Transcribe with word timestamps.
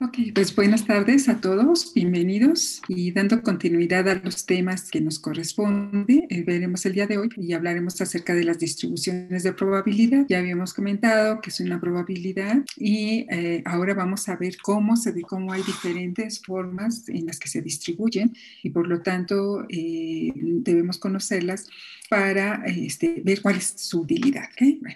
Ok, 0.00 0.16
pues 0.32 0.54
buenas 0.54 0.86
tardes 0.86 1.28
a 1.28 1.40
todos, 1.40 1.92
bienvenidos 1.92 2.80
y 2.86 3.10
dando 3.10 3.42
continuidad 3.42 4.08
a 4.08 4.14
los 4.14 4.46
temas 4.46 4.92
que 4.92 5.00
nos 5.00 5.18
corresponde, 5.18 6.24
eh, 6.30 6.44
veremos 6.44 6.86
el 6.86 6.92
día 6.92 7.08
de 7.08 7.18
hoy 7.18 7.28
y 7.36 7.52
hablaremos 7.52 8.00
acerca 8.00 8.32
de 8.32 8.44
las 8.44 8.60
distribuciones 8.60 9.42
de 9.42 9.52
probabilidad. 9.52 10.24
Ya 10.28 10.38
habíamos 10.38 10.72
comentado 10.72 11.40
que 11.40 11.50
es 11.50 11.58
una 11.58 11.80
probabilidad 11.80 12.62
y 12.76 13.26
eh, 13.28 13.60
ahora 13.64 13.94
vamos 13.94 14.28
a 14.28 14.36
ver 14.36 14.56
cómo, 14.62 14.96
se, 14.96 15.20
cómo 15.22 15.52
hay 15.52 15.62
diferentes 15.64 16.40
formas 16.42 17.08
en 17.08 17.26
las 17.26 17.40
que 17.40 17.48
se 17.48 17.60
distribuyen 17.60 18.32
y 18.62 18.70
por 18.70 18.86
lo 18.86 19.02
tanto 19.02 19.66
eh, 19.68 20.32
debemos 20.36 20.98
conocerlas 20.98 21.66
para 22.08 22.64
este, 22.64 23.20
ver 23.24 23.42
cuál 23.42 23.56
es 23.56 23.74
su 23.76 24.00
utilidad. 24.00 24.48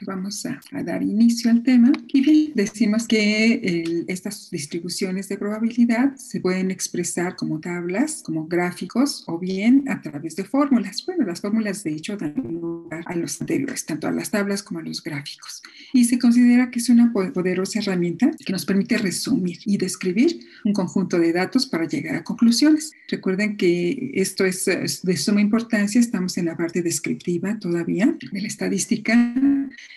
vamos 0.06 0.46
a, 0.46 0.60
dar 0.82 1.02
inicio 1.02 1.50
al 1.50 1.62
tema 1.62 1.92
y 2.08 2.20
bien, 2.22 2.52
decimos 2.54 3.06
que 3.06 4.04
estas 4.08 4.50
distribuciones 4.50 5.28
de 5.28 5.36
probabilidad 5.36 6.16
se 6.16 6.40
pueden 6.40 6.70
expresar 6.70 7.36
como 7.36 7.60
tablas, 7.60 8.22
como 8.24 8.46
gráficos 8.46 9.24
o 9.26 9.38
bien 9.38 9.84
a 9.88 10.00
través 10.00 10.36
de 10.36 10.44
fórmulas. 10.44 11.04
Bueno, 11.04 11.24
las 11.26 11.40
fórmulas 11.40 11.84
de 11.84 11.94
hecho 11.94 12.16
dan 12.16 12.34
lugar 12.34 13.04
a 13.06 13.14
los 13.14 13.40
anteriores, 13.40 13.84
tanto 13.84 14.08
a 14.08 14.12
las 14.12 14.30
tablas 14.30 14.62
como 14.62 14.80
a 14.80 14.82
los 14.82 15.02
gráficos. 15.02 15.62
Y 15.92 16.04
se 16.04 16.18
considera 16.18 16.70
que 16.70 16.78
es 16.78 16.88
una 16.88 17.12
poderosa 17.12 17.80
herramienta 17.80 18.30
que 18.44 18.52
nos 18.52 18.64
permite 18.64 18.96
resumir 18.98 19.58
y 19.66 19.76
describir 19.76 20.40
un 20.64 20.72
conjunto 20.72 21.18
de 21.18 21.32
datos 21.32 21.66
para 21.66 21.86
llegar 21.86 22.16
a 22.16 22.24
conclusiones. 22.24 22.92
Recuerden 23.08 23.56
que 23.56 24.12
esto 24.14 24.44
es 24.44 24.64
de 25.02 25.16
suma 25.16 25.40
importancia, 25.40 26.00
estamos 26.00 26.38
en 26.38 26.46
la 26.46 26.56
parte 26.56 26.82
de 26.82 26.88
descriptiva 27.02 27.58
todavía 27.58 28.16
de 28.30 28.40
la 28.40 28.46
estadística 28.46 29.34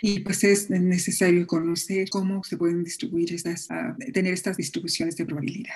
y 0.01 0.19
pues 0.21 0.43
es 0.43 0.69
necesario 0.69 1.45
conocer 1.45 2.09
cómo 2.09 2.43
se 2.43 2.57
pueden 2.57 2.83
distribuir 2.83 3.33
estas, 3.33 3.67
uh, 3.69 4.11
tener 4.11 4.33
estas 4.33 4.57
distribuciones 4.57 5.15
de 5.15 5.25
probabilidad. 5.25 5.75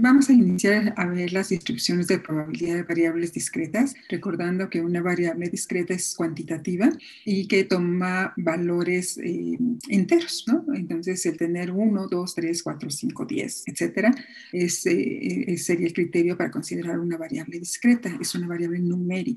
vamos 0.00 0.30
a 0.30 0.32
iniciar 0.32 0.94
a 0.96 1.06
ver 1.06 1.32
las 1.32 1.50
distribuciones 1.50 2.06
de 2.06 2.18
probabilidad 2.18 2.76
de 2.76 2.82
variables 2.84 3.32
discretas, 3.32 3.94
recordando 4.08 4.70
que 4.70 4.80
una 4.80 5.02
variable 5.02 5.48
discreta 5.48 5.92
es 5.92 6.14
cuantitativa 6.14 6.90
y 7.24 7.46
que 7.46 7.64
toma 7.64 8.32
valores 8.36 9.18
eh, 9.18 9.58
enteros, 9.88 10.44
¿no? 10.46 10.64
Entonces 10.74 11.24
el 11.26 11.36
tener 11.36 11.70
1, 11.70 12.08
2, 12.08 12.34
3, 12.34 12.62
4, 12.62 12.90
5, 12.90 13.26
10, 13.26 13.62
etcétera, 13.66 14.14
es, 14.52 14.86
eh, 14.86 15.54
sería 15.58 15.86
el 15.86 15.92
criterio 15.92 16.36
para 16.36 16.50
considerar 16.50 16.98
una 16.98 17.16
variable 17.16 17.58
discreta, 17.58 18.16
es 18.20 18.34
una 18.34 18.46
variable 18.46 18.78
numérica. 18.78 19.33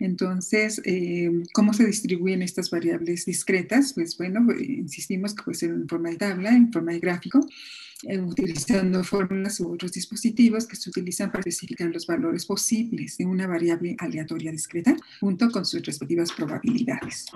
Entonces, 0.00 0.80
eh, 0.86 1.30
¿cómo 1.52 1.74
se 1.74 1.86
distribuyen 1.86 2.40
estas 2.42 2.70
variables 2.70 3.26
discretas? 3.26 3.92
Pues 3.92 4.16
bueno, 4.16 4.46
insistimos 4.58 5.34
que 5.34 5.42
puede 5.42 5.58
ser 5.58 5.70
en 5.70 5.86
forma 5.86 6.08
de 6.08 6.16
tabla, 6.16 6.50
en 6.56 6.72
forma 6.72 6.92
de 6.92 7.00
gráfico, 7.00 7.46
eh, 8.04 8.18
utilizando 8.18 9.04
fórmulas 9.04 9.60
u 9.60 9.70
otros 9.70 9.92
dispositivos 9.92 10.66
que 10.66 10.76
se 10.76 10.88
utilizan 10.88 11.30
para 11.30 11.40
especificar 11.40 11.90
los 11.90 12.06
valores 12.06 12.46
posibles 12.46 13.18
de 13.18 13.26
una 13.26 13.46
variable 13.46 13.94
aleatoria 13.98 14.50
discreta 14.50 14.96
junto 15.20 15.50
con 15.50 15.66
sus 15.66 15.82
respectivas 15.82 16.32
probabilidades. 16.32 17.26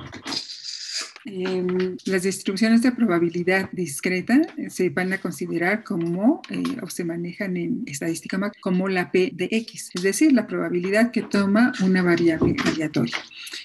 Em, 1.27 1.97
las 2.05 2.23
distribuciones 2.25 2.83
de 2.83 2.93
probabilidad 2.93 3.71
discreta 3.73 4.43
eh, 4.59 4.69
se 4.69 4.91
van 4.91 5.13
a 5.15 5.19
considerar 5.19 5.83
como, 5.83 6.43
eh, 6.51 6.63
o 6.83 6.91
se 6.91 7.05
manejan 7.05 7.57
en 7.57 7.83
estadística 7.87 8.53
como 8.61 8.89
la 8.89 9.11
P 9.11 9.31
de 9.33 9.49
X, 9.51 9.91
es 9.95 10.03
decir, 10.03 10.33
la 10.33 10.47
probabilidad 10.47 11.11
que 11.13 11.23
toma 11.23 11.73
una 11.83 12.03
variable 12.03 12.57
aleatoria. 12.67 13.17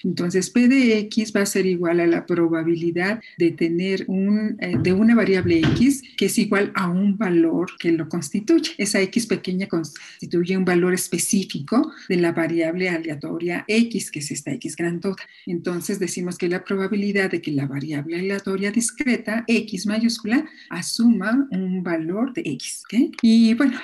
Entonces, 0.04 0.48
P 0.48 0.68
de 0.68 0.98
X 1.00 1.32
va 1.36 1.42
a 1.42 1.46
ser 1.46 1.66
igual 1.66 2.00
a 2.00 2.06
la 2.06 2.24
probabilidad 2.24 3.20
de 3.36 3.50
tener 3.50 4.04
un, 4.06 4.56
eh, 4.60 4.76
de 4.80 4.92
una 4.94 5.14
variable 5.14 5.58
X 5.58 6.02
que 6.16 6.26
es 6.26 6.38
igual 6.38 6.72
a 6.74 6.88
un 6.88 7.18
valor 7.18 7.72
que 7.78 7.92
lo 7.92 8.08
constituye. 8.08 8.72
Esa 8.78 9.02
X 9.02 9.26
pequeña 9.26 9.66
constituye 9.66 10.56
un 10.56 10.64
valor 10.64 10.94
específico 10.94 11.92
de 12.08 12.16
la 12.16 12.32
variable 12.32 12.88
aleatoria 12.88 13.64
X, 13.68 14.10
que 14.10 14.20
es 14.20 14.30
esta 14.30 14.50
X 14.52 14.76
grandota. 14.76 15.22
Entonces, 15.46 15.98
decimos 15.98 16.38
que 16.38 16.48
la 16.48 16.64
probabilidad 16.64 17.30
de 17.30 17.42
que 17.42 17.49
la 17.50 17.66
variable 17.66 18.18
aleatoria 18.18 18.70
discreta 18.70 19.44
X 19.46 19.86
mayúscula 19.86 20.44
asuma 20.68 21.48
un 21.50 21.82
valor 21.82 22.32
de 22.32 22.42
X. 22.44 22.84
Y 23.22 23.54
bueno, 23.54 23.78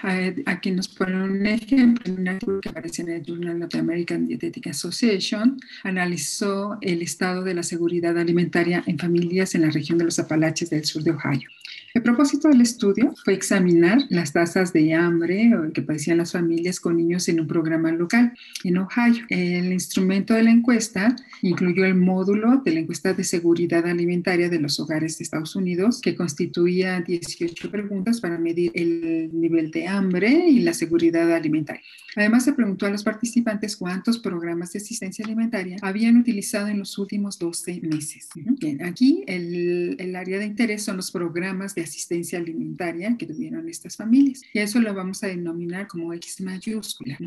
aquí 0.46 0.70
nos 0.70 0.88
ponen 0.88 1.22
un 1.22 1.46
ejemplo, 1.46 2.12
un 2.12 2.28
artículo 2.28 2.60
que 2.60 2.68
aparece 2.68 3.02
en 3.02 3.10
el 3.10 3.22
Journal 3.22 3.62
of 3.62 3.68
the 3.70 3.78
American 3.78 4.26
Dietetic 4.26 4.68
Association, 4.68 5.58
analizó 5.84 6.78
el 6.80 7.02
estado 7.02 7.42
de 7.42 7.54
la 7.54 7.62
seguridad 7.62 8.18
alimentaria 8.18 8.82
en 8.86 8.98
familias 8.98 9.54
en 9.54 9.62
la 9.62 9.70
región 9.70 9.98
de 9.98 10.04
los 10.04 10.18
Apalaches 10.18 10.70
del 10.70 10.84
sur 10.84 11.02
de 11.02 11.12
Ohio. 11.12 11.48
El 11.96 12.02
propósito 12.02 12.48
del 12.48 12.60
estudio 12.60 13.14
fue 13.24 13.32
examinar 13.32 14.00
las 14.10 14.34
tasas 14.34 14.74
de 14.74 14.92
hambre 14.92 15.50
que 15.72 15.80
padecían 15.80 16.18
las 16.18 16.32
familias 16.32 16.78
con 16.78 16.98
niños 16.98 17.26
en 17.30 17.40
un 17.40 17.46
programa 17.46 17.90
local 17.90 18.34
en 18.64 18.76
Ohio. 18.76 19.24
El 19.30 19.72
instrumento 19.72 20.34
de 20.34 20.42
la 20.42 20.50
encuesta 20.50 21.16
incluyó 21.40 21.86
el 21.86 21.94
módulo 21.94 22.60
de 22.62 22.72
la 22.72 22.80
encuesta 22.80 23.14
de 23.14 23.24
seguridad 23.24 23.86
alimentaria 23.86 24.50
de 24.50 24.60
los 24.60 24.78
hogares 24.78 25.16
de 25.16 25.24
Estados 25.24 25.56
Unidos, 25.56 26.02
que 26.02 26.14
constituía 26.14 27.00
18 27.00 27.70
preguntas 27.70 28.20
para 28.20 28.36
medir 28.36 28.72
el 28.74 29.30
nivel 29.32 29.70
de 29.70 29.88
hambre 29.88 30.48
y 30.50 30.58
la 30.58 30.74
seguridad 30.74 31.32
alimentaria. 31.32 31.80
Además, 32.14 32.44
se 32.44 32.54
preguntó 32.54 32.86
a 32.86 32.90
los 32.90 33.04
participantes 33.04 33.76
cuántos 33.76 34.18
programas 34.18 34.72
de 34.72 34.78
asistencia 34.78 35.24
alimentaria 35.24 35.76
habían 35.82 36.16
utilizado 36.16 36.68
en 36.68 36.78
los 36.78 36.96
últimos 36.96 37.38
12 37.38 37.80
meses. 37.82 38.28
Bien, 38.34 38.82
aquí 38.82 39.22
el, 39.26 39.96
el 39.98 40.16
área 40.16 40.38
de 40.38 40.46
interés 40.46 40.82
son 40.82 40.96
los 40.96 41.10
programas 41.10 41.74
de 41.74 41.85
asistencia 41.86 42.38
alimentaria 42.38 43.16
que 43.18 43.26
tuvieron 43.26 43.68
estas 43.68 43.96
familias. 43.96 44.42
Y 44.52 44.58
eso 44.58 44.80
lo 44.80 44.92
vamos 44.94 45.22
a 45.22 45.28
denominar 45.28 45.86
como 45.86 46.12
X 46.12 46.40
mayúscula, 46.40 47.18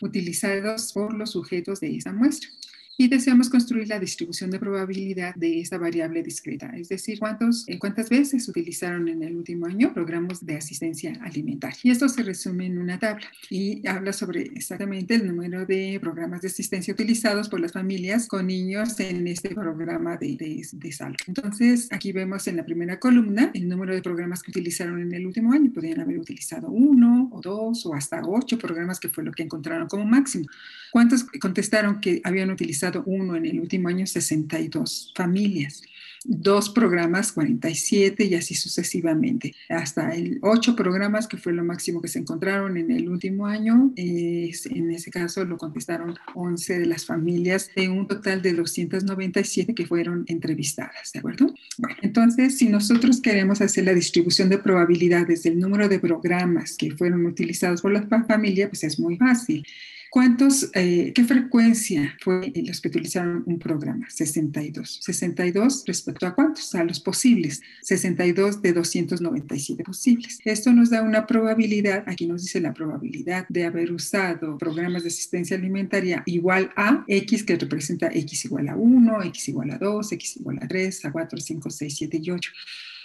utilizados 0.00 0.92
por 0.92 1.14
los 1.14 1.30
sujetos 1.30 1.80
de 1.80 1.96
esta 1.96 2.12
muestra 2.12 2.50
y 3.02 3.08
deseamos 3.08 3.50
construir 3.50 3.88
la 3.88 3.98
distribución 3.98 4.48
de 4.52 4.60
probabilidad 4.60 5.34
de 5.34 5.58
esta 5.58 5.76
variable 5.76 6.22
discreta, 6.22 6.72
es 6.76 6.88
decir, 6.88 7.18
cuántos, 7.18 7.64
eh, 7.66 7.76
cuántas 7.76 8.08
veces 8.08 8.48
utilizaron 8.48 9.08
en 9.08 9.24
el 9.24 9.36
último 9.36 9.66
año 9.66 9.92
programas 9.92 10.46
de 10.46 10.56
asistencia 10.56 11.12
alimentaria. 11.20 11.76
Y 11.82 11.90
esto 11.90 12.08
se 12.08 12.22
resume 12.22 12.66
en 12.66 12.78
una 12.78 13.00
tabla 13.00 13.26
y 13.50 13.84
habla 13.88 14.12
sobre 14.12 14.42
exactamente 14.42 15.16
el 15.16 15.26
número 15.26 15.66
de 15.66 15.98
programas 16.00 16.42
de 16.42 16.46
asistencia 16.46 16.94
utilizados 16.94 17.48
por 17.48 17.58
las 17.58 17.72
familias 17.72 18.28
con 18.28 18.46
niños 18.46 19.00
en 19.00 19.26
este 19.26 19.48
programa 19.48 20.16
de, 20.16 20.36
de, 20.36 20.64
de 20.72 20.92
salud. 20.92 21.16
Entonces, 21.26 21.88
aquí 21.90 22.12
vemos 22.12 22.46
en 22.46 22.56
la 22.56 22.64
primera 22.64 23.00
columna 23.00 23.50
el 23.52 23.68
número 23.68 23.96
de 23.96 24.02
programas 24.02 24.44
que 24.44 24.52
utilizaron 24.52 25.00
en 25.00 25.12
el 25.12 25.26
último 25.26 25.52
año. 25.52 25.72
Podrían 25.72 25.98
haber 25.98 26.20
utilizado 26.20 26.68
uno 26.70 27.30
o 27.32 27.40
dos 27.40 27.84
o 27.84 27.94
hasta 27.94 28.22
ocho 28.24 28.58
programas, 28.58 29.00
que 29.00 29.08
fue 29.08 29.24
lo 29.24 29.32
que 29.32 29.42
encontraron 29.42 29.88
como 29.88 30.04
máximo. 30.04 30.46
¿Cuántos 30.92 31.24
contestaron 31.40 32.00
que 32.00 32.20
habían 32.22 32.50
utilizado 32.50 32.91
uno 33.06 33.36
en 33.36 33.46
el 33.46 33.60
último 33.60 33.88
año 33.88 34.06
62 34.06 35.12
familias 35.14 35.82
dos 36.24 36.70
programas 36.70 37.32
47 37.32 38.24
y 38.24 38.34
así 38.34 38.54
sucesivamente. 38.54 39.54
Hasta 39.68 40.14
el 40.14 40.38
ocho 40.42 40.76
programas, 40.76 41.26
que 41.26 41.36
fue 41.36 41.52
lo 41.52 41.64
máximo 41.64 42.00
que 42.00 42.08
se 42.08 42.18
encontraron 42.18 42.76
en 42.76 42.90
el 42.90 43.08
último 43.08 43.46
año, 43.46 43.92
en 43.96 44.90
ese 44.90 45.10
caso 45.10 45.44
lo 45.44 45.56
contestaron 45.56 46.14
11 46.34 46.80
de 46.80 46.86
las 46.86 47.06
familias 47.06 47.70
de 47.74 47.88
un 47.88 48.06
total 48.06 48.42
de 48.42 48.52
297 48.52 49.74
que 49.74 49.86
fueron 49.86 50.24
entrevistadas, 50.28 51.12
¿de 51.12 51.20
acuerdo? 51.20 51.54
Entonces 52.02 52.58
si 52.58 52.68
nosotros 52.68 53.20
queremos 53.20 53.60
hacer 53.60 53.84
la 53.84 53.94
distribución 53.94 54.48
de 54.48 54.58
probabilidades 54.58 55.42
del 55.42 55.58
número 55.58 55.88
de 55.88 55.98
programas 55.98 56.76
que 56.76 56.90
fueron 56.92 57.26
utilizados 57.26 57.82
por 57.82 57.92
la 57.92 58.06
familia, 58.26 58.68
pues 58.68 58.84
es 58.84 58.98
muy 58.98 59.16
fácil. 59.16 59.64
¿Cuántos, 60.12 60.70
eh, 60.74 61.14
qué 61.14 61.24
frecuencia 61.24 62.14
fue 62.20 62.52
los 62.54 62.82
que 62.82 62.88
utilizaron 62.88 63.44
un 63.46 63.58
programa? 63.58 64.10
62. 64.10 64.98
62 65.00 65.84
respecto 65.86 66.26
a 66.26 66.34
cuántos? 66.34 66.74
A 66.74 66.84
los 66.84 67.00
posibles. 67.00 67.62
62 67.80 68.60
de 68.60 68.74
297 68.74 69.82
posibles. 69.82 70.38
Esto 70.44 70.70
nos 70.74 70.90
da 70.90 71.00
una 71.00 71.26
probabilidad, 71.26 72.04
aquí 72.06 72.26
nos 72.26 72.42
dice 72.42 72.60
la 72.60 72.74
probabilidad 72.74 73.46
de 73.48 73.64
haber 73.64 73.90
usado 73.90 74.58
programas 74.58 75.04
de 75.04 75.08
asistencia 75.08 75.56
alimentaria 75.56 76.22
igual 76.26 76.70
a 76.76 77.06
X, 77.08 77.42
que 77.42 77.56
representa 77.56 78.08
X 78.08 78.44
igual 78.44 78.68
a 78.68 78.76
1, 78.76 79.22
X 79.22 79.48
igual 79.48 79.70
a 79.70 79.78
2, 79.78 80.12
X 80.12 80.36
igual 80.36 80.58
a 80.60 80.68
3, 80.68 81.06
a 81.06 81.10
4, 81.10 81.40
5, 81.40 81.70
6, 81.70 81.96
7 81.96 82.20
y 82.22 82.30
8. 82.30 82.52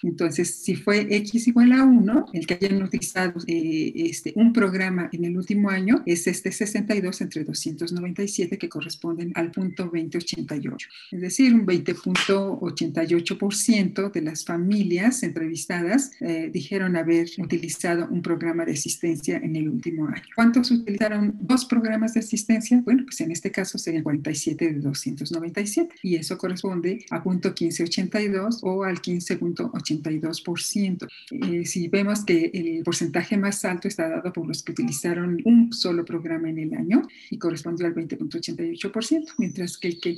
Entonces, 0.03 0.55
si 0.55 0.75
fue 0.75 1.07
X 1.09 1.47
igual 1.47 1.71
a 1.73 1.83
1, 1.83 2.27
el 2.33 2.45
que 2.45 2.55
hayan 2.55 2.83
utilizado 2.83 3.39
eh, 3.47 3.93
este, 3.95 4.33
un 4.35 4.51
programa 4.53 5.09
en 5.11 5.25
el 5.25 5.35
último 5.37 5.69
año 5.69 6.03
es 6.05 6.27
este 6.27 6.51
62 6.51 7.21
entre 7.21 7.43
297 7.43 8.57
que 8.57 8.69
corresponden 8.69 9.31
al 9.35 9.51
punto 9.51 9.83
2088. 9.85 10.87
Es 11.11 11.21
decir, 11.21 11.53
un 11.53 11.65
20.88% 11.65 14.11
de 14.11 14.21
las 14.21 14.43
familias 14.45 15.23
entrevistadas 15.23 16.11
eh, 16.21 16.49
dijeron 16.51 16.95
haber 16.95 17.27
utilizado 17.37 18.07
un 18.09 18.21
programa 18.21 18.63
de 18.65 18.73
asistencia 18.73 19.37
en 19.37 19.55
el 19.55 19.69
último 19.69 20.07
año. 20.07 20.23
¿Cuántos 20.35 20.71
utilizaron 20.71 21.35
dos 21.39 21.65
programas 21.65 22.13
de 22.13 22.19
asistencia? 22.21 22.81
Bueno, 22.83 23.03
pues 23.05 23.21
en 23.21 23.31
este 23.31 23.51
caso 23.51 23.77
serían 23.77 24.03
47 24.03 24.73
de 24.73 24.79
297 24.79 25.95
y 26.03 26.15
eso 26.15 26.37
corresponde 26.37 27.05
a 27.09 27.23
punto 27.23 27.49
1582 27.49 28.59
o 28.63 28.83
al 28.83 29.01
15.88 29.01 29.86
0.82%. 29.87 31.07
Eh, 31.31 31.65
si 31.65 31.87
vemos 31.87 32.25
que 32.25 32.51
el 32.53 32.83
porcentaje 32.83 33.37
más 33.37 33.63
alto 33.65 33.87
está 33.87 34.09
dado 34.09 34.33
por 34.33 34.47
los 34.47 34.63
que 34.63 34.71
utilizaron 34.71 35.41
un 35.45 35.73
solo 35.73 36.05
programa 36.05 36.49
en 36.49 36.59
el 36.59 36.73
año 36.73 37.01
y 37.29 37.37
corresponde 37.37 37.85
al 37.85 37.95
20.88%, 37.95 39.33
mientras 39.37 39.77
que 39.77 39.87
el 39.89 39.99
que 39.99 40.17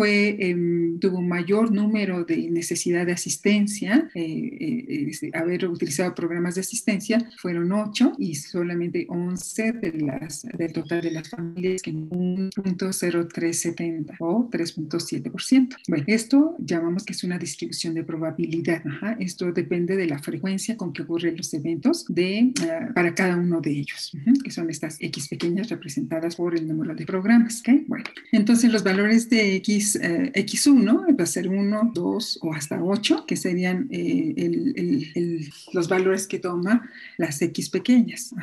fue, 0.00 0.36
em, 0.40 0.98
tuvo 0.98 1.20
mayor 1.20 1.70
número 1.70 2.24
de 2.24 2.50
necesidad 2.50 3.04
de 3.04 3.12
asistencia, 3.12 4.08
eh, 4.14 5.10
eh, 5.20 5.30
haber 5.34 5.68
utilizado 5.68 6.14
programas 6.14 6.54
de 6.54 6.62
asistencia, 6.62 7.30
fueron 7.36 7.70
8 7.70 8.14
y 8.16 8.34
solamente 8.34 9.04
11 9.10 9.72
de 9.72 9.92
las, 10.00 10.46
del 10.56 10.72
total 10.72 11.02
de 11.02 11.10
las 11.10 11.28
familias 11.28 11.82
que 11.82 11.92
1.0370 11.92 14.16
o 14.20 14.48
3.7%. 14.50 15.76
Bueno, 15.86 16.04
esto 16.06 16.56
llamamos 16.58 17.04
que 17.04 17.12
es 17.12 17.22
una 17.22 17.36
distribución 17.36 17.92
de 17.92 18.02
probabilidad. 18.02 18.82
Esto 19.18 19.52
depende 19.52 19.98
de 19.98 20.06
la 20.06 20.18
frecuencia 20.18 20.78
con 20.78 20.94
que 20.94 21.02
ocurren 21.02 21.36
los 21.36 21.52
eventos 21.52 22.06
de, 22.08 22.54
ah, 22.62 22.88
para 22.94 23.14
cada 23.14 23.36
uno 23.36 23.60
de 23.60 23.72
ellos, 23.72 24.16
que 24.42 24.50
son 24.50 24.70
estas 24.70 24.96
X 24.98 25.28
pequeñas 25.28 25.68
representadas 25.68 26.36
por 26.36 26.56
el 26.56 26.66
número 26.66 26.94
de 26.94 27.04
programas. 27.04 27.60
¿okay? 27.60 27.84
Bueno, 27.86 28.06
entonces 28.32 28.72
los 28.72 28.82
valores 28.82 29.28
de 29.28 29.56
X 29.56 29.89
X, 29.96 30.66
1 30.66 31.06
eh, 31.08 31.12
va 31.12 31.24
a 31.24 31.26
ser 31.26 31.48
1, 31.48 31.90
2 31.94 32.38
o 32.42 32.54
hasta 32.54 32.82
8, 32.82 33.24
que 33.26 33.36
serían 33.36 33.88
eh, 33.90 35.48
los 35.72 35.88
valores 35.88 36.26
que 36.26 36.38
toma 36.38 36.90
las 37.16 37.40
X 37.42 37.70
pequeñas. 37.70 38.34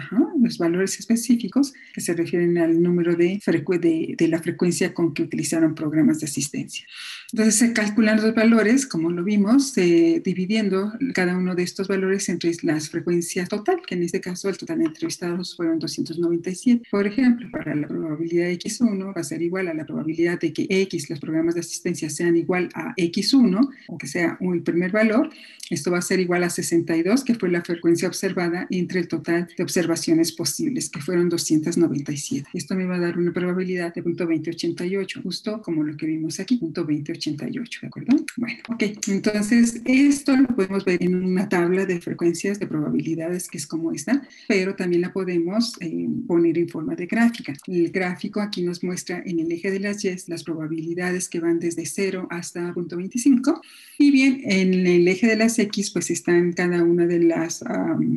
los 0.41 0.57
valores 0.57 0.99
específicos 0.99 1.73
que 1.93 2.01
se 2.01 2.13
refieren 2.13 2.57
al 2.57 2.81
número 2.81 3.15
de, 3.15 3.39
de, 3.45 4.15
de, 4.17 4.27
la 4.27 4.39
frecuencia 4.39 4.93
con 4.93 5.13
que 5.13 5.23
utilizaron 5.23 5.75
programas 5.75 6.19
de 6.19 6.25
asistencia. 6.25 6.85
Entonces 7.31 7.55
se 7.55 7.73
calculan 7.73 8.21
los 8.21 8.33
valores, 8.33 8.85
como 8.85 9.11
lo 9.11 9.23
vimos, 9.23 9.75
dividiendo 9.75 10.93
cada 11.13 11.37
uno 11.37 11.55
de 11.55 11.63
estos 11.63 11.87
valores 11.87 12.29
entre 12.29 12.51
las 12.63 12.89
frecuencias 12.89 13.49
total, 13.49 13.81
que 13.85 13.95
en 13.95 14.03
este 14.03 14.21
caso 14.21 14.49
el 14.49 14.57
total 14.57 14.79
de 14.79 14.85
entrevistados 14.85 15.55
fueron 15.55 15.79
297. 15.79 16.87
Por 16.89 17.07
ejemplo, 17.07 17.49
para 17.51 17.75
la 17.75 17.87
probabilidad 17.87 18.47
de 18.47 18.59
X1 18.59 19.15
va 19.15 19.21
a 19.21 19.23
ser 19.23 19.41
igual 19.41 19.67
a 19.67 19.73
la 19.73 19.85
probabilidad 19.85 20.39
de 20.39 20.53
que 20.53 20.67
X, 20.69 21.09
los 21.09 21.19
programas 21.27 21.55
de 21.55 21.59
asistencia 21.59 22.09
sean 22.09 22.37
igual 22.37 22.69
a 22.73 22.93
X1, 22.95 23.69
o 23.87 23.97
que 23.97 24.07
sea 24.07 24.37
el 24.39 24.61
primer 24.63 24.91
valor, 24.91 25.29
esto 25.69 25.91
va 25.91 25.97
a 25.97 26.01
ser 26.01 26.21
igual 26.21 26.43
a 26.43 26.49
62, 26.49 27.25
que 27.25 27.35
fue 27.35 27.49
la 27.49 27.61
frecuencia 27.61 28.07
observada 28.07 28.67
entre 28.69 29.01
el 29.01 29.07
total 29.09 29.49
de 29.57 29.63
observaciones 29.63 30.31
posibles, 30.31 30.89
que 30.89 31.01
fueron 31.01 31.27
297. 31.27 32.49
Esto 32.53 32.75
me 32.75 32.85
va 32.85 32.95
a 32.95 32.99
dar 32.99 33.17
una 33.17 33.33
probabilidad 33.33 33.93
de 33.93 34.01
0.2088, 34.01 35.21
justo 35.23 35.61
como 35.61 35.83
lo 35.83 35.97
que 35.97 36.05
vimos 36.05 36.39
aquí, 36.39 36.57
0.2088, 36.59 37.81
¿de 37.81 37.87
acuerdo? 37.87 38.15
Bueno, 38.37 38.59
ok, 38.69 38.83
entonces 39.07 39.81
esto 39.83 40.37
lo 40.37 40.47
podemos 40.47 40.85
ver 40.85 41.03
en 41.03 41.15
una 41.15 41.49
tabla 41.49 41.85
de 41.85 41.99
frecuencias 41.99 42.59
de 42.59 42.67
probabilidades 42.67 43.49
que 43.49 43.57
es 43.57 43.67
como 43.67 43.91
esta, 43.91 44.21
pero 44.47 44.75
también 44.75 45.01
la 45.01 45.11
podemos 45.11 45.75
eh, 45.81 46.07
poner 46.27 46.57
en 46.57 46.69
forma 46.69 46.95
de 46.95 47.07
gráfica. 47.07 47.53
El 47.67 47.91
gráfico 47.91 48.39
aquí 48.39 48.63
nos 48.63 48.83
muestra 48.83 49.21
en 49.25 49.39
el 49.41 49.51
eje 49.51 49.71
de 49.71 49.79
las 49.79 50.05
Y 50.05 50.15
las 50.27 50.43
probabilidades 50.43 51.16
que 51.29 51.39
van 51.39 51.59
desde 51.59 51.85
0 51.85 52.27
hasta 52.29 52.73
0.25 52.73 53.61
y 53.99 54.11
bien, 54.11 54.41
en 54.45 54.85
el 54.85 55.07
eje 55.07 55.25
de 55.25 55.35
las 55.35 55.57
X 55.57 55.89
pues 55.89 56.11
están 56.11 56.53
cada 56.53 56.83
una 56.83 57.07
de 57.07 57.19
las 57.19 57.63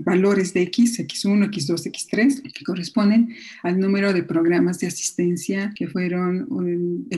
valores 0.05 0.52
de 0.52 0.62
X, 0.62 0.99
X1, 0.99 1.50
X2, 1.50 1.91
X3, 1.91 2.52
que 2.52 2.64
corresponden 2.64 3.35
al 3.62 3.81
número 3.81 4.12
de 4.12 4.23
programas 4.23 4.79
de 4.79 4.88
asistencia 4.88 5.73
que 5.75 5.88
fueron, 5.88 6.47
um, 6.50 7.08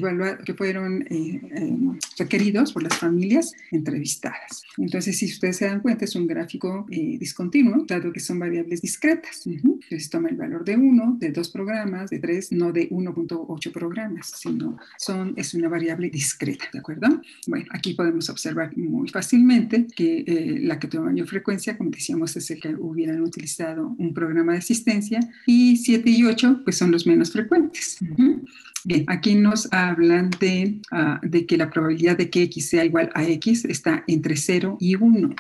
que 0.45 0.55
fueron 0.55 1.03
eh, 1.11 1.41
eh, 1.57 1.77
requeridos 2.19 2.73
por 2.73 2.85
las 2.85 2.97
familias 2.97 3.53
entrevistadas. 3.73 4.63
Entonces, 4.79 5.19
si 5.19 5.27
ustedes 5.27 5.57
se 5.57 5.67
dan 5.67 5.81
cuenta, 5.81 6.05
es 6.05 6.15
un 6.15 6.29
gráfico 6.29 6.87
eh, 6.91 7.17
discontinuo, 7.19 7.85
dado 7.87 8.13
que 8.13 8.21
son 8.21 8.39
variables 8.39 8.81
discretas. 8.81 9.45
Entonces, 9.47 10.09
toma 10.09 10.29
el 10.29 10.37
valor 10.37 10.65
de 10.65 10.77
1, 10.77 11.17
de 11.19 11.33
2 11.33 11.51
programas, 11.51 12.11
de 12.11 12.21
3, 12.21 12.53
no 12.53 12.73
de 12.73 12.89
1.8 12.91 13.73
programas, 13.73 14.33
sino 14.37 14.79
son, 14.99 15.35
es 15.37 15.53
una 15.55 15.69
variable 15.73 16.11
discreta, 16.11 16.67
¿de 16.73 16.79
acuerdo? 16.79 17.21
Bueno, 17.47 17.67
aquí 17.71 17.95
podemos 17.95 18.29
observar 18.29 18.77
muy 18.77 19.09
fácilmente 19.09 19.87
que 19.97 20.25
eh, 20.27 20.59
la 20.61 20.79
que 20.79 20.87
toma 20.87 21.11
mayor 21.11 21.27
frecuencia, 21.27 21.77
como 21.77 21.91
decíamos, 21.91 22.37
es 22.37 22.51
el 22.51 22.61
que 22.61 22.75
hubieran 22.75 23.21
utilizado 23.23 23.95
un 23.99 24.15
programa 24.15 24.53
de 24.53 24.59
asistencia 24.59 25.21
y 25.47 25.77
7 25.77 26.09
y 26.09 26.25
8 26.25 26.61
pues 26.65 26.77
son 26.77 26.91
los 26.93 27.07
menos 27.07 27.33
frecuentes. 27.33 27.99
Bien, 28.85 29.05
aquí 29.07 29.37
nos 29.37 29.73
hablan 29.73 30.31
de, 30.41 30.81
ah, 30.91 31.21
de, 31.23 31.47
que 31.47 31.57
la 31.57 31.71
probabilidad 31.71 32.19
de 32.19 32.31
que 32.31 32.43
x 32.43 32.71
sea 32.71 32.85
igual 32.85 33.11
a 33.15 33.23
x 33.25 33.65
está 33.65 34.03
entre 34.09 34.37
0 34.37 34.77
y 34.81 34.97
1. 34.97 35.37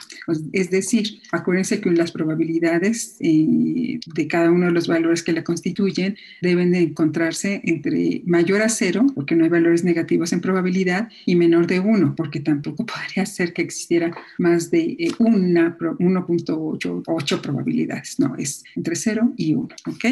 Es 0.53 0.71
decir, 0.71 1.21
acuérdense 1.33 1.81
que 1.81 1.91
las 1.91 2.13
probabilidades 2.13 3.17
eh, 3.19 3.99
de 4.07 4.29
cada 4.29 4.53
uno 4.53 4.67
de 4.67 4.73
los 4.73 4.87
valores 4.87 5.25
que 5.25 5.33
la 5.33 5.43
constituyen 5.43 6.17
deben 6.41 6.71
de 6.71 6.79
encontrarse 6.81 7.61
entre 7.65 8.23
mayor 8.27 8.63
a 8.63 8.69
0, 8.69 9.07
porque 9.15 9.35
no 9.35 9.43
hay 9.43 9.51
valores 9.51 9.83
negativos 9.83 10.33
en 10.33 10.41
probabilidad, 10.41 11.09
y 11.27 11.35
menor 11.35 11.67
de 11.67 11.81
1, 11.81 12.15
porque 12.15 12.39
tampoco 12.39 12.87
podría 12.93 13.27
ser 13.27 13.53
que 13.53 13.63
existiera 13.63 14.17
más 14.39 14.71
de 14.71 14.97
1.8 15.19 17.35
eh, 17.35 17.39
probabilidades. 17.43 18.21
No, 18.21 18.37
es 18.37 18.63
entre 18.77 18.95
0 18.95 19.33
y 19.37 19.55
1. 19.55 19.69
¿ok? 19.89 20.05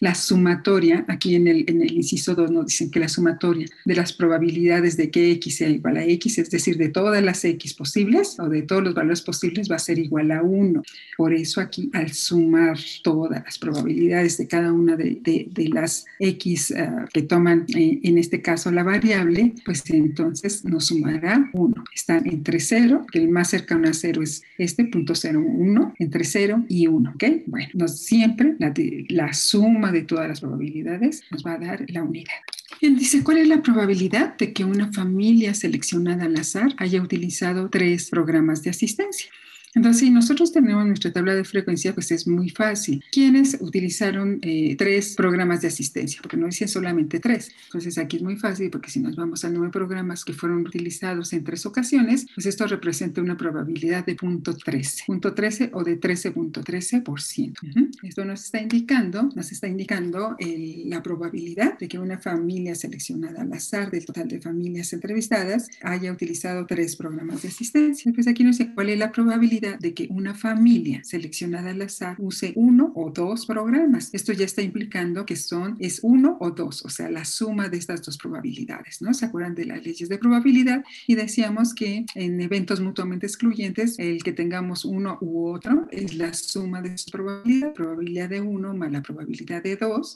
La 0.00 0.14
sumatoria, 0.14 1.06
aquí 1.08 1.34
en 1.34 1.48
el, 1.48 1.64
en 1.66 1.80
el 1.80 1.92
inciso 1.92 2.34
2 2.34 2.57
dicen 2.64 2.90
que 2.90 3.00
la 3.00 3.08
sumatoria 3.08 3.66
de 3.84 3.94
las 3.94 4.12
probabilidades 4.12 4.96
de 4.96 5.10
que 5.10 5.30
x 5.32 5.56
sea 5.56 5.68
igual 5.68 5.96
a 5.96 6.04
x, 6.04 6.38
es 6.38 6.50
decir, 6.50 6.76
de 6.76 6.88
todas 6.88 7.22
las 7.22 7.44
x 7.44 7.74
posibles 7.74 8.38
o 8.38 8.48
de 8.48 8.62
todos 8.62 8.82
los 8.82 8.94
valores 8.94 9.22
posibles 9.22 9.70
va 9.70 9.76
a 9.76 9.80
ser 9.80 9.98
igual 9.98 10.30
a 10.30 10.42
1. 10.42 10.82
Por 11.16 11.34
eso 11.34 11.60
aquí 11.60 11.90
al 11.92 12.12
sumar 12.12 12.78
todas 13.02 13.42
las 13.44 13.58
probabilidades 13.58 14.38
de 14.38 14.46
cada 14.46 14.72
una 14.72 14.96
de, 14.96 15.50
las 15.72 16.06
x 16.18 16.70
eh, 16.70 16.90
que 17.12 17.22
toman 17.22 17.66
eh, 17.74 18.00
en 18.02 18.18
este 18.18 18.42
caso 18.42 18.70
la 18.70 18.82
variable, 18.82 19.54
pues 19.64 19.82
entonces 19.90 20.64
nos 20.64 20.86
sumará 20.86 21.50
1. 21.52 21.84
Están 21.94 22.26
entre 22.28 22.60
0, 22.60 23.06
que 23.10 23.18
el 23.18 23.28
más 23.28 23.50
cercano 23.50 23.88
a 23.88 23.92
0 23.92 24.22
es 24.22 24.42
este 24.56 24.84
punto 24.84 25.14
0, 25.14 25.42
1, 25.46 25.94
entre 25.98 26.24
0 26.24 26.64
y 26.68 26.86
1. 26.86 27.12
¿ok? 27.14 27.24
Bueno, 27.46 27.68
nos, 27.74 27.98
siempre 28.00 28.54
la, 28.58 28.72
la 29.08 29.32
suma 29.32 29.92
de 29.92 30.02
todas 30.02 30.28
las 30.28 30.40
probabilidades 30.40 31.22
nos 31.30 31.44
va 31.44 31.54
a 31.54 31.58
dar 31.58 31.84
la 31.88 32.02
unidad. 32.02 32.34
Bien, 32.80 32.96
dice, 32.96 33.24
¿cuál 33.24 33.38
es 33.38 33.48
la 33.48 33.60
probabilidad 33.60 34.36
de 34.36 34.52
que 34.52 34.64
una 34.64 34.92
familia 34.92 35.52
seleccionada 35.52 36.26
al 36.26 36.36
azar 36.36 36.74
haya 36.76 37.02
utilizado 37.02 37.68
tres 37.70 38.08
programas 38.08 38.62
de 38.62 38.70
asistencia? 38.70 39.30
Entonces, 39.74 40.00
si 40.00 40.10
nosotros 40.10 40.52
tenemos 40.52 40.86
nuestra 40.86 41.12
tabla 41.12 41.34
de 41.34 41.44
frecuencia, 41.44 41.94
pues 41.94 42.10
es 42.10 42.26
muy 42.26 42.50
fácil. 42.50 43.02
¿Quiénes 43.10 43.58
utilizaron 43.60 44.38
eh, 44.42 44.76
tres 44.76 45.14
programas 45.16 45.62
de 45.62 45.68
asistencia? 45.68 46.20
Porque 46.22 46.36
no 46.36 46.46
decía 46.46 46.68
solamente 46.68 47.20
tres. 47.20 47.50
Entonces, 47.66 47.98
aquí 47.98 48.16
es 48.16 48.22
muy 48.22 48.36
fácil 48.36 48.70
porque 48.70 48.90
si 48.90 49.00
nos 49.00 49.16
vamos 49.16 49.44
número 49.52 49.66
de 49.66 49.72
programas 49.72 50.24
que 50.24 50.32
fueron 50.32 50.66
utilizados 50.66 51.32
en 51.32 51.44
tres 51.44 51.66
ocasiones, 51.66 52.26
pues 52.34 52.46
esto 52.46 52.66
representa 52.66 53.20
una 53.20 53.36
probabilidad 53.36 54.04
de 54.04 54.14
punto 54.14 54.56
13, 54.56 55.04
punto 55.06 55.34
13 55.34 55.70
o 55.72 55.84
de 55.84 56.00
13.13%. 56.00 57.54
Esto 58.02 58.24
nos 58.24 58.44
está 58.44 58.60
indicando, 58.60 59.30
nos 59.34 59.52
está 59.52 59.68
indicando 59.68 60.36
la 60.38 61.02
probabilidad 61.02 61.78
de 61.78 61.88
que 61.88 61.98
una 61.98 62.18
familia 62.18 62.74
seleccionada 62.74 63.42
al 63.42 63.52
azar 63.52 63.90
del 63.90 64.04
total 64.04 64.28
de 64.28 64.40
familias 64.40 64.92
entrevistadas 64.92 65.68
haya 65.82 66.12
utilizado 66.12 66.66
tres 66.66 66.96
programas 66.96 67.42
de 67.42 67.48
asistencia. 67.48 68.12
Pues 68.12 68.26
aquí 68.26 68.44
nos 68.44 68.58
dice 68.58 68.72
cuál 68.74 68.90
es 68.90 68.98
la 68.98 69.12
probabilidad 69.12 69.57
de 69.60 69.94
que 69.94 70.06
una 70.10 70.34
familia 70.34 71.02
seleccionada 71.04 71.70
al 71.70 71.82
azar 71.82 72.16
use 72.18 72.52
uno 72.56 72.92
o 72.94 73.10
dos 73.10 73.46
programas. 73.46 74.10
Esto 74.12 74.32
ya 74.32 74.44
está 74.44 74.62
implicando 74.62 75.26
que 75.26 75.36
son, 75.36 75.76
es 75.78 76.00
uno 76.02 76.36
o 76.40 76.50
dos, 76.50 76.84
o 76.84 76.88
sea, 76.88 77.10
la 77.10 77.24
suma 77.24 77.68
de 77.68 77.78
estas 77.78 78.02
dos 78.02 78.18
probabilidades, 78.18 79.02
¿no? 79.02 79.14
¿Se 79.14 79.26
acuerdan 79.26 79.54
de 79.54 79.66
las 79.66 79.84
leyes 79.84 80.08
de 80.08 80.18
probabilidad? 80.18 80.84
Y 81.06 81.14
decíamos 81.14 81.74
que 81.74 82.04
en 82.14 82.40
eventos 82.40 82.80
mutuamente 82.80 83.26
excluyentes, 83.26 83.98
el 83.98 84.22
que 84.22 84.32
tengamos 84.32 84.84
uno 84.84 85.18
u 85.20 85.48
otro 85.48 85.86
es 85.90 86.14
la 86.14 86.32
suma 86.34 86.82
de 86.82 86.96
su 86.98 87.10
probabilidad, 87.10 87.72
probabilidad 87.74 88.28
de 88.28 88.40
uno 88.40 88.74
más 88.74 88.92
la 88.92 89.02
probabilidad 89.02 89.62
de 89.62 89.76
dos, 89.76 90.14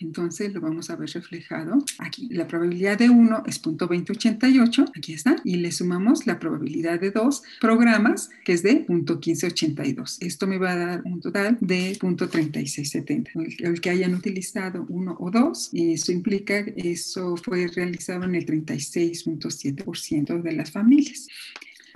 entonces 0.00 0.52
lo 0.52 0.60
vamos 0.60 0.90
a 0.90 0.96
ver 0.96 1.08
reflejado 1.10 1.78
aquí. 1.98 2.28
La 2.30 2.46
probabilidad 2.46 2.98
de 2.98 3.10
uno 3.10 3.42
es 3.46 3.62
0.2088, 3.62 4.92
aquí 4.96 5.12
está, 5.12 5.36
y 5.44 5.56
le 5.56 5.72
sumamos 5.72 6.26
la 6.26 6.38
probabilidad 6.38 7.00
de 7.00 7.10
dos 7.10 7.42
programas, 7.60 8.30
que 8.44 8.52
es 8.52 8.62
de 8.62 8.81
1582. 8.88 10.18
Esto 10.20 10.46
me 10.46 10.58
va 10.58 10.72
a 10.72 10.76
dar 10.76 11.02
un 11.04 11.20
total 11.20 11.58
de 11.60 11.96
3670. 11.98 13.30
El, 13.34 13.56
el 13.58 13.80
que 13.80 13.90
hayan 13.90 14.14
utilizado 14.14 14.86
uno 14.88 15.16
o 15.20 15.30
dos, 15.30 15.70
eso 15.72 16.12
implica, 16.12 16.58
eso 16.76 17.36
fue 17.36 17.66
realizado 17.68 18.24
en 18.24 18.34
el 18.34 18.46
36.7% 18.46 20.42
de 20.42 20.52
las 20.52 20.70
familias. 20.70 21.28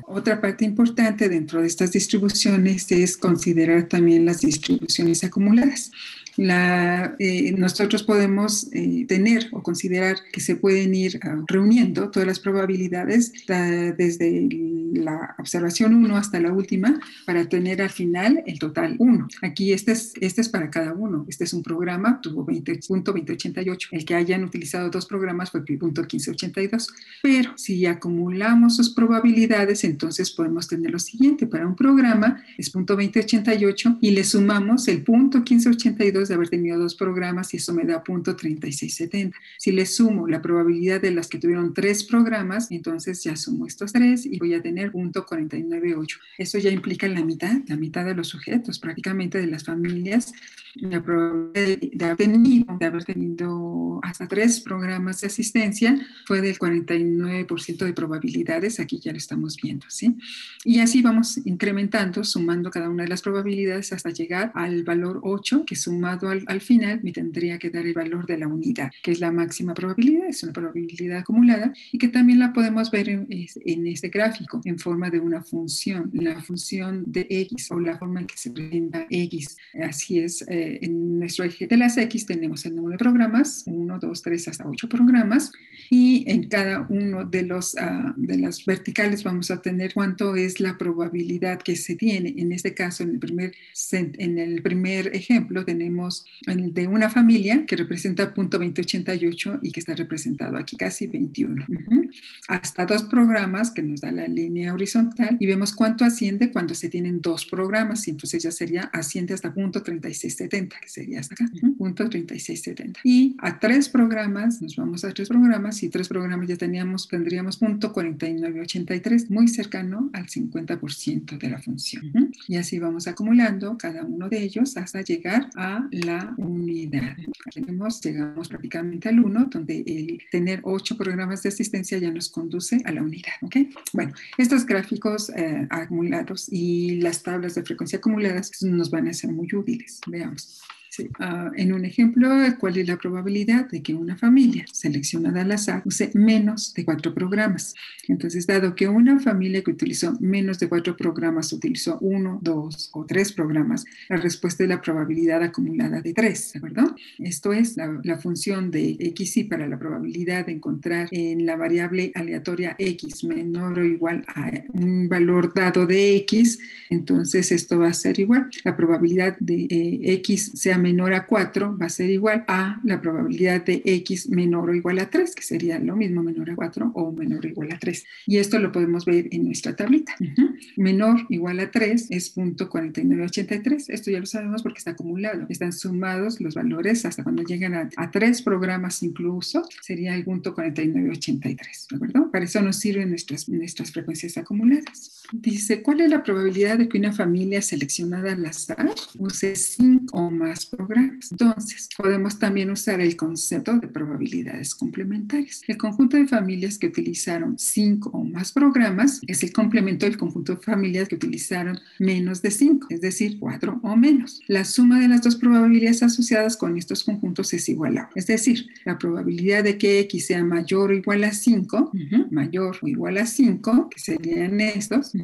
Otra 0.05 0.41
parte 0.41 0.65
importante 0.65 1.29
dentro 1.29 1.61
de 1.61 1.67
estas 1.67 1.93
distribuciones 1.93 2.91
es 2.93 3.17
considerar 3.17 3.89
también 3.89 4.27
las 4.27 4.41
distribuciones 4.41 5.25
acumuladas. 5.25 5.91
La, 6.37 7.15
eh, 7.19 7.53
nosotros 7.53 8.03
podemos 8.03 8.69
eh, 8.73 9.05
tener 9.09 9.49
o 9.53 9.63
considerar 9.63 10.17
que 10.33 10.41
se 10.41 10.57
pueden 10.57 10.95
ir 10.95 11.19
ah, 11.23 11.43
reuniendo 11.47 12.11
todas 12.11 12.27
las 12.27 12.41
probabilidades 12.41 13.33
desde 13.47 14.49
la 14.93 15.35
observación 15.39 15.95
1 15.95 16.17
hasta 16.17 16.41
la 16.41 16.53
última 16.53 17.01
para 17.25 17.49
tener 17.49 17.83
al 17.83 17.91
final 17.91 18.43
el 18.47 18.59
total 18.59 18.97
1. 18.99 19.29
Aquí 19.43 19.73
este 19.73 19.93
es, 19.93 20.13
este 20.21 20.41
es 20.41 20.49
para 20.49 20.71
cada 20.71 20.93
uno. 20.93 21.25
Este 21.29 21.45
es 21.45 21.53
un 21.53 21.63
programa, 21.63 22.21
tuvo 22.21 22.47
20.2088. 22.47 23.89
El 23.93 24.05
que 24.05 24.15
hayan 24.15 24.45
utilizado 24.45 24.91
dos 24.91 25.07
programas 25.07 25.51
fue 25.51 25.65
punto 25.65 26.03
1582. 26.03 26.89
Pero 27.23 27.53
si 27.57 27.87
acumulamos 27.87 28.77
sus 28.77 28.91
probabilidades, 28.91 29.85
entonces 29.85 30.31
podemos 30.31 30.69
tener 30.69 30.91
lo 30.91 30.99
siguiente. 30.99 31.47
Para 31.47 31.67
un 31.67 31.77
programa 31.77 32.43
es 32.59 32.71
punto 32.71 32.95
2088 32.95 33.99
y 34.01 34.11
le 34.11 34.25
sumamos 34.25 34.89
el 34.89 35.03
punto 35.03 35.39
1582 35.39 36.26
de 36.29 36.35
haber 36.35 36.49
tenido 36.49 36.79
dos 36.79 36.95
programas 36.95 37.53
y 37.55 37.59
eso 37.59 37.73
me 37.73 37.85
da 37.85 38.03
punto 38.03 38.37
3670. 38.37 39.37
Si 39.59 39.73
le 39.73 39.87
sumo 39.87 40.27
la 40.27 40.43
probabilidad 40.43 41.01
de 41.01 41.11
las 41.11 41.29
que 41.29 41.39
tuvieron 41.39 41.75
tres 41.75 42.05
programas, 42.05 42.71
entonces 42.71 43.23
ya 43.23 43.37
sumo 43.37 43.67
estos 43.67 43.93
tres 43.93 44.27
y 44.27 44.39
voy 44.39 44.55
a 44.55 44.63
tener 44.63 44.93
punto 44.93 45.25
498. 45.27 46.19
Eso 46.39 46.59
ya 46.59 46.71
implica 46.71 47.09
la 47.09 47.25
mitad, 47.25 47.61
la 47.67 47.77
mitad 47.77 48.05
de 48.05 48.15
los 48.15 48.29
sujetos, 48.29 48.79
prácticamente 48.79 49.39
de 49.39 49.47
las 49.47 49.65
familias, 49.65 50.33
la 50.77 51.03
probabilidad 51.03 51.79
de 51.93 52.05
haber 52.05 52.17
tenido, 52.17 52.77
de 52.79 52.87
haber 52.87 53.05
tenido 53.05 54.01
hasta 54.03 54.29
tres 54.29 54.61
programas 54.61 55.21
de 55.21 55.29
asistencia 55.29 55.99
fue 56.27 56.41
del 56.41 56.59
49% 56.59 57.85
de 57.85 57.93
probabilidades, 57.93 58.79
aquí 58.79 59.01
ya 59.03 59.13
lo 59.13 59.19
estamos 59.19 59.57
viendo, 59.57 59.87
¿sí? 59.89 60.17
Y 60.65 60.81
así 60.81 61.03
vamos 61.03 61.39
incrementando, 61.47 62.25
sumando 62.25 62.71
cada 62.71 62.91
una 62.91 63.05
de 63.05 63.09
las 63.09 63.23
probabilidades 63.23 63.93
hasta 63.93 64.11
llegar 64.11 64.53
al 64.55 64.85
valor 64.85 65.21
8, 65.23 65.65
que 65.67 65.77
al, 66.23 66.45
al 66.47 66.61
final 66.61 67.01
me 67.03 67.13
tendría 67.13 67.59
que 67.59 67.71
dar 67.71 67.87
el 67.87 67.95
valor 67.95 68.27
de 68.27 68.39
la 68.39 68.49
unidad, 68.49 68.91
que 69.03 69.13
es 69.13 69.21
la 69.21 69.31
máxima 69.31 69.75
probabilidad, 69.75 70.29
es 70.29 70.43
una 70.43 70.53
probabilidad 70.53 71.19
acumulada 71.19 71.73
y 71.93 71.99
que 71.99 72.09
también 72.09 72.39
la 72.39 72.53
podemos 72.53 72.91
ver 72.91 73.09
en, 73.09 73.27
en 73.31 73.87
este 73.87 74.09
gráfico 74.09 74.61
en 74.65 74.79
forma 74.79 75.11
de 75.11 75.21
una 75.21 75.43
función, 75.43 76.11
la 76.13 76.41
función 76.41 77.05
de 77.07 77.27
x 77.29 77.71
o 77.71 77.81
la 77.81 77.99
forma 77.99 78.21
en 78.21 78.27
que 78.27 78.37
se 78.37 78.51
presenta 78.51 79.07
x. 79.11 79.57
Así 79.83 80.19
es, 80.19 80.43
eh, 80.49 80.79
en 80.83 81.19
nuestro 81.19 81.45
eje 81.45 81.67
de 81.67 81.77
las 81.77 81.97
x 81.97 82.27
tenemos 82.27 82.65
el 82.67 82.77
número 82.77 82.93
de 82.93 82.99
programas, 82.99 83.65
1, 83.67 83.99
2, 83.99 84.23
3 84.23 84.49
hasta 84.49 84.69
8 84.69 84.89
programas, 84.89 85.53
y 85.91 86.25
en 86.31 86.49
cada 86.49 86.87
uno 86.89 87.25
de, 87.25 87.43
los, 87.43 87.75
uh, 87.75 88.13
de 88.17 88.39
las 88.39 88.65
verticales 88.65 89.23
vamos 89.23 89.51
a 89.51 89.63
tener 89.63 89.95
cuánto 89.95 90.37
es 90.37 90.61
la 90.61 90.77
probabilidad 90.79 91.61
que 91.61 91.77
se 91.77 91.95
tiene. 91.95 92.35
En 92.37 92.53
este 92.53 92.75
caso, 92.75 93.03
en 93.03 93.11
el 93.11 93.19
primer, 93.19 93.53
en 93.93 94.39
el 94.39 94.63
primer 94.63 95.15
ejemplo, 95.15 95.65
tenemos 95.65 96.06
el 96.47 96.73
de 96.73 96.87
una 96.87 97.09
familia 97.11 97.65
que 97.67 97.77
representa 97.77 98.33
punto 98.35 98.59
2088 98.59 99.61
y 99.63 99.73
que 99.73 99.81
está 99.81 99.95
representado 99.95 100.57
aquí 100.57 100.77
casi 100.77 101.07
21. 101.07 101.65
Uh 101.69 101.73
-huh. 101.73 102.11
Hasta 102.49 102.87
dos 102.87 103.03
programas 103.05 103.71
que 103.71 103.83
nos 103.83 104.01
da 104.01 104.13
la 104.13 104.27
línea 104.27 104.73
horizontal 104.75 105.37
y 105.41 105.47
vemos 105.47 105.73
cuánto 105.73 106.05
asciende 106.05 106.51
cuando 106.53 106.75
se 106.75 106.89
tienen 106.89 107.21
dos 107.21 107.47
programas 107.47 108.07
y 108.07 108.11
entonces 108.11 108.43
ya 108.43 108.51
sería 108.51 108.83
asciende 108.93 109.35
hasta 109.35 109.53
punto 109.53 109.83
3670 109.83 110.79
que 110.81 110.89
sería 110.89 111.21
hasta 111.21 111.35
acá, 111.35 111.45
uh 111.53 111.57
-huh. 111.57 111.77
punto 111.77 112.09
3670. 112.09 113.01
Y 113.05 113.37
a 113.39 113.59
tres 113.59 113.89
programas, 113.89 114.63
nos 114.63 114.77
vamos 114.77 115.05
a 115.05 115.13
tres 115.13 115.29
programas 115.29 115.83
y 115.83 115.89
tres 115.89 116.09
programas 116.09 116.49
ya 116.49 116.57
teníamos, 116.57 117.09
tendríamos 117.09 117.57
punto 117.57 117.93
4983 117.93 119.31
muy 119.31 119.49
cercano 119.49 120.11
al 120.13 120.27
50% 120.27 121.39
de 121.39 121.49
la 121.49 121.59
función. 121.61 122.11
Uh 122.15 122.19
-huh. 122.19 122.33
Y 122.49 122.57
así 122.57 122.79
vamos 122.79 123.07
acumulando 123.07 123.77
cada 123.79 124.05
uno 124.05 124.29
de 124.29 124.43
ellos 124.43 124.77
hasta 124.77 125.03
llegar 125.03 125.51
a 125.57 125.89
la 126.05 126.35
unidad. 126.37 127.17
Llegamos 127.55 128.49
prácticamente 128.49 129.09
al 129.09 129.21
1, 129.21 129.49
donde 129.51 129.83
el 129.87 130.21
tener 130.31 130.61
ocho 130.65 130.97
programas 130.97 131.43
de 131.43 131.49
asistencia 131.49 131.99
ya 131.99 132.11
nos 132.11 132.29
conduce 132.29 132.81
a 132.85 132.93
la 132.93 133.03
unidad. 133.03 133.33
¿okay? 133.43 133.71
Bueno, 133.93 134.13
estos 134.37 134.67
gráficos 134.67 135.31
eh, 135.31 135.67
acumulados 135.71 136.49
y 136.51 137.01
las 137.01 137.23
tablas 137.23 137.55
de 137.55 137.63
frecuencia 137.63 137.99
acumuladas 137.99 138.51
nos 138.63 138.91
van 138.91 139.09
a 139.09 139.15
ser 139.15 139.33
muy 139.33 139.49
útiles. 139.55 140.01
Veamos. 140.07 140.63
Sí. 140.97 141.11
Uh, 141.21 141.53
en 141.57 141.75
un 141.75 141.85
ejemplo, 141.85 142.31
¿cuál 142.59 142.79
es 142.79 142.89
la 142.89 142.97
probabilidad 142.97 143.69
de 143.69 143.83
que 143.83 143.95
una 143.95 144.17
familia 144.17 144.65
seleccionada 144.73 145.43
al 145.43 145.53
azar 145.53 145.83
use 145.85 146.11
menos 146.15 146.73
de 146.73 146.87
cuatro 146.87 147.13
programas? 147.13 147.75
Entonces, 148.09 148.47
dado 148.47 148.75
que 148.75 148.89
una 148.89 149.21
familia 149.21 149.63
que 149.63 149.73
utilizó 149.73 150.17
menos 150.21 150.59
de 150.59 150.71
cuatro 150.71 150.97
programas 150.97 151.53
utilizó 151.53 151.99
uno, 152.01 152.39
dos 152.41 152.89
o 152.95 153.05
tres 153.05 153.31
programas, 153.31 153.85
la 154.09 154.17
respuesta 154.17 154.63
es 154.63 154.71
la 154.71 154.81
probabilidad 154.81 155.43
acumulada 155.43 156.01
de 156.01 156.15
tres, 156.15 156.55
¿de 156.55 156.61
acuerdo? 156.61 156.95
Esto 157.19 157.53
es 157.53 157.77
la, 157.77 158.01
la 158.03 158.17
función 158.17 158.71
de 158.71 158.97
x 158.99 159.37
y 159.37 159.45
para 159.45 159.69
la 159.69 159.79
probabilidad 159.79 160.47
de 160.47 160.53
encontrar 160.53 161.09
en 161.11 161.45
la 161.45 161.57
variable 161.57 162.11
aleatoria 162.15 162.75
x 162.79 163.23
menor 163.25 163.81
o 163.81 163.85
igual 163.85 164.25
a 164.29 164.51
un 164.73 165.11
valor 165.11 165.53
dado 165.53 165.87
de 165.87 166.17
x, 166.17 166.59
entonces 166.89 167.53
esto 167.53 167.79
va 167.79 167.89
a 167.89 167.93
ser 167.93 168.19
igual. 168.19 168.49
La 168.65 168.75
probabilidad 168.79 169.37
de 169.41 169.67
eh, 169.69 170.13
x 170.15 170.53
sea 170.55 170.79
menor 170.87 171.15
a 171.15 171.27
4 171.27 171.77
va 171.77 171.87
a 171.87 171.89
ser 171.89 172.11
igual 172.11 172.45
a 172.47 172.81
la 172.85 173.01
probabilidad 173.01 173.65
de 173.65 173.83
x 173.85 174.29
menor 174.29 174.71
o 174.71 174.75
igual 174.75 175.01
a 175.01 175.11
3, 175.11 175.35
que 175.35 175.43
sería 175.43 175.81
lo 175.81 175.97
mismo 175.97 176.23
menor 176.23 176.49
a 176.51 176.55
4 176.55 176.93
o 176.95 177.13
menor 177.13 177.45
o 177.45 177.49
igual 177.49 177.73
a 177.73 177.79
3. 177.79 178.05
Y 178.27 178.39
esto 178.39 178.61
lo 178.61 178.71
podemos 178.71 179.05
ver 179.05 179.27
en 179.33 179.47
nuestra 179.47 179.75
tablita. 179.75 180.15
Uh 180.21 180.25
-huh. 180.25 180.59
Menor 180.77 181.17
igual 181.29 181.59
a 181.59 181.71
3 181.71 182.07
es 182.11 182.31
punto 182.31 182.69
4983. 182.69 183.89
Esto 183.89 184.11
ya 184.13 184.21
lo 184.21 184.27
sabemos 184.27 184.63
porque 184.63 184.79
está 184.79 184.93
acumulado. 184.93 185.47
Están 185.49 185.73
sumados 185.73 186.41
los 186.41 186.55
valores 186.55 187.05
hasta 187.05 187.25
cuando 187.25 187.43
llegan 187.43 187.75
a, 187.75 187.89
a 187.97 188.11
3 188.11 188.43
programas 188.43 189.03
incluso, 189.03 189.69
sería 189.83 190.15
el 190.15 190.25
punto 190.25 190.55
4983. 190.55 191.87
¿De 191.91 191.97
acuerdo? 191.97 192.31
Para 192.31 192.45
eso 192.45 192.63
nos 192.63 192.77
sirven 192.77 193.09
nuestras, 193.11 193.49
nuestras 193.49 193.91
frecuencias 193.91 194.37
acumuladas. 194.39 195.16
Dice, 195.33 195.83
¿cuál 195.83 196.01
es 196.01 196.11
la 196.11 196.23
probabilidad 196.23 196.79
de 196.79 196.89
que 196.89 196.99
una 196.99 197.13
familia 197.13 197.61
seleccionada 197.61 198.33
al 198.33 198.47
azar 198.47 198.95
use 199.19 199.57
5 199.57 200.17
o 200.17 200.31
más 200.31 200.67
programas? 200.67 201.33
Entonces, 201.33 201.89
podemos 201.97 202.39
también 202.39 202.71
usar 202.71 203.01
el 203.01 203.17
concepto 203.17 203.79
de 203.79 203.89
probabilidades 203.89 204.75
complementarias. 204.75 205.63
El 205.67 205.77
conjunto 205.77 206.17
de 206.17 206.27
familias 206.27 206.79
que 206.79 206.87
utilizaron 206.87 207.59
5 207.59 208.11
o 208.13 208.25
más 208.25 208.53
programas 208.53 209.21
es 209.27 209.43
el 209.43 209.53
complemento 209.53 210.07
del 210.07 210.17
conjunto 210.17 210.55
de 210.55 210.63
familias 210.63 211.09
que 211.09 211.17
utilizaron 211.17 211.79
menos 211.99 212.43
de 212.43 212.51
5, 212.51 212.87
es 212.91 213.01
decir, 213.01 213.39
4 213.39 213.81
o 213.83 213.97
menos. 213.97 214.41
La 214.47 214.65
suma 214.65 215.01
de 215.01 215.09
las 215.09 215.23
dos 215.23 215.37
probabilidades 215.37 216.03
asociadas 216.03 216.57
con 216.57 216.77
estos 216.77 217.05
conjuntos 217.05 217.53
es 217.53 217.69
igual 217.69 217.99
a, 217.99 218.11
es 218.15 218.27
decir, 218.27 218.69
la 218.85 218.99
probabilidad 218.99 219.65
de 219.65 219.79
que 219.79 220.01
x 220.01 220.27
sea 220.27 220.45
mayor 220.45 220.91
o 220.91 220.95
igual 220.95 221.25
a 221.25 221.33
5, 221.33 221.91
uh 221.93 221.97
-huh, 221.97 222.31
mayor 222.31 222.77
o 222.83 222.89
igual 222.89 223.19
a 223.19 223.27
5, 223.27 223.89
que 223.91 223.99
serían 223.99 224.61
estos, 224.61 225.16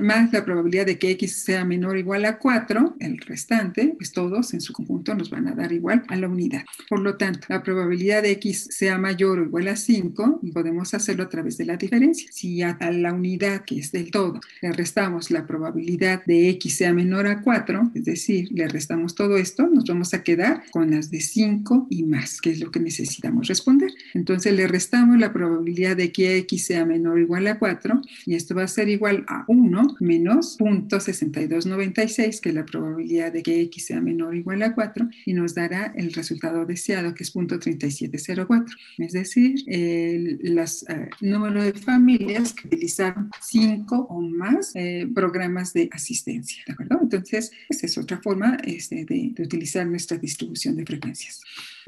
más 0.00 0.32
la 0.32 0.44
probabilidad 0.44 0.86
de 0.86 0.98
que 0.98 1.10
x 1.12 1.44
sea 1.44 1.64
menor 1.64 1.96
o 1.96 1.98
igual 1.98 2.24
a 2.24 2.38
4, 2.38 2.96
el 3.00 3.18
restante, 3.18 3.94
pues 3.96 4.12
todos 4.12 4.54
en 4.54 4.60
su 4.60 4.72
conjunto 4.72 5.14
nos 5.14 5.30
van 5.30 5.48
a 5.48 5.54
dar 5.54 5.72
igual 5.72 6.02
a 6.08 6.16
la 6.16 6.28
unidad. 6.28 6.64
Por 6.88 7.00
lo 7.00 7.16
tanto, 7.16 7.46
la 7.48 7.62
probabilidad 7.62 8.22
de 8.22 8.32
x 8.32 8.68
sea 8.70 8.98
mayor 8.98 9.38
o 9.38 9.44
igual 9.44 9.68
a 9.68 9.76
5, 9.76 10.40
podemos 10.52 10.94
hacerlo 10.94 11.24
a 11.24 11.28
través 11.28 11.56
de 11.58 11.64
la 11.64 11.76
diferencia. 11.76 12.28
Si 12.30 12.62
a 12.62 12.76
la 12.92 13.12
unidad, 13.12 13.64
que 13.64 13.78
es 13.78 13.92
del 13.92 14.10
todo, 14.10 14.40
le 14.60 14.72
restamos 14.72 15.30
la 15.30 15.46
probabilidad 15.46 16.24
de 16.24 16.48
x 16.50 16.76
sea 16.76 16.92
menor 16.92 17.26
a 17.26 17.40
4, 17.42 17.92
es 17.94 18.04
decir, 18.04 18.48
le 18.52 18.68
restamos 18.68 19.14
todo 19.14 19.36
esto, 19.36 19.68
nos 19.68 19.84
vamos 19.84 20.14
a 20.14 20.22
quedar 20.22 20.62
con 20.70 20.90
las 20.90 21.10
de 21.10 21.20
5 21.20 21.88
y 21.90 22.04
más, 22.04 22.40
que 22.40 22.50
es 22.50 22.60
lo 22.60 22.70
que 22.70 22.80
necesitamos 22.80 23.48
responder. 23.48 23.90
Entonces 24.14 24.54
le 24.54 24.66
restamos 24.66 25.18
la 25.18 25.32
probabilidad 25.32 25.96
de 25.96 26.12
que 26.12 26.36
x 26.38 26.66
sea 26.66 26.84
menor 26.84 27.16
o 27.16 27.18
igual 27.18 27.46
a 27.46 27.58
4 27.58 28.00
y 28.26 28.34
esto 28.34 28.54
va 28.54 28.64
a 28.64 28.68
ser 28.68 28.88
igual 28.88 29.24
a 29.32 29.44
1 29.48 29.96
menos 30.00 30.58
0.6296, 30.58 32.40
que 32.40 32.48
es 32.50 32.54
la 32.54 32.64
probabilidad 32.64 33.32
de 33.32 33.42
que 33.42 33.60
x 33.62 33.86
sea 33.86 34.00
menor 34.00 34.28
o 34.28 34.34
igual 34.34 34.62
a 34.62 34.74
4, 34.74 35.08
y 35.26 35.34
nos 35.34 35.54
dará 35.54 35.92
el 35.96 36.12
resultado 36.12 36.64
deseado, 36.66 37.14
que 37.14 37.24
es 37.24 37.34
0.3704. 37.34 38.66
Es 38.98 39.12
decir, 39.12 39.62
el 39.66 40.54
las, 40.54 40.84
uh, 40.88 41.08
número 41.20 41.62
de 41.62 41.72
familias 41.72 42.52
que 42.52 42.68
utilizaron 42.68 43.30
5 43.40 44.06
o 44.08 44.20
más 44.20 44.72
eh, 44.74 45.08
programas 45.14 45.72
de 45.72 45.88
asistencia. 45.92 46.64
Entonces, 47.00 47.52
esta 47.68 47.86
es 47.86 47.98
otra 47.98 48.20
forma 48.20 48.58
este, 48.64 49.04
de 49.04 49.34
utilizar 49.38 49.86
nuestra 49.86 50.16
distribución 50.18 50.76
de 50.76 50.84
frecuencias. 50.84 51.40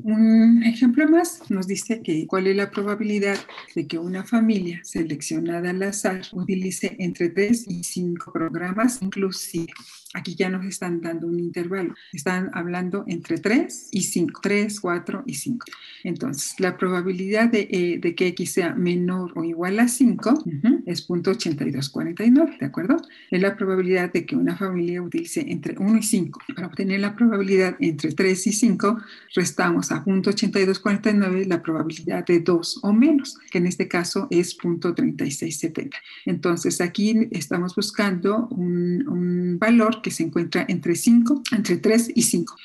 Un 0.02 0.64
ejemplo 0.64 1.08
más 1.08 1.48
nos 1.50 1.68
dice 1.68 2.02
que 2.02 2.26
cuál 2.26 2.48
es 2.48 2.56
la 2.56 2.70
probabilidad 2.70 3.38
de 3.74 3.86
que 3.86 3.98
una 3.98 4.24
familia 4.24 4.80
seleccionada 4.82 5.70
al 5.70 5.82
azar 5.82 6.22
utilice 6.32 6.96
entre 6.98 7.28
3 7.28 7.66
y 7.68 7.84
5 7.84 8.32
programas 8.32 9.00
inclusive. 9.02 9.72
Aquí 10.14 10.36
ya 10.36 10.48
nos 10.48 10.64
están 10.64 11.00
dando 11.00 11.26
un 11.26 11.40
intervalo. 11.40 11.94
Están 12.12 12.50
hablando 12.54 13.04
entre 13.08 13.38
3 13.38 13.88
y 13.90 14.02
5, 14.02 14.40
3, 14.42 14.80
4 14.80 15.24
y 15.26 15.34
5. 15.34 15.66
Entonces, 16.04 16.54
la 16.60 16.76
probabilidad 16.76 17.50
de, 17.50 17.68
eh, 17.70 17.98
de 18.00 18.14
que 18.14 18.28
X 18.28 18.52
sea 18.52 18.74
menor 18.74 19.32
o 19.34 19.42
igual 19.42 19.80
a 19.80 19.88
5 19.88 20.44
es 20.86 21.08
0.8249, 21.08 22.58
¿de 22.58 22.66
acuerdo? 22.66 22.96
Es 23.30 23.40
la 23.40 23.56
probabilidad 23.56 24.12
de 24.12 24.24
que 24.24 24.36
una 24.36 24.56
familia 24.56 25.02
utilice 25.02 25.44
entre 25.48 25.76
1 25.78 25.98
y 25.98 26.02
5. 26.02 26.40
Para 26.54 26.68
obtener 26.68 27.00
la 27.00 27.16
probabilidad 27.16 27.76
entre 27.80 28.12
3 28.12 28.46
y 28.46 28.52
5, 28.52 28.98
restamos 29.34 29.90
a 29.90 30.04
0.8249 30.04 31.46
la 31.46 31.62
probabilidad 31.62 32.24
de 32.24 32.40
2 32.40 32.80
o 32.82 32.92
menos, 32.92 33.38
que 33.50 33.58
en 33.58 33.66
este 33.66 33.88
caso 33.88 34.28
es 34.30 34.56
0.3670. 34.56 35.90
Entonces, 36.26 36.80
aquí 36.80 37.28
estamos 37.32 37.74
buscando 37.74 38.46
un, 38.48 39.08
un 39.08 39.58
valor 39.58 40.02
que 40.04 40.10
se 40.12 40.22
encuentra 40.22 40.66
entre 40.68 40.94
5, 40.94 41.42
entre 41.52 41.78
3 41.78 42.12
y 42.14 42.22
5. 42.22 42.56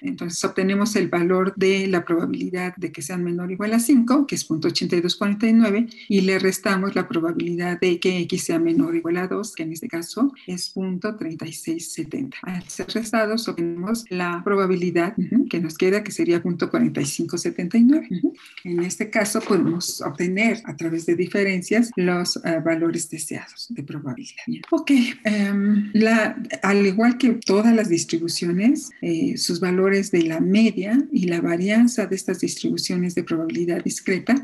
Entonces 0.00 0.44
obtenemos 0.44 0.96
el 0.96 1.08
valor 1.08 1.54
de 1.56 1.86
la 1.86 2.04
probabilidad 2.04 2.74
de 2.76 2.92
que 2.92 3.02
sean 3.02 3.24
menor 3.24 3.48
o 3.48 3.52
igual 3.52 3.72
a 3.74 3.78
5, 3.78 4.26
que 4.26 4.34
es 4.34 4.48
0.8249, 4.48 5.88
y 6.08 6.20
le 6.22 6.38
restamos 6.38 6.94
la 6.94 7.08
probabilidad 7.08 7.80
de 7.80 7.98
que 8.00 8.18
x 8.20 8.44
sea 8.44 8.58
menor 8.58 8.94
o 8.94 8.96
igual 8.96 9.16
a 9.18 9.26
2, 9.26 9.54
que 9.54 9.62
en 9.62 9.72
este 9.72 9.88
caso 9.88 10.32
es 10.46 10.74
0.3670. 10.74 12.34
Al 12.42 12.62
ser 12.68 12.88
restados 12.88 13.48
obtenemos 13.48 14.04
la 14.10 14.42
probabilidad 14.44 15.14
que 15.50 15.60
nos 15.60 15.76
queda, 15.76 16.02
que 16.02 16.12
sería 16.12 16.42
0.4579. 16.42 18.32
En 18.64 18.82
este 18.82 19.10
caso 19.10 19.40
podemos 19.40 20.00
obtener 20.00 20.60
a 20.64 20.76
través 20.76 21.06
de 21.06 21.16
diferencias 21.16 21.90
los 21.96 22.36
uh, 22.36 22.62
valores 22.64 23.08
deseados 23.10 23.66
de 23.70 23.82
probabilidad. 23.82 24.42
Ok, 24.70 24.90
um, 25.24 25.90
la, 25.92 26.36
al 26.62 26.86
igual 26.86 27.18
que 27.18 27.30
todas 27.30 27.74
las 27.74 27.88
distribuciones, 27.88 28.90
eh, 29.00 29.36
sus 29.36 29.60
valores 29.60 29.85
de 29.86 30.22
la 30.22 30.40
media 30.40 31.00
y 31.12 31.28
la 31.28 31.40
varianza 31.40 32.06
de 32.06 32.16
estas 32.16 32.40
distribuciones 32.40 33.14
de 33.14 33.22
probabilidad 33.22 33.84
discreta 33.84 34.34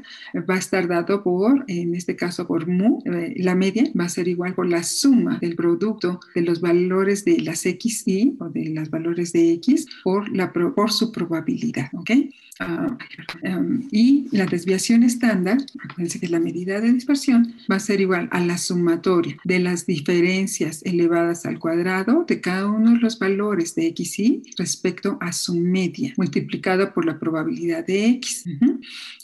va 0.48 0.54
a 0.54 0.58
estar 0.58 0.86
dado 0.86 1.24
por, 1.24 1.64
en 1.66 1.96
este 1.96 2.14
caso 2.14 2.46
por 2.46 2.68
mu, 2.68 3.00
eh, 3.04 3.34
la 3.38 3.56
media 3.56 3.84
va 3.98 4.04
a 4.04 4.08
ser 4.08 4.28
igual 4.28 4.54
por 4.54 4.68
la 4.68 4.84
suma 4.84 5.38
del 5.40 5.56
producto 5.56 6.20
de 6.34 6.42
los 6.42 6.60
valores 6.60 7.24
de 7.24 7.40
las 7.40 7.62
xy 7.62 8.36
o 8.38 8.48
de 8.50 8.66
los 8.66 8.88
valores 8.88 9.32
de 9.32 9.52
x 9.54 9.86
por, 10.04 10.30
la, 10.34 10.52
por 10.52 10.92
su 10.92 11.10
probabilidad, 11.10 11.88
¿ok? 11.92 12.10
Uh, 12.60 13.48
um, 13.48 13.88
y 13.90 14.28
la 14.30 14.44
desviación 14.44 15.02
estándar, 15.04 15.58
acuérdense 15.82 16.20
que 16.20 16.28
la 16.28 16.38
medida 16.38 16.80
de 16.80 16.92
dispersión 16.92 17.54
va 17.70 17.76
a 17.76 17.80
ser 17.80 18.00
igual 18.00 18.28
a 18.30 18.40
la 18.40 18.58
sumatoria 18.58 19.36
de 19.44 19.58
las 19.58 19.86
diferencias 19.86 20.82
elevadas 20.84 21.46
al 21.46 21.58
cuadrado 21.58 22.24
de 22.28 22.40
cada 22.40 22.66
uno 22.66 22.92
de 22.92 22.98
los 22.98 23.18
valores 23.18 23.74
de 23.74 23.86
x 23.88 24.18
y 24.18 24.42
respecto 24.58 25.16
a 25.20 25.32
su 25.32 25.54
media 25.54 26.12
multiplicado 26.18 26.92
por 26.92 27.06
la 27.06 27.18
probabilidad 27.18 27.86
de 27.86 28.06
x. 28.06 28.44
Uh 28.46 28.50
-huh. 28.50 28.80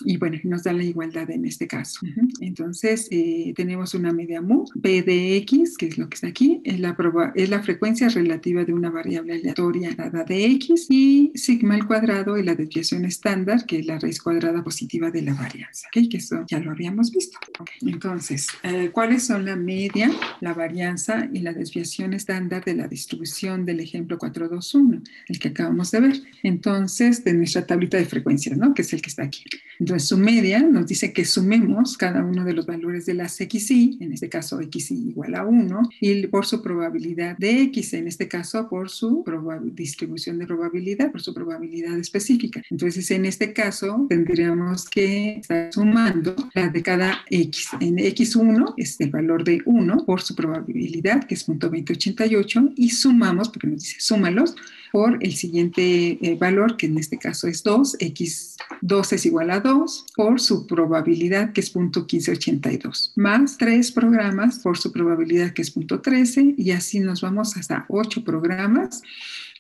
Y 0.07 0.17
bueno, 0.17 0.39
nos 0.45 0.63
da 0.63 0.73
la 0.73 0.85
igualdad 0.85 1.31
en 1.31 1.45
este 1.45 1.67
caso. 1.67 2.01
Uh 2.03 2.09
-huh. 2.09 2.29
Entonces, 2.41 3.09
eh, 3.11 3.53
tenemos 3.55 3.95
una 3.95 4.13
media 4.13 4.41
mu, 4.41 4.65
p 4.83 5.03
de 5.03 5.37
x, 5.37 5.77
que 5.77 5.87
es 5.89 5.99
lo 5.99 6.09
que 6.09 6.15
está 6.15 6.29
aquí, 6.29 6.61
es 6.65 6.81
la, 6.81 6.97
es 7.35 7.51
la 7.51 7.63
frecuencia 7.63 8.09
relativa 8.09 8.65
de 8.65 8.73
una 8.73 8.91
variable 8.91 9.35
aleatoria 9.35 9.95
dada 9.95 10.25
de 10.25 10.47
x 10.53 10.87
y 10.89 11.31
sigma 11.35 11.75
al 11.75 11.87
cuadrado 11.87 12.39
y 12.39 12.43
la 12.43 12.55
desviación 12.55 13.05
estándar, 13.05 13.18
que 13.67 13.79
es 13.81 13.87
la 13.87 13.99
raíz 13.99 14.21
cuadrada 14.21 14.63
positiva 14.63 15.11
de 15.11 15.23
la 15.23 15.35
varianza. 15.35 15.89
Que 15.93 16.09
eso 16.13 16.45
ya 16.49 16.59
lo 16.59 16.71
habíamos 16.71 17.11
visto. 17.11 17.39
Okay. 17.59 17.93
Entonces, 17.93 18.49
eh, 18.63 18.91
¿cuáles 18.93 19.25
son 19.25 19.45
la 19.45 19.57
media, 19.57 20.11
la 20.41 20.55
varianza 20.55 21.29
y 21.33 21.41
la 21.41 21.53
desviación 21.53 22.13
estándar 22.13 22.65
de 22.65 22.75
la 22.75 22.89
distribución 22.89 23.65
del 23.65 23.81
ejemplo 23.81 24.19
421, 24.19 25.03
el 25.29 25.39
que 25.39 25.49
acabamos 25.49 25.91
de 25.91 26.01
ver? 26.01 26.23
Entonces, 26.43 27.25
de 27.25 27.35
nuestra 27.35 27.67
tablita 27.67 27.97
de 27.97 28.07
frecuencias, 28.07 28.57
¿no? 28.57 28.75
Que 28.75 28.83
es 28.83 28.93
el 28.93 29.03
que 29.03 29.11
está 29.11 29.25
aquí. 29.25 29.45
Entonces, 29.79 30.09
su 30.09 30.19
media 30.19 30.61
nos 30.61 30.87
dice 30.87 31.13
que 31.13 31.25
sumemos 31.25 31.97
cada 31.97 32.25
uno 32.25 32.45
de 32.45 32.53
los 32.53 32.67
valores 32.67 33.07
de 33.07 33.15
las 33.15 33.37
xy, 33.37 33.99
en 34.01 34.13
este 34.13 34.29
caso 34.29 34.59
xy 34.61 35.11
igual 35.11 35.35
a 35.35 35.45
1, 35.45 35.83
y 36.01 36.27
por 36.27 36.47
su 36.47 36.63
probabilidad 36.63 37.37
de 37.39 37.63
x, 37.63 37.95
en 37.95 38.09
este 38.09 38.29
caso 38.29 38.69
por 38.69 38.91
su 38.91 39.25
distribución 39.73 40.39
de 40.39 40.47
probabilidad, 40.47 41.11
por 41.11 41.21
su 41.21 41.33
probabilidad 41.33 41.97
específica. 41.99 42.63
Entonces, 42.71 43.08
en 43.11 43.25
este 43.25 43.53
caso, 43.53 44.07
tendríamos 44.09 44.89
que 44.89 45.37
estar 45.39 45.73
sumando 45.73 46.35
la 46.55 46.69
de 46.69 46.83
cada 46.83 47.21
x. 47.31 47.69
En 47.81 47.97
x1 47.97 48.75
es 48.77 49.01
el 49.01 49.11
valor 49.11 49.45
de 49.45 49.63
1 49.65 50.05
por 50.05 50.21
su 50.23 50.35
probabilidad, 50.35 51.25
que 51.25 51.35
es 51.35 51.49
0.2088, 51.49 52.73
y 52.77 52.91
sumamos, 52.91 53.49
porque 53.49 53.67
nos 53.67 53.83
dice 53.83 53.97
súmalos, 54.01 54.55
por 54.93 55.19
el 55.21 55.35
siguiente 55.35 56.19
eh, 56.23 56.37
valor, 56.39 56.77
que 56.77 56.87
en 56.87 56.99
este 56.99 57.19
caso 57.19 57.47
es 57.47 57.63
2, 57.63 57.99
x2 57.99 59.13
es 59.13 59.27
igual 59.27 59.51
a 59.51 59.61
2, 59.61 60.07
por 60.17 60.41
su 60.41 60.67
probabilidad, 60.67 61.53
que 61.53 61.61
es 61.61 61.75
0.1582, 61.75 63.13
más 63.17 63.59
3 63.59 63.93
programas 63.93 64.61
por 64.61 64.79
su 64.79 64.93
probabilidad, 64.93 65.53
que 65.53 65.63
es 65.63 65.75
0.13, 65.75 66.55
y 66.57 66.71
así 66.71 67.01
nos 67.01 67.21
vamos 67.21 67.57
hasta 67.57 67.85
8 67.89 68.25
programas 68.25 69.03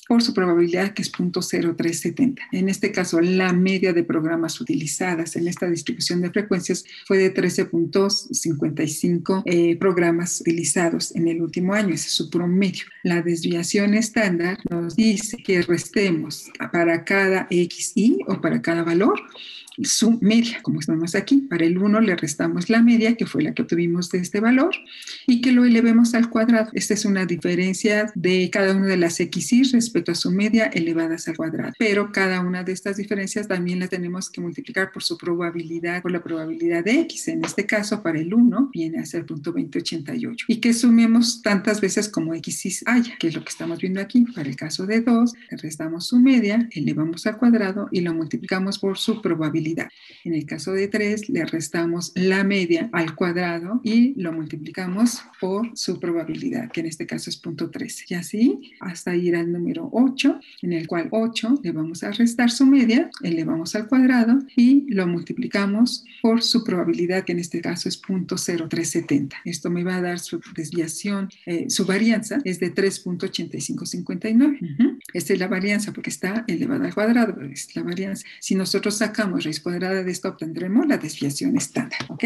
por 0.09 0.23
su 0.23 0.35
probabilidad 0.35 0.95
que 0.95 1.03
es 1.03 1.13
0.0370. 1.13 2.39
En 2.53 2.69
este 2.69 2.91
caso, 2.91 3.21
la 3.21 3.53
media 3.53 3.93
de 3.93 4.03
programas 4.03 4.61
utilizadas 4.61 5.37
en 5.37 5.47
esta 5.47 5.69
distribución 5.69 6.21
de 6.23 6.31
frecuencias 6.31 6.85
fue 7.07 7.19
de 7.19 7.33
13.55 7.35 9.43
eh, 9.45 9.77
programas 9.77 10.41
utilizados 10.41 11.15
en 11.15 11.29
el 11.29 11.41
último 11.43 11.75
año, 11.75 11.95
ese 11.95 12.09
es 12.09 12.15
su 12.15 12.29
promedio. 12.31 12.87
La 13.03 13.21
desviación 13.23 13.95
estándar 13.95 14.59
nos 14.71 14.97
dice 14.97 15.37
que 15.37 15.63
restemos 15.63 16.51
para 16.73 17.05
cada 17.05 17.47
xy 17.51 18.19
o 18.27 18.41
para 18.41 18.61
cada 18.63 18.83
valor 18.83 19.21
su 19.83 20.19
media, 20.21 20.61
como 20.63 20.81
estamos 20.81 21.15
aquí. 21.15 21.47
Para 21.49 21.65
el 21.65 21.79
1 21.79 22.01
le 22.01 22.17
restamos 22.17 22.69
la 22.71 22.83
media, 22.83 23.15
que 23.15 23.27
fue 23.27 23.43
la 23.43 23.55
que 23.55 23.63
obtuvimos 23.63 24.11
de 24.11 24.19
este 24.19 24.41
valor, 24.41 24.75
y 25.27 25.41
que 25.41 25.53
lo 25.53 25.65
elevemos 25.65 26.15
al 26.15 26.31
cuadrado. 26.31 26.71
Esta 26.73 26.95
es 26.95 27.05
una 27.05 27.27
diferencia 27.27 28.11
de 28.15 28.51
cada 28.51 28.75
una 28.75 28.87
de 28.87 28.97
las 28.97 29.17
xy 29.17 29.63
respecto 29.73 30.13
a 30.13 30.15
su 30.15 30.31
media 30.31 30.67
elevadas 30.67 31.29
al 31.29 31.37
cuadrado. 31.37 31.73
Pero 31.79 32.13
cada 32.13 32.41
una 32.41 32.65
de 32.65 32.73
estas 32.73 32.97
diferencias 32.97 33.49
también 33.49 33.79
la 33.79 33.89
tenemos 33.89 34.31
que 34.31 34.41
multiplicar 34.41 34.91
por 34.93 35.03
su 35.03 35.17
probabilidad, 35.17 36.03
por 36.03 36.11
la 36.11 36.23
probabilidad 36.23 36.85
de 36.85 37.01
x. 37.01 37.29
En 37.29 37.45
este 37.45 37.67
caso, 37.67 38.03
para 38.03 38.19
el 38.19 38.33
1 38.35 38.71
viene 38.73 38.99
a 38.99 39.07
ser 39.07 39.27
0.2088. 39.27 40.45
Y 40.49 40.57
que 40.57 40.73
sumemos 40.73 41.43
tantas 41.43 41.81
veces 41.81 42.09
como 42.09 42.35
x 42.35 42.83
haya, 42.87 43.17
que 43.19 43.29
es 43.29 43.35
lo 43.35 43.43
que 43.43 43.51
estamos 43.51 43.79
viendo 43.79 44.01
aquí. 44.01 44.25
Para 44.35 44.49
el 44.49 44.57
caso 44.57 44.87
de 44.87 45.01
2, 45.01 45.33
le 45.51 45.57
restamos 45.59 46.07
su 46.07 46.19
media, 46.19 46.69
elevamos 46.73 47.27
al 47.27 47.37
cuadrado 47.39 47.89
y 47.93 48.01
lo 48.01 48.15
multiplicamos 48.15 48.79
por 48.79 48.99
su 48.99 49.23
probabilidad 49.23 49.68
en 50.25 50.35
el 50.35 50.47
caso 50.47 50.73
de 50.73 50.89
3, 50.89 51.29
le 51.29 51.45
restamos 51.45 52.13
la 52.15 52.45
media 52.45 52.89
al 52.93 53.15
cuadrado 53.15 53.81
y 53.85 54.15
lo 54.21 54.33
multiplicamos 54.33 55.23
por 55.41 55.71
su 55.77 55.99
probabilidad, 56.01 56.71
que 56.71 56.81
en 56.81 56.87
este 56.87 57.07
caso 57.07 57.31
es 57.31 57.41
0.13. 57.43 58.05
Y 58.09 58.15
así 58.15 58.73
hasta 58.81 59.15
ir 59.15 59.37
al 59.37 59.53
número 59.53 59.89
8, 59.93 60.41
en 60.63 60.73
el 60.73 60.87
cual 60.87 61.09
8 61.11 61.61
le 61.63 61.73
vamos 61.73 62.03
a 62.03 62.11
restar 62.13 62.51
su 62.51 62.67
media, 62.67 63.11
elevamos 63.23 63.75
al 63.75 63.89
cuadrado 63.89 64.39
y 64.57 64.93
lo 64.93 65.07
multiplicamos 65.07 66.05
por 66.23 66.43
su 66.43 66.65
probabilidad, 66.65 67.25
que 67.25 67.33
en 67.33 67.39
este 67.39 67.61
caso 67.61 67.89
es 67.89 68.01
0.0370. 68.03 69.35
Esto 69.45 69.71
me 69.71 69.85
va 69.85 69.97
a 69.97 70.03
dar 70.03 70.19
su 70.19 70.41
desviación, 70.55 71.29
eh, 71.47 71.67
su 71.69 71.85
varianza 71.85 72.39
es 72.45 72.61
de 72.61 72.75
3.8559. 72.75 74.59
Uh 74.61 74.67
-huh. 74.67 74.99
Esta 75.13 75.33
es 75.33 75.39
la 75.39 75.49
varianza 75.49 75.93
porque 75.93 76.11
está 76.11 76.45
elevada 76.47 76.87
al 76.87 76.95
cuadrado, 76.95 77.41
es 77.43 77.75
la 77.75 77.83
varianza. 77.83 78.27
Si 78.41 78.55
nosotros 78.55 78.97
sacamos 78.99 79.45
raíz 79.59 79.61
cuadrada 79.61 80.03
de 80.03 80.11
esto 80.11 80.29
obtendremos 80.29 80.87
la 80.87 80.99
desviación 80.99 81.57
estándar, 81.57 81.99
¿ok? 82.09 82.25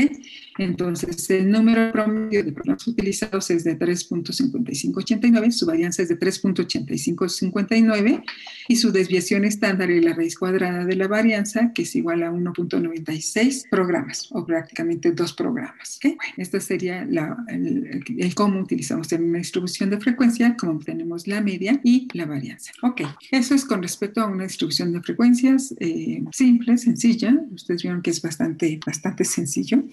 Entonces, 0.59 1.29
el 1.31 1.51
número 1.51 1.92
promedio 1.92 2.45
de 2.45 2.53
programas 2.53 2.87
utilizados 2.87 3.51
es 3.51 3.64
de 3.64 3.79
3.5589, 3.79 5.51
su 5.51 5.66
varianza 5.66 6.03
es 6.03 6.09
de 6.09 6.18
3.8559 6.18 8.23
y 8.68 8.77
su 8.77 8.92
desviación 8.92 9.45
estándar 9.45 9.90
es 9.90 10.05
la 10.05 10.14
raíz 10.14 10.38
cuadrada 10.38 10.85
de 10.85 10.97
la 10.97 11.09
varianza, 11.09 11.73
que 11.73 11.83
es 11.83 11.97
igual 11.97 12.23
a 12.23 12.31
1.96 12.31 13.68
programas, 13.71 14.29
o 14.33 14.45
prácticamente 14.45 15.12
dos 15.12 15.33
programas, 15.33 15.97
¿ok? 15.97 16.16
Bueno, 16.16 16.35
esta 16.37 16.61
sería 16.61 17.07
la, 17.09 17.37
el, 17.49 18.03
el, 18.18 18.35
cómo 18.35 18.61
utilizamos 18.61 19.11
en 19.12 19.25
una 19.25 19.38
distribución 19.38 19.90
de 19.90 19.99
frecuencia, 19.99 20.57
cómo 20.59 20.73
obtenemos 20.73 21.27
la 21.27 21.40
media 21.40 21.81
y 21.83 22.09
la 22.12 22.27
varianza. 22.27 22.73
Ok, 22.83 23.03
eso 23.31 23.55
es 23.55 23.64
con 23.64 23.83
respecto 23.83 24.21
a 24.21 24.27
una 24.27 24.45
distribución 24.45 24.92
de 24.92 25.01
frecuencias 25.01 25.75
eh, 25.81 26.23
simple, 26.33 26.77
sencilla, 26.79 27.21
Ustedes 27.52 27.82
vieron 27.82 28.02
que 28.02 28.11
es 28.11 28.20
bastante, 28.22 28.80
bastante 28.85 29.24
sencillo. 29.24 29.85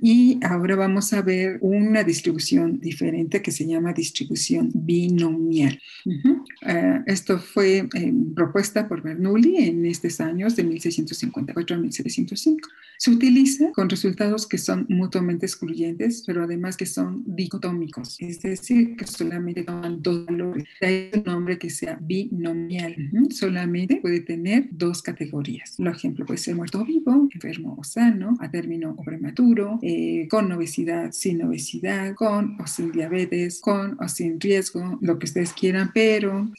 Y 0.00 0.38
ahora 0.42 0.76
vamos 0.76 1.12
a 1.12 1.22
ver 1.22 1.58
una 1.60 2.04
distribución 2.04 2.80
diferente 2.80 3.42
que 3.42 3.50
se 3.50 3.66
llama 3.66 3.92
distribución 3.92 4.70
binomial. 4.74 5.80
Uh 6.04 6.12
-huh. 6.12 6.38
Uh, 6.62 7.02
esto 7.06 7.38
fue 7.38 7.88
eh, 7.94 8.12
propuesta 8.34 8.88
por 8.88 9.02
Bernoulli 9.02 9.56
en 9.56 9.86
estos 9.86 10.20
años 10.20 10.56
de 10.56 10.64
1654 10.64 11.76
a 11.76 11.78
1705. 11.78 12.68
Se 12.98 13.10
utiliza 13.12 13.70
con 13.72 13.88
resultados 13.88 14.46
que 14.46 14.58
son 14.58 14.84
mutuamente 14.88 15.46
excluyentes, 15.46 16.24
pero 16.26 16.42
además 16.42 16.76
que 16.76 16.86
son 16.86 17.22
dicotómicos, 17.26 18.16
es 18.18 18.42
decir, 18.42 18.96
que 18.96 19.06
solamente 19.06 19.62
toman 19.62 20.02
dos 20.02 20.26
valores. 20.26 20.64
Ahí 20.80 21.10
el 21.12 21.22
nombre 21.24 21.58
que 21.58 21.70
sea 21.70 21.96
binomial. 22.02 22.96
Solamente 23.30 23.96
puede 23.96 24.20
tener 24.20 24.68
dos 24.72 25.00
categorías. 25.02 25.76
Por 25.76 25.88
ejemplo, 25.88 26.26
puede 26.26 26.38
ser 26.38 26.56
muerto 26.56 26.84
vivo, 26.84 27.28
enfermo 27.32 27.76
o 27.78 27.84
sano, 27.84 28.36
a 28.40 28.50
término 28.50 28.94
o 28.96 29.04
prematuro, 29.04 29.78
eh, 29.90 30.28
con 30.28 30.52
obesidad, 30.52 31.12
sin 31.12 31.42
obesidad, 31.42 32.14
con 32.14 32.60
o 32.60 32.66
sin 32.66 32.92
diabetes, 32.92 33.58
con 33.58 33.96
o 33.98 34.06
sin 34.06 34.38
riesgo, 34.38 34.98
lo 35.00 35.18
que 35.18 35.24
ustedes 35.24 35.54
quieran, 35.54 35.92
pero 35.94 36.52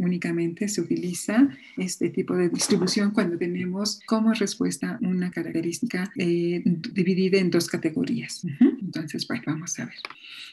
únicamente 0.00 0.68
se 0.68 0.82
utiliza 0.82 1.48
este 1.78 2.10
tipo 2.10 2.36
de 2.36 2.50
distribución 2.50 3.12
cuando 3.12 3.38
tenemos 3.38 4.00
como 4.04 4.34
respuesta 4.34 4.98
una 5.00 5.30
característica 5.30 6.12
eh, 6.18 6.62
dividida 6.92 7.38
en 7.38 7.50
dos 7.50 7.68
categorías. 7.68 8.42
Entonces, 8.60 9.26
bueno, 9.26 9.44
vamos 9.46 9.78
a 9.78 9.86
ver. 9.86 9.94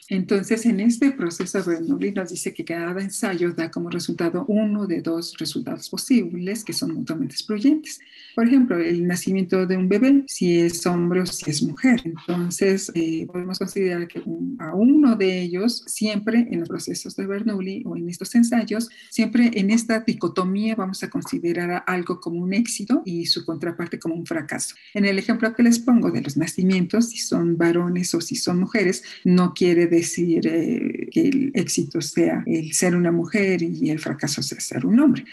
Entonces, 0.08 0.66
en 0.66 0.80
este 0.80 1.12
proceso, 1.12 1.62
Bernoulli 1.64 2.12
nos 2.12 2.30
dice 2.30 2.52
que 2.52 2.64
cada 2.64 3.00
ensayo 3.00 3.52
da 3.52 3.70
como 3.70 3.88
resultado 3.88 4.44
uno 4.46 4.86
de 4.86 5.00
dos 5.00 5.36
resultados 5.38 5.88
posibles 5.88 6.64
que 6.64 6.72
son 6.72 6.94
mutuamente 6.94 7.34
excluyentes. 7.34 8.00
Por 8.34 8.46
ejemplo, 8.46 8.76
el 8.78 9.06
nacimiento 9.06 9.64
de 9.66 9.76
un 9.76 9.88
bebé, 9.88 10.24
si 10.26 10.58
es 10.58 10.84
hombre 10.86 11.20
o 11.20 11.26
si 11.26 11.50
es 11.50 11.62
mujer. 11.62 12.02
Entonces, 12.18 12.90
eh, 12.94 13.26
podemos 13.26 13.58
considerar 13.58 14.06
que 14.08 14.22
a 14.58 14.74
uno 14.74 15.16
de 15.16 15.40
ellos, 15.40 15.84
siempre 15.86 16.46
en 16.50 16.60
los 16.60 16.68
procesos 16.68 17.16
de 17.16 17.26
Bernoulli 17.26 17.82
o 17.86 17.96
en 17.96 18.08
estos 18.08 18.34
ensayos, 18.34 18.88
siempre 19.10 19.50
en 19.54 19.70
esta 19.70 20.00
dicotomía 20.00 20.74
vamos 20.74 21.02
a 21.02 21.10
considerar 21.10 21.84
algo 21.86 22.20
como 22.20 22.40
un 22.40 22.52
éxito 22.52 23.02
y 23.04 23.26
su 23.26 23.44
contraparte 23.44 23.98
como 23.98 24.14
un 24.14 24.26
fracaso. 24.26 24.74
En 24.94 25.04
el 25.04 25.18
ejemplo 25.18 25.54
que 25.54 25.62
les 25.62 25.78
pongo 25.78 26.10
de 26.10 26.20
los 26.20 26.36
nacimientos, 26.36 27.10
si 27.10 27.18
son 27.18 27.56
varones 27.56 28.14
o 28.14 28.20
si 28.20 28.36
son 28.36 28.60
mujeres, 28.60 29.02
no 29.24 29.54
quiere 29.54 29.86
decir 29.86 30.46
eh, 30.46 31.08
que 31.10 31.28
el 31.28 31.50
éxito 31.54 32.00
sea 32.00 32.42
el 32.46 32.72
ser 32.72 32.94
una 32.94 33.12
mujer 33.12 33.62
y 33.62 33.90
el 33.90 33.98
fracaso 33.98 34.42
sea 34.42 34.60
ser 34.60 34.86
un 34.86 35.00
hombre. 35.00 35.24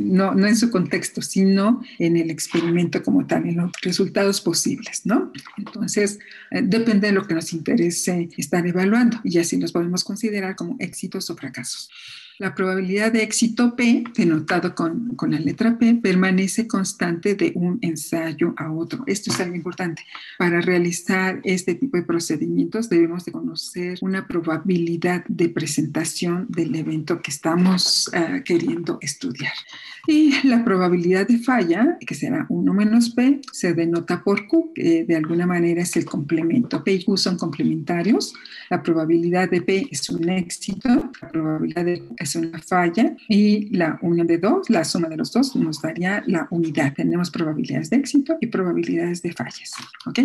no, 0.00 0.34
no 0.34 0.46
en 0.46 0.56
su 0.56 0.70
contexto, 0.70 1.22
sino 1.22 1.82
en 1.98 2.16
el 2.16 2.30
experimento 2.30 3.02
como 3.02 3.26
tal, 3.26 3.46
en 3.46 3.56
los 3.56 3.72
resultados 3.82 4.40
posibles, 4.40 5.02
¿no? 5.04 5.32
Entonces, 5.56 6.11
eh, 6.50 6.62
depende 6.62 7.08
de 7.08 7.12
lo 7.12 7.26
que 7.26 7.34
nos 7.34 7.52
interese 7.52 8.28
estar 8.36 8.66
evaluando 8.66 9.20
y 9.24 9.38
así 9.38 9.58
los 9.58 9.72
podemos 9.72 10.04
considerar 10.04 10.56
como 10.56 10.76
éxitos 10.78 11.30
o 11.30 11.36
fracasos. 11.36 11.90
La 12.42 12.56
probabilidad 12.56 13.12
de 13.12 13.22
éxito 13.22 13.76
P, 13.76 14.02
denotado 14.16 14.74
con, 14.74 15.14
con, 15.14 15.30
la 15.30 15.38
letra 15.38 15.78
P, 15.78 15.94
permanece 15.94 16.66
constante 16.66 17.36
de 17.36 17.52
un 17.54 17.78
ensayo 17.82 18.52
a 18.56 18.72
otro. 18.72 19.04
Esto 19.06 19.30
es 19.30 19.38
algo 19.38 19.54
importante. 19.54 20.02
Para 20.40 20.60
realizar 20.60 21.40
este 21.44 21.76
tipo 21.76 21.96
de 21.96 22.02
procedimientos 22.02 22.88
debemos 22.88 23.24
de 23.24 23.30
conocer 23.30 23.96
una 24.00 24.26
probabilidad 24.26 25.24
de 25.28 25.50
presentación 25.50 26.46
del 26.48 26.74
evento 26.74 27.22
que 27.22 27.30
estamos 27.30 28.10
uh, 28.12 28.42
queriendo 28.42 28.98
estudiar. 29.02 29.52
Y 30.08 30.34
la 30.44 30.64
probabilidad 30.64 31.28
de 31.28 31.38
falla, 31.38 31.96
que 32.04 32.16
será 32.16 32.46
1 32.48 32.74
menos 32.74 33.10
P, 33.10 33.40
se 33.52 33.72
denota 33.72 34.24
por 34.24 34.48
Q, 34.48 34.72
que 34.74 35.04
de 35.04 35.14
alguna 35.14 35.46
manera 35.46 35.82
es 35.82 35.94
el 35.96 36.06
complemento. 36.06 36.82
P 36.82 36.94
y 36.94 37.04
Q 37.04 37.16
son 37.16 37.36
complementarios. 37.36 38.34
La 38.68 38.82
probabilidad 38.82 39.48
de 39.48 39.62
P 39.62 39.86
es 39.92 40.10
un 40.10 40.28
éxito, 40.28 40.88
la 41.20 41.28
probabilidad 41.28 41.84
de 41.84 42.00
Q 42.00 42.16
una 42.36 42.58
falla 42.58 43.16
y 43.28 43.74
la 43.76 43.98
unión 44.02 44.26
de 44.26 44.38
dos, 44.38 44.70
la 44.70 44.84
suma 44.84 45.08
de 45.08 45.16
los 45.16 45.32
dos, 45.32 45.54
nos 45.56 45.80
daría 45.80 46.22
la 46.26 46.46
unidad. 46.50 46.94
Tenemos 46.94 47.30
probabilidades 47.30 47.90
de 47.90 47.96
éxito 47.96 48.36
y 48.40 48.46
probabilidades 48.46 49.22
de 49.22 49.32
fallas. 49.32 49.72
¿Ok? 50.06 50.18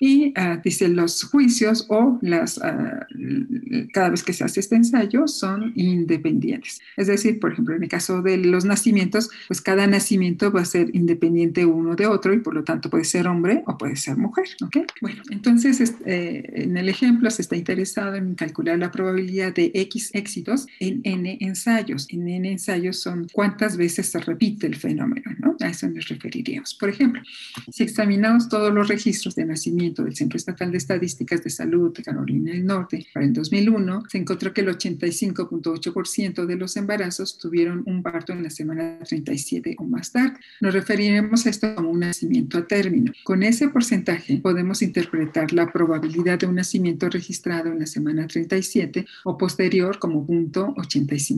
Y 0.00 0.28
uh, 0.38 0.60
dice 0.62 0.88
los 0.88 1.24
juicios 1.24 1.86
o 1.88 2.18
las, 2.22 2.58
uh, 2.58 3.88
cada 3.92 4.10
vez 4.10 4.22
que 4.22 4.32
se 4.32 4.44
hace 4.44 4.60
este 4.60 4.76
ensayo 4.76 5.26
son 5.26 5.72
independientes. 5.74 6.80
Es 6.96 7.06
decir, 7.06 7.40
por 7.40 7.52
ejemplo, 7.52 7.74
en 7.74 7.82
el 7.82 7.88
caso 7.88 8.22
de 8.22 8.36
los 8.36 8.64
nacimientos, 8.64 9.30
pues 9.48 9.60
cada 9.60 9.86
nacimiento 9.86 10.52
va 10.52 10.62
a 10.62 10.64
ser 10.64 10.94
independiente 10.94 11.66
uno 11.66 11.96
de 11.96 12.06
otro 12.06 12.34
y 12.34 12.40
por 12.40 12.54
lo 12.54 12.64
tanto 12.64 12.90
puede 12.90 13.04
ser 13.04 13.26
hombre 13.26 13.62
o 13.66 13.76
puede 13.76 13.96
ser 13.96 14.16
mujer. 14.16 14.46
¿ok? 14.62 14.78
Bueno, 15.00 15.22
entonces 15.30 15.94
eh, 16.06 16.42
en 16.54 16.76
el 16.76 16.88
ejemplo 16.88 17.30
se 17.30 17.42
está 17.42 17.56
interesado 17.56 18.14
en 18.16 18.34
calcular 18.34 18.78
la 18.78 18.90
probabilidad 18.90 19.54
de 19.54 19.70
X 19.74 20.10
éxitos 20.14 20.66
en 20.80 21.00
N 21.04 21.38
ensayos. 21.44 22.06
En 22.10 22.28
N 22.28 22.50
ensayos 22.50 23.00
son 23.00 23.28
cuántas 23.32 23.76
veces 23.76 24.06
se 24.06 24.20
repite 24.20 24.66
el 24.66 24.76
fenómeno, 24.76 25.30
¿no? 25.38 25.56
A 25.60 25.68
eso 25.68 25.88
nos 25.88 26.08
referiríamos. 26.08 26.74
Por 26.74 26.88
ejemplo, 26.88 27.22
si 27.70 27.84
examinamos 27.84 28.48
todos 28.48 28.72
los 28.72 28.88
registros 28.88 29.34
de 29.34 29.44
nacimiento 29.44 30.04
del 30.04 30.16
Centro 30.16 30.36
Estatal 30.36 30.70
de 30.70 30.78
Estadísticas 30.78 31.42
de 31.42 31.50
Salud 31.50 31.94
de 31.94 32.02
Carolina 32.02 32.52
del 32.52 32.64
Norte 32.64 33.06
para 33.12 33.26
el 33.26 33.32
2001, 33.32 34.04
se 34.08 34.18
encontró 34.18 34.52
que 34.52 34.62
el 34.62 34.68
85.8% 34.68 36.46
de 36.46 36.56
los 36.56 36.76
embarazos 36.76 37.38
tuvieron 37.38 37.82
un 37.86 38.02
parto 38.02 38.32
en 38.32 38.42
la 38.42 38.50
semana 38.50 38.98
37 38.98 39.76
o 39.78 39.84
más 39.84 40.12
tarde. 40.12 40.38
Nos 40.60 40.74
referiremos 40.74 41.46
a 41.46 41.50
esto 41.50 41.74
como 41.74 41.90
un 41.90 42.00
nacimiento 42.00 42.58
a 42.58 42.66
término. 42.66 43.12
Con 43.24 43.42
ese 43.42 43.68
porcentaje 43.68 44.38
podemos 44.38 44.82
interpretar 44.82 45.52
la 45.52 45.72
probabilidad 45.72 46.38
de 46.38 46.46
un 46.46 46.56
nacimiento 46.56 47.08
registrado 47.08 47.70
en 47.72 47.78
la 47.78 47.86
semana 47.86 48.26
37 48.26 49.06
o 49.24 49.36
posterior 49.38 49.98
como 49.98 50.26
punto 50.26 50.74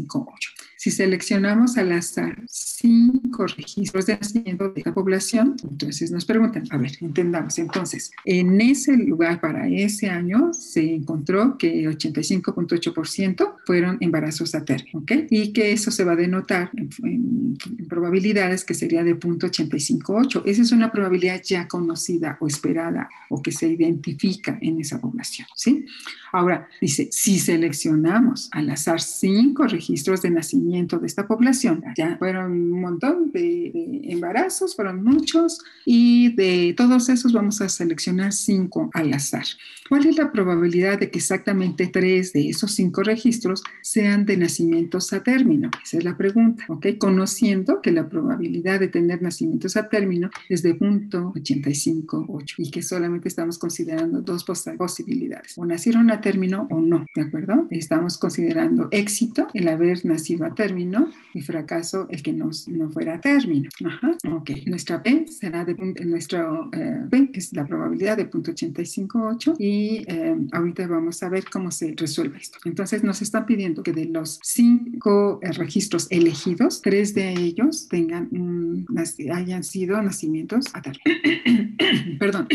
85.8. 0.05 0.76
Si 0.87 0.93
seleccionamos 0.93 1.77
al 1.79 1.91
azar 1.91 2.45
cinco 2.49 3.45
registros 3.49 4.07
de 4.07 4.19
nacimiento 4.19 4.69
de 4.69 4.83
la 4.85 4.95
población, 4.95 5.57
entonces 5.69 6.13
nos 6.13 6.25
preguntan, 6.25 6.63
a 6.71 6.77
ver, 6.77 6.93
entendamos, 7.01 7.59
entonces, 7.59 8.13
en 8.25 8.61
ese 8.61 8.97
lugar 8.97 9.41
para 9.41 9.67
ese 9.67 10.09
año 10.09 10.53
se 10.55 10.95
encontró 10.95 11.59
que 11.59 11.89
85.8% 11.89 13.55
fueron 13.67 13.99
embarazos 14.01 14.55
a 14.55 14.65
término, 14.65 15.01
¿ok? 15.01 15.13
Y 15.29 15.53
que 15.53 15.73
eso 15.73 15.91
se 15.91 16.05
va 16.05 16.13
a 16.13 16.17
denotar 16.17 16.71
en, 16.77 16.89
en, 17.03 17.59
en 17.81 17.89
probabilidades 17.89 18.65
que 18.65 18.75
sería 18.75 19.03
de 19.03 19.19
0.858. 19.19 20.43
Esa 20.47 20.63
es 20.63 20.71
una 20.71 20.93
probabilidad 20.93 21.43
ya 21.43 21.67
conocida 21.67 22.39
o 22.41 22.47
esperada 22.47 23.09
o 23.29 23.43
que 23.43 23.51
se 23.51 23.67
identifica 23.67 24.57
en 24.63 24.81
esa 24.81 25.01
población, 25.01 25.49
¿sí? 25.57 25.85
Ahora, 26.33 26.69
dice, 26.81 27.09
si 27.11 27.41
seleccionamos 27.41 28.49
al 28.53 28.71
azar 28.71 29.01
cinco 29.01 29.67
registros 29.67 30.23
de 30.23 30.31
nacimiento 30.31 30.76
de 30.77 31.07
esta 31.07 31.27
población, 31.27 31.83
ya 31.97 32.17
fueron 32.19 32.53
un 32.53 32.81
montón 32.81 33.33
de, 33.33 33.71
de 33.73 34.01
embarazos, 34.13 34.77
fueron 34.77 35.03
muchos, 35.03 35.61
y 35.85 36.35
de 36.35 36.75
todos 36.77 37.09
esos 37.09 37.33
vamos 37.33 37.61
a 37.61 37.69
seleccionar 37.69 38.33
cinco 38.33 38.91
al 38.93 39.13
azar. 39.15 39.47
¿Cuál 39.89 40.07
es 40.07 40.17
la 40.17 40.33
probabilidad 40.33 40.99
de 40.99 41.11
que 41.11 41.19
exactamente 41.19 41.87
tres 41.87 42.33
de 42.33 42.49
esos 42.49 42.73
cinco 42.73 43.03
registros 43.03 43.63
sean 43.83 44.27
de 44.27 44.37
nacimientos 44.37 45.13
a 45.13 45.23
término? 45.23 45.71
Esa 45.85 45.99
es 45.99 46.05
la 46.05 46.17
pregunta, 46.17 46.65
¿ok? 46.69 46.87
Conociendo 46.99 47.81
que 47.81 47.93
la 47.93 48.09
probabilidad 48.09 48.81
de 48.81 48.89
tener 48.89 49.23
nacimientos 49.23 49.77
a 49.77 49.89
término 49.89 50.31
es 50.49 50.63
de 50.63 50.77
0.858 50.77 52.55
y 52.59 52.71
que 52.71 52.83
solamente 52.83 53.29
estamos 53.29 53.59
considerando 53.59 54.23
dos 54.23 54.45
posibilidades, 54.45 55.57
o 55.57 55.65
nacieron 55.65 56.11
a 56.11 56.21
término 56.21 56.67
o 56.71 56.81
no, 56.81 57.07
¿de 57.15 57.23
acuerdo? 57.23 57.69
Estamos 57.71 58.19
considerando 58.19 58.89
éxito 58.91 59.47
el 59.55 59.69
haber 59.69 60.05
nacido 60.05 60.47
a 60.47 60.55
término 60.55 61.11
y 61.33 61.43
fracaso 61.43 62.09
el 62.11 62.23
que 62.23 62.33
no, 62.33 62.51
no 62.67 62.91
fuera 62.91 63.15
a 63.15 63.21
término. 63.21 63.69
Ajá, 63.85 64.17
ok. 64.33 64.51
Nuestra 64.67 65.03
P 65.03 65.27
será 65.29 65.65
de, 65.65 65.75
nuestro 66.05 66.71
eh, 66.73 67.03
P 67.09 67.31
es 67.35 67.53
la 67.53 67.65
probabilidad 67.65 68.17
de 68.17 68.29
0.858 68.29 69.55
y 69.59 69.76
y 69.77 70.05
eh, 70.07 70.37
ahorita 70.53 70.87
vamos 70.87 71.23
a 71.23 71.29
ver 71.29 71.45
cómo 71.51 71.71
se 71.71 71.95
resuelve 71.97 72.39
esto. 72.39 72.59
Entonces 72.65 73.03
nos 73.05 73.21
están 73.21 73.45
pidiendo 73.47 73.83
que 73.83 73.93
de 73.93 74.07
los 74.07 74.41
cinco 74.43 75.39
eh, 75.43 75.53
registros 75.53 76.07
elegidos, 76.11 76.81
tres 76.81 77.15
de 77.15 77.33
ellos 77.33 77.89
tengan 77.89 78.29
hayan 79.33 79.65
sido 79.65 80.01
nacimientos 80.03 80.67
a 80.73 80.83
término. 80.83 82.19
Perdón. 82.19 82.49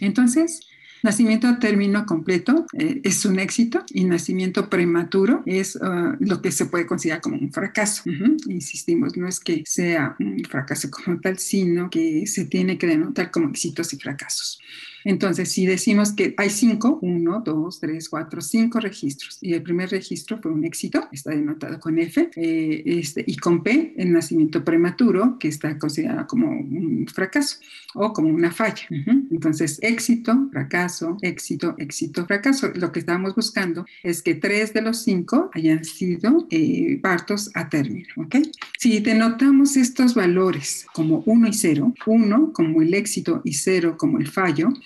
Entonces, 0.00 0.60
Nacimiento 1.02 1.46
a 1.46 1.58
término 1.60 2.04
completo 2.04 2.66
eh, 2.72 3.00
es 3.04 3.24
un 3.26 3.38
éxito 3.38 3.84
y 3.90 4.04
nacimiento 4.04 4.68
prematuro 4.68 5.42
es 5.46 5.76
uh, 5.76 6.16
lo 6.18 6.42
que 6.42 6.50
se 6.50 6.66
puede 6.66 6.86
considerar 6.86 7.20
como 7.20 7.36
un 7.36 7.52
fracaso. 7.52 8.02
Uh 8.06 8.12
-huh. 8.12 8.36
Insistimos, 8.48 9.16
no 9.16 9.28
es 9.28 9.38
que 9.38 9.62
sea 9.66 10.16
un 10.18 10.42
fracaso 10.44 10.90
como 10.90 11.20
tal, 11.20 11.38
sino 11.38 11.90
que 11.90 12.26
se 12.26 12.46
tiene 12.46 12.76
que 12.76 12.88
denotar 12.88 13.30
como 13.30 13.48
éxitos 13.50 13.92
y 13.92 13.98
fracasos. 13.98 14.58
Entonces, 15.06 15.52
si 15.52 15.66
decimos 15.66 16.12
que 16.12 16.34
hay 16.36 16.50
cinco, 16.50 16.98
uno, 17.00 17.40
dos, 17.44 17.78
tres, 17.78 18.08
cuatro, 18.08 18.40
cinco 18.40 18.80
registros, 18.80 19.38
y 19.40 19.54
el 19.54 19.62
primer 19.62 19.88
registro 19.88 20.38
fue 20.42 20.50
un 20.50 20.64
éxito, 20.64 21.06
está 21.12 21.30
denotado 21.30 21.78
con 21.78 21.96
F, 22.00 22.28
eh, 22.34 22.82
este, 22.84 23.22
y 23.24 23.36
con 23.36 23.62
P, 23.62 23.94
el 23.96 24.12
nacimiento 24.12 24.64
prematuro, 24.64 25.38
que 25.38 25.46
está 25.46 25.78
considerado 25.78 26.26
como 26.26 26.50
un 26.50 27.06
fracaso 27.06 27.58
o 27.94 28.12
como 28.12 28.28
una 28.28 28.50
falla. 28.50 28.82
Entonces, 29.30 29.78
éxito, 29.80 30.48
fracaso, 30.50 31.16
éxito, 31.22 31.74
éxito, 31.78 32.26
fracaso. 32.26 32.72
Lo 32.74 32.90
que 32.90 32.98
estábamos 32.98 33.34
buscando 33.34 33.86
es 34.02 34.22
que 34.22 34.34
tres 34.34 34.74
de 34.74 34.82
los 34.82 35.02
cinco 35.02 35.50
hayan 35.54 35.84
sido 35.84 36.46
eh, 36.50 36.98
partos 37.00 37.50
a 37.54 37.68
término. 37.68 38.08
¿ok? 38.16 38.36
Si 38.78 38.98
denotamos 39.00 39.76
estos 39.76 40.14
valores 40.14 40.86
como 40.92 41.22
uno 41.26 41.48
y 41.48 41.52
cero, 41.52 41.94
uno 42.06 42.52
como 42.52 42.82
el 42.82 42.92
éxito 42.92 43.40
y 43.44 43.54
cero 43.54 43.96
como 43.96 44.18
el 44.18 44.28
fallo, 44.28 44.72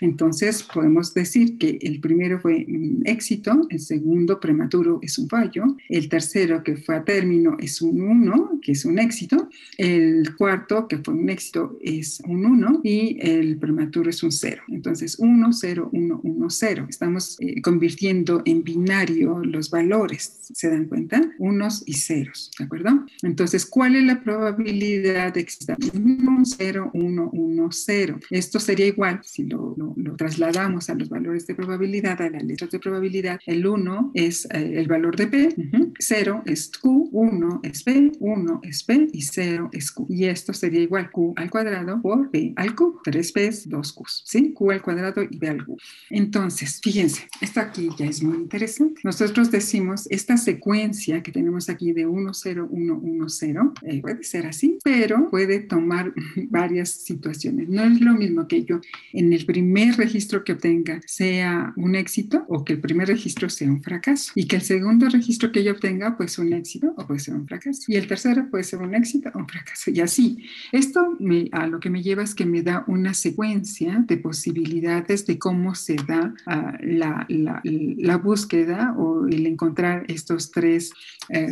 entonces 0.00 0.62
podemos 0.62 1.14
decir 1.14 1.58
que 1.58 1.78
el 1.80 2.00
primero 2.00 2.40
fue 2.40 2.66
un 2.68 3.02
éxito, 3.04 3.66
el 3.70 3.80
segundo 3.80 4.40
prematuro 4.40 4.98
es 5.02 5.18
un 5.18 5.28
fallo, 5.28 5.76
el 5.88 6.08
tercero 6.08 6.62
que 6.62 6.76
fue 6.76 6.96
a 6.96 7.04
término 7.04 7.56
es 7.58 7.80
un 7.80 8.02
uno, 8.02 8.58
que 8.62 8.72
es 8.72 8.84
un 8.84 8.98
éxito, 8.98 9.48
el 9.78 10.34
cuarto 10.36 10.88
que 10.88 10.98
fue 10.98 11.14
un 11.14 11.30
éxito 11.30 11.78
es 11.80 12.20
un 12.26 12.44
uno 12.44 12.80
y 12.82 13.18
el 13.20 13.56
prematuro 13.58 14.10
es 14.10 14.22
un 14.22 14.32
cero. 14.32 14.62
Entonces, 14.68 15.16
uno, 15.18 15.52
cero, 15.52 15.90
uno, 15.92 16.20
uno, 16.22 16.50
cero. 16.50 16.86
Estamos 16.88 17.36
eh, 17.40 17.60
convirtiendo 17.62 18.42
en 18.44 18.64
binario 18.64 19.40
los 19.44 19.70
valores, 19.70 20.38
¿se 20.40 20.70
dan 20.70 20.86
cuenta? 20.86 21.32
Unos 21.38 21.82
y 21.86 21.94
ceros, 21.94 22.50
¿de 22.58 22.64
acuerdo? 22.64 23.06
Entonces, 23.22 23.66
¿cuál 23.66 23.96
es 23.96 24.04
la 24.04 24.22
probabilidad 24.22 25.32
de 25.32 25.32
que 25.32 25.40
exista 25.40 25.76
1, 25.94 26.42
0, 26.44 26.90
1, 26.92 27.30
1, 27.32 27.68
0? 27.70 28.20
Esto 28.30 28.58
sería 28.58 28.86
igual 28.86 29.20
si 29.22 29.44
lo 29.44 29.74
lo, 29.76 29.93
trasladamos 30.16 30.90
a 30.90 30.94
los 30.94 31.08
valores 31.08 31.46
de 31.46 31.54
probabilidad, 31.54 32.20
a 32.20 32.30
las 32.30 32.42
letras 32.42 32.70
de 32.70 32.78
probabilidad, 32.78 33.40
el 33.46 33.66
1 33.66 34.12
es 34.14 34.46
eh, 34.46 34.72
el 34.76 34.86
valor 34.88 35.16
de 35.16 35.26
P, 35.26 35.54
0 35.98 36.42
es 36.46 36.70
Q, 36.80 37.08
1 37.12 37.60
es 37.62 37.82
P, 37.82 38.12
1 38.18 38.60
es 38.62 38.82
P 38.84 39.08
y 39.12 39.22
0 39.22 39.70
es 39.72 39.90
Q. 39.90 40.06
Y 40.08 40.24
esto 40.24 40.52
sería 40.52 40.80
igual 40.80 41.10
Q 41.10 41.34
al 41.36 41.50
cuadrado 41.50 42.00
por 42.00 42.30
P 42.30 42.52
al 42.56 42.74
Q, 42.74 43.00
3 43.04 43.32
P, 43.32 43.50
2 43.66 43.92
Q, 43.92 44.04
¿sí? 44.24 44.52
Q 44.52 44.70
al 44.70 44.82
cuadrado 44.82 45.22
y 45.22 45.38
P 45.38 45.48
al 45.48 45.64
Q. 45.64 45.76
Entonces, 46.10 46.80
fíjense, 46.82 47.28
esto 47.40 47.60
aquí 47.60 47.88
ya 47.98 48.06
es 48.06 48.22
muy 48.22 48.36
interesante. 48.36 49.00
Nosotros 49.04 49.50
decimos 49.50 50.06
esta 50.10 50.36
secuencia 50.36 51.22
que 51.22 51.32
tenemos 51.32 51.68
aquí 51.68 51.92
de 51.92 52.06
1, 52.06 52.34
0, 52.34 52.68
1, 52.70 53.00
1, 53.02 53.28
0, 53.28 53.74
puede 54.00 54.24
ser 54.24 54.46
así, 54.46 54.78
pero 54.82 55.30
puede 55.30 55.60
tomar 55.60 56.12
varias 56.48 56.90
situaciones. 56.90 57.68
No 57.68 57.84
es 57.84 58.00
lo 58.00 58.14
mismo 58.14 58.48
que 58.48 58.64
yo 58.64 58.80
en 59.12 59.32
el 59.32 59.44
primer 59.44 59.73
primer 59.74 59.96
registro 59.96 60.44
que 60.44 60.52
obtenga 60.52 61.00
sea 61.04 61.72
un 61.76 61.96
éxito 61.96 62.44
o 62.48 62.64
que 62.64 62.74
el 62.74 62.80
primer 62.80 63.08
registro 63.08 63.50
sea 63.50 63.68
un 63.68 63.82
fracaso. 63.82 64.30
Y 64.36 64.46
que 64.46 64.54
el 64.54 64.62
segundo 64.62 65.08
registro 65.08 65.50
que 65.50 65.64
yo 65.64 65.72
obtenga 65.72 66.16
pues 66.16 66.38
un 66.38 66.52
éxito 66.52 66.94
o 66.96 67.04
puede 67.04 67.18
ser 67.18 67.34
un 67.34 67.48
fracaso. 67.48 67.82
Y 67.88 67.96
el 67.96 68.06
tercero 68.06 68.48
puede 68.50 68.62
ser 68.62 68.80
un 68.82 68.94
éxito 68.94 69.30
o 69.34 69.38
un 69.38 69.48
fracaso. 69.48 69.90
Y 69.90 70.00
así. 70.00 70.44
Esto 70.70 71.16
me, 71.18 71.48
a 71.50 71.66
lo 71.66 71.80
que 71.80 71.90
me 71.90 72.04
lleva 72.04 72.22
es 72.22 72.36
que 72.36 72.46
me 72.46 72.62
da 72.62 72.84
una 72.86 73.14
secuencia 73.14 74.04
de 74.06 74.16
posibilidades 74.16 75.26
de 75.26 75.40
cómo 75.40 75.74
se 75.74 75.96
da 75.96 76.32
uh, 76.46 76.76
la, 76.80 77.26
la, 77.28 77.60
la, 77.64 78.16
búsqueda 78.16 78.94
o 78.96 79.26
el 79.26 79.44
encontrar 79.44 80.04
estos 80.06 80.52
tres 80.52 80.92
eh, 81.30 81.48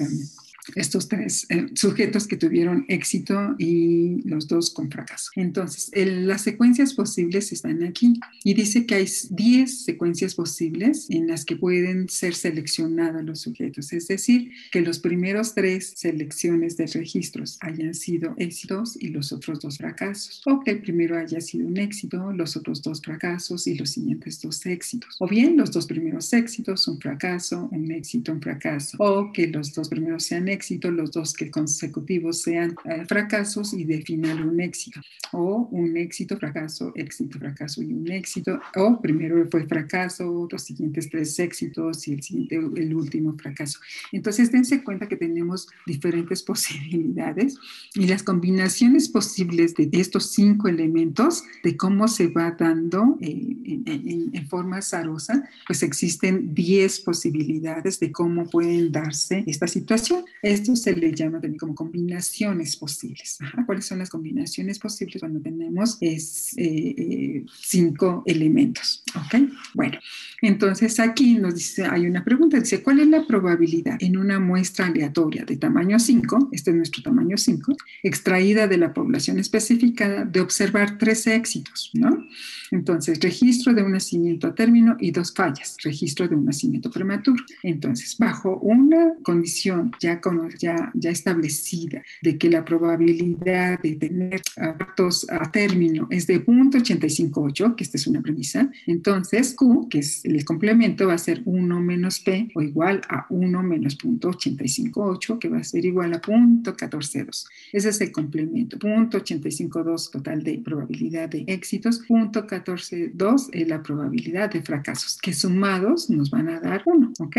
estos 0.75 1.09
tres 1.09 1.47
eh, 1.49 1.67
sujetos 1.75 2.27
que 2.27 2.37
tuvieron 2.37 2.85
éxito 2.89 3.55
y 3.59 4.23
los 4.29 4.49
dos 4.49 4.71
con 4.71 4.91
fracaso. 4.91 5.31
Entonces, 5.37 5.91
las 5.95 6.43
secuencias 6.43 6.95
posibles 6.95 7.53
están 7.53 7.83
aquí 7.83 8.15
y 8.45 8.55
dice 8.55 8.87
que 8.87 8.95
hay 8.97 9.09
10 9.31 9.85
secuencias 9.85 10.35
posibles 10.35 11.07
en 11.11 11.27
las 11.27 11.45
que 11.45 11.57
pueden 11.57 12.09
ser 12.09 12.35
seleccionados 12.35 13.25
los 13.25 13.41
sujetos, 13.41 13.93
es 13.93 14.09
decir, 14.09 14.53
que 14.71 14.81
los 14.81 14.99
primeros 14.99 15.55
tres 15.55 15.93
selecciones 15.97 16.77
de 16.77 16.87
registros 16.87 17.59
hayan 17.61 17.95
sido 17.95 18.35
éxitos 18.39 18.97
y 19.01 19.09
los 19.09 19.33
otros 19.33 19.61
dos 19.61 19.79
fracasos, 19.79 20.43
o 20.47 20.61
que 20.61 20.73
el 20.73 20.81
primero 20.81 21.19
haya 21.19 21.41
sido 21.41 21.67
un 21.67 21.77
éxito, 21.79 22.33
los 22.33 22.57
otros 22.57 22.83
dos 22.83 23.01
fracasos 23.01 23.67
y 23.67 23.75
los 23.75 23.91
siguientes 23.91 24.41
dos 24.41 24.65
éxitos, 24.67 25.17
o 25.19 25.27
bien 25.27 25.57
los 25.57 25.71
dos 25.73 25.87
primeros 25.87 26.33
éxitos, 26.33 26.87
un 26.89 27.01
fracaso, 27.01 27.69
un 27.73 27.91
éxito, 27.91 28.33
un 28.33 28.41
fracaso, 28.41 28.97
o 29.01 29.33
que 29.33 29.47
los 29.49 29.73
dos 29.73 29.89
primeros 29.89 30.25
sean 30.25 30.49
éxito, 30.53 30.91
los 30.91 31.11
dos 31.11 31.33
que 31.33 31.51
consecutivos 31.51 32.43
sean 32.43 32.77
eh, 32.85 33.05
fracasos 33.09 33.73
y 33.73 33.85
de 33.85 34.03
final 34.03 34.47
un 34.47 34.61
éxito. 34.61 35.01
O 35.33 35.69
un 35.73 35.97
éxito, 35.97 36.37
fracaso, 36.37 36.93
éxito, 36.95 37.39
fracaso 37.39 37.83
y 37.83 37.93
un 37.93 38.11
éxito. 38.11 38.61
O 38.77 39.01
primero 39.01 39.49
fue 39.51 39.67
fracaso, 39.67 40.47
los 40.51 40.63
siguientes 40.63 41.09
tres 41.11 41.39
éxitos 41.39 42.07
y 42.07 42.13
el 42.13 42.23
siguiente, 42.23 42.57
el 42.57 42.95
último 42.95 43.37
fracaso. 43.37 43.81
Entonces, 44.13 44.53
dense 44.53 44.85
cuenta 44.85 45.09
que 45.09 45.17
tenemos 45.17 45.69
diferentes 45.87 46.43
posibilidades 46.53 47.57
y 47.95 48.07
las 48.07 48.23
combinaciones 48.23 49.09
posibles 49.09 49.75
de 49.75 49.89
estos 49.93 50.33
cinco 50.33 50.69
elementos, 50.69 51.43
de 51.65 51.77
cómo 51.77 52.09
se 52.09 52.29
va 52.29 52.53
dando 52.53 53.19
eh, 53.21 53.57
en, 53.65 54.31
en 54.33 54.49
forma 54.49 54.79
azarosa, 54.79 55.49
pues 55.67 55.83
existen 55.83 56.55
10 56.55 57.01
posibilidades 57.01 57.99
de 58.01 58.13
cómo 58.13 58.49
pueden 58.49 58.93
darse 58.93 59.45
esta 59.47 59.67
situación. 59.67 60.25
Esto 60.43 60.75
se 60.75 60.95
le 60.97 61.15
llama 61.15 61.41
también 61.41 61.59
como 61.59 61.75
combinaciones 61.75 62.77
posibles. 62.77 63.39
¿Cuáles 63.65 63.87
son 63.87 64.01
las 64.01 64.11
combinaciones 64.11 64.79
posibles 64.79 65.21
cuando 65.21 65.41
tenemos 65.41 65.99
es, 66.01 66.53
eh, 66.57 66.95
eh, 66.99 67.45
cinco 67.61 68.25
elementos? 68.27 69.05
¿Ok? 69.15 69.41
Bueno, 69.75 69.99
entonces 70.41 70.99
aquí 70.99 71.35
nos 71.39 71.55
dice, 71.55 71.87
hay 71.87 72.07
una 72.07 72.25
pregunta, 72.25 72.59
dice, 72.59 72.83
¿cuál 72.83 73.01
es 73.01 73.07
la 73.07 73.27
probabilidad 73.27 73.97
en 74.01 74.17
una 74.17 74.41
muestra 74.41 74.87
aleatoria 74.87 75.45
de 75.45 75.57
tamaño 75.57 75.99
5, 75.99 76.49
este 76.53 76.71
es 76.71 76.77
nuestro 76.77 77.03
tamaño 77.03 77.37
5, 77.37 77.77
extraída 78.03 78.67
de 78.67 78.79
la 78.79 78.93
población 78.93 79.39
especificada 79.39 80.25
de 80.25 80.41
observar 80.41 80.99
tres 80.99 81.27
éxitos, 81.27 81.91
¿no? 81.95 82.27
Entonces, 82.73 83.21
registro 83.21 83.75
de 83.75 83.83
un 83.83 83.93
nacimiento 83.93 84.47
a 84.47 84.55
término 84.55 84.97
y 84.99 85.11
dos 85.11 85.33
fallas, 85.33 85.77
registro 85.85 86.27
de 86.27 86.35
un 86.35 86.47
nacimiento 86.47 86.91
prematuro. 86.91 87.45
Entonces, 87.63 88.17
bajo 88.19 88.59
una 88.59 89.13
condición 89.23 89.93
ya, 90.01 90.21
ya, 90.59 90.91
ya 90.95 91.11
establecida 91.11 92.03
de 92.23 92.39
que 92.39 92.49
la 92.49 92.65
probabilidad 92.65 93.81
de 93.81 93.97
tener 93.97 94.43
actos 94.57 95.27
a 95.31 95.51
término 95.51 96.07
es 96.11 96.27
de 96.27 96.45
0.858, 96.45 97.75
que 97.77 97.85
esta 97.85 97.97
es 97.97 98.07
una 98.07 98.21
premisa, 98.23 98.71
entonces 98.87 99.55
Q, 99.55 99.89
que 99.89 99.99
es 99.99 100.25
el 100.25 100.45
complemento, 100.45 101.07
va 101.07 101.15
a 101.15 101.19
ser 101.19 101.43
1 101.45 101.81
menos 101.81 102.21
P 102.21 102.49
o 102.55 102.63
igual 102.63 103.01
a 103.09 103.27
1 103.31 103.63
menos 103.63 103.99
0.858, 103.99 105.39
que 105.39 105.49
va 105.49 105.59
a 105.59 105.65
ser 105.65 105.85
igual 105.85 106.13
a 106.15 106.21
0.142. 106.21 107.47
Ese 107.73 107.89
es 107.89 108.01
el 108.01 108.13
complemento. 108.13 108.79
0.852 108.79 110.11
total 110.11 110.43
de 110.43 110.59
probabilidad 110.59 111.29
de 111.29 111.45
éxitos, 111.47 112.03
0.14 112.07 112.63
14.2 112.65 113.49
es 113.53 113.69
la 113.69 113.83
probabilidad 113.83 114.51
de 114.51 114.63
fracasos, 114.63 115.19
que 115.21 115.33
sumados 115.33 116.11
nos 116.11 116.31
van 116.31 116.49
a 116.49 116.61
dar 116.61 116.83
1, 116.85 117.13
¿ok? 117.19 117.37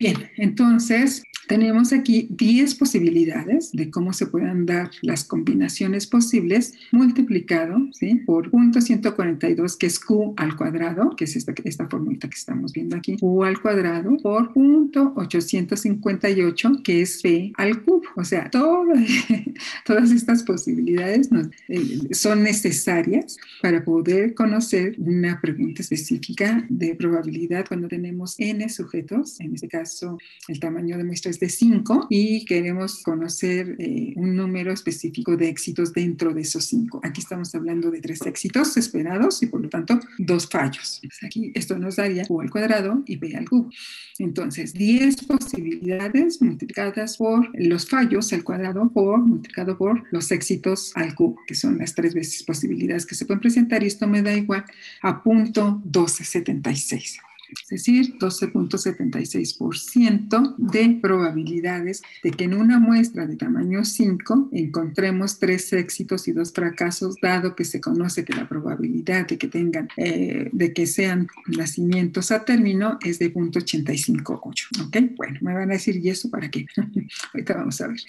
Bien, 0.00 0.16
entonces 0.36 1.22
tenemos 1.52 1.92
aquí 1.92 2.28
10 2.30 2.76
posibilidades 2.76 3.72
de 3.72 3.90
cómo 3.90 4.14
se 4.14 4.24
puedan 4.24 4.64
dar 4.64 4.90
las 5.02 5.22
combinaciones 5.22 6.06
posibles 6.06 6.72
multiplicado 6.92 7.76
¿sí? 7.92 8.14
por 8.24 8.50
punto 8.50 8.80
142 8.80 9.76
que 9.76 9.84
es 9.84 10.00
q 10.00 10.32
al 10.38 10.56
cuadrado, 10.56 11.14
que 11.14 11.24
es 11.24 11.36
esta, 11.36 11.52
esta 11.64 11.86
formulita 11.90 12.26
que 12.30 12.36
estamos 12.36 12.72
viendo 12.72 12.96
aquí, 12.96 13.18
q 13.18 13.44
al 13.44 13.60
cuadrado 13.60 14.16
por 14.22 14.54
punto 14.54 15.12
858 15.14 16.80
que 16.82 17.02
es 17.02 17.20
p 17.20 17.52
al 17.58 17.82
cubo. 17.82 18.00
O 18.16 18.24
sea, 18.24 18.48
todas 19.84 20.10
estas 20.10 20.44
posibilidades 20.44 21.28
eh, 21.68 22.14
son 22.14 22.44
necesarias 22.44 23.36
para 23.60 23.84
poder 23.84 24.32
conocer 24.32 24.94
una 24.96 25.38
pregunta 25.38 25.82
específica 25.82 26.64
de 26.70 26.94
probabilidad 26.94 27.66
cuando 27.68 27.88
tenemos 27.88 28.36
n 28.38 28.66
sujetos, 28.70 29.38
en 29.40 29.52
este 29.52 29.68
caso 29.68 30.16
el 30.48 30.58
tamaño 30.58 30.96
de 30.96 31.04
muestra 31.04 31.30
de 31.42 31.48
5 31.48 32.06
y 32.08 32.44
queremos 32.44 33.02
conocer 33.02 33.74
eh, 33.80 34.12
un 34.14 34.36
número 34.36 34.72
específico 34.72 35.36
de 35.36 35.48
éxitos 35.48 35.92
dentro 35.92 36.32
de 36.32 36.42
esos 36.42 36.66
5. 36.66 37.00
Aquí 37.02 37.20
estamos 37.20 37.52
hablando 37.56 37.90
de 37.90 38.00
tres 38.00 38.22
éxitos 38.24 38.76
esperados 38.76 39.42
y 39.42 39.46
por 39.46 39.60
lo 39.60 39.68
tanto 39.68 39.98
dos 40.18 40.48
fallos. 40.48 41.02
aquí 41.26 41.50
esto 41.56 41.76
nos 41.80 41.96
daría 41.96 42.24
U 42.28 42.40
al 42.40 42.48
cuadrado 42.48 43.02
y 43.06 43.16
B 43.16 43.34
al 43.36 43.48
cubo. 43.48 43.70
Entonces, 44.20 44.72
10 44.72 45.24
posibilidades 45.24 46.40
multiplicadas 46.40 47.16
por 47.16 47.50
los 47.54 47.88
fallos 47.88 48.32
al 48.32 48.44
cuadrado 48.44 48.88
por 48.92 49.18
multiplicado 49.18 49.76
por 49.76 50.04
los 50.12 50.30
éxitos 50.30 50.92
al 50.94 51.16
cubo, 51.16 51.40
que 51.48 51.56
son 51.56 51.76
las 51.78 51.92
tres 51.92 52.14
veces 52.14 52.44
posibilidades 52.44 53.04
que 53.04 53.16
se 53.16 53.26
pueden 53.26 53.40
presentar 53.40 53.82
y 53.82 53.86
esto 53.86 54.06
me 54.06 54.22
da 54.22 54.32
igual 54.32 54.64
a 55.02 55.20
punto 55.24 55.80
1276. 55.86 57.31
Es 57.60 57.68
decir, 57.68 58.16
12.76% 58.18 60.56
de 60.56 60.98
probabilidades 61.00 62.02
de 62.22 62.30
que 62.30 62.44
en 62.44 62.54
una 62.54 62.78
muestra 62.78 63.26
de 63.26 63.36
tamaño 63.36 63.84
5 63.84 64.50
encontremos 64.52 65.38
tres 65.38 65.72
éxitos 65.72 66.28
y 66.28 66.32
dos 66.32 66.52
fracasos, 66.52 67.16
dado 67.20 67.54
que 67.54 67.64
se 67.64 67.80
conoce 67.80 68.24
que 68.24 68.34
la 68.34 68.48
probabilidad 68.48 69.26
de 69.26 69.38
que 69.38 69.48
tengan, 69.48 69.88
eh, 69.96 70.48
de 70.52 70.72
que 70.72 70.86
sean 70.86 71.28
nacimientos 71.46 72.30
a 72.30 72.44
término 72.44 72.98
es 73.04 73.18
de 73.18 73.32
0.858. 73.32 74.86
¿Ok? 74.86 74.96
Bueno, 75.16 75.38
me 75.42 75.54
van 75.54 75.70
a 75.70 75.74
decir, 75.74 75.96
¿y 75.96 76.08
eso 76.08 76.30
para 76.30 76.50
qué? 76.50 76.66
Ahorita 77.32 77.54
vamos 77.54 77.80
a 77.80 77.88
ver. 77.88 78.00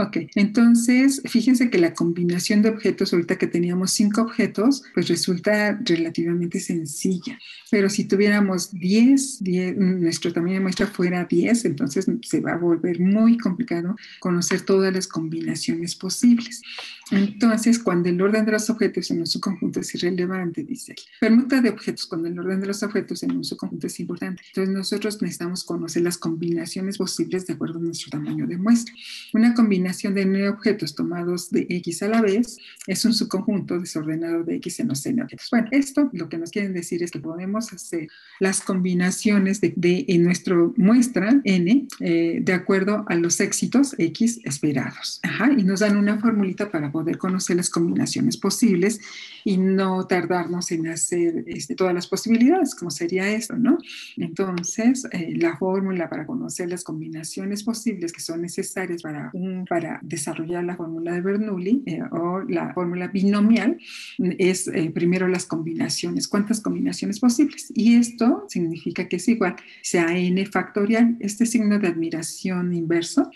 Ok, 0.00 0.16
entonces 0.36 1.20
fíjense 1.24 1.70
que 1.70 1.78
la 1.78 1.92
combinación 1.92 2.62
de 2.62 2.68
objetos, 2.68 3.12
ahorita 3.12 3.36
que 3.36 3.48
teníamos 3.48 3.90
cinco 3.90 4.22
objetos, 4.22 4.84
pues 4.94 5.08
resulta 5.08 5.76
relativamente 5.84 6.60
sencilla. 6.60 7.36
Pero 7.68 7.88
si 7.88 8.04
tuviéramos 8.04 8.70
10, 8.72 9.42
nuestro 9.76 10.32
tamaño 10.32 10.54
de 10.54 10.60
muestra 10.60 10.86
fuera 10.86 11.24
10, 11.24 11.64
entonces 11.64 12.06
se 12.22 12.40
va 12.40 12.52
a 12.52 12.58
volver 12.58 13.00
muy 13.00 13.38
complicado 13.38 13.96
conocer 14.20 14.60
todas 14.60 14.94
las 14.94 15.08
combinaciones 15.08 15.96
posibles. 15.96 16.62
Entonces, 17.10 17.78
cuando 17.78 18.08
el 18.08 18.20
orden 18.20 18.44
de 18.44 18.52
los 18.52 18.68
objetos 18.70 19.10
en 19.10 19.20
un 19.20 19.26
subconjunto 19.26 19.80
es 19.80 19.94
irrelevante, 19.94 20.62
dice 20.62 20.94
permuta 21.20 21.60
de 21.60 21.70
objetos 21.70 22.06
cuando 22.06 22.28
el 22.28 22.38
orden 22.38 22.60
de 22.60 22.66
los 22.66 22.82
objetos 22.82 23.22
en 23.22 23.32
un 23.32 23.44
subconjunto 23.44 23.86
es 23.86 24.00
importante. 24.00 24.42
Entonces, 24.48 24.74
nosotros 24.74 25.22
necesitamos 25.22 25.64
conocer 25.64 26.02
las 26.02 26.18
combinaciones 26.18 26.98
posibles 26.98 27.46
de 27.46 27.54
acuerdo 27.54 27.78
a 27.78 27.82
nuestro 27.82 28.10
tamaño 28.10 28.46
de 28.46 28.56
muestra. 28.56 28.94
Una 29.32 29.54
combinación 29.54 30.14
de 30.14 30.26
nueve 30.26 30.48
objetos 30.48 30.94
tomados 30.94 31.50
de 31.50 31.66
X 31.68 32.02
a 32.02 32.08
la 32.08 32.20
vez 32.20 32.58
es 32.86 33.04
un 33.04 33.14
subconjunto 33.14 33.78
desordenado 33.78 34.44
de 34.44 34.56
X 34.56 34.80
en 34.80 34.88
los 34.88 35.04
n 35.06 35.22
objetos. 35.22 35.48
Bueno, 35.50 35.68
esto 35.70 36.10
lo 36.12 36.28
que 36.28 36.38
nos 36.38 36.50
quieren 36.50 36.72
decir 36.74 37.02
es 37.02 37.10
que 37.10 37.20
podemos 37.20 37.72
hacer 37.72 38.08
las 38.40 38.60
combinaciones 38.60 39.60
de, 39.60 40.04
en 40.08 40.24
nuestra 40.24 40.56
muestra 40.76 41.40
n 41.44 41.88
eh, 42.00 42.40
de 42.42 42.52
acuerdo 42.52 43.04
a 43.08 43.14
los 43.14 43.40
éxitos 43.40 43.94
X 43.98 44.40
esperados. 44.44 45.20
Ajá, 45.22 45.52
y 45.56 45.62
nos 45.62 45.80
dan 45.80 45.96
una 45.96 46.18
formulita 46.18 46.70
para 46.70 46.90
poder 46.90 46.97
conocer 47.18 47.56
las 47.56 47.70
combinaciones 47.70 48.36
posibles 48.36 49.00
y 49.44 49.56
no 49.56 50.06
tardarnos 50.06 50.70
en 50.72 50.88
hacer 50.88 51.44
este, 51.46 51.74
todas 51.74 51.94
las 51.94 52.06
posibilidades, 52.06 52.74
como 52.74 52.90
sería 52.90 53.28
esto, 53.28 53.56
¿no? 53.56 53.78
Entonces, 54.16 55.06
eh, 55.12 55.34
la 55.36 55.56
fórmula 55.56 56.08
para 56.08 56.26
conocer 56.26 56.68
las 56.68 56.84
combinaciones 56.84 57.62
posibles 57.62 58.12
que 58.12 58.20
son 58.20 58.42
necesarias 58.42 59.02
para, 59.02 59.32
para 59.68 60.00
desarrollar 60.02 60.64
la 60.64 60.76
fórmula 60.76 61.12
de 61.12 61.20
Bernoulli 61.20 61.82
eh, 61.86 62.02
o 62.10 62.40
la 62.40 62.72
fórmula 62.74 63.08
binomial 63.08 63.78
es 64.18 64.68
eh, 64.68 64.90
primero 64.90 65.28
las 65.28 65.46
combinaciones, 65.46 66.28
cuántas 66.28 66.60
combinaciones 66.60 67.20
posibles. 67.20 67.72
Y 67.74 67.96
esto 67.96 68.44
significa 68.48 69.08
que 69.08 69.16
es 69.16 69.28
igual, 69.28 69.56
sea 69.82 70.16
n 70.16 70.44
factorial, 70.46 71.16
este 71.20 71.46
signo 71.46 71.78
de 71.78 71.88
admiración 71.88 72.74
inverso 72.74 73.30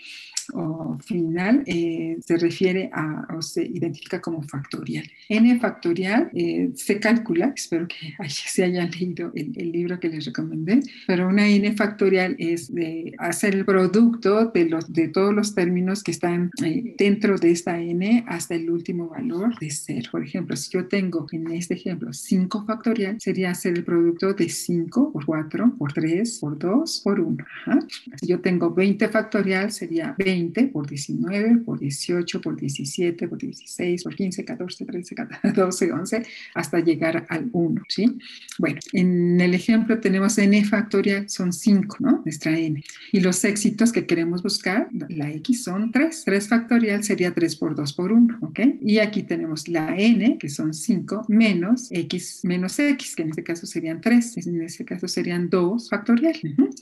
o 0.53 0.97
final 0.99 1.63
eh, 1.65 2.17
se 2.25 2.37
refiere 2.37 2.89
a 2.93 3.27
o 3.35 3.41
se 3.41 3.63
identifica 3.63 4.21
como 4.21 4.41
factorial. 4.43 5.05
n 5.29 5.59
factorial 5.59 6.29
eh, 6.33 6.71
se 6.75 6.99
calcula, 6.99 7.53
espero 7.55 7.87
que 7.87 8.13
se 8.29 8.63
hayan 8.63 8.91
leído 8.91 9.31
el, 9.35 9.71
libro 9.71 9.99
que 9.99 10.09
les 10.09 10.25
recomendé, 10.25 10.81
pero 11.07 11.27
una 11.27 11.47
n 11.47 11.71
factorial 11.75 12.35
es 12.37 12.73
de 12.73 13.13
hacer 13.17 13.55
el 13.55 13.65
producto 13.65 14.51
de, 14.53 14.65
los, 14.65 14.91
de 14.91 15.07
todos 15.07 15.33
los 15.33 15.55
términos 15.55 16.03
que 16.03 16.11
están 16.11 16.51
eh, 16.63 16.95
dentro 16.97 17.37
de 17.37 17.51
esta 17.51 17.79
n 17.79 18.23
hasta 18.27 18.55
el 18.55 18.69
último 18.69 19.09
valor 19.09 19.57
de 19.59 19.69
cero. 19.71 20.09
Por 20.11 20.23
ejemplo, 20.23 20.55
si 20.55 20.71
yo 20.71 20.87
tengo 20.87 21.25
en 21.31 21.51
este 21.51 21.75
ejemplo 21.75 22.13
5 22.13 22.65
factorial, 22.65 23.19
sería 23.19 23.51
hacer 23.51 23.77
el 23.77 23.83
producto 23.83 24.33
de 24.33 24.49
5 24.49 25.11
por 25.11 25.25
4, 25.25 25.75
por 25.77 25.93
3, 25.93 26.39
por 26.39 26.57
2, 26.57 27.01
por 27.03 27.19
1. 27.19 27.45
Si 28.19 28.27
yo 28.27 28.39
tengo 28.39 28.73
20 28.73 29.07
factorial, 29.09 29.71
sería 29.71 30.15
20 30.17 30.32
20 30.33 30.67
por 30.67 30.87
19, 30.87 31.57
por 31.65 31.79
18, 31.79 32.41
por 32.41 32.55
17, 32.55 33.27
por 33.27 33.37
16, 33.37 34.03
por 34.03 34.15
15, 34.15 34.45
14, 34.45 34.85
13, 34.85 35.15
14, 35.15 35.91
11, 35.91 36.23
hasta 36.55 36.79
llegar 36.79 37.25
al 37.29 37.49
1, 37.51 37.81
¿sí? 37.87 38.17
Bueno, 38.57 38.79
en 38.93 39.39
el 39.39 39.53
ejemplo 39.53 39.99
tenemos 39.99 40.37
n 40.37 40.65
factorial, 40.65 41.29
son 41.29 41.53
5, 41.53 41.97
¿no? 41.99 42.21
Nuestra 42.25 42.57
n. 42.57 42.83
Y 43.11 43.19
los 43.19 43.43
éxitos 43.43 43.91
que 43.91 44.05
queremos 44.05 44.41
buscar, 44.41 44.87
la 45.09 45.31
x 45.31 45.63
son 45.63 45.91
3. 45.91 46.23
3 46.25 46.47
factorial 46.47 47.03
sería 47.03 47.33
3 47.33 47.55
por 47.55 47.75
2 47.75 47.93
por 47.93 48.11
1, 48.11 48.39
¿ok? 48.41 48.59
Y 48.81 48.99
aquí 48.99 49.23
tenemos 49.23 49.67
la 49.67 49.95
n, 49.97 50.37
que 50.37 50.49
son 50.49 50.73
5, 50.73 51.25
menos 51.27 51.89
x 51.91 52.41
menos 52.43 52.79
x, 52.79 53.15
que 53.15 53.23
en 53.23 53.29
este 53.29 53.43
caso 53.43 53.65
serían 53.65 54.01
3. 54.01 54.37
En 54.37 54.61
este 54.61 54.85
caso 54.85 55.07
serían 55.07 55.49
2 55.49 55.89
factorial. 55.89 56.35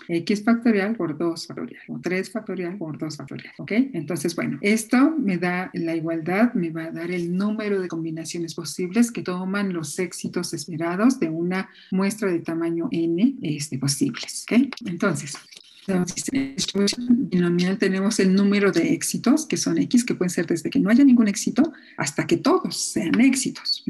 x 0.08 0.44
factorial 0.44 0.96
por 0.96 1.18
2 1.18 1.48
factorial. 1.48 1.82
O 1.88 2.00
3 2.00 2.30
factorial 2.30 2.78
por 2.78 2.98
2 2.98 3.18
factorial. 3.18 3.40
¿Ok? 3.58 3.71
Entonces, 3.93 4.36
bueno, 4.36 4.58
esto 4.62 5.15
me 5.17 5.38
da 5.38 5.69
la 5.73 5.95
igualdad, 5.95 6.54
me 6.54 6.69
va 6.69 6.86
a 6.86 6.91
dar 6.91 7.12
el 7.12 7.36
número 7.36 7.82
de 7.82 7.88
combinaciones 7.88 8.56
posibles 8.56 9.12
que 9.12 9.21
toman 9.21 9.73
los 9.73 9.97
éxitos 9.99 10.54
esperados 10.54 11.19
de 11.19 11.30
una 11.30 11.69
muestra 11.91 12.30
de 12.30 12.39
tamaño 12.39 12.88
n 12.91 13.36
este, 13.41 13.77
posibles, 13.77 14.45
¿ok? 14.49 14.69
Entonces, 14.86 15.38
binomial 15.88 17.78
tenemos 17.78 18.20
el 18.20 18.34
número 18.36 18.72
de 18.72 18.94
éxitos, 18.94 19.46
que 19.46 19.58
son 19.58 19.78
X, 19.80 20.04
que 20.04 20.15
pueden 20.15 20.30
ser 20.30 20.46
desde 20.46 20.70
que 20.70 20.80
no 20.80 20.89
haya 20.89 21.04
ningún 21.04 21.28
éxito 21.28 21.74
hasta 21.98 22.28
que 22.28 22.38
todos 22.38 22.76
sean 22.76 23.20
éxitos. 23.20 23.84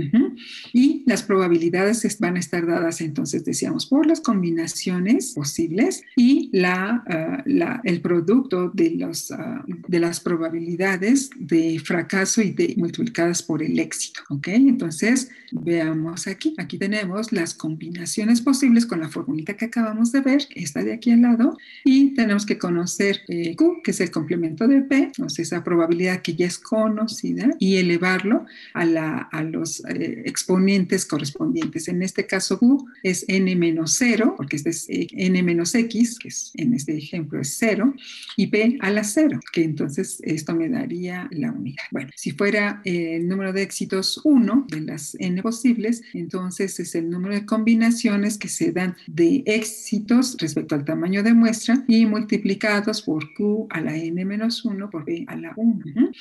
Y 0.73 1.03
las 1.05 1.23
probabilidades 1.23 2.17
van 2.19 2.37
a 2.37 2.39
estar 2.39 2.65
dadas, 2.65 3.01
entonces 3.01 3.43
decíamos, 3.43 3.85
por 3.85 4.05
las 4.05 4.21
combinaciones 4.21 5.33
posibles 5.33 6.03
y 6.15 6.49
la, 6.53 7.03
ah, 7.07 7.81
el 7.83 8.01
producto 8.01 8.69
de, 8.69 8.91
los, 8.91 9.31
ah, 9.31 9.63
de 9.67 9.99
las 9.99 10.19
probabilidades 10.19 11.29
de 11.37 11.79
fracaso 11.79 12.41
y 12.41 12.51
de 12.51 12.75
multiplicadas 12.77 13.43
por 13.43 13.61
el 13.61 13.79
éxito. 13.79 14.21
¿Ok? 14.29 14.47
Entonces, 14.49 15.29
veamos 15.51 16.27
aquí. 16.27 16.53
Aquí 16.57 16.77
tenemos 16.77 17.31
las 17.31 17.53
combinaciones 17.53 18.41
posibles 18.41 18.85
con 18.85 18.99
la 18.99 19.09
formulita 19.09 19.55
que 19.55 19.65
acabamos 19.65 20.11
de 20.11 20.21
ver, 20.21 20.47
esta 20.55 20.83
de 20.83 20.93
aquí 20.93 21.11
al 21.11 21.21
lado, 21.21 21.57
y 21.83 22.13
tenemos 22.13 22.45
que 22.45 22.57
conocer 22.57 23.21
eh, 23.27 23.55
Q, 23.55 23.81
que 23.83 23.91
es 23.91 24.01
el 24.01 24.11
complemento 24.11 24.67
de 24.67 24.81
P, 24.81 25.11
sea, 25.27 25.43
esa 25.43 25.63
probabilidad 25.63 26.21
que 26.21 26.35
ya 26.35 26.45
es 26.45 26.59
conocida, 26.59 27.55
y 27.59 27.77
elevarlo 27.77 28.45
a, 28.73 28.85
la, 28.85 29.17
a 29.17 29.43
los 29.43 29.83
eh, 29.85 30.23
exponentes 30.25 31.05
correspondientes. 31.05 31.87
En 31.87 32.01
este 32.03 32.25
caso, 32.25 32.59
Q 32.59 32.87
es 33.03 33.25
n 33.27 33.55
menos 33.55 33.95
0, 33.97 34.35
porque 34.37 34.57
este 34.57 34.69
es 34.69 34.89
eh, 34.89 35.07
n 35.11 35.41
menos 35.43 35.73
x, 35.75 36.19
que 36.19 36.27
es, 36.29 36.51
en 36.55 36.73
este 36.73 36.97
ejemplo 36.97 37.39
es 37.41 37.55
0, 37.59 37.93
y 38.37 38.47
P 38.47 38.77
a 38.81 38.91
la 38.91 39.03
0, 39.03 39.39
que 39.51 39.63
entonces 39.63 40.19
esto 40.23 40.55
me 40.55 40.69
daría 40.69 41.27
la 41.31 41.51
unidad. 41.51 41.83
Bueno, 41.91 42.09
si 42.15 42.31
fuera 42.31 42.81
el 42.85 43.27
número 43.27 43.53
de 43.53 43.63
éxitos 43.63 44.21
1 44.23 44.67
de 44.69 44.81
las 44.81 45.15
n 45.19 45.41
posibles, 45.41 46.01
entonces 46.13 46.79
es 46.79 46.95
el 46.95 47.09
número 47.09 47.33
de 47.33 47.45
combinaciones 47.45 48.37
que 48.37 48.47
se 48.47 48.71
dan 48.71 48.95
de 49.07 49.43
éxitos 49.45 50.37
respecto 50.39 50.75
al 50.75 50.85
tamaño 50.85 51.23
de 51.23 51.33
muestra 51.33 51.70
y 51.87 52.05
multiplicados 52.05 53.01
por 53.01 53.33
q 53.33 53.67
a 53.69 53.81
la 53.81 53.95
n 53.95 54.23
menos 54.25 54.65
1 54.65 54.89
por 54.89 55.05
b 55.05 55.25
a 55.27 55.35
la 55.35 55.53
1. 55.55 56.11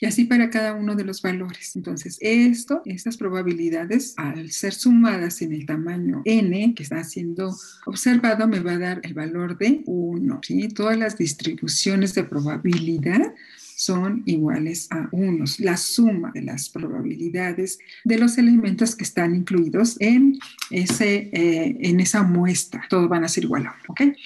Y 0.00 0.06
así 0.06 0.24
para 0.24 0.50
cada 0.50 0.74
uno 0.74 0.94
de 0.94 1.04
los 1.04 1.22
valores. 1.22 1.74
Entonces, 1.74 2.18
esto, 2.20 2.82
estas 2.84 3.16
probabilidades, 3.16 4.14
al 4.16 4.50
ser 4.50 4.74
sumadas 4.74 5.40
en 5.40 5.52
el 5.52 5.64
tamaño 5.64 6.22
n 6.24 6.74
que 6.74 6.82
está 6.82 7.02
siendo 7.04 7.56
observado, 7.86 8.46
me 8.46 8.60
va 8.60 8.72
a 8.72 8.78
dar 8.78 9.00
el 9.04 9.14
valor 9.14 9.56
de 9.56 9.82
1. 9.86 10.40
¿sí? 10.42 10.68
Todas 10.68 10.98
las 10.98 11.16
distribuciones 11.16 12.14
de 12.14 12.24
probabilidad 12.24 13.34
son 13.76 14.22
iguales 14.26 14.88
a 14.90 15.08
1. 15.12 15.44
La 15.58 15.76
suma 15.76 16.30
de 16.32 16.42
las 16.42 16.68
probabilidades 16.70 17.78
de 18.04 18.18
los 18.18 18.38
elementos 18.38 18.96
que 18.96 19.04
están 19.04 19.34
incluidos 19.34 19.96
en, 20.00 20.38
ese, 20.70 21.30
eh, 21.32 21.76
en 21.80 22.00
esa 22.00 22.22
muestra. 22.22 22.84
Todos 22.88 23.08
van 23.08 23.24
a 23.24 23.28
ser 23.28 23.44
igual 23.44 23.66
a 23.66 23.76
1. 23.84 23.84
¿ok? 23.88 24.16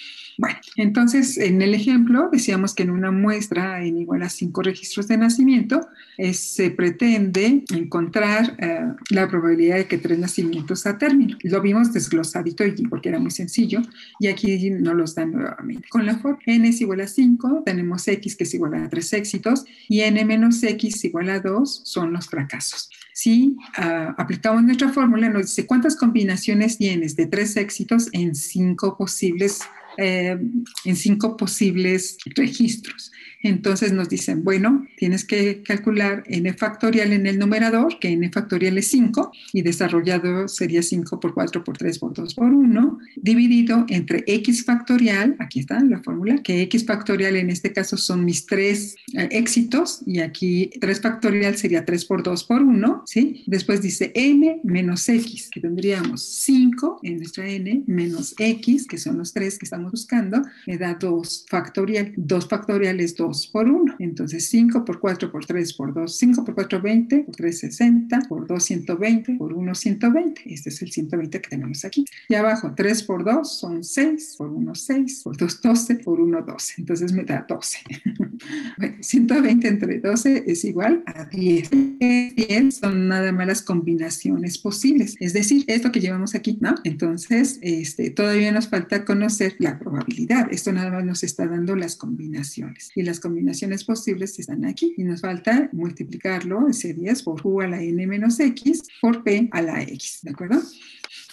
Bueno, 0.40 0.58
entonces 0.76 1.36
en 1.36 1.60
el 1.60 1.74
ejemplo 1.74 2.30
decíamos 2.32 2.74
que 2.74 2.82
en 2.82 2.88
una 2.88 3.10
muestra 3.10 3.84
en 3.84 3.98
igual 3.98 4.22
a 4.22 4.30
cinco 4.30 4.62
registros 4.62 5.06
de 5.06 5.18
nacimiento 5.18 5.86
eh, 6.16 6.32
se 6.32 6.70
pretende 6.70 7.62
encontrar 7.74 8.56
eh, 8.58 8.86
la 9.10 9.28
probabilidad 9.28 9.76
de 9.76 9.86
que 9.86 9.98
tres 9.98 10.18
nacimientos 10.18 10.86
a 10.86 10.96
término. 10.96 11.36
Lo 11.42 11.60
vimos 11.60 11.92
desglosadito 11.92 12.64
allí 12.64 12.86
porque 12.86 13.10
era 13.10 13.18
muy 13.18 13.32
sencillo 13.32 13.82
y 14.18 14.28
aquí 14.28 14.70
no 14.70 14.94
los 14.94 15.14
dan 15.14 15.32
nuevamente. 15.32 15.86
Con 15.90 16.06
la 16.06 16.16
forma 16.16 16.38
n 16.46 16.66
es 16.66 16.80
igual 16.80 17.02
a 17.02 17.06
5, 17.06 17.64
tenemos 17.66 18.08
x 18.08 18.34
que 18.34 18.44
es 18.44 18.54
igual 18.54 18.72
a 18.76 18.88
3 18.88 19.12
éxitos 19.12 19.66
y 19.90 20.00
n 20.00 20.24
menos 20.24 20.62
x 20.62 21.04
igual 21.04 21.28
a 21.28 21.40
2 21.40 21.82
son 21.84 22.14
los 22.14 22.28
fracasos. 22.28 22.88
Si 23.12 23.58
ah, 23.76 24.14
aplicamos 24.16 24.62
nuestra 24.62 24.88
fórmula, 24.88 25.28
nos 25.28 25.42
dice 25.42 25.66
cuántas 25.66 25.96
combinaciones 25.96 26.78
tienes 26.78 27.14
de 27.16 27.26
tres 27.26 27.58
éxitos 27.58 28.08
en 28.12 28.34
cinco 28.34 28.96
posibles 28.96 29.60
eh, 29.96 30.38
en 30.84 30.96
cinco 30.96 31.36
posibles 31.36 32.16
registros. 32.36 33.10
Entonces 33.42 33.92
nos 33.92 34.08
dicen, 34.08 34.44
bueno, 34.44 34.86
tienes 34.96 35.24
que 35.24 35.62
calcular 35.62 36.24
n 36.26 36.52
factorial 36.54 37.12
en 37.12 37.26
el 37.26 37.38
numerador, 37.38 37.98
que 37.98 38.08
n 38.08 38.30
factorial 38.30 38.76
es 38.78 38.88
5, 38.88 39.32
y 39.52 39.62
desarrollado 39.62 40.48
sería 40.48 40.82
5 40.82 41.20
por 41.20 41.34
4 41.34 41.64
por 41.64 41.78
3 41.78 41.98
por 41.98 42.12
2 42.12 42.34
por 42.34 42.52
1, 42.52 42.98
dividido 43.16 43.86
entre 43.88 44.24
x 44.26 44.64
factorial, 44.64 45.36
aquí 45.38 45.60
está 45.60 45.82
la 45.82 46.02
fórmula, 46.02 46.42
que 46.42 46.60
x 46.62 46.84
factorial 46.84 47.36
en 47.36 47.50
este 47.50 47.72
caso 47.72 47.96
son 47.96 48.24
mis 48.24 48.46
tres 48.46 48.96
eh, 49.14 49.28
éxitos, 49.30 50.02
y 50.06 50.20
aquí 50.20 50.70
3 50.80 51.00
factorial 51.00 51.56
sería 51.56 51.84
3 51.84 52.04
por 52.04 52.22
2 52.22 52.44
por 52.44 52.62
1, 52.62 53.02
¿sí? 53.06 53.42
Después 53.46 53.80
dice 53.80 54.12
n 54.14 54.60
menos 54.64 55.08
x, 55.08 55.48
que 55.50 55.60
tendríamos 55.60 56.22
5 56.22 57.00
en 57.02 57.16
nuestra 57.18 57.48
n, 57.48 57.84
menos 57.86 58.34
x, 58.38 58.86
que 58.86 58.98
son 58.98 59.18
los 59.18 59.32
tres 59.32 59.58
que 59.58 59.64
estamos 59.64 59.92
buscando, 59.92 60.42
me 60.66 60.76
da 60.76 60.94
2 60.94 61.46
factorial. 61.48 62.12
2 62.16 62.48
factorial 62.48 63.00
es 63.00 63.16
2 63.16 63.29
por 63.52 63.68
1. 63.68 63.96
Entonces 63.98 64.46
5 64.48 64.84
por 64.84 65.00
4 65.00 65.30
por 65.30 65.44
3 65.44 65.72
por 65.74 65.94
2, 65.94 66.16
5 66.16 66.44
por 66.44 66.54
4, 66.54 66.80
20, 66.80 67.18
por 67.20 67.36
3, 67.36 67.58
60, 67.58 68.20
por 68.28 68.46
2, 68.46 68.62
120, 68.62 69.34
por 69.34 69.52
1, 69.52 69.74
120. 69.74 70.42
Este 70.46 70.68
es 70.68 70.82
el 70.82 70.90
120 70.90 71.40
que 71.40 71.48
tenemos 71.48 71.84
aquí. 71.84 72.04
Y 72.28 72.34
abajo 72.34 72.72
3 72.74 73.02
por 73.04 73.24
2 73.24 73.58
son 73.58 73.84
6, 73.84 74.34
por 74.38 74.48
1, 74.48 74.74
6, 74.74 75.22
por 75.24 75.36
2, 75.36 75.60
12, 75.62 75.94
por 75.96 76.20
1, 76.20 76.42
12. 76.42 76.74
Entonces 76.78 77.12
me 77.12 77.24
da 77.24 77.44
12. 77.48 77.78
bueno, 78.78 78.96
120 79.00 79.68
entre 79.68 79.98
12 80.00 80.44
es 80.46 80.64
igual 80.64 81.02
a 81.06 81.24
10. 81.24 81.70
10 82.00 82.74
son 82.74 83.08
nada 83.08 83.32
más 83.32 83.46
las 83.46 83.62
combinaciones 83.62 84.58
posibles. 84.58 85.16
Es 85.20 85.32
decir, 85.32 85.64
esto 85.66 85.92
que 85.92 86.00
llevamos 86.00 86.34
aquí, 86.34 86.58
¿no? 86.60 86.74
Entonces, 86.84 87.58
este, 87.62 88.10
todavía 88.10 88.52
nos 88.52 88.68
falta 88.68 89.04
conocer 89.04 89.56
la 89.58 89.78
probabilidad. 89.78 90.48
Esto 90.52 90.72
nada 90.72 90.90
más 90.90 91.04
nos 91.04 91.22
está 91.22 91.46
dando 91.46 91.76
las 91.76 91.96
combinaciones. 91.96 92.90
Y 92.94 93.02
las 93.02 93.20
combinaciones 93.20 93.84
posibles 93.84 94.38
están 94.38 94.64
aquí. 94.64 94.94
Y 94.96 95.04
nos 95.04 95.20
falta 95.20 95.68
multiplicarlo, 95.72 96.68
ese 96.68 96.94
10, 96.94 97.22
por 97.22 97.42
Q 97.42 97.62
a 97.62 97.68
la 97.68 97.82
N 97.82 98.06
menos 98.06 98.40
X, 98.40 98.82
por 99.00 99.22
P 99.22 99.48
a 99.52 99.62
la 99.62 99.82
X. 99.82 100.20
¿De 100.22 100.30
acuerdo? 100.30 100.60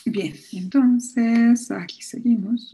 Bien, 0.06 0.34
entonces 0.54 1.70
aquí 1.72 2.02
seguimos. 2.02 2.74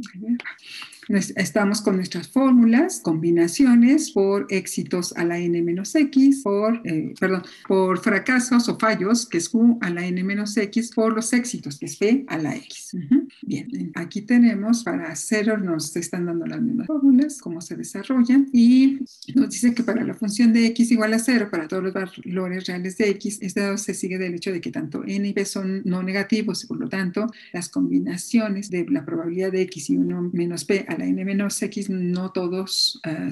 Estamos 1.10 1.82
con 1.82 1.98
nuestras 1.98 2.30
fórmulas, 2.30 3.02
combinaciones 3.02 4.12
por 4.12 4.48
éxitos 4.50 5.14
a 5.18 5.26
la 5.26 5.38
n 5.38 5.62
menos 5.62 5.94
x, 5.96 6.42
por, 6.44 6.82
eh, 6.86 7.14
perdón, 7.20 7.44
por 7.68 8.00
fracasos 8.00 8.70
o 8.70 8.78
fallos, 8.80 9.26
que 9.26 9.38
es 9.38 9.50
q 9.50 9.78
a 9.82 9.90
la 9.90 10.06
n 10.06 10.24
menos 10.24 10.56
x, 10.56 10.92
por 10.94 11.14
los 11.14 11.34
éxitos, 11.34 11.78
que 11.78 11.88
es 11.88 11.98
p 11.98 12.26
a 12.28 12.38
la 12.38 12.56
x. 12.56 12.96
Bien, 13.42 13.92
aquí 13.96 14.22
tenemos 14.22 14.84
para 14.84 15.14
cero, 15.16 15.58
nos 15.58 15.96
están 15.96 16.26
dando 16.26 16.46
las 16.46 16.62
mismas 16.62 16.88
fórmulas, 16.88 17.42
cómo 17.42 17.60
se 17.60 17.76
desarrollan, 17.76 18.50
y 18.54 19.00
nos 19.36 19.50
dice 19.50 19.74
que 19.74 19.84
para 19.84 20.04
la 20.04 20.14
función 20.14 20.54
de 20.54 20.68
x 20.68 20.92
igual 20.92 21.14
a 21.14 21.20
cero, 21.20 21.50
para 21.52 21.68
todos 21.68 21.84
los 21.84 21.94
valores 21.94 22.66
reales 22.66 22.98
de 22.98 23.10
x, 23.10 23.40
esto 23.42 23.78
se 23.78 23.94
sigue 23.94 24.18
del 24.18 24.36
hecho 24.36 24.52
de 24.52 24.62
que 24.62 24.72
tanto 24.72 25.04
n 25.06 25.28
y 25.28 25.34
p 25.34 25.44
son 25.46 25.82
no 25.86 26.02
negativos, 26.02 26.64
y 26.64 26.68
por 26.68 26.80
lo 26.80 26.88
tanto, 26.88 27.28
las 27.52 27.70
combinaciones 27.70 28.70
de 28.70 28.86
la 28.90 29.06
probabilidad 29.06 29.52
de 29.52 29.62
x 29.64 29.90
y 29.90 29.98
1 29.98 30.32
menos 30.34 30.66
p 30.66 30.86
a 30.94 30.98
la 30.98 31.06
n 31.06 31.24
menos 31.26 31.62
x 31.62 31.90
no 31.90 32.32
todos 32.32 33.02
uh, 33.06 33.32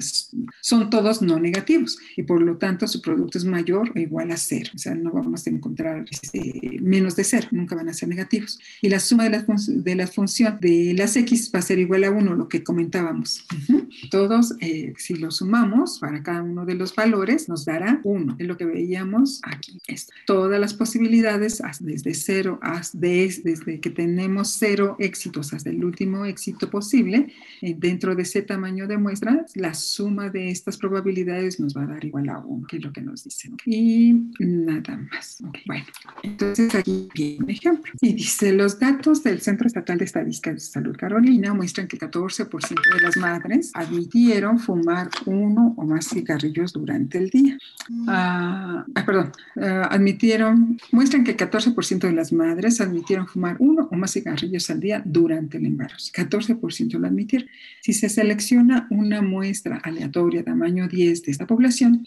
son 0.60 0.90
todos 0.90 1.22
no 1.22 1.38
negativos 1.38 1.98
y 2.16 2.22
por 2.22 2.42
lo 2.42 2.56
tanto 2.56 2.86
su 2.86 3.00
producto 3.00 3.38
es 3.38 3.44
mayor 3.44 3.92
o 3.94 3.98
igual 3.98 4.30
a 4.30 4.36
cero. 4.36 4.70
O 4.74 4.78
sea, 4.78 4.94
no 4.94 5.10
vamos 5.12 5.46
a 5.46 5.50
encontrar 5.50 6.04
este, 6.10 6.78
menos 6.80 7.16
de 7.16 7.24
cero, 7.24 7.48
nunca 7.50 7.74
van 7.74 7.88
a 7.88 7.94
ser 7.94 8.08
negativos. 8.08 8.58
Y 8.80 8.88
la 8.88 9.00
suma 9.00 9.24
de 9.24 9.30
la, 9.30 9.46
de 9.68 9.94
la 9.94 10.06
función 10.06 10.58
de 10.60 10.94
las 10.96 11.16
x 11.16 11.50
va 11.54 11.58
a 11.60 11.62
ser 11.62 11.78
igual 11.78 12.04
a 12.04 12.10
1, 12.10 12.34
lo 12.34 12.48
que 12.48 12.62
comentábamos. 12.62 13.46
Uh 13.52 13.72
-huh. 13.72 14.10
Todos, 14.10 14.54
eh, 14.60 14.92
si 14.96 15.14
lo 15.14 15.30
sumamos 15.30 15.98
para 15.98 16.22
cada 16.22 16.42
uno 16.42 16.64
de 16.64 16.74
los 16.74 16.94
valores, 16.94 17.48
nos 17.48 17.64
dará 17.64 18.00
1. 18.04 18.36
Es 18.38 18.46
lo 18.46 18.56
que 18.56 18.64
veíamos 18.64 19.40
aquí. 19.42 19.78
Esto. 19.86 20.12
Todas 20.26 20.60
las 20.60 20.74
posibilidades, 20.74 21.62
desde 21.80 22.14
cero 22.14 22.60
desde 22.92 23.80
que 23.80 23.90
tenemos 23.90 24.56
cero 24.58 24.96
éxitos 24.98 25.52
hasta 25.52 25.70
el 25.70 25.84
último 25.84 26.24
éxito 26.24 26.70
posible, 26.70 27.32
dentro 27.60 28.14
de 28.14 28.22
ese 28.22 28.42
tamaño 28.42 28.86
de 28.86 28.98
muestra, 28.98 29.44
la 29.54 29.74
suma 29.74 30.30
de 30.30 30.50
estas 30.50 30.76
probabilidades 30.76 31.60
nos 31.60 31.76
va 31.76 31.82
a 31.82 31.86
dar 31.86 32.04
igual 32.04 32.28
a 32.28 32.38
1, 32.38 32.66
que 32.66 32.76
es 32.76 32.84
lo 32.84 32.92
que 32.92 33.00
nos 33.00 33.24
dicen. 33.24 33.56
Y 33.66 34.14
nada 34.38 34.96
más. 34.96 35.42
Okay. 35.48 35.62
Bueno, 35.66 35.84
entonces 36.22 36.74
aquí 36.74 37.08
viene 37.14 37.44
un 37.44 37.50
ejemplo. 37.50 37.92
Y 38.00 38.14
dice, 38.14 38.52
los 38.52 38.78
datos 38.78 39.22
del 39.22 39.40
Centro 39.40 39.66
Estatal 39.66 39.98
de 39.98 40.04
Estadística 40.04 40.52
de 40.52 40.60
Salud 40.60 40.96
Carolina 40.96 41.54
muestran 41.54 41.88
que 41.88 41.96
el 41.96 42.02
14% 42.02 42.94
de 42.94 43.00
las 43.00 43.16
madres 43.16 43.70
admitieron 43.74 44.58
fumar 44.58 45.10
uno 45.26 45.74
o 45.76 45.84
más 45.84 46.08
cigarrillos 46.08 46.72
durante 46.72 47.18
el 47.18 47.30
día. 47.30 47.58
Uh, 47.90 48.04
ah, 48.08 48.84
perdón, 49.06 49.32
uh, 49.56 49.86
admitieron, 49.90 50.78
muestran 50.90 51.24
que 51.24 51.32
el 51.32 51.36
14% 51.36 52.00
de 52.00 52.12
las 52.12 52.32
madres 52.32 52.80
admitieron 52.80 53.26
fumar 53.26 53.56
uno 53.58 53.88
o 53.90 53.96
más 53.96 54.12
cigarrillos 54.12 54.68
al 54.70 54.80
día 54.80 55.02
durante 55.04 55.58
el 55.58 55.66
embarazo. 55.66 56.12
14% 56.12 56.98
lo 56.98 57.06
admitieron. 57.06 57.41
Si 57.80 57.92
se 57.92 58.08
selecciona 58.08 58.86
una 58.90 59.22
muestra 59.22 59.80
aleatoria 59.82 60.44
tamaño 60.44 60.88
10 60.88 61.22
de 61.22 61.32
esta 61.32 61.46
población, 61.46 62.06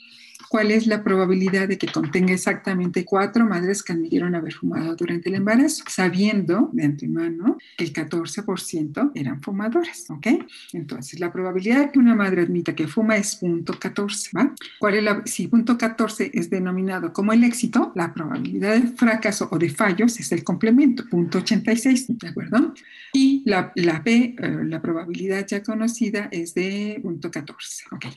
cuál 0.49 0.71
es 0.71 0.87
la 0.87 1.03
probabilidad 1.03 1.67
de 1.67 1.77
que 1.77 1.87
contenga 1.87 2.33
exactamente 2.33 3.05
cuatro 3.05 3.45
madres 3.45 3.83
que 3.83 3.93
admitieron 3.93 4.35
haber 4.35 4.53
fumado 4.53 4.95
durante 4.95 5.29
el 5.29 5.35
embarazo, 5.35 5.83
sabiendo 5.87 6.69
de 6.71 6.85
antemano 6.85 7.57
que 7.77 7.85
el 7.85 7.93
14% 7.93 9.11
eran 9.15 9.41
fumadoras, 9.41 10.09
¿ok? 10.09 10.27
Entonces, 10.73 11.19
la 11.19 11.31
probabilidad 11.31 11.85
de 11.85 11.91
que 11.91 11.99
una 11.99 12.15
madre 12.15 12.41
admita 12.41 12.75
que 12.75 12.87
fuma 12.87 13.17
es 13.17 13.35
punto 13.35 13.77
14, 13.77 14.31
¿va? 14.35 14.53
¿Cuál 14.79 14.95
es 14.95 15.03
la, 15.03 15.21
si 15.25 15.47
punto 15.47 15.77
14 15.77 16.31
es 16.33 16.49
denominado 16.49 17.13
como 17.13 17.33
el 17.33 17.43
éxito, 17.43 17.91
la 17.95 18.13
probabilidad 18.13 18.75
de 18.75 18.87
fracaso 18.87 19.47
o 19.51 19.57
de 19.57 19.69
fallos 19.69 20.19
es 20.19 20.31
el 20.31 20.43
complemento, 20.43 21.05
punto 21.09 21.39
86, 21.39 22.17
¿de 22.19 22.27
acuerdo? 22.27 22.73
Y 23.15 23.43
la, 23.45 23.71
la 23.75 24.03
P, 24.03 24.35
eh, 24.37 24.57
la 24.65 24.81
probabilidad 24.81 25.47
ya 25.47 25.63
conocida 25.63 26.27
es 26.33 26.53
de 26.53 26.99
punto 27.01 27.31
14, 27.31 27.85
¿ok? 27.93 28.07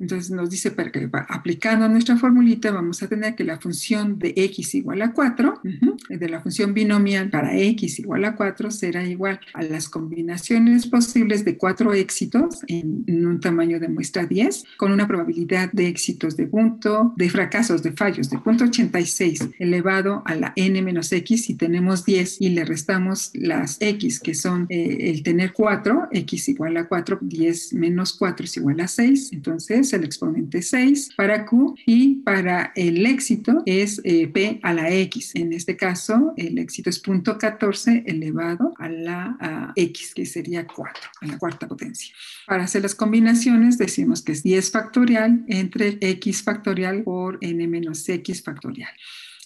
Entonces, 0.00 0.32
nos 0.32 0.50
dice 0.50 0.74
que 0.74 1.08
aplicando 1.28 1.88
nuestra 1.88 2.16
formulita 2.16 2.72
vamos 2.72 3.00
a 3.04 3.08
tener 3.08 3.36
que 3.36 3.44
la 3.44 3.60
función 3.60 4.18
de 4.18 4.32
x 4.34 4.74
igual 4.74 5.02
a 5.02 5.12
4, 5.12 5.60
uh 5.62 5.68
-huh, 5.68 6.18
de 6.18 6.28
la 6.28 6.40
función 6.40 6.74
binomial 6.74 7.30
para 7.30 7.56
x 7.56 8.00
igual 8.00 8.24
a 8.24 8.34
4 8.34 8.72
será 8.72 9.04
igual 9.04 9.38
a 9.54 9.62
las 9.62 9.88
combinaciones 9.88 10.88
posibles 10.88 11.44
de 11.44 11.56
cuatro 11.56 11.94
éxitos 11.94 12.62
en, 12.66 13.04
en, 13.06 13.26
un 13.26 13.38
tamaño 13.38 13.78
de 13.78 13.88
muestra 13.88 14.26
10 14.26 14.64
con 14.76 14.90
una 14.90 15.06
probabilidad 15.06 15.70
de 15.72 15.86
éxitos 15.86 16.36
de 16.36 16.46
punto, 16.48 17.12
de 17.16 17.30
fracasos, 17.30 17.84
de 17.84 17.92
fallos 17.92 18.28
de 18.30 18.38
punto 18.38 18.64
86 18.64 19.50
elevado 19.60 20.22
a 20.26 20.34
la 20.34 20.52
n 20.56 20.82
menos 20.82 21.12
x 21.12 21.44
si 21.44 21.54
tenemos 21.54 22.04
10 22.04 22.40
y 22.40 22.48
le 22.50 22.64
restamos 22.64 23.30
las 23.34 23.76
x 23.80 24.18
que 24.18 24.34
son 24.34 24.47
eh, 24.68 25.10
el 25.10 25.22
tener 25.22 25.52
4, 25.52 26.08
x 26.12 26.48
igual 26.48 26.76
a 26.76 26.88
4, 26.88 27.18
10 27.20 27.74
menos 27.74 28.12
4 28.14 28.44
es 28.44 28.56
igual 28.56 28.80
a 28.80 28.88
6, 28.88 29.32
entonces 29.32 29.92
el 29.92 30.04
exponente 30.04 30.62
6 30.62 31.10
para 31.16 31.44
q 31.46 31.74
y 31.86 32.16
para 32.16 32.72
el 32.74 33.04
éxito 33.06 33.62
es 33.66 34.00
eh, 34.04 34.28
P 34.28 34.60
a 34.62 34.72
la 34.72 34.90
X. 34.90 35.34
En 35.34 35.52
este 35.52 35.76
caso, 35.76 36.34
el 36.36 36.58
éxito 36.58 36.90
es 36.90 36.98
punto 36.98 37.38
14 37.38 38.04
elevado 38.06 38.74
a 38.78 38.88
la 38.88 39.36
a 39.40 39.72
X, 39.76 40.14
que 40.14 40.26
sería 40.26 40.66
4, 40.66 41.02
a 41.20 41.26
la 41.26 41.38
cuarta 41.38 41.66
potencia. 41.66 42.14
Para 42.46 42.64
hacer 42.64 42.82
las 42.82 42.94
combinaciones, 42.94 43.78
decimos 43.78 44.22
que 44.22 44.32
es 44.32 44.42
10 44.42 44.70
factorial 44.70 45.44
entre 45.48 45.98
X 46.00 46.42
factorial 46.42 47.02
por 47.02 47.38
N 47.40 47.66
menos 47.66 48.08
X 48.08 48.42
factorial. 48.42 48.90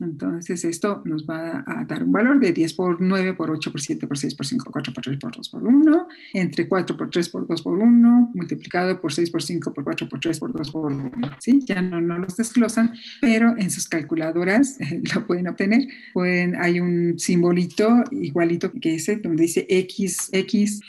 Entonces 0.02 0.64
esto 0.64 1.02
nos 1.04 1.26
va 1.26 1.64
a 1.66 1.84
dar 1.84 2.02
un 2.02 2.12
valor 2.12 2.40
de 2.40 2.52
10 2.52 2.74
por 2.74 3.00
9 3.00 3.34
por 3.34 3.50
8 3.50 3.70
por 3.70 3.80
7 3.80 4.06
por 4.06 4.18
6 4.18 4.34
por 4.34 4.46
5, 4.46 4.70
4 4.70 4.92
por 4.92 5.04
3 5.04 5.18
por 5.18 5.36
2 5.36 5.48
por 5.48 5.62
1, 5.62 6.08
entre 6.34 6.68
4 6.68 6.96
por 6.96 7.10
3 7.10 7.28
por 7.28 7.46
2 7.46 7.62
por 7.62 7.78
1, 7.78 8.30
multiplicado 8.34 9.00
por 9.00 9.12
6 9.12 9.30
por 9.30 9.42
5 9.42 9.72
por 9.72 9.84
4 9.84 10.08
por 10.08 10.20
3 10.20 10.38
por 10.38 10.52
2 10.52 10.70
por 10.70 10.92
1. 10.92 11.10
¿sí? 11.38 11.60
Ya 11.64 11.80
no, 11.80 12.00
no 12.00 12.18
los 12.18 12.36
desglosan, 12.36 12.92
pero 13.20 13.56
en 13.56 13.70
sus 13.70 13.88
calculadoras 13.88 14.80
eh, 14.80 15.02
lo 15.14 15.26
pueden 15.26 15.48
obtener. 15.48 15.86
Pueden, 16.12 16.56
hay 16.56 16.80
un 16.80 17.18
simbolito 17.18 18.04
igualito 18.10 18.72
que 18.72 18.96
ese, 18.96 19.16
donde 19.16 19.42
dice 19.42 19.66
X, 19.68 20.30
X, 20.32 20.80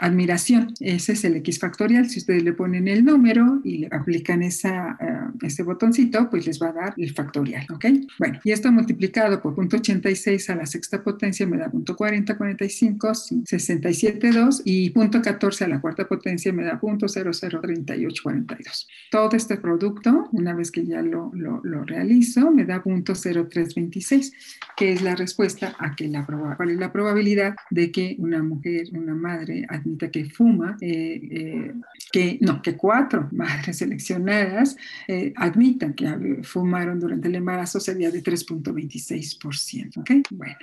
admiración. 0.00 0.74
Ese 0.80 1.12
es 1.12 1.24
el 1.24 1.36
X 1.36 1.58
factorial. 1.58 2.08
Si 2.08 2.18
ustedes 2.18 2.42
le 2.42 2.52
ponen 2.52 2.88
el 2.88 3.04
número 3.04 3.60
y 3.64 3.78
le 3.78 3.88
aplican 3.90 4.42
esa, 4.42 4.98
uh, 5.00 5.46
ese 5.46 5.62
botoncito, 5.62 6.28
pues 6.30 6.46
les 6.46 6.60
va 6.60 6.68
a 6.68 6.72
dar 6.72 6.94
el 6.96 7.12
factorial. 7.12 7.66
¿ok? 7.70 7.84
Bueno, 8.18 8.40
Y 8.44 8.52
esto 8.52 8.70
multiplicado 8.72 9.40
por 9.40 9.54
0.86 9.54 10.50
a 10.50 10.56
la 10.56 10.66
sexta 10.66 11.02
potencia 11.02 11.46
me 11.46 11.56
da 11.58 11.70
0.4045, 11.70 13.44
67.2 13.44 14.62
y 14.64 14.92
0.14 14.92 15.62
a 15.62 15.68
la 15.68 15.80
cuarta 15.80 16.06
potencia 16.06 16.52
me 16.52 16.64
da 16.64 16.78
0.003842. 16.80 18.86
Todo 19.10 19.36
este 19.36 19.56
producto, 19.56 20.28
una 20.32 20.54
vez 20.54 20.70
que 20.70 20.84
ya 20.84 21.02
lo, 21.02 21.30
lo, 21.34 21.60
lo 21.62 21.84
realizo, 21.84 22.50
me 22.50 22.64
da 22.64 22.82
0.0326, 22.82 24.32
que 24.76 24.92
es 24.92 25.02
la 25.02 25.14
respuesta 25.14 25.76
a 25.78 25.94
que 25.94 26.08
la, 26.08 26.26
cuál 26.26 26.70
es 26.70 26.78
la 26.78 26.92
probabilidad 26.92 27.54
de 27.70 27.92
que 27.92 28.16
una 28.18 28.42
mujer, 28.42 28.88
una 28.92 29.14
madre, 29.14 29.66
admita 29.68 30.10
que 30.10 30.24
fuma, 30.24 30.76
eh, 30.80 31.20
eh, 31.30 31.74
que 32.10 32.38
no, 32.40 32.62
que 32.62 32.76
cuatro 32.76 33.28
madres 33.32 33.78
seleccionadas 33.78 34.76
eh, 35.08 35.32
admitan 35.36 35.94
que 35.94 36.40
fumaron 36.42 37.00
durante 37.00 37.28
el 37.28 37.34
embarazo 37.34 37.80
sería 37.80 38.10
de 38.10 38.22
3.26%. 38.32 39.98
¿Ok? 39.98 40.10
Bueno. 40.30 40.56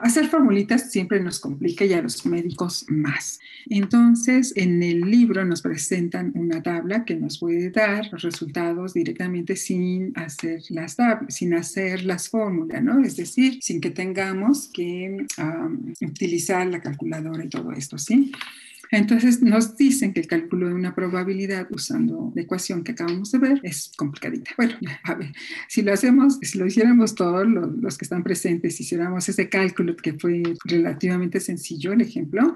Hacer 0.00 0.26
formulitas 0.26 0.90
siempre 0.90 1.20
nos 1.20 1.38
complica 1.38 1.84
y 1.84 1.92
a 1.92 2.02
los 2.02 2.26
médicos 2.26 2.84
más. 2.88 3.38
Entonces, 3.70 4.52
en 4.56 4.82
el 4.82 5.02
libro 5.02 5.44
nos 5.44 5.62
presentan 5.62 6.32
una 6.34 6.60
tabla 6.60 7.04
que 7.04 7.14
nos 7.14 7.38
puede 7.38 7.70
dar 7.70 8.08
los 8.10 8.22
resultados 8.22 8.94
directamente 8.94 9.54
sin 9.54 10.12
hacer 10.18 10.60
las 10.70 10.96
sin 11.28 11.54
hacer 11.54 12.04
las 12.04 12.28
fórmulas, 12.28 12.82
¿no? 12.82 13.04
Es 13.04 13.16
decir, 13.16 13.58
sin 13.62 13.80
que 13.80 13.90
tengamos 13.90 14.68
que 14.72 15.24
utilizar 16.00 16.66
la 16.66 16.80
calculadora 16.80 17.44
y 17.44 17.48
todo 17.48 17.70
esto, 17.70 17.96
¿sí? 17.96 18.32
Entonces 18.96 19.42
nos 19.42 19.76
dicen 19.76 20.12
que 20.12 20.20
el 20.20 20.26
cálculo 20.26 20.68
de 20.68 20.74
una 20.74 20.94
probabilidad 20.94 21.66
usando 21.70 22.32
la 22.34 22.42
ecuación 22.42 22.84
que 22.84 22.92
acabamos 22.92 23.32
de 23.32 23.38
ver 23.38 23.60
es 23.62 23.90
complicadita. 23.96 24.52
Bueno, 24.56 24.74
a 25.02 25.14
ver, 25.14 25.32
si 25.68 25.82
lo 25.82 25.92
hacemos, 25.92 26.38
si 26.42 26.58
lo 26.58 26.66
hiciéramos 26.66 27.14
todos 27.14 27.46
los, 27.46 27.98
que 27.98 28.04
están 28.04 28.22
presentes, 28.22 28.76
si 28.76 28.84
hiciéramos 28.84 29.28
ese 29.28 29.48
cálculo 29.48 29.96
que 29.96 30.14
fue 30.14 30.42
relativamente 30.64 31.40
sencillo, 31.40 31.92
el 31.92 32.02
ejemplo, 32.02 32.54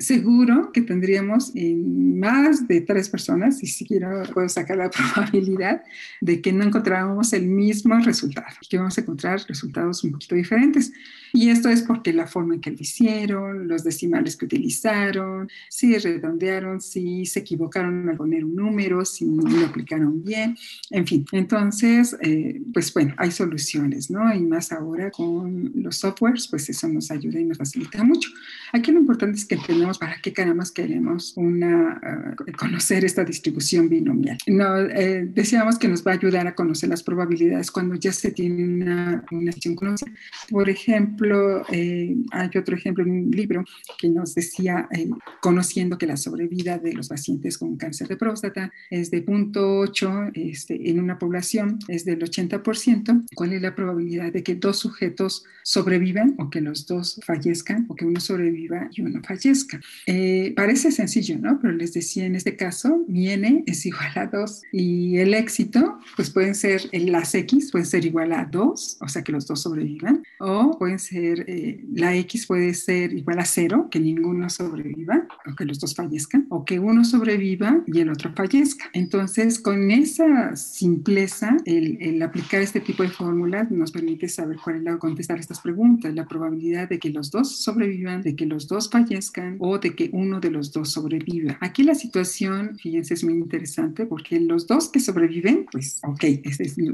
seguro 0.00 0.72
que 0.72 0.80
tendríamos 0.80 1.52
más 1.54 2.66
de 2.66 2.80
tres 2.80 3.08
personas, 3.08 3.62
y 3.62 3.66
siquiera 3.66 4.22
puedo 4.32 4.48
sacar 4.48 4.78
la 4.78 4.90
probabilidad 5.14 5.82
de 6.20 6.40
que 6.40 6.52
no 6.52 6.64
encontráramos 6.64 7.32
el 7.34 7.46
mismo 7.46 7.98
resultado, 8.00 8.56
que 8.68 8.78
vamos 8.78 8.96
a 8.96 9.02
encontrar 9.02 9.40
resultados 9.46 10.02
un 10.02 10.12
poquito 10.12 10.34
diferentes. 10.34 10.92
Y 11.32 11.50
esto 11.50 11.68
es 11.68 11.82
porque 11.82 12.12
la 12.12 12.26
forma 12.26 12.54
en 12.54 12.60
que 12.60 12.70
lo 12.70 12.78
hicieron, 12.80 13.68
los 13.68 13.84
decimales 13.84 14.36
que 14.36 14.46
utilizaron, 14.46 15.48
si 15.68 15.96
redondearon, 15.96 16.80
si 16.80 17.26
se 17.26 17.40
equivocaron 17.40 18.08
al 18.08 18.16
poner 18.16 18.44
un 18.44 18.56
número, 18.56 19.04
si 19.04 19.26
lo 19.26 19.66
aplicaron 19.66 20.24
bien, 20.24 20.56
en 20.90 21.06
fin. 21.06 21.24
Entonces, 21.30 22.16
eh, 22.20 22.60
pues 22.72 22.92
bueno, 22.92 23.14
hay 23.16 23.30
soluciones, 23.30 24.10
¿no? 24.10 24.34
Y 24.34 24.40
más 24.40 24.72
ahora 24.72 25.10
con 25.10 25.70
los 25.74 25.96
softwares, 25.96 26.48
pues 26.48 26.68
eso 26.68 26.88
nos 26.88 27.10
ayuda 27.10 27.38
y 27.38 27.44
nos 27.44 27.58
facilita 27.58 28.02
mucho. 28.02 28.30
Aquí 28.72 28.90
lo 28.90 29.00
importante 29.00 29.38
es 29.38 29.44
que 29.44 29.54
entendamos 29.54 29.89
para 29.98 30.20
qué 30.22 30.32
caramba 30.32 30.60
queremos 30.74 31.32
una, 31.36 32.00
uh, 32.38 32.52
conocer 32.56 33.04
esta 33.04 33.24
distribución 33.24 33.88
binomial. 33.88 34.36
No, 34.46 34.76
eh, 34.78 35.26
decíamos 35.32 35.78
que 35.78 35.88
nos 35.88 36.06
va 36.06 36.12
a 36.12 36.14
ayudar 36.14 36.46
a 36.46 36.54
conocer 36.54 36.88
las 36.88 37.02
probabilidades 37.02 37.70
cuando 37.70 37.94
ya 37.94 38.12
se 38.12 38.30
tiene 38.30 38.64
una 38.64 39.24
combinación 39.26 39.74
conocida. 39.74 40.10
Por 40.50 40.68
ejemplo, 40.68 41.62
eh, 41.70 42.16
hay 42.32 42.50
otro 42.56 42.76
ejemplo 42.76 43.04
en 43.04 43.10
un 43.10 43.30
libro 43.30 43.64
que 43.98 44.08
nos 44.08 44.34
decía, 44.34 44.88
eh, 44.92 45.08
conociendo 45.40 45.96
que 45.98 46.06
la 46.06 46.16
sobrevida 46.16 46.78
de 46.78 46.92
los 46.92 47.08
pacientes 47.08 47.58
con 47.58 47.76
cáncer 47.76 48.08
de 48.08 48.16
próstata 48.16 48.70
es 48.90 49.10
de 49.10 49.24
0.8 49.24 50.32
este, 50.34 50.90
en 50.90 51.00
una 51.00 51.18
población, 51.18 51.78
es 51.88 52.04
del 52.04 52.20
80%, 52.20 53.26
¿cuál 53.34 53.52
es 53.52 53.62
la 53.62 53.74
probabilidad 53.74 54.32
de 54.32 54.42
que 54.42 54.54
dos 54.54 54.78
sujetos 54.78 55.44
sobrevivan 55.62 56.34
o 56.38 56.50
que 56.50 56.60
los 56.60 56.86
dos 56.86 57.20
fallezcan 57.24 57.86
o 57.88 57.94
que 57.94 58.04
uno 58.04 58.20
sobreviva 58.20 58.88
y 58.92 59.02
uno 59.02 59.20
fallezca? 59.22 59.79
Eh, 60.06 60.52
parece 60.56 60.90
sencillo, 60.90 61.38
¿no? 61.38 61.58
Pero 61.60 61.74
les 61.74 61.92
decía, 61.92 62.26
en 62.26 62.34
este 62.34 62.56
caso, 62.56 63.04
mi 63.08 63.30
n 63.30 63.64
es 63.66 63.86
igual 63.86 64.12
a 64.16 64.26
2 64.26 64.62
y 64.72 65.18
el 65.18 65.34
éxito, 65.34 65.98
pues 66.16 66.30
pueden 66.30 66.54
ser 66.54 66.88
las 66.92 67.34
x, 67.34 67.70
pueden 67.70 67.86
ser 67.86 68.04
igual 68.04 68.32
a 68.32 68.44
2, 68.44 68.98
o 69.00 69.08
sea 69.08 69.22
que 69.22 69.32
los 69.32 69.46
dos 69.46 69.62
sobrevivan, 69.62 70.22
o 70.38 70.78
pueden 70.78 70.98
ser 70.98 71.44
eh, 71.48 71.84
la 71.92 72.14
X 72.16 72.46
puede 72.46 72.74
ser 72.74 73.12
igual 73.12 73.38
a 73.38 73.44
cero, 73.44 73.88
que 73.90 74.00
ninguno 74.00 74.48
sobreviva, 74.50 75.26
o 75.46 75.54
que 75.54 75.64
los 75.64 75.78
dos 75.78 75.94
fallezcan, 75.94 76.46
o 76.48 76.64
que 76.64 76.78
uno 76.78 77.04
sobreviva 77.04 77.82
y 77.86 78.00
el 78.00 78.10
otro 78.10 78.32
fallezca. 78.34 78.86
Entonces, 78.92 79.58
con 79.58 79.90
esa 79.90 80.56
simpleza, 80.56 81.56
el, 81.64 82.20
aplicar 82.22 82.60
este 82.60 82.80
tipo 82.80 83.02
de 83.02 83.08
fórmulas 83.08 83.70
nos 83.70 83.92
permite 83.92 84.28
saber 84.28 84.58
cuál 84.62 84.76
es 84.76 84.82
la, 84.82 84.98
contestar 84.98 85.38
estas 85.38 85.60
preguntas, 85.60 86.14
la 86.14 86.26
probabilidad 86.26 86.88
de 86.88 86.98
que 86.98 87.10
los 87.10 87.30
dos 87.30 87.62
sobrevivan, 87.62 88.22
de 88.22 88.36
que 88.36 88.46
los 88.46 88.68
dos 88.68 88.90
fallezcan 88.90 89.56
o 89.58 89.69
de 89.78 89.94
que 89.94 90.10
uno 90.12 90.40
de 90.40 90.50
los 90.50 90.72
dos 90.72 90.90
sobreviva. 90.90 91.58
Aquí 91.60 91.82
la 91.82 91.94
situación, 91.94 92.76
fíjense, 92.78 93.14
es 93.14 93.24
muy 93.24 93.34
interesante 93.34 94.06
porque 94.06 94.40
los 94.40 94.66
dos 94.66 94.88
que 94.88 95.00
sobreviven, 95.00 95.66
pues, 95.70 96.00
ok, 96.02 96.24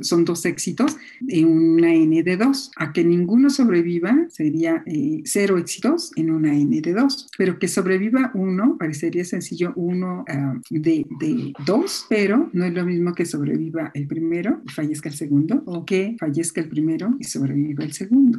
son 0.03 0.25
dos 0.25 0.45
éxitos 0.45 0.97
en 1.29 1.47
una 1.47 1.95
N 1.95 2.23
de 2.23 2.37
dos. 2.37 2.71
A 2.77 2.93
que 2.93 3.05
ninguno 3.05 3.51
sobreviva, 3.51 4.27
sería 4.29 4.83
eh, 4.87 5.23
cero 5.25 5.59
éxitos 5.59 6.13
en 6.17 6.31
una 6.31 6.57
N 6.57 6.81
de 6.81 6.93
2, 6.93 7.29
pero 7.37 7.59
que 7.59 7.69
sobreviva 7.69 8.31
uno, 8.35 8.77
parecería 8.79 9.25
sencillo 9.25 9.73
uno 9.77 10.25
ah, 10.29 10.59
de, 10.71 11.07
de 11.21 11.53
dos, 11.65 12.07
pero 12.09 12.51
no 12.53 12.65
es 12.65 12.75
lo 12.75 12.85
mismo 12.85 13.15
que 13.15 13.25
sobreviva 13.25 13.91
el 13.95 14.07
primero 14.07 14.61
y 14.67 14.71
fallezca 14.71 15.09
el 15.09 15.15
segundo, 15.15 15.63
o 15.67 15.85
que 15.85 16.17
fallezca 16.19 16.61
el 16.61 16.69
primero 16.69 17.15
y 17.19 17.25
sobreviva 17.25 17.85
el 17.85 17.93
segundo. 17.93 18.39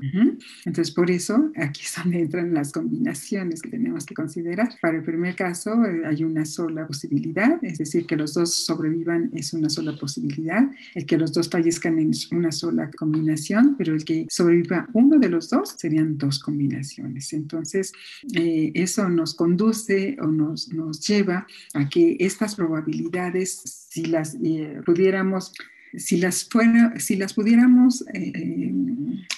Entonces, 0.66 0.94
por 0.94 1.12
eso 1.12 1.52
aquí 1.56 1.82
es 1.84 1.96
donde 1.96 2.20
entran 2.20 2.54
las 2.54 2.72
combinaciones 2.72 3.62
que 3.62 3.70
tenemos 3.70 4.06
que 4.06 4.14
considerar. 4.18 4.70
Para 4.82 4.98
el 4.98 5.04
primer 5.04 5.36
caso 5.36 5.70
eh, 5.86 6.02
hay 6.10 6.24
una 6.24 6.44
sola 6.44 6.88
posibilidad, 6.88 7.60
es 7.62 7.78
decir, 7.78 8.08
que 8.08 8.18
los 8.18 8.34
dos 8.34 8.52
sobrevivan 8.54 9.30
es 9.34 9.54
una 9.54 9.70
sola 9.70 9.96
posibilidad, 9.96 10.64
el 10.96 11.06
que 11.06 11.18
los 11.18 11.32
dos 11.34 11.48
fallezcan 11.50 12.00
es 12.00 12.32
una 12.32 12.52
sola 12.52 12.90
combinación, 12.98 13.76
pero 13.78 13.94
el 13.94 14.04
que 14.04 14.26
sobreviva 14.30 14.88
uno 14.94 15.20
de 15.20 15.30
los 15.30 15.52
dos 15.52 15.76
serían 15.78 16.18
dos 16.18 16.40
combinaciones. 16.40 17.32
Entonces, 17.32 17.94
eh, 18.34 18.72
eso 18.74 19.08
nos 19.08 19.36
conduce 19.36 20.18
o 20.20 20.28
nos, 20.28 20.74
nos 20.74 21.00
lleva 21.08 21.46
a 21.76 21.88
que 21.88 22.18
estas 22.20 22.56
probabilidades, 22.56 23.50
si 23.92 24.06
las 24.06 24.36
eh, 24.44 24.82
pudiéramos 24.84 25.54
si 25.98 26.18
las, 26.18 26.46
fuera, 26.46 26.94
si 27.00 27.16
las 27.16 27.34
pudiéramos 27.34 28.02
eh, 28.14 28.32
eh, 28.34 28.74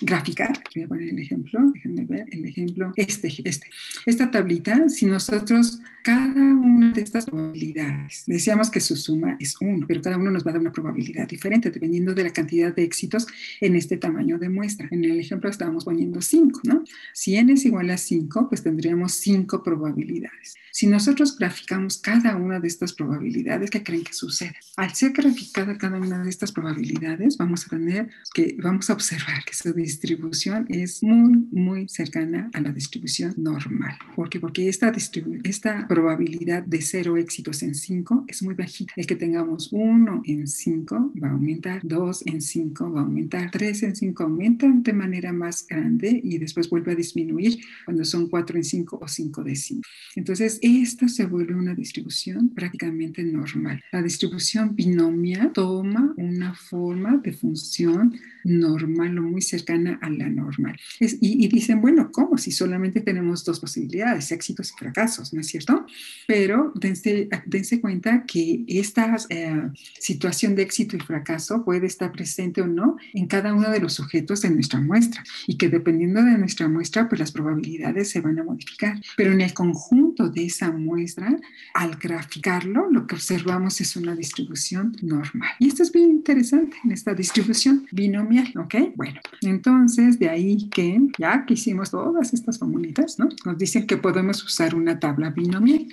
graficar, 0.01 0.62
voy 0.76 0.84
a 0.84 0.88
poner 0.88 1.10
el 1.10 1.20
ejemplo, 1.20 1.60
déjenme 1.74 2.05
ver 2.05 2.26
el 2.32 2.45
ejemplo, 2.45 2.91
este, 2.95 3.34
este, 3.43 3.68
esta 4.05 4.30
tablita, 4.30 4.89
si 4.89 5.05
nosotros 5.05 5.80
cada 6.03 6.41
una 6.41 6.91
de 6.91 7.01
estas 7.01 7.26
probabilidades, 7.26 8.24
decíamos 8.26 8.70
que 8.70 8.80
su 8.80 8.95
suma 8.95 9.38
es 9.39 9.55
uno, 9.60 9.86
pero 9.88 10.01
cada 10.01 10.18
uno 10.18 10.32
nos 10.32 10.45
va 10.45 10.51
a 10.51 10.53
dar 10.53 10.62
una 10.62 10.72
probabilidad 10.72 11.28
diferente 11.28 11.72
dependiendo 11.72 12.14
de 12.14 12.24
la 12.24 12.32
cantidad 12.32 12.74
de 12.74 12.84
éxitos 12.84 13.28
en 13.60 13.76
este 13.76 13.97
tamaño 13.97 14.38
de 14.38 14.49
muestra. 14.49 14.88
En 14.91 15.03
el 15.03 15.20
ejemplo 15.20 15.49
estábamos 15.49 15.86
poniendo 15.86 16.22
5, 16.22 16.62
¿no? 16.64 16.84
Si 17.14 17.36
n 17.36 17.51
es 17.53 17.66
igual 17.66 17.89
a 17.89 17.97
5, 17.97 18.47
pues 18.49 18.64
tendríamos 18.64 19.14
5 19.14 19.62
probabilidades. 19.62 20.55
Si 20.72 20.88
nosotros 20.88 21.36
graficamos 21.38 21.97
cada 21.97 22.36
una 22.38 22.60
de 22.60 22.68
estas 22.68 22.93
probabilidades, 22.93 23.70
¿qué 23.70 23.84
creen 23.84 24.03
que 24.03 24.14
sucede? 24.14 24.55
Al 24.78 24.93
ser 24.93 25.12
graficada 25.12 25.78
cada 25.78 25.97
una 25.97 26.24
de 26.24 26.30
estas 26.30 26.48
probabilidades, 26.51 27.37
vamos 27.37 27.65
a 27.65 27.69
tener 27.69 28.09
que, 28.33 28.55
vamos 28.61 28.89
a 28.89 28.93
observar 28.93 29.43
que 29.45 29.53
su 29.53 29.73
distribución 29.73 30.65
es 30.69 31.03
muy, 31.03 31.47
muy 31.51 31.87
cercana 31.87 32.49
a 32.53 32.61
la 32.61 32.71
distribución 32.71 33.33
normal. 33.37 33.97
¿Por 34.15 34.29
qué? 34.29 34.39
Porque 34.39 34.69
esta, 34.69 34.91
esta 35.43 35.87
probabilidad 35.87 36.63
de 36.63 36.81
cero 36.81 37.17
éxitos 37.17 37.63
en 37.63 37.75
5 37.75 38.25
es 38.27 38.43
muy 38.43 38.53
bajita. 38.53 38.93
El 38.95 39.07
que 39.07 39.15
tengamos 39.15 39.69
1 39.71 40.23
en 40.25 40.47
5 40.47 41.13
va 41.21 41.29
a 41.29 41.31
aumentar, 41.31 41.81
2 41.83 42.27
en 42.27 42.41
5 42.41 42.91
va 42.91 43.01
a 43.01 43.03
aumentar, 43.03 43.51
3 43.51 43.83
en 43.83 43.95
5 43.95 44.23
aumenta 44.23 44.67
de 44.69 44.93
manera 44.93 45.33
más 45.33 45.65
grande 45.67 46.19
y 46.23 46.37
después 46.37 46.69
vuelve 46.69 46.91
a 46.91 46.95
disminuir 46.95 47.59
cuando 47.85 48.05
son 48.05 48.27
4 48.29 48.57
en 48.57 48.63
5 48.63 48.99
o 49.01 49.07
5 49.07 49.43
de 49.43 49.55
5. 49.55 49.81
Entonces, 50.15 50.59
esta 50.61 51.07
se 51.07 51.25
vuelve 51.25 51.55
una 51.55 51.75
distribución 51.75 52.49
prácticamente 52.49 53.23
normal. 53.23 53.81
La 53.91 54.01
distribución 54.01 54.75
binomial 54.75 55.51
toma 55.53 56.13
una 56.30 56.53
forma 56.53 57.17
de 57.17 57.34
función 57.34 58.19
normal 58.43 59.17
o 59.17 59.23
muy 59.23 59.41
cercana 59.41 59.99
a 60.01 60.09
la 60.09 60.30
normal. 60.30 60.77
y, 60.99 61.47
dicen, 61.47 61.82
bueno, 61.82 62.11
¿cómo? 62.11 62.38
Si 62.38 62.51
solamente 62.51 63.01
tenemos 63.01 63.43
dos 63.43 63.59
posibilidades, 63.59 64.32
éxitos 64.32 64.71
y 64.71 64.77
fracasos, 64.77 65.34
¿no 65.34 65.41
es 65.41 65.47
cierto? 65.47 65.86
Pero 66.27 66.71
dense, 66.75 67.30
dense 67.45 67.82
cuenta 67.82 68.23
que 68.25 68.63
esta 68.67 69.15
eh, 69.30 69.69
situación 69.99 70.55
de 70.55 70.63
éxito 70.63 70.95
y 70.95 70.99
fracaso 70.99 71.63
puede 71.63 71.88
estar 71.88 72.11
presente 72.11 72.61
o 72.61 72.67
no 72.67 72.97
en 73.13 73.27
cada 73.27 73.53
uno 73.53 73.69
de 73.69 73.80
los 73.80 73.93
sujetos 73.93 74.41
de 74.41 74.49
nuestra 74.49 74.80
muestra 74.80 75.23
y 75.47 75.57
que 75.57 75.69
dependiendo 75.69 76.23
de 76.23 76.38
nuestra 76.38 76.67
muestra, 76.67 77.09
pues 77.09 77.19
las 77.19 77.32
probabilidades 77.32 78.09
se 78.09 78.21
van 78.21 78.39
a 78.39 78.43
modificar. 78.43 78.99
Pero 79.17 79.34
en 79.34 79.41
el 79.41 79.53
conjunto 79.53 80.30
de 80.30 80.45
esa 80.45 80.71
muestra, 80.71 81.36
al 81.73 81.95
graficarlo, 81.95 82.89
lo 82.89 83.07
que 83.07 83.15
observamos 83.15 83.82
es 83.82 83.95
una 83.95 84.15
distribución 84.15 84.95
normal. 85.01 85.49
Y 85.59 85.67
esto 85.67 85.84
es 85.84 85.91
bien 85.91 86.18
interesante 86.20 86.78
en 86.84 86.91
esta 86.91 87.13
distribución 87.13 87.88
binomial, 87.91 88.51
¿ok? 88.57 88.76
Bueno, 88.95 89.20
entonces 89.41 90.20
de 90.20 90.30
ahí 90.30 90.70
que 90.70 90.99
ya 91.17 91.45
que 91.45 91.55
hicimos 91.55 91.91
todas 91.91 92.34
estas 92.34 92.59
formulitas, 92.59 93.17
¿no? 93.20 93.30
Nos 93.45 93.57
dicen 93.57 93.88
que 93.88 93.97
podemos 93.97 94.43
usar 94.43 94.76
una 94.76 94.99
tabla 94.99 95.30
binomial 95.32 95.88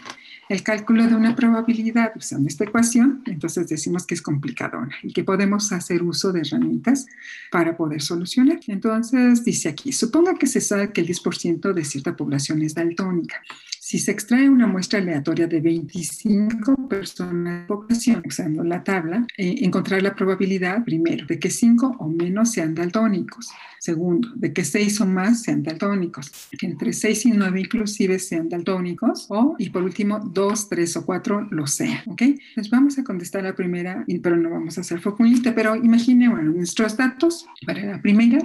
el 0.48 0.62
cálculo 0.62 1.06
de 1.06 1.14
una 1.14 1.34
probabilidad 1.34 2.12
usando 2.14 2.48
esta 2.48 2.64
ecuación, 2.64 3.22
entonces 3.26 3.68
decimos 3.68 4.06
que 4.06 4.14
es 4.14 4.22
complicadona 4.22 4.94
y 5.02 5.12
que 5.12 5.24
podemos 5.24 5.72
hacer 5.72 6.02
uso 6.04 6.32
de 6.32 6.40
herramientas 6.40 7.06
para 7.50 7.76
poder 7.76 8.00
solucionar. 8.00 8.60
Entonces 8.68 9.44
dice 9.44 9.68
aquí, 9.68 9.92
suponga 9.92 10.34
que 10.34 10.46
se 10.46 10.60
sabe 10.60 10.92
que 10.92 11.00
el 11.00 11.08
10% 11.08 11.72
de 11.72 11.84
cierta 11.84 12.16
población 12.16 12.62
es 12.62 12.74
daltónica. 12.74 13.42
Si 13.86 14.00
se 14.00 14.10
extrae 14.10 14.50
una 14.50 14.66
muestra 14.66 14.98
aleatoria 14.98 15.46
de 15.46 15.60
25 15.60 16.88
personas 16.88 17.60
de 17.60 17.66
población 17.68 18.20
usando 18.26 18.64
la 18.64 18.82
tabla, 18.82 19.24
eh, 19.38 19.58
encontrar 19.60 20.02
la 20.02 20.12
probabilidad, 20.12 20.82
primero, 20.84 21.24
de 21.24 21.38
que 21.38 21.50
5 21.50 21.94
o 22.00 22.08
menos 22.08 22.50
sean 22.50 22.74
daltónicos. 22.74 23.48
Segundo, 23.78 24.28
de 24.34 24.52
que 24.52 24.64
6 24.64 25.02
o 25.02 25.06
más 25.06 25.44
sean 25.44 25.62
daltónicos. 25.62 26.48
Que 26.58 26.66
entre 26.66 26.92
6 26.92 27.26
y 27.26 27.30
9 27.30 27.60
inclusive 27.60 28.18
sean 28.18 28.48
daltónicos. 28.48 29.26
O, 29.28 29.54
y 29.56 29.70
por 29.70 29.84
último, 29.84 30.18
2, 30.18 30.68
3 30.68 30.96
o 30.96 31.06
4 31.06 31.48
lo 31.52 31.68
sean. 31.68 32.00
¿Ok? 32.06 32.22
Entonces 32.22 32.70
vamos 32.70 32.98
a 32.98 33.04
contestar 33.04 33.44
la 33.44 33.54
primera, 33.54 34.04
pero 34.20 34.36
no 34.36 34.50
vamos 34.50 34.76
a 34.78 34.80
hacer 34.80 34.98
focunita. 34.98 35.54
Pero 35.54 35.76
imagine, 35.76 36.28
bueno, 36.28 36.50
nuestros 36.50 36.96
datos 36.96 37.46
para 37.64 37.84
la 37.84 38.02
primera 38.02 38.40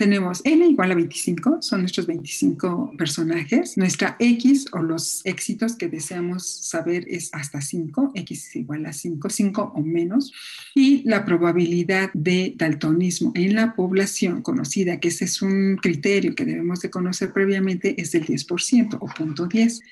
tenemos 0.00 0.40
n 0.46 0.66
igual 0.66 0.92
a 0.92 0.94
25, 0.94 1.58
son 1.60 1.80
nuestros 1.80 2.06
25 2.06 2.94
personajes. 2.96 3.76
Nuestra 3.76 4.16
x 4.18 4.64
o 4.72 4.78
los 4.78 5.20
éxitos 5.26 5.76
que 5.76 5.88
deseamos 5.88 6.46
saber 6.46 7.04
es 7.06 7.28
hasta 7.34 7.60
5, 7.60 8.12
x 8.14 8.48
es 8.48 8.56
igual 8.56 8.86
a 8.86 8.94
5, 8.94 9.28
5 9.28 9.72
o 9.74 9.82
menos. 9.82 10.32
Y 10.74 11.02
la 11.06 11.26
probabilidad 11.26 12.10
de 12.14 12.54
daltonismo 12.56 13.32
en 13.34 13.54
la 13.54 13.74
población 13.74 14.40
conocida, 14.40 14.98
que 15.00 15.08
ese 15.08 15.26
es 15.26 15.42
un 15.42 15.76
criterio 15.76 16.34
que 16.34 16.46
debemos 16.46 16.80
de 16.80 16.88
conocer 16.88 17.34
previamente, 17.34 18.00
es 18.00 18.12
del 18.12 18.24
10% 18.24 18.96
o 18.98 19.06
punto 19.06 19.48
10. 19.48 19.82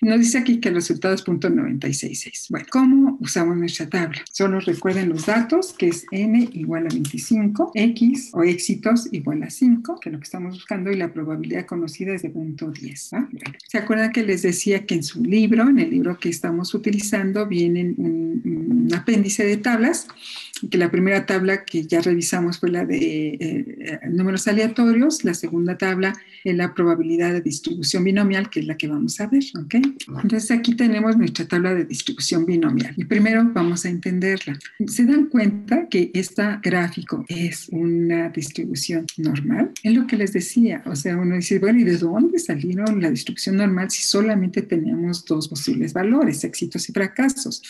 Nos 0.00 0.20
dice 0.20 0.38
aquí 0.38 0.60
que 0.60 0.68
el 0.68 0.76
resultado 0.76 1.14
es 1.14 1.24
.966. 1.24 2.46
Bueno, 2.50 2.66
¿cómo 2.70 3.18
usamos 3.20 3.56
nuestra 3.56 3.88
tabla? 3.88 4.22
Solo 4.30 4.60
recuerden 4.60 5.08
los 5.08 5.26
datos, 5.26 5.72
que 5.72 5.88
es 5.88 6.06
n 6.12 6.48
igual 6.52 6.86
a 6.86 6.88
25, 6.88 7.72
x 7.74 8.30
o 8.32 8.42
éxitos 8.42 9.08
igual 9.12 9.42
a 9.42 9.50
5, 9.50 9.98
que 10.00 10.08
es 10.08 10.12
lo 10.12 10.18
que 10.20 10.24
estamos 10.24 10.54
buscando, 10.54 10.92
y 10.92 10.96
la 10.96 11.12
probabilidad 11.12 11.66
conocida 11.66 12.14
es 12.14 12.22
de 12.22 12.32
.10. 12.32 13.28
¿Se 13.66 13.78
acuerdan 13.78 14.12
que 14.12 14.22
les 14.22 14.42
decía 14.42 14.86
que 14.86 14.94
en 14.94 15.02
su 15.02 15.22
libro, 15.22 15.68
en 15.68 15.78
el 15.78 15.90
libro 15.90 16.18
que 16.18 16.28
estamos 16.28 16.74
utilizando, 16.74 17.46
viene 17.46 17.94
un 17.96 18.88
apéndice 18.94 19.44
de 19.44 19.56
tablas? 19.56 20.06
Que 20.70 20.78
la 20.78 20.90
primera 20.90 21.26
tabla 21.26 21.64
que 21.64 21.84
ya 21.84 22.00
revisamos 22.00 22.58
fue 22.58 22.70
la 22.70 22.84
de 22.84 22.96
eh, 22.96 23.38
eh, 23.40 24.00
números 24.08 24.48
aleatorios, 24.48 25.24
la 25.24 25.34
segunda 25.34 25.78
tabla 25.78 26.12
es 26.44 26.56
la 26.56 26.74
probabilidad 26.74 27.32
de 27.32 27.40
distribución 27.40 28.04
binomial, 28.04 28.50
que 28.50 28.60
es 28.60 28.66
la 28.66 28.76
que 28.76 28.88
vamos 28.88 29.20
a 29.20 29.26
ver, 29.26 29.42
¿ok? 29.58 29.74
Entonces 30.22 30.50
aquí 30.50 30.74
tenemos 30.74 31.16
nuestra 31.16 31.46
tabla 31.46 31.74
de 31.74 31.84
distribución 31.84 32.46
binomial 32.46 32.94
y 32.96 33.04
primero 33.04 33.44
vamos 33.52 33.84
a 33.84 33.88
entenderla. 33.88 34.58
¿Se 34.86 35.04
dan 35.04 35.26
cuenta 35.26 35.88
que 35.88 36.10
este 36.14 36.42
gráfico 36.62 37.24
es 37.28 37.68
una 37.70 38.28
distribución 38.30 39.06
normal? 39.16 39.72
Es 39.82 39.94
lo 39.94 40.06
que 40.06 40.16
les 40.16 40.32
decía, 40.32 40.82
o 40.86 40.94
sea, 40.94 41.16
uno 41.16 41.36
dice, 41.36 41.58
bueno, 41.58 41.80
¿y 41.80 41.84
de 41.84 41.96
dónde 41.96 42.38
salieron 42.38 43.00
la 43.00 43.10
distribución 43.10 43.56
normal 43.56 43.90
si 43.90 44.02
solamente 44.02 44.62
tenemos 44.62 45.24
dos 45.24 45.48
posibles 45.48 45.92
valores, 45.92 46.44
éxitos 46.44 46.88
y 46.88 46.92
fracasos? 46.92 47.62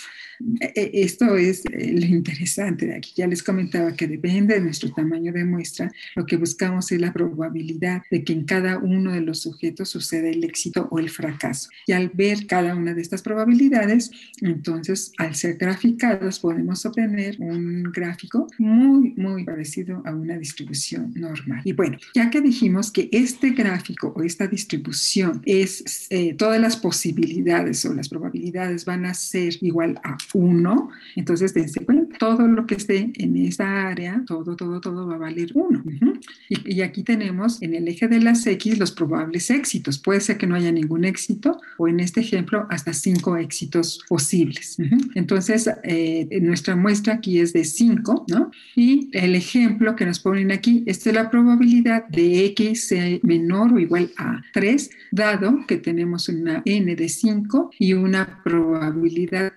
E, 0.61 0.73
e, 0.75 1.03
esto 1.03 1.37
es 1.37 1.65
eh, 1.67 1.93
lo 1.93 2.07
interesante 2.07 2.87
de 2.87 2.95
aquí. 2.95 3.13
Ya 3.17 3.27
les 3.27 3.43
comentaba 3.43 3.95
que 3.95 4.07
depende 4.07 4.55
de 4.55 4.61
nuestro 4.61 4.93
tamaño 4.93 5.33
de 5.33 5.45
muestra, 5.45 5.91
lo 6.15 6.27
que 6.27 6.37
buscamos 6.37 6.91
es 6.93 7.01
la 7.01 7.13
probabilidad 7.13 8.03
de 8.11 8.25
que 8.25 8.33
en 8.33 8.45
cada 8.45 8.79
uno 8.79 9.13
de 9.13 9.21
los 9.21 9.41
sujetos 9.41 9.89
suceda 9.91 10.29
el 10.29 10.45
éxito 10.45 10.89
o 10.91 10.99
el 10.99 11.11
fracaso. 11.11 11.69
Y 11.87 11.93
al 11.93 12.11
ver 12.11 12.47
cada 12.47 12.75
una 12.75 12.95
de 12.95 13.03
estas 13.03 13.23
probabilidades, 13.23 14.11
entonces 14.41 15.13
al 15.19 15.35
ser 15.35 15.57
graficados 15.57 16.39
podemos 16.41 16.85
obtener 16.87 17.37
un 17.41 17.85
gráfico 17.85 18.47
muy, 18.59 19.15
muy 19.17 19.45
parecido 19.45 20.03
a 20.05 20.15
una 20.15 20.39
distribución 20.39 21.13
normal. 21.15 21.63
Y 21.65 21.73
bueno, 21.73 21.99
ya 22.15 22.31
que 22.31 22.41
dijimos 22.41 22.91
que 22.91 23.09
este 23.13 23.51
gráfico 23.51 24.13
o 24.17 24.23
esta 24.23 24.47
distribución 24.47 25.43
es 25.45 26.07
eh, 26.11 26.35
todas 26.35 26.61
las 26.61 26.77
posibilidades 26.77 27.85
o 27.85 27.95
las 27.95 28.09
probabilidades 28.09 28.85
van 28.85 29.07
a 29.07 29.15
ser 29.15 29.55
igual 29.61 30.01
a 30.03 30.17
1, 30.35 30.91
entonces 31.17 31.55
dense 31.55 31.85
cuenta, 31.85 32.19
todo 32.19 32.47
lo 32.47 32.67
que 32.67 32.75
esté 32.75 33.13
en 33.15 33.37
esa 33.37 33.89
área, 33.89 34.23
todo, 34.27 34.57
todo, 34.57 34.81
todo 34.81 35.07
va 35.07 35.15
a 35.15 35.19
valer 35.19 35.51
1. 35.55 35.83
y, 36.49 36.81
aquí 36.81 37.03
tenemos 37.03 37.61
en 37.63 37.75
el 37.75 37.89
eje 37.89 38.09
de 38.09 38.21
las 38.21 38.47
X 38.47 38.79
los 38.79 38.93
probables 38.93 39.51
éxitos. 39.51 39.99
Puede 39.99 40.21
ser 40.21 40.39
que 40.39 40.47
no 40.47 40.55
haya 40.55 40.73
ningún 40.73 41.05
éxito 41.05 41.61
o 41.77 41.89
en 41.89 42.01
este 42.01 42.21
ejemplo 42.21 42.67
hasta 42.71 42.93
5 42.93 43.37
éxitos 43.37 44.01
posibles. 44.09 44.79
Entonces, 45.15 45.71
eh, 45.83 46.29
nuestra 46.41 46.77
muestra 46.77 47.15
aquí 47.15 47.41
es 47.41 47.53
de 47.53 47.65
5, 47.65 48.27
¿no? 48.29 48.51
Y 48.77 49.09
el 49.13 49.35
ejemplo 49.35 49.97
que 49.97 50.07
nos 50.07 50.21
ponen 50.21 50.53
aquí, 50.53 50.85
es 50.87 51.05
la 51.07 51.31
probabilidad 51.31 52.07
de 52.09 52.45
X 52.47 52.89
sea 52.89 53.19
menor 53.23 53.73
o 53.73 53.79
igual 53.79 54.11
a 54.17 54.43
3, 54.53 54.91
dado 55.11 55.67
que 55.67 55.77
tenemos 55.77 56.29
una 56.29 56.63
N 56.65 56.95
de 56.95 57.09
5 57.09 57.71
y 57.79 57.95
una 57.95 58.43
probabilidad 58.43 59.53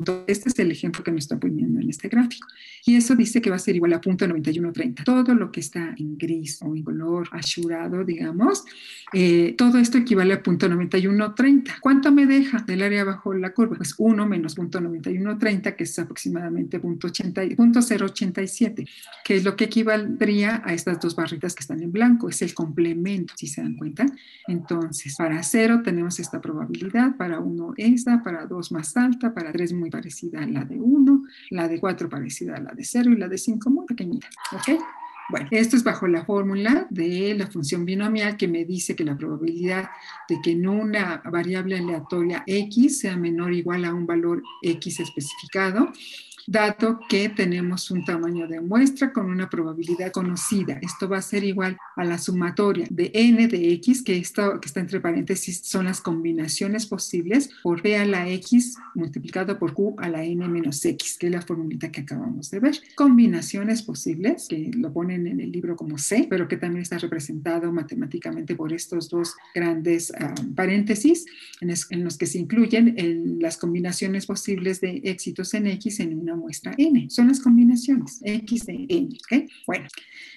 conocida 0.00 0.24
este 0.26 0.48
es 0.48 0.58
el 0.58 0.70
ejemplo 0.70 1.04
que 1.04 1.10
nos 1.10 1.24
está 1.24 1.38
poniendo 1.38 1.80
en 1.80 1.88
este 1.88 2.08
gráfico. 2.08 2.46
Y 2.84 2.96
eso 2.96 3.14
dice 3.14 3.40
que 3.40 3.50
va 3.50 3.56
a 3.56 3.58
ser 3.58 3.76
igual 3.76 3.92
a 3.92 4.00
punto 4.00 4.26
9130. 4.26 5.04
Todo 5.04 5.34
lo 5.34 5.50
que 5.50 5.60
está 5.60 5.94
en 5.96 6.18
gris 6.18 6.60
o 6.62 6.74
en 6.74 6.82
color 6.82 7.28
azurado, 7.32 8.04
digamos, 8.04 8.64
eh, 9.12 9.54
todo 9.56 9.78
esto 9.78 9.98
equivale 9.98 10.34
a 10.34 10.42
punto 10.42 10.68
9130. 10.68 11.76
¿Cuánto 11.80 12.12
me 12.12 12.26
deja 12.26 12.58
del 12.58 12.82
área 12.82 13.04
bajo 13.04 13.32
la 13.32 13.52
curva? 13.52 13.76
Pues 13.76 13.94
1 13.96 14.26
menos 14.26 14.54
punto 14.54 14.80
9130, 14.80 15.76
que 15.76 15.84
es 15.84 15.98
aproximadamente 15.98 16.78
punto, 16.80 17.08
087, 17.08 18.86
que 19.24 19.36
es 19.36 19.44
lo 19.44 19.56
que 19.56 19.64
equivaldría 19.64 20.62
a 20.64 20.74
estas 20.74 21.00
dos 21.00 21.16
barritas 21.16 21.54
que 21.54 21.60
están 21.60 21.82
en 21.82 21.92
blanco. 21.92 22.28
Es 22.28 22.42
el 22.42 22.54
complemento, 22.54 23.34
si 23.36 23.46
se 23.46 23.62
dan 23.62 23.76
cuenta. 23.76 24.06
Entonces, 24.46 25.14
para 25.16 25.42
0 25.42 25.82
tenemos 25.84 26.18
esta 26.18 26.40
probabilidad, 26.40 27.16
para 27.16 27.40
1 27.40 27.74
esta, 27.76 28.22
para 28.22 28.46
2 28.46 28.72
más 28.72 28.96
alta, 28.96 29.32
para 29.32 29.52
3 29.52 29.72
muy 29.84 29.90
parecida 29.90 30.42
a 30.42 30.46
la 30.46 30.64
de 30.64 30.76
1, 30.76 31.22
la 31.50 31.68
de 31.68 31.78
4 31.78 32.08
parecida 32.08 32.56
a 32.56 32.60
la 32.60 32.72
de 32.72 32.84
0 32.84 33.12
y 33.12 33.16
la 33.16 33.28
de 33.28 33.36
5 33.36 33.68
muy 33.68 33.84
pequeñita. 33.84 34.28
¿Ok? 34.52 34.80
Bueno, 35.28 35.48
esto 35.50 35.76
es 35.76 35.84
bajo 35.84 36.06
la 36.06 36.24
fórmula 36.24 36.86
de 36.88 37.34
la 37.34 37.46
función 37.46 37.84
binomial 37.84 38.38
que 38.38 38.48
me 38.48 38.64
dice 38.64 38.96
que 38.96 39.04
la 39.04 39.16
probabilidad 39.16 39.90
de 40.28 40.40
que 40.42 40.52
en 40.52 40.66
una 40.66 41.22
variable 41.30 41.76
aleatoria 41.76 42.44
x 42.46 43.00
sea 43.00 43.16
menor 43.16 43.50
o 43.50 43.54
igual 43.54 43.84
a 43.84 43.92
un 43.92 44.06
valor 44.06 44.42
x 44.62 45.00
especificado 45.00 45.92
dado 46.46 47.00
que 47.08 47.28
tenemos 47.28 47.90
un 47.90 48.04
tamaño 48.04 48.46
de 48.46 48.60
muestra 48.60 49.12
con 49.12 49.26
una 49.26 49.48
probabilidad 49.48 50.12
conocida. 50.12 50.78
Esto 50.82 51.08
va 51.08 51.18
a 51.18 51.22
ser 51.22 51.44
igual 51.44 51.76
a 51.96 52.04
la 52.04 52.18
sumatoria 52.18 52.86
de 52.90 53.10
n 53.14 53.48
de 53.48 53.72
x, 53.74 54.02
que, 54.02 54.16
esto, 54.16 54.60
que 54.60 54.66
está 54.66 54.80
entre 54.80 55.00
paréntesis 55.00 55.60
son 55.64 55.86
las 55.86 56.00
combinaciones 56.00 56.86
posibles, 56.86 57.50
por 57.62 57.82
p 57.82 57.96
a 57.96 58.04
la 58.04 58.28
x 58.28 58.76
multiplicado 58.94 59.58
por 59.58 59.74
q 59.74 59.94
a 59.98 60.08
la 60.08 60.24
n 60.24 60.46
menos 60.48 60.84
x, 60.84 61.16
que 61.18 61.26
es 61.26 61.32
la 61.32 61.42
formulita 61.42 61.90
que 61.90 62.02
acabamos 62.02 62.50
de 62.50 62.60
ver. 62.60 62.76
Combinaciones 62.94 63.82
posibles, 63.82 64.46
que 64.48 64.70
lo 64.76 64.92
ponen 64.92 65.26
en 65.26 65.40
el 65.40 65.52
libro 65.52 65.76
como 65.76 65.98
c, 65.98 66.26
pero 66.28 66.48
que 66.48 66.56
también 66.56 66.82
está 66.82 66.98
representado 66.98 67.72
matemáticamente 67.72 68.54
por 68.54 68.72
estos 68.72 69.08
dos 69.08 69.34
grandes 69.54 70.12
ah, 70.18 70.34
paréntesis, 70.54 71.24
en, 71.60 72.04
los 72.04 72.18
que 72.18 72.26
se 72.26 72.38
incluyen 72.38 72.94
las 73.40 73.56
combinaciones 73.56 74.26
posibles 74.26 74.80
de 74.80 75.00
éxitos 75.04 75.54
en 75.54 75.66
x 75.66 76.00
en 76.00 76.12
muestra 76.36 76.74
n. 76.76 77.08
Son 77.10 77.28
las 77.28 77.40
combinaciones 77.40 78.20
x 78.22 78.66
de 78.66 78.86
n. 78.88 79.08
¿okay? 79.24 79.46
Bueno, 79.66 79.86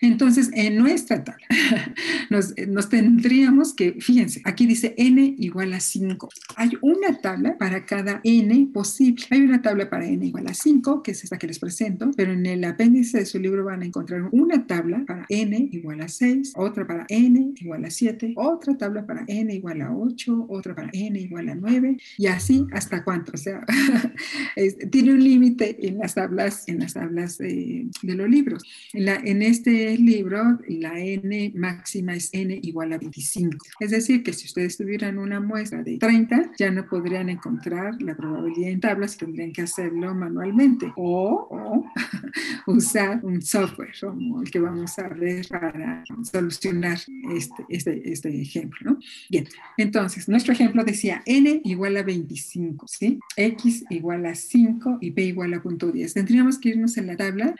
entonces 0.01 0.49
en 0.53 0.77
nuestra 0.77 1.23
tabla 1.23 1.45
nos, 2.29 2.53
nos, 2.67 2.89
tendríamos 2.89 3.73
que, 3.73 3.93
fíjense, 3.99 4.41
aquí 4.45 4.65
dice 4.65 4.93
n 4.97 5.35
igual 5.37 5.73
a 5.73 5.79
5. 5.79 6.29
Hay 6.55 6.71
una 6.81 7.19
tabla 7.19 7.57
para 7.57 7.85
cada 7.85 8.21
n 8.23 8.69
posible. 8.73 9.25
Hay 9.29 9.41
una 9.41 9.61
tabla 9.61 9.89
para 9.89 10.05
n 10.05 10.25
igual 10.25 10.47
a 10.47 10.53
5, 10.53 11.03
que 11.03 11.11
es 11.11 11.23
esta 11.23 11.37
que 11.37 11.47
les 11.47 11.59
presento, 11.59 12.11
pero 12.15 12.33
en 12.33 12.45
el 12.45 12.63
apéndice 12.63 13.19
de 13.19 13.25
su 13.25 13.39
libro 13.39 13.63
van 13.63 13.81
a 13.81 13.85
encontrar 13.85 14.29
una 14.31 14.65
tabla 14.67 15.03
para 15.05 15.25
n 15.29 15.69
igual 15.71 16.01
a 16.01 16.07
6, 16.07 16.53
otra 16.55 16.85
para 16.85 17.05
n 17.09 17.53
igual 17.55 17.85
a 17.85 17.89
7, 17.89 18.33
otra 18.35 18.77
tabla 18.77 19.05
para 19.05 19.23
n 19.27 19.53
igual 19.53 19.81
a 19.81 19.95
8, 19.95 20.45
otra 20.49 20.75
para 20.75 20.89
n 20.93 21.19
igual 21.19 21.49
a 21.49 21.55
9, 21.55 21.97
y 22.17 22.27
así 22.27 22.65
hasta 22.71 23.03
cuánto. 23.03 23.31
O 23.33 23.37
sea, 23.37 23.65
tiene 24.91 25.13
un 25.13 25.23
límite 25.23 25.77
en 25.87 25.99
las 25.99 26.15
tablas, 26.15 26.67
en 26.67 26.79
las 26.79 26.93
tablas 26.93 27.37
de, 27.37 27.87
los 28.03 28.29
libros. 28.29 28.63
En, 28.93 29.05
la, 29.05 29.15
en 29.15 29.41
este 29.41 29.97
libro, 29.97 30.59
la 30.67 30.99
n 30.99 31.51
máxima 31.55 32.15
es 32.15 32.29
n 32.33 32.59
igual 32.63 32.93
a 32.93 32.97
25. 32.97 33.57
Es 33.79 33.91
decir, 33.91 34.23
que 34.23 34.33
si 34.33 34.45
ustedes 34.45 34.77
tuvieran 34.77 35.17
una 35.17 35.39
muestra 35.39 35.83
de 35.83 35.97
30, 35.97 36.51
ya 36.57 36.71
no 36.71 36.87
podrían 36.87 37.29
encontrar 37.29 38.01
la 38.01 38.15
probabilidad 38.15 38.71
en 38.71 38.79
tablas 38.79 39.17
tendrían 39.17 39.51
que 39.51 39.63
hacerlo 39.63 40.13
manualmente. 40.13 40.91
O, 40.95 41.85
usar 42.67 43.19
un 43.23 43.41
software 43.41 43.93
como 43.99 44.41
el 44.41 44.51
que 44.51 44.59
vamos 44.59 44.97
a 44.99 45.07
ver 45.09 45.47
para 45.47 46.03
solucionar 46.23 46.99
este, 47.33 47.65
este, 47.69 48.11
este 48.11 48.41
ejemplo, 48.41 48.91
¿no? 48.91 48.99
Bien, 49.29 49.47
entonces, 49.77 50.27
nuestro 50.27 50.53
ejemplo 50.53 50.83
decía 50.83 51.21
n 51.25 51.61
igual 51.63 51.97
a 51.97 52.03
25, 52.03 52.87
¿sí? 52.87 53.19
x 53.35 53.85
igual 53.89 54.25
a 54.25 54.35
5 54.35 54.99
y 55.01 55.11
p 55.11 55.23
igual 55.23 55.53
a 55.53 55.61
punto 55.77 55.91
10. 55.91 56.13
Tendríamos 56.13 56.57
que 56.57 56.69
irnos 56.69 56.97
en 56.97 57.07
la 57.07 57.15
tabla 57.15 57.55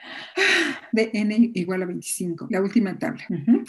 de 0.92 1.10
n 1.12 1.50
igual 1.54 1.82
a 1.82 1.86
25, 1.86 2.48
la 2.50 2.60
última 2.60 2.98
tabla, 2.98 3.24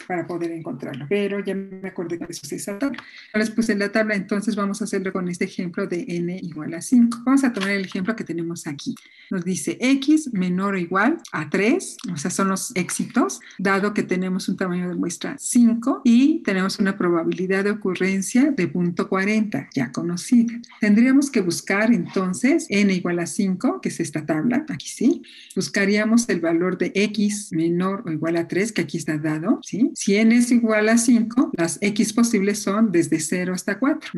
para 0.08 0.26
poder 0.26 0.52
encontrarlo. 0.52 1.06
Pero 1.08 1.44
ya 1.44 1.54
me 1.56 1.90
acordé 1.90 2.18
que 2.18 2.26
eso 2.30 2.42
es 2.44 2.54
esa 2.54 2.80
tabla. 2.80 2.98
Ahora 3.34 3.46
les 3.46 3.52
puse 3.52 3.76
la 3.76 3.92
tabla, 3.92 4.16
entonces 4.16 4.56
vamos 4.56 4.82
a 4.82 4.86
hacerlo 4.86 5.14
con 5.14 5.28
este 5.30 5.46
ejemplo 5.46 5.86
de 5.86 6.06
n 6.08 6.40
igual 6.42 6.74
a 6.74 6.82
5. 6.82 7.20
Vamos 7.26 7.44
a 7.44 7.54
tomar 7.54 7.72
el 7.72 7.86
ejemplo 7.86 8.16
que 8.16 8.24
tenemos 8.24 8.66
aquí. 8.66 8.96
Nos 9.30 9.46
dice 9.46 9.78
x 9.80 10.34
menor 10.34 10.74
o 10.74 10.78
igual 10.78 11.18
a 11.32 11.50
3, 11.50 11.98
o 12.14 12.18
sea, 12.18 12.32
son 12.32 12.48
los 12.48 12.76
éxitos, 12.76 13.40
dado 13.60 13.94
que 13.94 14.04
tenemos 14.04 14.50
un 14.50 14.58
tamaño 14.58 14.90
de 14.90 14.96
muestra 14.96 15.36
5 15.38 16.02
y 16.04 16.42
tenemos 16.44 16.80
una 16.80 16.98
probabilidad 16.98 17.64
de 17.64 17.72
ocurrencia 17.72 18.52
de 18.52 18.68
punto 18.68 19.08
40, 19.08 19.70
ya 19.74 19.92
conocida. 19.92 20.60
Tendríamos 20.80 21.30
que 21.30 21.42
buscar 21.42 21.94
entonces 21.94 22.66
n 22.70 22.92
igual 22.92 23.20
a 23.20 23.28
5, 23.28 23.82
que 23.82 23.90
es 23.90 24.00
esta 24.00 24.26
tabla, 24.26 24.39
aquí 24.70 24.88
sí. 24.88 25.22
Buscaríamos 25.56 26.28
el 26.30 26.40
valor 26.40 26.78
de 26.78 26.92
x 26.94 27.52
menor 27.52 28.04
o 28.06 28.12
igual 28.12 28.38
a 28.38 28.48
3, 28.48 28.72
que 28.72 28.82
aquí 28.82 28.98
está 28.98 29.18
dado. 29.18 29.60
Si 29.62 30.16
n 30.16 30.36
es 30.36 30.52
igual 30.52 30.90
a 30.90 30.98
5, 30.98 31.52
las 31.58 31.78
x 31.82 32.14
posibles 32.14 32.60
son 32.60 32.92
desde 32.92 33.20
0 33.20 33.54
hasta 33.54 33.80
4. 33.80 34.12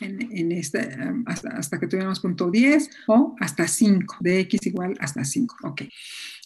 en, 0.00 0.28
en 0.32 0.52
esta, 0.52 1.14
hasta, 1.26 1.50
hasta 1.50 1.78
que 1.78 1.86
tuviéramos 1.86 2.20
punto 2.20 2.50
10 2.50 2.90
o 3.06 3.36
hasta 3.40 3.66
5, 3.66 4.16
de 4.20 4.40
x 4.40 4.66
igual 4.66 4.96
hasta 5.00 5.24
5. 5.24 5.56
Ok. 5.64 5.82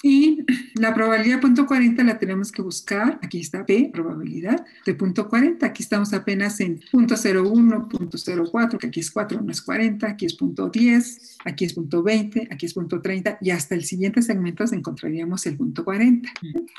Y 0.03 0.45
la 0.75 0.95
probabilidad 0.95 1.37
de 1.37 1.43
punto 1.43 1.67
40 1.67 2.05
la 2.05 2.19
tenemos 2.19 2.53
que 2.53 2.63
buscar, 2.63 3.19
aquí 3.23 3.41
está 3.41 3.65
P, 3.65 3.91
probabilidad 3.93 4.65
de 4.85 4.95
punto 4.95 5.29
40, 5.29 5.65
aquí 5.65 5.83
estamos 5.83 6.13
apenas 6.13 6.61
en 6.61 6.81
punto 6.91 7.15
01, 7.15 7.89
punto 7.89 8.19
04, 8.19 8.79
que 8.79 8.87
aquí 8.89 9.01
es 9.01 9.11
4, 9.11 9.41
no 9.41 9.51
es 9.51 9.63
40, 9.63 10.07
aquí 10.07 10.27
es 10.27 10.35
punto 10.35 10.69
10, 10.69 11.39
aquí 11.45 11.65
es 11.65 11.73
punto 11.73 12.03
20, 12.03 12.49
aquí 12.51 12.67
es 12.67 12.75
punto 12.75 13.01
30 13.01 13.39
y 13.41 13.51
hasta 13.51 13.75
el 13.75 13.85
siguiente 13.85 14.23
segmento 14.23 14.65
encontraríamos 14.71 15.47
el 15.47 15.57
punto 15.57 15.85
40. 15.85 16.31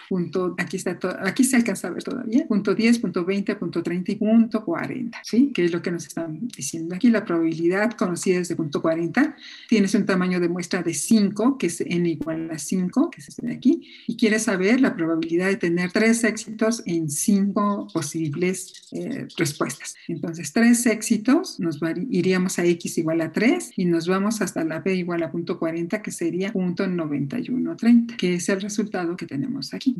Punto, 0.09 0.55
aquí, 0.57 0.77
está 0.77 0.97
aquí 1.23 1.43
se 1.43 1.55
alcanza 1.55 1.87
a 1.87 1.91
ver 1.91 2.03
todavía, 2.03 2.47
punto 2.47 2.75
10, 2.75 2.99
punto 2.99 3.25
20, 3.25 3.55
punto 3.55 3.83
30 3.83 4.11
y 4.11 4.15
punto 4.15 4.63
40, 4.63 5.19
¿sí? 5.23 5.51
Que 5.53 5.65
es 5.65 5.71
lo 5.71 5.81
que 5.81 5.91
nos 5.91 6.05
están 6.05 6.47
diciendo 6.49 6.95
aquí, 6.95 7.09
la 7.09 7.25
probabilidad 7.25 7.91
conocida 7.93 8.37
desde 8.37 8.55
punto 8.55 8.81
40, 8.81 9.35
tienes 9.67 9.93
un 9.95 10.05
tamaño 10.05 10.39
de 10.39 10.49
muestra 10.49 10.83
de 10.83 10.93
5, 10.93 11.57
que 11.57 11.67
es 11.67 11.81
n 11.81 12.09
igual 12.09 12.49
a 12.51 12.59
5, 12.59 13.06
que 13.09 13.21
es 13.21 13.29
este 13.29 13.47
de 13.47 13.53
aquí, 13.53 13.81
y 14.07 14.17
quiere 14.17 14.39
saber 14.39 14.81
la 14.81 14.95
probabilidad 14.95 15.47
de 15.47 15.57
tener 15.57 15.91
tres 15.91 16.23
éxitos 16.23 16.83
en 16.85 17.09
cinco 17.09 17.87
posibles 17.93 18.87
eh, 18.91 19.27
respuestas. 19.37 19.95
Entonces, 20.07 20.53
tres 20.53 20.85
éxitos, 20.85 21.59
nos 21.59 21.79
iríamos 22.09 22.59
a 22.59 22.65
x 22.65 22.97
igual 22.97 23.21
a 23.21 23.31
3 23.31 23.73
y 23.75 23.85
nos 23.85 24.07
vamos 24.07 24.41
hasta 24.41 24.63
la 24.63 24.83
p 24.83 24.95
igual 24.95 25.23
a 25.23 25.31
punto 25.31 25.59
40, 25.59 26.01
que 26.01 26.11
sería 26.11 26.51
punto 26.51 26.87
9130, 26.87 28.17
que 28.17 28.35
es 28.35 28.49
el 28.49 28.61
resultado 28.61 29.15
que 29.15 29.25
tenemos 29.25 29.73
aquí. 29.73 29.95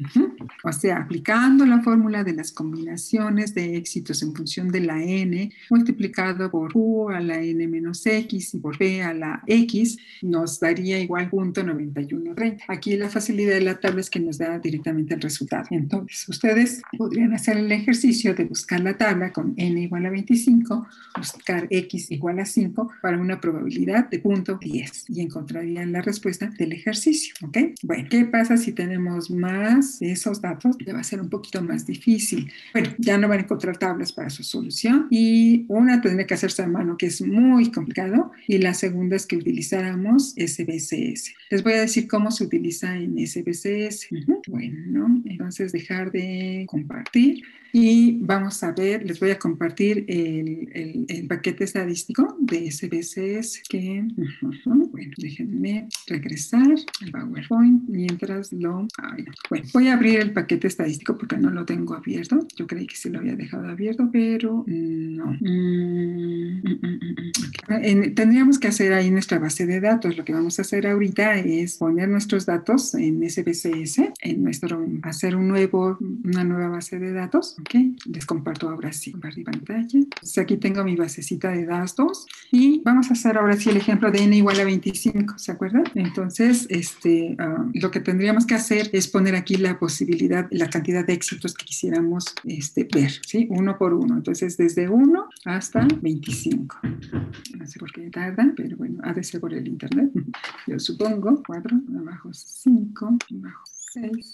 O 0.64 0.72
sea, 0.72 0.97
aplicando 0.97 1.66
la 1.66 1.82
fórmula 1.82 2.24
de 2.24 2.34
las 2.34 2.51
combinaciones 2.51 3.53
de 3.53 3.78
éxitos 3.78 4.22
en 4.24 4.34
función 4.34 4.70
de 4.70 4.82
la 4.82 5.01
n 5.01 5.51
multiplicado 5.70 6.49
por 6.51 6.74
q 6.74 7.10
a 7.10 7.20
la 7.20 7.41
n 7.41 7.68
menos 7.68 8.05
x 8.05 8.53
y 8.53 8.60
por 8.60 8.78
p 8.78 9.01
a 9.01 9.14
la 9.14 9.43
x, 9.47 9.97
nos 10.22 10.60
daría 10.60 10.99
igual 10.99 11.30
punto 11.30 11.64
9130. 11.64 12.66
Aquí 12.68 12.97
la 12.98 13.10
facilidad 13.10 13.54
de 13.54 13.62
la 13.62 13.80
tabla 13.80 14.02
es 14.02 14.10
que 14.10 14.20
nos 14.20 14.38
da 14.38 14.60
directamente 14.60 15.14
el 15.14 15.22
resultado. 15.22 15.66
Entonces, 15.72 16.28
ustedes 16.28 16.82
podrían 16.98 17.34
hacer 17.34 17.58
el 17.58 17.72
ejercicio 17.72 18.34
de 18.34 18.45
buscar 18.45 18.80
la 18.80 18.98
tabla 18.98 19.32
con 19.32 19.54
n 19.58 19.82
igual 19.82 20.06
a 20.06 20.10
25, 20.10 20.88
buscar 21.16 21.68
x 21.70 22.12
igual 22.12 22.39
a 22.39 22.45
5 22.45 22.91
para 23.02 23.18
una 23.18 23.39
probabilidad 23.39 24.10
de 24.10 24.20
punto 24.20 24.58
10 24.60 25.06
y 25.10 25.22
encontrarían 25.22 25.91
la 25.91 26.02
respuesta 26.02 26.50
del 26.58 26.74
ejercicio, 26.74 27.34
¿ok? 27.43 27.58
Bueno, 27.84 28.08
¿qué 28.10 28.26
pasa 28.26 28.58
si 28.58 28.72
tenemos 28.72 29.30
más 29.30 30.00
de 30.00 30.12
esos 30.12 30.41
datos? 30.41 30.76
Ya 30.86 30.93
va 30.93 31.00
a 31.00 31.04
ser 31.04 31.22
un 31.22 31.30
poquito 31.30 31.62
más 31.62 31.86
difícil. 31.86 32.52
Bueno, 32.74 32.89
ya 32.98 33.18
no 33.18 33.28
van 33.28 33.39
a 33.39 33.43
encontrar 33.43 33.78
tablas 33.78 34.12
para 34.12 34.30
su 34.30 34.43
solución 34.43 35.08
y 35.10 35.66
una 35.68 36.02
tendría 36.02 36.28
que 36.28 36.34
hacerse 36.34 36.64
a 36.64 36.68
mano, 36.68 36.98
que 36.98 37.08
es 37.08 37.22
muy 37.22 37.72
complicado, 37.72 38.32
y 38.48 38.58
la 38.58 38.74
segunda 38.74 39.16
es 39.16 39.26
que 39.26 39.38
utilizáramos 39.38 40.34
SBCS. 40.36 41.34
Les 41.50 41.64
voy 41.64 41.74
a 41.74 41.82
decir 41.82 42.08
cómo 42.08 42.32
se 42.32 42.43
utiliza 42.43 42.87
en 42.96 43.18
SBCS. 43.18 44.10
Bueno, 44.48 45.22
entonces 45.26 45.72
dejar 45.72 46.12
de 46.12 46.66
compartir 46.68 47.44
y 47.80 48.17
vamos 48.21 48.63
a 48.63 48.71
ver, 48.71 49.05
les 49.05 49.19
voy 49.19 49.30
a 49.30 49.38
compartir 49.38 50.03
el, 50.07 51.05
el, 51.07 51.28
paquete 51.28 51.63
estadístico 51.63 52.36
de 52.39 52.71
SBCS 52.71 53.61
que, 53.69 54.03
bueno, 54.65 54.89
déjenme 55.15 55.88
regresar 56.07 56.71
al 56.71 57.11
PowerPoint 57.11 57.88
mientras 57.88 58.51
lo... 58.51 58.88
bueno, 59.51 59.65
voy 59.75 59.89
a 59.89 59.93
abrir 59.93 60.21
el 60.21 60.34
paquete 60.34 60.65
estadístico 60.65 61.15
porque 61.19 61.38
no 61.38 61.51
lo 61.51 61.65
tengo 61.65 61.93
abierto. 61.93 62.47
Yo 62.55 62.65
creí 62.65 62.88
que 62.88 62.95
se 62.95 63.11
lo 63.11 63.19
había 63.19 63.36
dejado 63.36 63.67
abierto, 63.67 64.09
pero 64.11 64.63
no. 64.65 65.38
Mm, 65.39 66.61
mm, 66.63 66.80
mm, 67.67 68.15
tendríamos 68.15 68.57
que 68.57 68.69
hacer 68.69 68.91
ahí 68.93 69.11
nuestra 69.11 69.38
base 69.38 69.67
de 69.67 69.80
datos. 69.82 70.17
Lo 70.17 70.25
que 70.25 70.34
vamos 70.34 70.57
a 70.57 70.63
hacer 70.63 70.88
ahorita 70.88 71.36
es 71.36 71.78
poner 71.78 72.09
nuestros 72.09 72.47
datos 72.47 72.95
en 72.95 73.21
SBCS, 73.21 74.13
en 74.21 74.41
nuestro, 74.41 74.84
hacer 75.03 75.36
un 75.36 75.47
nuevo, 75.47 75.99
una 76.23 76.43
nueva 76.43 76.69
base 76.69 76.97
de 76.97 77.11
datos 77.11 77.55
Les 78.05 78.26
comparto 78.26 78.70
ahora 78.70 78.91
sí, 78.93 79.11
compartir 79.11 79.43
pantalla. 79.43 79.99
Entonces 79.99 80.38
aquí 80.38 80.57
tengo 80.57 80.84
mi 80.84 80.95
basecita 80.95 81.51
de 81.51 81.65
datos 81.65 82.26
y 82.51 82.82
vamos 82.84 83.09
a 83.09 83.13
hacer 83.13 83.38
ahora 83.38 83.55
sí 83.57 83.70
el 83.70 83.78
ejemplo 83.78 84.11
de 84.11 84.24
n 84.24 84.36
igual 84.36 84.59
a 84.59 84.63
25, 84.63 85.38
¿se 85.38 85.51
acuerdan? 85.51 85.84
Entonces, 85.95 86.68
este, 86.70 87.36
ah, 87.39 87.65
lo 87.74 87.91
que 87.91 87.99
tendríamos 87.99 88.45
que 88.45 88.55
hacer 88.55 88.89
es 88.93 89.07
poner 89.07 89.36
aquí 89.36 89.55
la 89.55 89.80
posibilidad, 89.80 90.47
la 90.51 90.70
cantidad 90.70 91.05
de 91.05 91.13
éxitos 91.13 91.53
que 91.53 91.65
quisiéramos 91.65 92.26
este, 92.43 92.88
ver, 92.91 93.11
¿sí? 93.26 93.47
Uno 93.49 93.78
por 93.78 93.93
uno. 93.93 94.15
Entonces, 94.15 94.57
desde 94.57 94.88
1 94.89 95.30
hasta 95.45 95.88
25. 96.01 96.78
No 97.57 97.68
sé 97.68 97.80
por 97.80 97.91
qué 97.91 98.09
tarda, 98.09 98.53
pero 98.55 98.78
bueno, 98.78 98.99
ha 99.03 99.13
de 99.13 99.24
ser 99.24 99.41
por 99.41 99.53
el 99.53 99.68
internet. 99.68 100.11
Yo 100.68 100.80
supongo, 100.80 101.41
4, 101.45 101.78
abajo 101.99 102.30
5, 102.34 103.18
abajo 103.39 103.76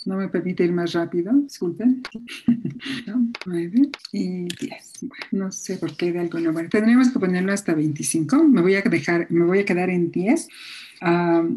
no 0.05 0.17
me 0.17 0.27
permite 0.29 0.63
ir 0.63 0.71
más 0.71 0.93
rápido, 0.93 1.31
disculpen. 1.33 2.01
9 3.45 3.81
y 4.11 4.43
10. 4.45 4.93
Bueno, 5.01 5.45
no 5.45 5.51
sé 5.51 5.77
por 5.77 5.95
qué 5.95 6.11
de 6.11 6.19
alguna 6.19 6.51
manera. 6.51 6.69
Tendríamos 6.69 7.11
que 7.11 7.19
ponerlo 7.19 7.51
hasta 7.51 7.73
25. 7.73 8.43
Me 8.43 8.61
voy 8.61 8.75
a 8.75 8.81
dejar, 8.81 9.29
me 9.31 9.45
voy 9.45 9.59
a 9.59 9.65
quedar 9.65 9.89
en 9.89 10.11
10 10.11 10.47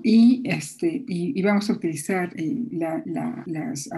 y, 0.02 0.42
este, 0.44 1.04
y, 1.06 1.40
vamos 1.42 1.70
a 1.70 1.74
utilizar 1.74 2.32
eh, 2.36 2.64
la, 2.72 3.02
las 3.46 3.88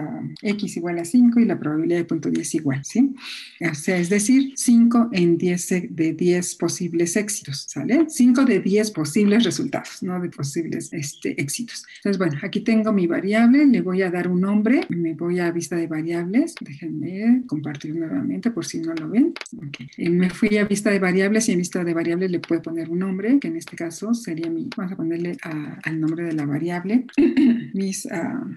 x 0.41 0.77
igual 0.77 0.99
a 0.99 1.05
5 1.05 1.39
y 1.39 1.45
la 1.45 1.59
probabilidad 1.59 1.97
de 1.97 2.05
punto 2.05 2.29
10 2.29 2.55
igual, 2.55 2.85
¿sí? 2.85 3.15
O 3.59 3.73
sea, 3.73 3.97
es 3.97 4.09
decir, 4.09 4.53
5 4.55 5.09
en 5.11 5.37
10 5.37 5.69
de 5.89 6.13
10 6.13 6.55
posibles 6.55 7.15
éxitos, 7.15 7.65
¿sale? 7.67 8.05
5 8.07 8.45
de 8.45 8.59
10 8.59 8.91
posibles 8.91 9.43
resultados, 9.43 10.03
no 10.03 10.19
de 10.19 10.29
posibles 10.29 10.93
este, 10.93 11.39
éxitos. 11.41 11.83
Entonces, 11.97 12.17
bueno, 12.19 12.37
aquí 12.43 12.61
tengo 12.61 12.93
mi 12.93 13.07
variable, 13.07 13.65
le 13.65 13.81
voy 13.81 14.03
a 14.03 14.11
dar 14.11 14.27
un 14.27 14.41
nombre, 14.41 14.81
me 14.89 15.13
voy 15.15 15.39
a 15.39 15.51
vista 15.51 15.75
de 15.75 15.87
variables, 15.87 16.55
déjenme 16.61 17.43
compartir 17.47 17.95
nuevamente 17.95 18.51
por 18.51 18.65
si 18.65 18.79
no 18.79 18.93
lo 18.93 19.09
ven. 19.09 19.33
Eh, 19.97 20.09
me 20.09 20.29
fui 20.29 20.57
a 20.57 20.65
vista 20.65 20.91
de 20.91 20.99
variables 20.99 21.49
y 21.49 21.53
en 21.53 21.57
vista 21.57 21.83
de 21.83 21.93
variables 21.93 22.29
le 22.29 22.39
puedo 22.39 22.61
poner 22.61 22.89
un 22.89 22.99
nombre, 22.99 23.39
que 23.39 23.47
en 23.47 23.57
este 23.57 23.75
caso 23.75 24.13
sería 24.13 24.49
mi, 24.49 24.69
vamos 24.75 24.93
a 24.93 24.95
ponerle 24.95 25.37
al 25.41 25.99
nombre 25.99 26.23
de 26.23 26.33
la 26.33 26.45
variable, 26.45 27.05
mis 27.73 28.07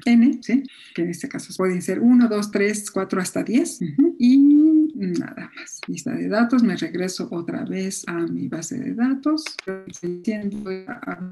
n, 0.04 0.38
¿sí? 0.42 0.62
que 0.94 1.02
en 1.02 1.10
este 1.10 1.28
caso 1.28 1.52
pueden 1.56 1.82
ser 1.82 2.00
1, 2.00 2.28
2, 2.28 2.50
3, 2.50 2.90
4 2.90 3.20
hasta 3.20 3.42
10. 3.42 3.80
Y 4.18 4.38
nada 4.94 5.50
más. 5.54 5.80
Lista 5.86 6.12
de 6.12 6.28
datos, 6.28 6.62
me 6.62 6.76
regreso 6.76 7.28
otra 7.30 7.64
vez 7.64 8.04
a 8.06 8.14
mi 8.14 8.48
base 8.48 8.78
de 8.78 8.94
datos, 8.94 9.44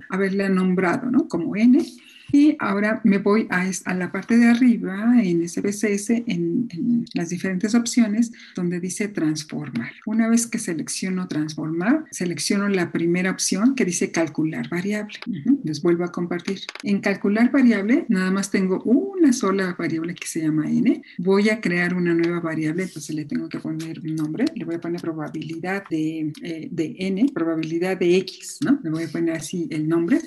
haberle 0.08 0.48
nombrado 0.48 1.10
¿no? 1.10 1.28
como 1.28 1.56
n. 1.56 1.84
Y 2.32 2.56
ahora 2.58 3.00
me 3.04 3.18
voy 3.18 3.46
a, 3.50 3.70
a 3.84 3.94
la 3.94 4.12
parte 4.12 4.36
de 4.36 4.46
arriba 4.46 5.14
en 5.22 5.48
SBCS, 5.48 6.10
en, 6.10 6.68
en, 6.70 7.04
las 7.14 7.30
diferentes 7.30 7.74
opciones, 7.74 8.32
donde 8.54 8.80
dice 8.80 9.08
transformar. 9.08 9.92
Una 10.06 10.28
vez 10.28 10.46
que 10.46 10.58
selecciono 10.58 11.28
transformar, 11.28 12.04
selecciono 12.10 12.68
la 12.68 12.92
primera 12.92 13.30
opción 13.30 13.74
que 13.74 13.84
dice 13.84 14.10
calcular 14.10 14.68
variable. 14.68 15.18
Les 15.64 15.82
vuelvo 15.82 16.04
a 16.04 16.12
compartir. 16.12 16.60
En 16.82 17.00
calcular 17.00 17.50
variable, 17.50 18.06
nada 18.08 18.30
más 18.30 18.50
tengo 18.50 18.82
una 18.84 19.32
sola 19.32 19.74
variable 19.78 20.14
que 20.14 20.26
se 20.26 20.42
llama 20.42 20.70
n. 20.70 21.02
Voy 21.18 21.48
a 21.48 21.60
crear 21.60 21.94
una 21.94 22.14
nueva 22.14 22.40
variable, 22.40 22.84
entonces 22.84 23.14
le 23.14 23.24
tengo 23.24 23.48
que 23.48 23.58
poner 23.58 24.00
un 24.00 24.14
nombre. 24.14 24.44
Le 24.54 24.64
voy 24.64 24.76
a 24.76 24.80
poner 24.80 25.00
probabilidad 25.00 25.84
de, 25.88 26.32
eh, 26.42 26.68
de 26.70 26.96
n, 26.98 27.26
probabilidad 27.34 27.98
de 27.98 28.16
x, 28.18 28.58
¿no? 28.64 28.78
Le 28.82 28.90
voy 28.90 29.04
a 29.04 29.08
poner 29.08 29.36
así 29.36 29.68
el 29.70 29.88
nombre. 29.88 30.20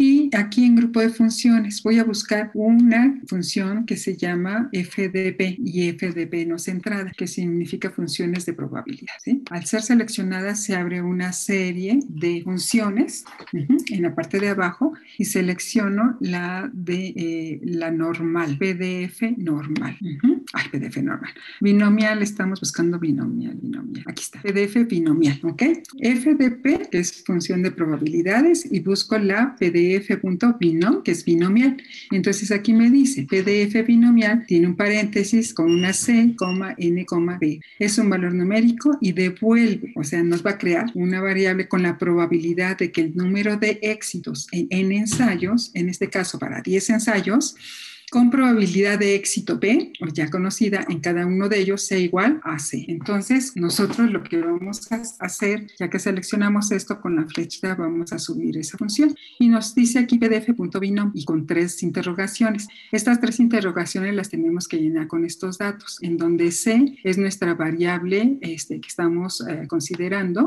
Y 0.00 0.30
aquí 0.32 0.64
en 0.64 0.76
grupo 0.76 1.00
de 1.00 1.10
funciones 1.10 1.82
voy 1.82 1.98
a 1.98 2.04
buscar 2.04 2.52
una 2.54 3.20
función 3.26 3.84
que 3.84 3.96
se 3.96 4.16
llama 4.16 4.70
FDP 4.72 5.58
y 5.58 5.90
FDP 5.90 6.46
no 6.46 6.56
centrada, 6.60 7.10
que 7.16 7.26
significa 7.26 7.90
funciones 7.90 8.46
de 8.46 8.52
probabilidad. 8.52 9.14
Al 9.50 9.66
ser 9.66 9.82
seleccionada 9.82 10.54
se 10.54 10.76
abre 10.76 11.02
una 11.02 11.32
serie 11.32 11.98
de 12.08 12.42
funciones 12.44 13.24
en 13.52 14.02
la 14.02 14.14
parte 14.14 14.38
de 14.38 14.50
abajo 14.50 14.92
y 15.18 15.24
selecciono 15.24 16.16
la 16.20 16.70
de 16.72 17.06
eh, 17.16 17.60
la 17.64 17.90
normal, 17.90 18.56
PDF 18.56 19.22
normal. 19.36 19.98
Ay, 20.52 20.64
PDF 20.70 20.98
normal. 20.98 21.32
Binomial, 21.60 22.22
estamos 22.22 22.60
buscando 22.60 23.00
binomial, 23.00 23.56
binomial. 23.60 24.04
Aquí 24.06 24.22
está, 24.22 24.40
PDF 24.40 24.86
binomial, 24.86 25.40
¿ok? 25.42 25.62
FDP 26.00 26.88
es 26.92 27.24
función 27.24 27.64
de 27.64 27.72
probabilidades 27.72 28.70
y 28.70 28.78
busco 28.78 29.18
la 29.18 29.56
pdf.binom, 29.88 31.02
que 31.02 31.12
es 31.12 31.24
binomial. 31.24 31.76
Entonces 32.10 32.50
aquí 32.50 32.72
me 32.72 32.90
dice, 32.90 33.24
PDF 33.24 33.86
binomial 33.86 34.44
tiene 34.46 34.66
un 34.66 34.76
paréntesis 34.76 35.54
con 35.54 35.70
una 35.70 35.92
C, 35.92 36.34
N, 36.78 37.06
B. 37.40 37.60
Es 37.78 37.98
un 37.98 38.10
valor 38.10 38.34
numérico 38.34 38.98
y 39.00 39.12
devuelve, 39.12 39.92
o 39.96 40.04
sea, 40.04 40.22
nos 40.22 40.44
va 40.44 40.52
a 40.52 40.58
crear 40.58 40.86
una 40.94 41.20
variable 41.20 41.68
con 41.68 41.82
la 41.82 41.98
probabilidad 41.98 42.78
de 42.78 42.92
que 42.92 43.02
el 43.02 43.16
número 43.16 43.56
de 43.56 43.78
éxitos 43.82 44.46
en 44.52 44.92
ensayos, 44.92 45.70
en 45.74 45.88
este 45.88 46.08
caso 46.08 46.38
para 46.38 46.60
10 46.60 46.90
ensayos, 46.90 47.56
con 48.10 48.30
probabilidad 48.30 48.98
de 48.98 49.14
éxito 49.14 49.60
P, 49.60 49.92
o 50.00 50.06
ya 50.08 50.30
conocida 50.30 50.84
en 50.88 51.00
cada 51.00 51.26
uno 51.26 51.48
de 51.48 51.60
ellos, 51.60 51.82
sea 51.82 51.98
igual 51.98 52.40
a 52.42 52.58
C. 52.58 52.84
Entonces, 52.88 53.52
nosotros 53.54 54.10
lo 54.10 54.22
que 54.22 54.38
vamos 54.38 54.90
a 54.90 55.02
hacer, 55.24 55.66
ya 55.78 55.90
que 55.90 55.98
seleccionamos 55.98 56.70
esto 56.70 57.00
con 57.00 57.16
la 57.16 57.26
flechita, 57.26 57.74
vamos 57.74 58.12
a 58.12 58.18
subir 58.18 58.56
esa 58.56 58.78
función. 58.78 59.14
Y 59.38 59.48
nos 59.48 59.74
dice 59.74 59.98
aquí 59.98 60.18
pdf.binom 60.18 61.12
y 61.14 61.24
con 61.24 61.46
tres 61.46 61.82
interrogaciones. 61.82 62.68
Estas 62.92 63.20
tres 63.20 63.40
interrogaciones 63.40 64.14
las 64.14 64.30
tenemos 64.30 64.68
que 64.68 64.78
llenar 64.78 65.06
con 65.06 65.24
estos 65.24 65.58
datos, 65.58 65.98
en 66.00 66.16
donde 66.16 66.50
C 66.50 66.98
es 67.04 67.18
nuestra 67.18 67.54
variable 67.54 68.38
este, 68.40 68.80
que 68.80 68.88
estamos 68.88 69.44
eh, 69.46 69.66
considerando, 69.68 70.46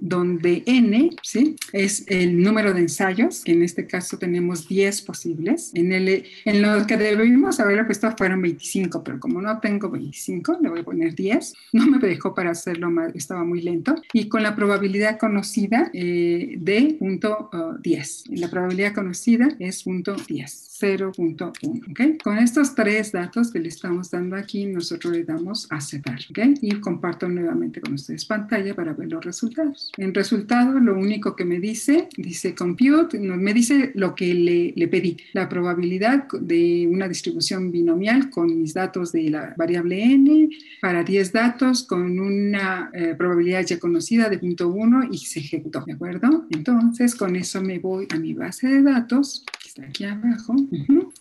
donde 0.00 0.62
N 0.66 1.10
¿sí? 1.22 1.56
es 1.72 2.04
el 2.08 2.40
número 2.42 2.74
de 2.74 2.80
ensayos, 2.80 3.42
que 3.44 3.52
en 3.52 3.62
este 3.62 3.86
caso 3.86 4.18
tenemos 4.18 4.68
10 4.68 5.02
posibles. 5.02 5.70
En, 5.74 5.92
el, 5.92 6.24
en 6.44 6.62
lo 6.62 6.86
que 6.86 6.97
debimos 6.98 7.60
haberle 7.60 7.84
puesto 7.84 8.10
fueron 8.16 8.42
25, 8.42 9.02
pero 9.02 9.20
como 9.20 9.40
no 9.40 9.58
tengo 9.60 9.90
25, 9.90 10.58
le 10.60 10.68
voy 10.68 10.80
a 10.80 10.84
poner 10.84 11.14
10. 11.14 11.54
No 11.72 11.86
me 11.86 11.98
dejó 11.98 12.34
para 12.34 12.50
hacerlo 12.50 12.90
más, 12.90 13.14
estaba 13.14 13.44
muy 13.44 13.60
lento. 13.60 13.94
Y 14.12 14.28
con 14.28 14.42
la 14.42 14.54
probabilidad 14.54 15.18
conocida 15.18 15.90
eh, 15.92 16.56
de 16.58 16.96
punto 16.98 17.50
10. 17.80 18.24
Uh, 18.28 18.34
la 18.36 18.48
probabilidad 18.48 18.94
conocida 18.94 19.48
es 19.58 19.82
punto 19.82 20.14
10. 20.14 20.67
0.1. 20.80 21.90
¿okay? 21.90 22.18
Con 22.18 22.38
estos 22.38 22.74
tres 22.74 23.12
datos 23.12 23.50
que 23.50 23.58
le 23.58 23.68
estamos 23.68 24.10
dando 24.10 24.36
aquí, 24.36 24.66
nosotros 24.66 25.12
le 25.12 25.24
damos 25.24 25.66
aceptar. 25.70 26.18
¿okay? 26.30 26.54
Y 26.60 26.74
comparto 26.80 27.28
nuevamente 27.28 27.80
con 27.80 27.94
ustedes 27.94 28.24
pantalla 28.24 28.74
para 28.74 28.92
ver 28.92 29.10
los 29.10 29.24
resultados. 29.24 29.92
En 29.96 30.14
resultado, 30.14 30.78
lo 30.78 30.96
único 30.96 31.34
que 31.36 31.44
me 31.44 31.60
dice, 31.60 32.08
dice 32.16 32.54
compute, 32.54 33.18
me 33.18 33.54
dice 33.54 33.92
lo 33.94 34.14
que 34.14 34.34
le, 34.34 34.72
le 34.76 34.88
pedí, 34.88 35.16
la 35.32 35.48
probabilidad 35.48 36.26
de 36.40 36.88
una 36.90 37.08
distribución 37.08 37.70
binomial 37.70 38.30
con 38.30 38.60
mis 38.60 38.74
datos 38.74 39.12
de 39.12 39.30
la 39.30 39.54
variable 39.56 40.02
n 40.02 40.48
para 40.80 41.02
10 41.02 41.32
datos 41.32 41.84
con 41.84 42.18
una 42.18 42.90
eh, 42.92 43.14
probabilidad 43.16 43.64
ya 43.64 43.78
conocida 43.78 44.28
de 44.28 44.40
0.1 44.40 45.08
y 45.10 45.18
se 45.18 45.40
ejecutó, 45.40 45.82
¿de 45.86 45.92
acuerdo? 45.92 46.46
Entonces, 46.50 47.14
con 47.14 47.36
eso 47.36 47.62
me 47.62 47.78
voy 47.78 48.06
a 48.10 48.18
mi 48.18 48.34
base 48.34 48.68
de 48.68 48.82
datos, 48.82 49.44
aquí 49.86 50.04
abajo, 50.04 50.56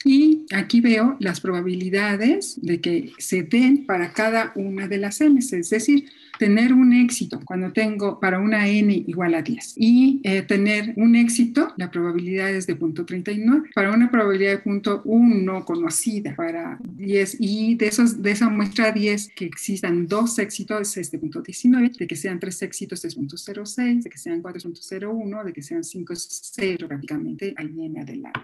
y 0.06 0.46
aquí 0.54 0.82
veo 0.82 1.18
las 1.20 1.42
probabilidades 1.42 2.60
de 2.62 2.82
que 2.82 3.12
se 3.18 3.44
den 3.44 3.86
para 3.86 4.14
cada 4.14 4.52
una 4.56 4.88
de 4.88 4.98
las 4.98 5.22
m, 5.22 5.40
es 5.40 5.70
decir, 5.70 6.10
tener 6.38 6.74
un 6.74 6.94
éxito 6.94 7.40
cuando 7.44 7.72
tengo 7.74 8.20
para 8.20 8.40
una 8.40 8.68
n 8.68 8.94
igual 9.08 9.34
a 9.34 9.42
10 9.42 9.74
y 9.76 10.22
eh, 10.24 10.42
tener 10.44 10.94
un 10.96 11.16
éxito, 11.16 11.74
la 11.78 11.92
probabilidad 11.92 12.50
es 12.50 12.68
de 12.68 12.76
punto 12.76 13.06
39, 13.06 13.70
para 13.74 13.92
una 13.92 14.10
probabilidad 14.12 14.52
de 14.52 14.58
punto 14.60 15.02
1 15.06 15.66
conocida 15.66 16.36
para 16.36 16.80
10 16.84 17.38
y 17.40 17.76
de, 17.76 17.88
esos, 17.88 18.22
de 18.22 18.32
esa 18.32 18.50
muestra 18.50 18.92
10 18.92 19.30
que 19.36 19.46
existan 19.46 20.08
dos 20.08 20.38
éxitos 20.40 20.98
es 20.98 21.12
de 21.12 21.20
punto 21.20 21.42
19, 21.42 21.92
de 21.98 22.08
que 22.08 22.16
sean 22.16 22.40
tres 22.40 22.62
éxitos 22.62 23.04
es 23.06 23.16
punto 23.16 23.36
06, 23.38 24.04
de 24.04 24.10
que 24.10 24.18
sean 24.18 24.42
4.01, 24.42 25.44
de 25.44 25.54
que 25.54 25.62
sean 25.62 25.84
5 25.84 26.14
es 26.14 26.28
0 26.56 26.88
prácticamente 26.88 27.54
ahí 27.58 27.68
viene 27.68 28.02
adelante. 28.02 28.40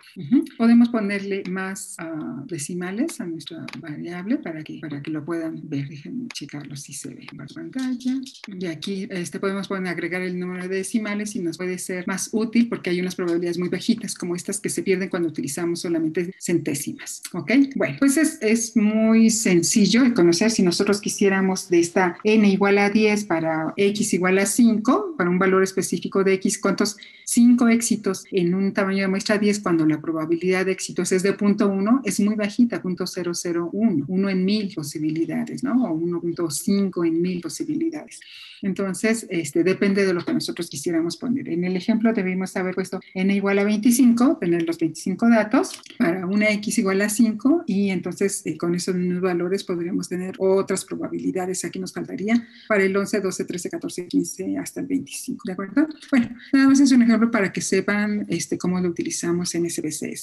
Podemos 0.57 0.89
ponerle 0.89 1.43
más 1.49 1.97
uh, 1.99 2.45
decimales 2.45 3.19
a 3.19 3.25
nuestra 3.25 3.65
variable 3.79 4.37
para 4.37 4.63
que, 4.63 4.79
para 4.79 5.01
que 5.01 5.11
lo 5.11 5.25
puedan 5.25 5.59
ver. 5.63 5.87
Déjenme 5.87 6.27
checarlo 6.33 6.75
si 6.75 6.93
se 6.93 7.09
ve 7.13 7.27
en 7.31 7.37
pantalla. 7.47 8.21
Y 8.47 8.65
aquí 8.65 9.07
este, 9.09 9.39
podemos 9.39 9.67
poner, 9.67 9.91
agregar 9.91 10.21
el 10.21 10.39
número 10.39 10.67
de 10.67 10.77
decimales 10.77 11.35
y 11.35 11.39
nos 11.39 11.57
puede 11.57 11.77
ser 11.77 12.07
más 12.07 12.29
útil 12.31 12.69
porque 12.69 12.89
hay 12.89 13.01
unas 13.01 13.15
probabilidades 13.15 13.57
muy 13.57 13.69
bajitas 13.69 14.15
como 14.15 14.35
estas 14.35 14.59
que 14.59 14.69
se 14.69 14.83
pierden 14.83 15.09
cuando 15.09 15.29
utilizamos 15.29 15.81
solamente 15.81 16.33
centésimas. 16.39 17.21
¿Ok? 17.33 17.51
Bueno, 17.75 17.97
pues 17.99 18.17
es, 18.17 18.37
es 18.41 18.75
muy 18.75 19.29
sencillo 19.29 20.03
de 20.03 20.13
conocer 20.13 20.51
si 20.51 20.63
nosotros 20.63 21.01
quisiéramos 21.01 21.69
de 21.69 21.79
esta 21.79 22.17
n 22.23 22.47
igual 22.47 22.77
a 22.77 22.89
10 22.89 23.25
para 23.25 23.73
x 23.77 24.13
igual 24.13 24.37
a 24.37 24.45
5, 24.45 25.15
para 25.17 25.29
un 25.29 25.39
valor 25.39 25.63
específico 25.63 26.23
de 26.23 26.33
x, 26.33 26.59
cuántos 26.59 26.97
5 27.25 27.67
éxitos 27.69 28.25
en 28.31 28.53
un 28.53 28.73
tamaño 28.73 29.01
de 29.01 29.07
muestra 29.07 29.37
10 29.37 29.59
cuando 29.59 29.85
la 29.85 29.92
probabilidad 30.01 30.65
de 30.65 30.71
éxitos 30.71 31.11
es 31.11 31.23
de 31.23 31.35
0.1 31.35 32.01
es 32.03 32.19
muy 32.19 32.35
bajita, 32.35 32.81
0.001, 32.81 34.05
1 34.07 34.29
en 34.29 34.45
mil 34.45 34.73
posibilidades, 34.73 35.63
¿no? 35.63 35.85
O 35.85 35.99
1.5 35.99 37.07
en 37.07 37.21
mil 37.21 37.41
posibilidades 37.41 38.19
entonces, 38.63 39.27
este, 39.29 39.63
depende 39.63 40.05
de 40.05 40.13
lo 40.13 40.23
que 40.23 40.33
nosotros 40.33 40.69
quisiéramos 40.69 41.17
poner. 41.17 41.49
En 41.49 41.65
el 41.65 41.75
ejemplo 41.75 42.13
debimos 42.13 42.55
haber 42.55 42.73
puesto 42.73 43.01
n 43.13 43.35
igual 43.35 43.59
a 43.59 43.65
25, 43.65 44.37
tener 44.39 44.65
los 44.65 44.79
25 44.79 45.29
datos 45.29 45.81
para 45.97 46.25
una 46.25 46.49
x 46.49 46.77
igual 46.77 47.01
a 47.01 47.09
5 47.09 47.65
y 47.67 47.89
entonces 47.89 48.41
eh, 48.45 48.57
con 48.57 48.73
esos 48.73 48.95
mismos 48.95 49.21
valores 49.21 49.65
podríamos 49.65 50.07
tener 50.07 50.35
otras 50.39 50.85
probabilidades. 50.85 51.65
Aquí 51.65 51.77
nos 51.77 51.91
faltaría 51.91 52.47
para 52.69 52.83
el 52.83 52.95
11, 52.95 53.19
12, 53.19 53.43
13, 53.43 53.69
14, 53.69 54.07
15 54.07 54.57
hasta 54.57 54.79
el 54.79 54.87
25, 54.87 55.41
¿de 55.45 55.51
acuerdo? 55.51 55.87
Bueno, 56.09 56.29
nada 56.53 56.69
más 56.69 56.79
es 56.79 56.91
un 56.93 57.01
ejemplo 57.01 57.29
para 57.29 57.51
que 57.51 57.59
sepan 57.59 58.25
este, 58.29 58.57
cómo 58.57 58.79
lo 58.79 58.87
utilizamos 58.87 59.53
en 59.55 59.65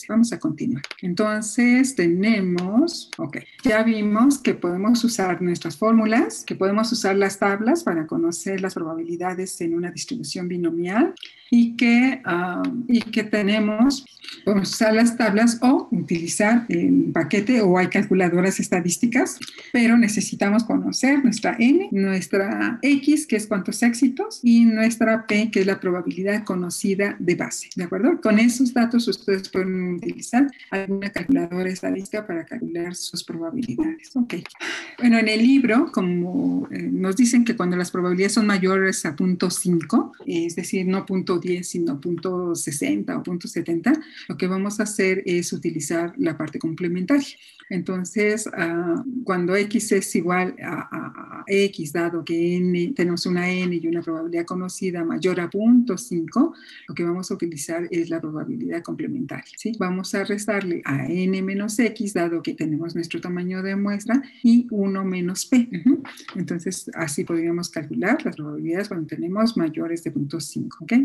Vamos 0.08 0.32
a 0.32 0.38
continuar. 0.38 0.82
Entonces 1.02 1.94
tenemos, 1.94 3.10
ok, 3.18 3.38
ya 3.62 3.82
vimos 3.82 4.38
que 4.38 4.54
podemos 4.54 5.04
usar 5.04 5.42
nuestras 5.42 5.76
fórmulas, 5.76 6.44
que 6.44 6.54
podemos 6.54 6.90
usar 6.92 7.16
las 7.16 7.38
tablas 7.38 7.84
para 7.84 8.06
conocer 8.06 8.60
las 8.60 8.74
probabilidades 8.74 9.60
en 9.60 9.74
una 9.74 9.90
distribución 9.90 10.48
binomial 10.48 11.14
y 11.50 11.76
que, 11.76 12.22
ah, 12.24 12.62
y 12.86 13.00
que 13.00 13.24
tenemos, 13.24 14.04
podemos 14.44 14.70
usar 14.70 14.94
las 14.94 15.16
tablas 15.16 15.58
o 15.60 15.88
utilizar 15.90 16.64
el 16.68 17.10
paquete 17.12 17.60
o 17.60 17.76
hay 17.76 17.88
calculadoras 17.88 18.60
estadísticas, 18.60 19.38
pero 19.72 19.98
necesitamos 19.98 20.62
conocer 20.62 21.22
nuestra 21.24 21.56
n, 21.58 21.88
nuestra 21.90 22.78
x, 22.82 23.26
que 23.26 23.36
es 23.36 23.48
cuántos 23.48 23.82
éxitos, 23.82 24.40
y 24.42 24.64
nuestra 24.64 25.26
p, 25.26 25.50
que 25.50 25.60
es 25.60 25.66
la 25.66 25.80
probabilidad 25.80 26.44
conocida 26.44 27.16
de 27.18 27.34
base, 27.34 27.68
¿de 27.74 27.84
acuerdo? 27.84 28.20
Con 28.20 28.38
esos 28.38 28.72
datos 28.72 29.08
ustedes 29.08 29.39
pueden 29.48 29.94
utilizar 29.94 30.46
alguna 30.70 31.10
calculadora 31.10 31.70
estadística 31.70 32.26
para 32.26 32.44
calcular 32.44 32.94
sus 32.94 33.24
probabilidades. 33.24 34.14
Ok. 34.14 34.34
Bueno, 34.98 35.18
en 35.18 35.28
el 35.28 35.42
libro, 35.42 35.90
como 35.92 36.68
eh, 36.70 36.82
nos 36.82 37.16
dicen 37.16 37.44
que 37.44 37.56
cuando 37.56 37.76
las 37.76 37.90
probabilidades 37.90 38.34
son 38.34 38.46
mayores 38.46 39.04
a 39.06 39.16
punto 39.16 39.50
5, 39.50 40.12
es 40.26 40.56
decir, 40.56 40.86
no 40.86 41.06
punto 41.06 41.38
10, 41.38 41.66
sino 41.66 42.00
punto 42.00 42.54
60 42.54 43.16
o 43.16 43.22
punto 43.22 43.48
70, 43.48 43.92
lo 44.28 44.36
que 44.36 44.46
vamos 44.46 44.80
a 44.80 44.84
hacer 44.84 45.22
es 45.26 45.52
utilizar 45.52 46.12
la 46.16 46.36
parte 46.36 46.58
complementaria. 46.58 47.36
Entonces, 47.70 48.48
uh, 48.48 49.24
cuando 49.24 49.54
x 49.54 49.92
es 49.92 50.16
igual 50.16 50.56
a, 50.60 50.88
a, 50.90 51.40
a, 51.40 51.44
x, 51.46 51.92
dado 51.92 52.24
que 52.24 52.56
n, 52.56 52.92
tenemos 52.96 53.24
una 53.26 53.48
n 53.48 53.74
y 53.76 53.86
una 53.86 54.02
probabilidad 54.02 54.44
conocida 54.44 55.04
mayor 55.04 55.40
a 55.40 55.48
punto 55.48 55.96
5, 55.96 56.54
lo 56.88 56.94
que 56.94 57.04
vamos 57.04 57.30
a 57.30 57.34
utilizar 57.34 57.86
es 57.90 58.10
la 58.10 58.20
probabilidad 58.20 58.82
complementaria. 58.82 59.29
¿Sí? 59.56 59.72
Vamos 59.78 60.14
a 60.14 60.24
restarle 60.24 60.82
a 60.84 61.06
n 61.06 61.42
menos 61.42 61.78
x, 61.78 62.14
dado 62.14 62.42
que 62.42 62.54
tenemos 62.54 62.94
nuestro 62.94 63.20
tamaño 63.20 63.62
de 63.62 63.76
muestra, 63.76 64.22
y 64.42 64.66
1 64.70 65.04
menos 65.04 65.46
p. 65.46 65.68
Entonces, 66.36 66.90
así 66.94 67.24
podríamos 67.24 67.70
calcular 67.70 68.24
las 68.24 68.36
probabilidades 68.36 68.88
cuando 68.88 69.06
tenemos 69.06 69.56
mayores 69.56 70.04
de 70.04 70.10
punto 70.10 70.40
5. 70.40 70.78
¿okay? 70.82 71.04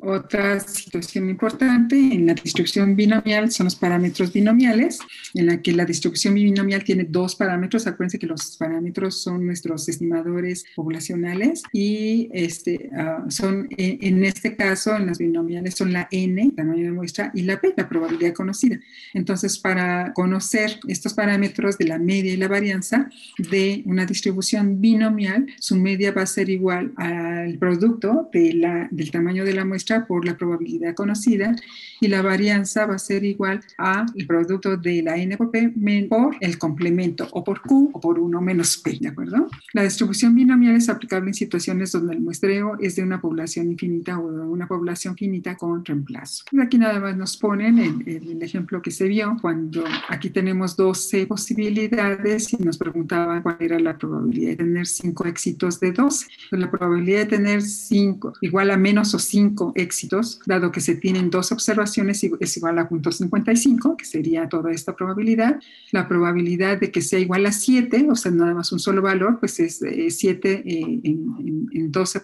Otra 0.00 0.60
situación 0.60 1.30
importante 1.30 1.96
en 1.96 2.26
la 2.26 2.34
distribución 2.34 2.96
binomial 2.96 3.50
son 3.50 3.64
los 3.64 3.76
parámetros 3.76 4.32
binomiales, 4.32 4.98
en 5.34 5.46
la 5.46 5.60
que 5.60 5.72
la 5.72 5.84
distribución 5.84 6.34
binomial 6.34 6.84
tiene 6.84 7.04
dos 7.04 7.34
parámetros. 7.34 7.86
Acuérdense 7.86 8.18
que 8.18 8.26
los 8.26 8.56
parámetros 8.56 9.22
son 9.22 9.46
nuestros 9.46 9.88
estimadores 9.88 10.64
poblacionales 10.74 11.62
y 11.72 12.28
este, 12.32 12.90
uh, 12.92 13.30
son, 13.30 13.68
en 13.70 14.24
este 14.24 14.56
caso, 14.56 14.96
en 14.96 15.06
las 15.06 15.18
binomiales 15.18 15.74
son 15.74 15.92
la 15.92 16.08
n, 16.10 16.52
tamaño 16.56 16.84
de 16.84 16.92
muestra, 16.92 17.30
y 17.34 17.42
la 17.42 17.51
p, 17.60 17.74
la 17.76 17.88
probabilidad 17.88 18.34
conocida. 18.34 18.78
Entonces, 19.14 19.58
para 19.58 20.12
conocer 20.14 20.80
estos 20.88 21.14
parámetros 21.14 21.78
de 21.78 21.86
la 21.86 21.98
media 21.98 22.32
y 22.32 22.36
la 22.36 22.48
varianza 22.48 23.08
de 23.38 23.82
una 23.86 24.06
distribución 24.06 24.80
binomial, 24.80 25.46
su 25.58 25.76
media 25.76 26.12
va 26.12 26.22
a 26.22 26.26
ser 26.26 26.50
igual 26.50 26.92
al 26.96 27.58
producto 27.58 28.28
de 28.32 28.54
la, 28.54 28.88
del 28.90 29.10
tamaño 29.10 29.44
de 29.44 29.54
la 29.54 29.64
muestra 29.64 30.06
por 30.06 30.24
la 30.24 30.36
probabilidad 30.36 30.94
conocida 30.94 31.54
y 32.00 32.08
la 32.08 32.22
varianza 32.22 32.86
va 32.86 32.96
a 32.96 32.98
ser 32.98 33.24
igual 33.24 33.60
al 33.78 34.06
producto 34.26 34.76
de 34.76 35.02
la 35.02 35.16
n 35.16 35.36
por 35.36 35.50
p 35.50 35.72
por 36.08 36.36
el 36.40 36.58
complemento 36.58 37.28
o 37.32 37.44
por 37.44 37.62
q 37.62 37.90
o 37.92 38.00
por 38.00 38.18
1 38.18 38.40
menos 38.40 38.76
p, 38.78 38.98
¿de 39.00 39.08
acuerdo? 39.08 39.48
La 39.72 39.82
distribución 39.82 40.34
binomial 40.34 40.76
es 40.76 40.88
aplicable 40.88 41.28
en 41.30 41.34
situaciones 41.34 41.92
donde 41.92 42.14
el 42.14 42.20
muestreo 42.20 42.76
es 42.80 42.96
de 42.96 43.02
una 43.02 43.20
población 43.20 43.70
infinita 43.70 44.18
o 44.18 44.30
de 44.30 44.40
una 44.40 44.66
población 44.66 45.16
finita 45.16 45.56
con 45.56 45.84
reemplazo. 45.84 46.44
Aquí 46.60 46.78
nada 46.78 47.00
más 47.00 47.16
nos 47.16 47.36
ponen 47.42 47.80
el, 47.80 48.06
el 48.06 48.42
ejemplo 48.42 48.80
que 48.80 48.92
se 48.92 49.08
vio 49.08 49.36
cuando 49.42 49.84
aquí 50.08 50.30
tenemos 50.30 50.76
12 50.76 51.26
posibilidades 51.26 52.52
y 52.52 52.56
nos 52.58 52.78
preguntaban 52.78 53.42
cuál 53.42 53.56
era 53.58 53.80
la 53.80 53.98
probabilidad 53.98 54.50
de 54.50 54.56
tener 54.56 54.86
5 54.86 55.26
éxitos 55.26 55.80
de 55.80 55.90
12. 55.90 56.26
Pues 56.50 56.62
la 56.62 56.70
probabilidad 56.70 57.18
de 57.20 57.26
tener 57.26 57.62
5 57.62 58.34
igual 58.42 58.70
a 58.70 58.76
menos 58.76 59.12
o 59.14 59.18
5 59.18 59.72
éxitos, 59.74 60.40
dado 60.46 60.70
que 60.70 60.80
se 60.80 60.94
tienen 60.94 61.30
dos 61.30 61.50
observaciones, 61.50 62.22
es 62.22 62.56
igual 62.56 62.78
a 62.78 62.88
0.55, 62.88 63.96
que 63.96 64.04
sería 64.04 64.48
toda 64.48 64.70
esta 64.70 64.94
probabilidad. 64.94 65.60
La 65.90 66.06
probabilidad 66.06 66.78
de 66.78 66.92
que 66.92 67.02
sea 67.02 67.18
igual 67.18 67.44
a 67.46 67.52
7, 67.52 68.06
o 68.08 68.14
sea, 68.14 68.30
nada 68.30 68.54
más 68.54 68.70
un 68.70 68.78
solo 68.78 69.02
valor, 69.02 69.40
pues 69.40 69.58
es 69.58 69.80
7 69.80 70.62
eh, 70.64 71.00
en, 71.02 71.68
en, 71.72 71.92
12 71.92 72.20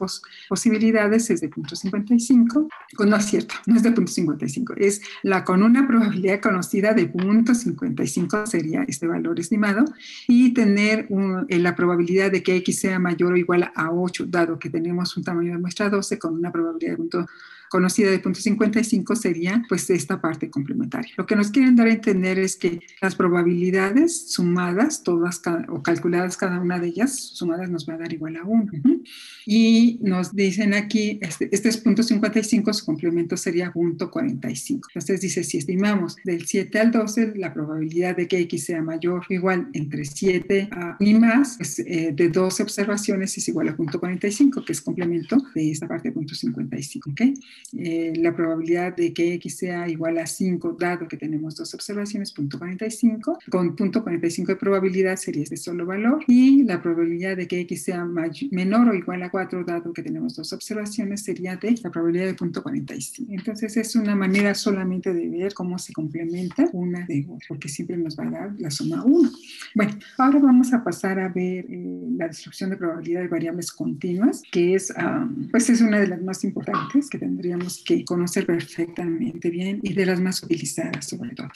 posibilidades, 0.49 1.31
es 1.31 1.41
de 1.41 1.51
0.55. 1.51 2.69
No 3.07 3.17
es 3.17 3.25
cierto, 3.25 3.55
no 3.67 3.77
es 3.77 3.83
de 3.83 3.93
0.55, 3.93 4.75
es 4.79 5.03
la 5.23 5.45
con 5.45 5.63
una 5.63 5.87
probabilidad 5.87 6.41
conocida 6.41 6.93
de 6.95 7.13
0.55 7.13 8.47
sería 8.47 8.85
este 8.89 9.07
valor 9.07 9.39
estimado 9.41 9.85
y 10.27 10.55
tener 10.55 11.07
un, 11.09 11.47
eh, 11.49 11.59
la 11.59 11.75
probabilidad 11.75 12.31
de 12.31 12.43
que 12.43 12.57
x 12.57 12.81
sea 12.81 12.99
mayor 12.99 13.33
o 13.33 13.37
igual 13.37 13.71
a 13.75 13.91
8, 13.91 14.27
dado 14.27 14.59
que 14.59 14.71
tenemos 14.71 15.17
un 15.17 15.25
tamaño 15.25 15.53
de 15.53 15.59
muestra 15.59 15.89
12 15.89 16.19
con 16.19 16.35
una 16.35 16.53
probabilidad 16.53 16.93
de 16.93 17.03
conocida 17.69 18.11
de 18.11 18.23
0.55 18.23 19.15
sería 19.17 19.63
pues 19.69 19.89
esta 19.91 20.21
parte 20.21 20.51
complementaria. 20.51 21.13
Lo 21.17 21.27
que 21.27 21.37
nos 21.37 21.51
quieren 21.51 21.77
dar 21.77 21.87
a 21.87 21.93
entender 21.93 22.39
es 22.39 22.57
que 22.57 22.81
las 23.01 23.15
probabilidades 23.15 24.31
sumadas, 24.33 25.03
todas 25.03 25.43
o 25.69 25.83
calculadas 25.83 26.37
cada 26.37 26.61
una 26.61 26.79
de 26.79 26.89
ellas, 26.89 27.17
sumadas 27.17 27.71
nos 27.71 27.89
va 27.89 27.95
a 27.95 27.99
dar 27.99 28.13
igual 28.13 28.37
a 28.37 28.45
1. 28.45 28.73
Y 29.47 29.99
nos 30.03 30.35
dicen 30.35 30.75
aquí, 30.75 31.19
este, 31.23 31.49
este 31.53 31.69
es 31.69 31.85
0.55, 31.85 32.73
su 32.73 32.85
complemento 32.85 33.37
sería 33.37 33.73
0.45. 33.73 34.81
Entonces 34.89 35.21
dice, 35.21 35.45
si 35.45 35.59
estimamos 35.59 36.17
del 36.25 36.47
7 36.47 36.79
al 36.79 36.91
12, 36.91 37.35
la 37.37 37.53
probabilidad 37.53 38.17
de 38.17 38.29
que 38.29 38.39
X 38.41 38.65
sea 38.65 38.83
mayor 38.83 39.25
o 39.29 39.33
igual 39.33 39.69
entre 39.73 40.05
7 40.05 40.71
y 41.01 41.15
más, 41.15 41.57
pues, 41.57 41.79
eh, 41.81 42.13
de 42.15 42.29
12 42.29 42.63
observaciones 42.63 43.37
es 43.37 43.49
igual 43.49 43.69
a 43.69 43.77
0.45, 43.77 44.65
que 44.65 44.73
es 44.73 44.81
complemento 44.81 45.37
de 45.55 45.71
esta 45.71 45.89
parte 45.89 46.13
0.55. 46.13 47.13
¿okay? 47.13 47.35
Eh, 47.77 48.13
la 48.17 48.35
probabilidad 48.35 48.97
de 48.97 49.13
que 49.13 49.35
x 49.35 49.59
sea 49.59 49.89
igual 49.89 50.19
a 50.19 50.27
5, 50.27 50.77
dado 50.79 51.07
que 51.07 51.17
tenemos 51.17 51.57
dos 51.57 51.75
observaciones, 51.75 52.35
0.45, 52.35 53.39
con 53.51 53.77
0.45 53.77 54.47
de 54.47 54.57
probabilidad 54.57 55.17
sería 55.17 55.43
este 55.43 55.57
solo 55.57 55.85
valor, 55.85 56.25
y 56.27 56.63
la 56.65 56.81
probabilidad 56.83 57.37
de 57.37 57.47
que 57.47 57.61
x 57.61 57.85
sea 57.85 58.07
menor 58.51 58.89
o 58.89 58.95
igual 58.95 59.23
a 59.23 59.31
4, 59.31 59.65
dado 59.65 59.93
que 59.93 60.03
tenemos 60.03 60.37
dos 60.37 60.53
observaciones, 60.53 61.23
sería 61.23 61.57
de 61.57 61.75
la 61.83 61.91
probabilidad 61.91 62.27
de 62.27 62.37
0.45. 62.37 63.27
Entonces 63.31 63.77
es 63.77 63.95
una 63.97 64.15
manera 64.15 64.55
solamente 64.55 65.13
de 65.13 65.29
ver 65.29 65.55
cómo 65.55 65.79
se 65.79 65.93
complementa 65.93 66.69
una 66.73 67.05
de 67.07 67.27
otra, 67.29 67.47
porque 67.49 67.69
siempre 67.69 67.97
nos 67.97 68.19
va 68.19 68.27
a 68.27 68.31
dar 68.31 68.55
la 68.59 68.71
suma 68.71 69.05
1. 69.05 69.31
Bueno, 69.75 69.93
ahora 70.17 70.39
vamos 70.39 70.73
a 70.73 70.83
pasar 70.83 71.19
a 71.19 71.29
ver 71.29 71.67
eh, 71.69 72.09
la 72.17 72.29
distribución 72.29 72.71
de 72.71 72.77
probabilidad 72.77 73.21
de 73.23 73.29
variables 73.29 73.73
continuas, 73.73 74.43
que 74.51 74.75
es, 74.75 74.93
pues 75.51 75.71
es 75.71 75.81
una 75.81 76.01
de 76.01 76.09
las 76.09 76.23
más 76.23 76.45
importantes 76.45 77.09
que 77.11 77.19
tendría 77.19 77.48
tendríamos 77.49 77.83
que 77.83 78.05
conocer 78.05 78.45
perfectamente 78.45 79.49
bien 79.49 79.81
y 79.83 79.95
de 79.95 80.05
las 80.05 80.21
más 80.21 80.43
utilizadas 80.43 81.09
sobre 81.09 81.31
todo. 81.31 81.49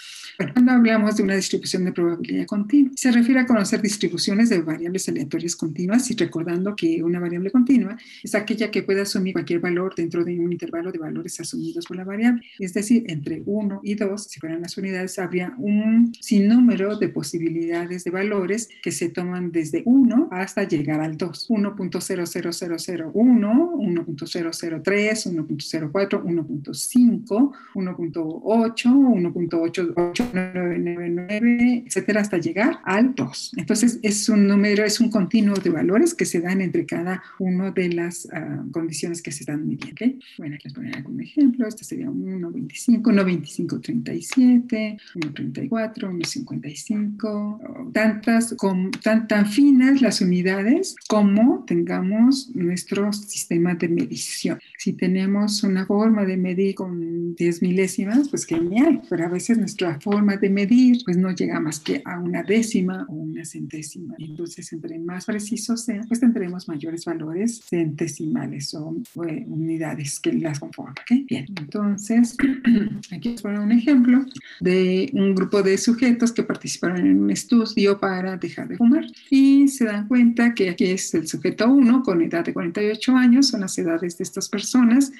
cuando 0.52 0.72
hablamos 0.72 1.16
de 1.16 1.22
una 1.22 1.36
distribución 1.36 1.84
de 1.84 1.92
probabilidad 1.92 2.46
continua, 2.46 2.90
se 2.96 3.12
refiere 3.12 3.40
a 3.40 3.46
conocer 3.46 3.82
distribuciones 3.82 4.48
de 4.48 4.62
variables 4.62 5.06
aleatorias 5.08 5.54
continuas 5.54 6.10
y 6.10 6.16
recordando 6.16 6.74
que 6.74 7.02
una 7.02 7.20
variable 7.20 7.50
continua 7.50 7.98
es 8.22 8.34
aquella 8.34 8.70
que 8.70 8.82
puede 8.82 9.02
asumir 9.02 9.34
cualquier 9.34 9.60
valor 9.60 9.94
dentro 9.94 10.24
de 10.24 10.40
un 10.40 10.50
intervalo 10.52 10.90
de 10.92 10.98
valores 10.98 11.38
asumidos 11.40 11.84
por 11.86 11.98
la 11.98 12.04
variable. 12.04 12.40
Es 12.58 12.72
decir, 12.72 13.04
entre 13.08 13.42
1 13.44 13.80
y 13.84 13.94
2, 13.94 14.24
si 14.24 14.40
fueran 14.40 14.62
las 14.62 14.78
unidades, 14.78 15.18
habría 15.18 15.52
un 15.58 16.14
sinnúmero 16.20 16.96
de 16.96 17.08
posibilidades 17.08 18.04
de 18.04 18.10
valores 18.10 18.70
que 18.82 18.92
se 18.92 19.10
toman 19.10 19.52
desde 19.52 19.82
1 19.84 20.28
hasta 20.30 20.64
llegar 20.64 21.02
al 21.02 21.18
2. 21.18 21.50
1.00001, 21.50 23.12
1.003, 23.12 25.26
1.0 25.26 25.81
1.04, 25.90 26.22
1.5, 26.22 27.52
1.8, 27.74 28.84
1.88999, 28.84 31.84
etcétera, 31.86 32.20
hasta 32.20 32.36
llegar 32.38 32.78
al 32.84 33.12
2. 33.14 33.52
Entonces, 33.56 33.98
es 34.02 34.28
un 34.28 34.46
número, 34.46 34.84
es 34.84 35.00
un 35.00 35.10
continuo 35.10 35.56
de 35.56 35.70
valores 35.70 36.14
que 36.14 36.24
se 36.24 36.40
dan 36.40 36.60
entre 36.60 36.86
cada 36.86 37.22
una 37.38 37.70
de 37.70 37.88
las 37.88 38.26
uh, 38.26 38.70
condiciones 38.70 39.22
que 39.22 39.32
se 39.32 39.40
están 39.40 39.66
midiendo. 39.66 39.92
¿okay? 39.92 40.18
Bueno, 40.38 40.54
aquí 40.56 40.68
les 40.68 40.74
poner 40.74 40.96
algún 40.96 41.20
ejemplo. 41.20 41.66
Este 41.66 41.84
sería 41.84 42.06
1.25, 42.06 43.02
1.2537, 43.02 44.98
1.34, 45.14 45.70
1.55. 45.70 47.92
Tantas, 47.92 48.54
con, 48.54 48.90
tan, 48.90 49.28
tan 49.28 49.46
finas 49.46 50.00
las 50.00 50.20
unidades 50.20 50.96
como 51.08 51.64
tengamos 51.66 52.50
nuestro 52.54 53.12
sistema 53.12 53.74
de 53.74 53.88
medición. 53.88 54.60
Si 54.78 54.92
tenemos 54.92 55.62
una 55.72 55.86
forma 55.86 56.24
de 56.24 56.36
medir 56.36 56.74
con 56.74 57.34
10 57.34 57.62
milésimas, 57.62 58.28
pues 58.28 58.44
genial, 58.44 59.02
pero 59.08 59.24
a 59.24 59.28
veces 59.28 59.58
nuestra 59.58 59.98
forma 60.00 60.36
de 60.36 60.50
medir 60.50 60.98
pues 61.04 61.16
no 61.16 61.30
llega 61.32 61.58
más 61.60 61.80
que 61.80 62.02
a 62.04 62.18
una 62.18 62.42
décima 62.42 63.06
o 63.08 63.14
una 63.14 63.44
centésima. 63.44 64.14
Entonces, 64.18 64.72
entre 64.72 64.98
más 64.98 65.24
precisos 65.24 65.84
sean, 65.84 66.06
pues 66.06 66.20
tendremos 66.20 66.68
mayores 66.68 67.04
valores 67.04 67.60
centesimales 67.64 68.74
o, 68.74 68.94
unidades 69.14 70.20
que 70.20 70.32
las 70.32 70.60
conforman. 70.60 70.94
¿okay? 71.02 71.24
Bien, 71.28 71.46
entonces, 71.58 72.36
aquí 73.10 73.30
les 73.30 73.42
pongo 73.42 73.62
un 73.62 73.72
ejemplo 73.72 74.24
de 74.60 75.10
un 75.14 75.34
grupo 75.34 75.62
de 75.62 75.78
sujetos 75.78 76.32
que 76.32 76.42
participaron 76.42 77.06
en 77.06 77.22
un 77.22 77.30
estudio 77.30 77.98
para 77.98 78.36
dejar 78.36 78.68
de 78.68 78.76
fumar 78.76 79.06
y 79.30 79.68
se 79.68 79.84
dan 79.84 80.06
cuenta 80.08 80.54
que 80.54 80.70
aquí 80.70 80.84
es 80.84 81.14
el 81.14 81.26
sujeto 81.26 81.70
1 81.72 82.02
con 82.02 82.20
edad 82.22 82.44
de 82.44 82.52
48 82.52 83.16
años, 83.16 83.48
son 83.48 83.60
las 83.60 83.76
edades 83.78 84.18
de 84.18 84.24
estas 84.24 84.48
personas 84.48 85.12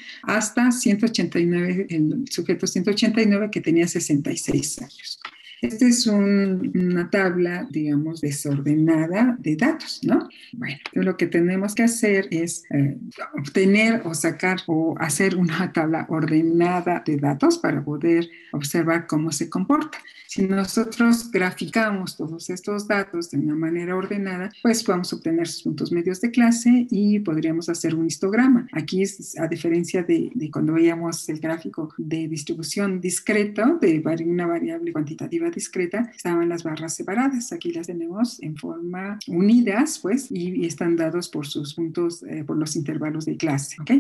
hasta 0.43 0.73
189, 0.73 1.87
el 1.89 2.25
sujeto 2.29 2.67
189 2.67 3.49
que 3.51 3.61
tenía 3.61 3.87
66 3.87 4.83
años. 4.83 5.21
Esta 5.63 5.87
es 5.87 6.09
una 6.09 7.09
tabla, 7.09 7.69
digamos, 7.71 8.21
desordenada 8.21 9.37
de 9.39 9.55
datos, 9.55 10.01
¿no? 10.03 10.29
Bueno, 10.55 10.79
lo 10.95 11.17
que 11.17 11.29
tenemos 11.29 11.77
que 11.77 11.85
hacer 11.85 12.27
es 12.33 12.65
eh, 12.71 12.99
obtener 13.39 14.03
o 14.05 14.13
sacar 14.13 14.59
o 14.67 14.97
hacer 14.99 15.37
una 15.37 15.73
tabla 15.73 16.07
ordenada 16.09 17.05
de 17.07 17.17
datos 17.17 17.59
para 17.59 17.85
poder 17.85 18.29
observar 18.51 19.07
cómo 19.07 19.31
se 19.31 19.49
comporta. 19.49 19.99
Si 20.35 20.49
nosotros 20.49 21.31
graficamos 21.31 22.17
todos 22.17 22.49
estos 22.49 22.89
datos 22.89 23.31
de 23.31 23.37
una 23.37 23.55
manera 23.55 23.95
ordenada, 23.95 24.49
pues 24.63 24.83
podemos 24.83 25.13
obtener 25.13 25.47
sus 25.47 25.65
puntos 25.65 25.93
medios 25.93 26.23
de 26.23 26.31
clase 26.31 26.87
y 26.91 27.19
podríamos 27.19 27.69
hacer 27.69 27.95
un 27.95 28.07
histograma. 28.07 28.67
Aquí, 28.73 29.03
a 29.39 29.47
diferencia 29.47 30.03
de, 30.03 30.31
de 30.35 30.51
cuando 30.51 30.73
veíamos 30.73 31.29
el 31.29 31.39
gráfico 31.39 31.93
de 31.99 32.29
distribución 32.29 32.99
discreta 32.99 33.77
de 33.79 34.03
una 34.25 34.47
variable 34.47 34.91
cuantitativa 34.95 35.51
discreta 35.51 36.11
estaban 36.17 36.49
las 36.49 36.63
barras 36.63 36.95
separadas. 36.95 37.53
Aquí 37.53 37.71
las 37.71 37.89
tenemos 37.89 38.43
en 38.43 38.57
forma 38.57 39.19
unidas, 39.27 39.99
pues, 39.99 40.29
y, 40.31 40.65
están 40.65 40.97
dados 40.97 41.29
por 41.29 41.47
sus 41.47 41.75
puntos, 41.75 42.23
eh, 42.23 42.43
por 42.43 42.57
los 42.57 42.75
intervalos 42.75 43.27
de 43.27 43.37
clase. 43.37 43.77
¿ok? 43.83 43.91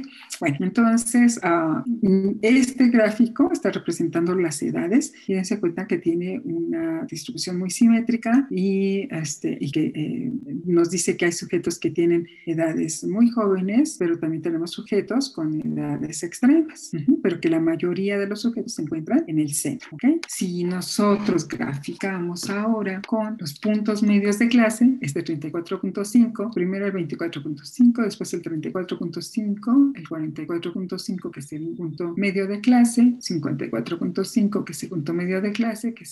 Bueno, 0.40 0.56
entonces, 0.60 1.38
uh, 1.44 2.38
este 2.40 2.88
gráfico 2.88 3.50
está 3.52 3.70
representando 3.70 4.34
las 4.34 4.62
edades 4.62 5.12
y 5.26 5.34
dense 5.34 5.60
cuenta 5.60 5.86
que 5.86 5.98
tiene 5.98 6.21
una 6.44 7.04
distribución 7.04 7.58
muy 7.58 7.70
simétrica 7.70 8.46
y, 8.50 9.08
este, 9.10 9.56
y 9.60 9.70
que 9.70 9.92
eh, 9.94 10.32
nos 10.64 10.90
dice 10.90 11.16
que 11.16 11.26
hay 11.26 11.32
sujetos 11.32 11.78
que 11.78 11.90
tienen 11.90 12.28
edades 12.46 13.04
muy 13.04 13.30
jóvenes, 13.30 13.96
pero 13.98 14.18
también 14.18 14.42
tenemos 14.42 14.70
sujetos 14.70 15.30
con 15.30 15.60
edades 15.60 16.22
extremas, 16.22 16.90
pero 17.22 17.40
que 17.40 17.48
la 17.48 17.60
mayoría 17.60 18.18
de 18.18 18.26
los 18.26 18.42
sujetos 18.42 18.74
se 18.74 18.82
encuentran 18.82 19.24
en 19.26 19.38
el 19.38 19.52
centro. 19.54 19.88
¿okay? 19.92 20.20
Si 20.28 20.64
nosotros 20.64 21.46
graficamos 21.48 22.48
ahora 22.50 23.00
con 23.06 23.36
los 23.38 23.58
puntos 23.58 24.02
medios 24.02 24.38
de 24.38 24.48
clase, 24.48 24.96
este 25.00 25.24
34.5, 25.24 26.52
primero 26.54 26.86
el 26.86 26.92
24.5, 26.92 28.04
después 28.04 28.32
el 28.34 28.42
34.5, 28.42 29.92
el 29.96 30.08
44.5, 30.08 31.30
que 31.30 31.40
es 31.40 31.52
el 31.52 31.68
punto 31.76 32.14
medio 32.16 32.46
de 32.46 32.60
clase, 32.60 33.02
54.5, 33.18 34.64
que 34.64 34.72
es 34.72 34.82
el 34.82 34.88
punto 34.88 35.12
medio 35.12 35.40
de 35.40 35.52
clase, 35.52 35.94
que 35.94 36.04
es 36.04 36.11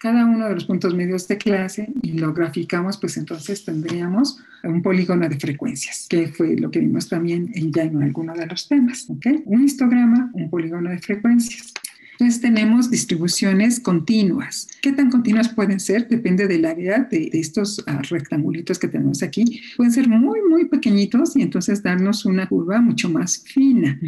cada 0.00 0.24
uno 0.24 0.48
de 0.48 0.54
los 0.54 0.64
puntos 0.64 0.94
medios 0.94 1.26
de 1.28 1.38
clase 1.38 1.88
y 2.02 2.12
lo 2.12 2.32
graficamos, 2.32 2.96
pues 2.98 3.16
entonces 3.16 3.64
tendríamos 3.64 4.38
un 4.64 4.82
polígono 4.82 5.28
de 5.28 5.38
frecuencias, 5.38 6.06
que 6.08 6.28
fue 6.28 6.56
lo 6.56 6.70
que 6.70 6.80
vimos 6.80 7.08
también 7.08 7.50
en, 7.54 7.72
ya 7.72 7.82
en 7.82 8.02
alguno 8.02 8.34
de 8.34 8.46
los 8.46 8.68
temas. 8.68 9.06
Un 9.44 9.64
histograma, 9.64 10.30
un 10.34 10.50
polígono 10.50 10.90
de 10.90 10.98
frecuencias. 10.98 11.72
Entonces 12.18 12.40
tenemos 12.40 12.90
distribuciones 12.90 13.78
continuas. 13.78 14.68
¿Qué 14.80 14.92
tan 14.92 15.10
continuas 15.10 15.50
pueden 15.50 15.80
ser? 15.80 16.08
Depende 16.08 16.46
del 16.46 16.64
área 16.64 17.00
de, 17.00 17.28
estos 17.32 17.78
uh, 17.80 18.02
rectangulitos 18.08 18.78
que 18.78 18.88
tenemos 18.88 19.22
aquí. 19.22 19.60
Pueden 19.76 19.92
ser 19.92 20.08
muy, 20.08 20.40
muy 20.48 20.64
pequeñitos 20.64 21.36
y 21.36 21.42
entonces 21.42 21.82
darnos 21.82 22.24
una 22.24 22.48
curva 22.48 22.80
mucho 22.80 23.10
más 23.10 23.42
fina. 23.44 24.00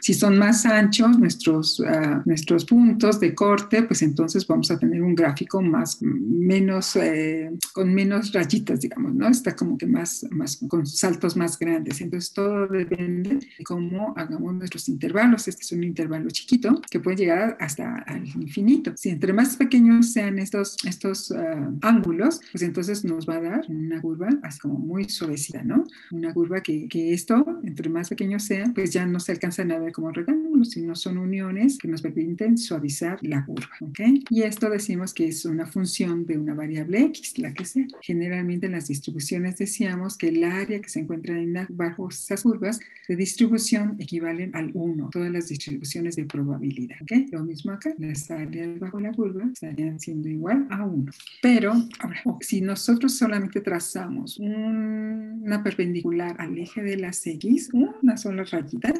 Si 0.00 0.12
son 0.12 0.38
más 0.38 0.66
anchos 0.66 1.18
nuestros, 1.18 1.80
uh, 1.80 2.22
nuestros 2.26 2.66
puntos 2.66 3.20
de 3.20 3.34
corte, 3.34 3.82
pues 3.82 4.02
entonces 4.02 4.46
vamos 4.46 4.70
a 4.70 4.78
tener 4.78 5.02
un 5.02 5.14
gráfico 5.14 5.62
más, 5.62 5.98
menos, 6.02 6.94
eh, 6.96 7.50
con 7.72 7.94
menos 7.94 8.32
rayitas, 8.32 8.80
digamos, 8.80 9.14
¿no? 9.14 9.28
Está 9.28 9.56
como 9.56 9.78
que 9.78 9.86
más, 9.86 10.26
más, 10.30 10.58
con 10.68 10.86
saltos 10.86 11.36
más 11.36 11.58
grandes. 11.58 12.02
Entonces 12.02 12.32
todo 12.32 12.66
depende 12.66 13.36
de 13.36 13.64
cómo 13.64 14.12
hagamos 14.16 14.54
nuestros 14.54 14.88
intervalos. 14.90 15.48
Este 15.48 15.62
es 15.62 15.72
un 15.72 15.84
intervalo 15.84 16.28
chiquito 16.30 16.82
que 16.90 17.00
puede 17.00 17.16
llegar 17.16 17.45
hasta 17.60 18.04
el 18.08 18.26
infinito. 18.40 18.92
Si 18.96 19.10
entre 19.10 19.32
más 19.32 19.56
pequeños 19.56 20.12
sean 20.12 20.38
estos, 20.38 20.76
estos 20.86 21.32
ah, 21.32 21.70
ángulos, 21.82 22.40
pues 22.52 22.62
entonces 22.62 23.04
nos 23.04 23.28
va 23.28 23.36
a 23.36 23.40
dar 23.40 23.64
una 23.68 24.00
curva 24.00 24.28
así 24.42 24.58
como 24.58 24.78
muy 24.78 25.08
suavecita, 25.08 25.62
¿no? 25.62 25.84
Una 26.10 26.32
curva 26.32 26.60
que, 26.60 26.88
que 26.88 27.12
esto, 27.12 27.60
entre 27.64 27.88
más 27.88 28.08
pequeños 28.08 28.44
sean, 28.44 28.72
pues 28.74 28.92
ya 28.92 29.06
no 29.06 29.20
se 29.20 29.32
alcanzan 29.32 29.72
a 29.72 29.78
ver 29.78 29.92
como 29.92 30.10
rectángulos, 30.10 30.70
sino 30.70 30.94
son 30.94 31.18
uniones 31.18 31.78
que 31.78 31.88
nos 31.88 32.02
permiten 32.02 32.58
suavizar 32.58 33.18
la 33.22 33.44
curva, 33.44 33.70
¿ok? 33.80 34.00
Y 34.30 34.42
esto 34.42 34.70
decimos 34.70 35.12
que 35.14 35.28
es 35.28 35.44
una 35.44 35.66
función 35.66 36.26
de 36.26 36.38
una 36.38 36.54
variable 36.54 37.02
x, 37.02 37.38
la 37.38 37.52
que 37.52 37.64
sea. 37.64 37.86
Generalmente 38.00 38.66
en 38.66 38.72
las 38.72 38.88
distribuciones 38.88 39.58
decíamos 39.58 40.16
que 40.16 40.28
el 40.28 40.44
área 40.44 40.80
que 40.80 40.88
se 40.88 41.00
encuentra 41.00 41.38
en 41.38 41.56
bajo 41.70 42.08
esas 42.08 42.42
curvas 42.42 42.80
de 43.08 43.16
distribución 43.16 43.96
equivalen 43.98 44.54
al 44.54 44.70
1, 44.74 45.10
todas 45.12 45.30
las 45.30 45.48
distribuciones 45.48 46.16
de 46.16 46.24
probabilidad, 46.24 46.96
¿ok? 47.02 47.30
Lo 47.36 47.44
mismo 47.44 47.72
acá, 47.72 47.94
las 47.98 48.30
áreas 48.30 48.78
bajo 48.78 48.98
la 48.98 49.12
curva 49.12 49.44
estarían 49.52 50.00
siendo 50.00 50.26
igual 50.26 50.66
a 50.70 50.86
1. 50.86 51.12
Pero, 51.42 51.74
ahora, 51.98 52.22
si 52.40 52.62
nosotros 52.62 53.12
solamente 53.12 53.60
trazamos 53.60 54.38
una 54.38 55.62
perpendicular 55.62 56.34
al 56.38 56.56
eje 56.56 56.82
de 56.82 56.96
las 56.96 57.26
X, 57.26 57.68
una 57.74 58.16
sola 58.16 58.42
rayita, 58.44 58.94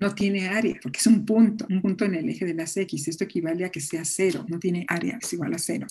no 0.00 0.14
tiene 0.14 0.46
área, 0.46 0.78
porque 0.80 0.98
es 0.98 1.08
un 1.08 1.26
punto, 1.26 1.66
un 1.68 1.82
punto 1.82 2.04
en 2.04 2.14
el 2.14 2.28
eje 2.28 2.44
de 2.44 2.54
las 2.54 2.76
X. 2.76 3.08
Esto 3.08 3.24
equivale 3.24 3.64
a 3.64 3.70
que 3.70 3.80
sea 3.80 4.04
cero, 4.04 4.46
no 4.48 4.60
tiene 4.60 4.84
área, 4.86 5.18
es 5.20 5.32
igual 5.32 5.52
a 5.52 5.58
cero. 5.58 5.88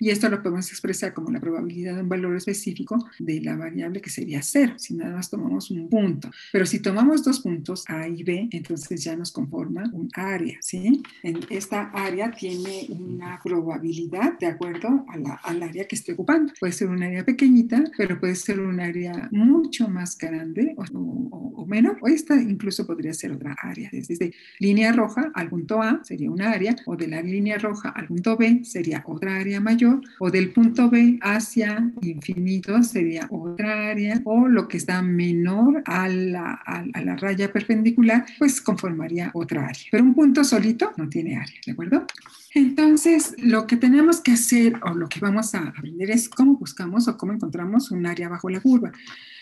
Y 0.00 0.08
esto 0.08 0.30
lo 0.30 0.42
podemos 0.42 0.70
expresar 0.70 1.12
como 1.12 1.30
la 1.30 1.40
probabilidad 1.40 1.96
de 1.96 2.00
un 2.00 2.08
valor 2.08 2.34
específico 2.36 3.06
de 3.18 3.42
la 3.42 3.54
variable 3.54 4.00
que 4.00 4.08
sería 4.08 4.40
cero, 4.40 4.76
si 4.78 4.94
nada 4.94 5.16
más 5.16 5.28
tomamos 5.28 5.70
un 5.70 5.90
punto. 5.90 6.30
Pero 6.52 6.64
si 6.64 6.80
tomamos 6.80 7.22
dos 7.22 7.40
puntos, 7.40 7.84
A 7.88 8.08
y 8.08 8.22
B, 8.22 8.48
entonces 8.50 9.04
ya 9.04 9.14
nos 9.14 9.30
conforma 9.30 9.84
un 9.92 10.08
área, 10.14 10.56
¿sí? 10.62 11.02
Esta 11.50 11.90
área 11.92 12.30
tiene 12.30 12.86
una 12.88 13.40
probabilidad 13.42 14.38
de 14.38 14.46
acuerdo 14.46 15.04
al 15.42 15.62
área 15.62 15.86
que 15.86 15.96
esté 15.96 16.12
ocupando. 16.12 16.52
Puede 16.58 16.72
ser 16.72 16.88
un 16.88 17.02
área 17.02 17.24
pequeñita, 17.24 17.84
pero 17.96 18.18
puede 18.18 18.34
ser 18.34 18.60
un 18.60 18.80
área 18.80 19.28
mucho 19.30 19.88
más 19.88 20.16
grande 20.18 20.74
o, 20.76 20.84
o, 20.92 21.66
menos. 21.66 21.96
O 22.00 22.08
esta 22.08 22.34
incluso 22.40 22.86
podría 22.86 23.12
ser 23.12 23.32
otra 23.32 23.56
área. 23.62 23.88
Desde 23.92 24.32
línea 24.58 24.92
roja 24.92 25.30
al 25.34 25.48
punto 25.48 25.82
A 25.82 26.00
sería 26.04 26.30
una 26.30 26.50
área, 26.50 26.76
o 26.86 26.96
de 26.96 27.08
la 27.08 27.22
línea 27.22 27.58
roja 27.58 27.90
al 27.90 28.06
punto 28.06 28.36
B 28.36 28.60
sería 28.64 29.02
otra 29.06 29.36
área 29.36 29.60
mayor, 29.60 30.00
o 30.18 30.30
del 30.30 30.50
punto 30.52 30.90
B 30.90 31.18
hacia 31.22 31.92
infinito 32.02 32.82
sería 32.82 33.26
otra 33.30 33.90
área, 33.90 34.20
o 34.24 34.48
lo 34.48 34.68
que 34.68 34.76
está 34.76 35.02
menor 35.02 35.82
a 35.86 36.08
la, 36.08 36.52
a 36.52 37.00
la 37.02 37.16
raya 37.16 37.52
perpendicular, 37.52 38.24
pues 38.38 38.60
conformaría 38.60 39.30
otra 39.34 39.66
área. 39.66 39.84
Pero 39.90 40.04
un 40.04 40.14
punto 40.14 40.44
solito 40.44 40.92
no 40.96 41.08
tiene 41.08 41.23
área, 41.32 41.60
¿de 41.64 41.72
acuerdo? 41.72 42.06
Entonces, 42.54 43.34
lo 43.38 43.66
que 43.66 43.76
tenemos 43.76 44.20
que 44.20 44.30
hacer 44.30 44.74
o 44.84 44.94
lo 44.94 45.08
que 45.08 45.18
vamos 45.18 45.54
a 45.56 45.58
aprender 45.58 46.10
es 46.12 46.28
cómo 46.28 46.56
buscamos 46.56 47.08
o 47.08 47.16
cómo 47.16 47.32
encontramos 47.32 47.90
un 47.90 48.06
área 48.06 48.28
bajo 48.28 48.48
la 48.48 48.60
curva. 48.60 48.92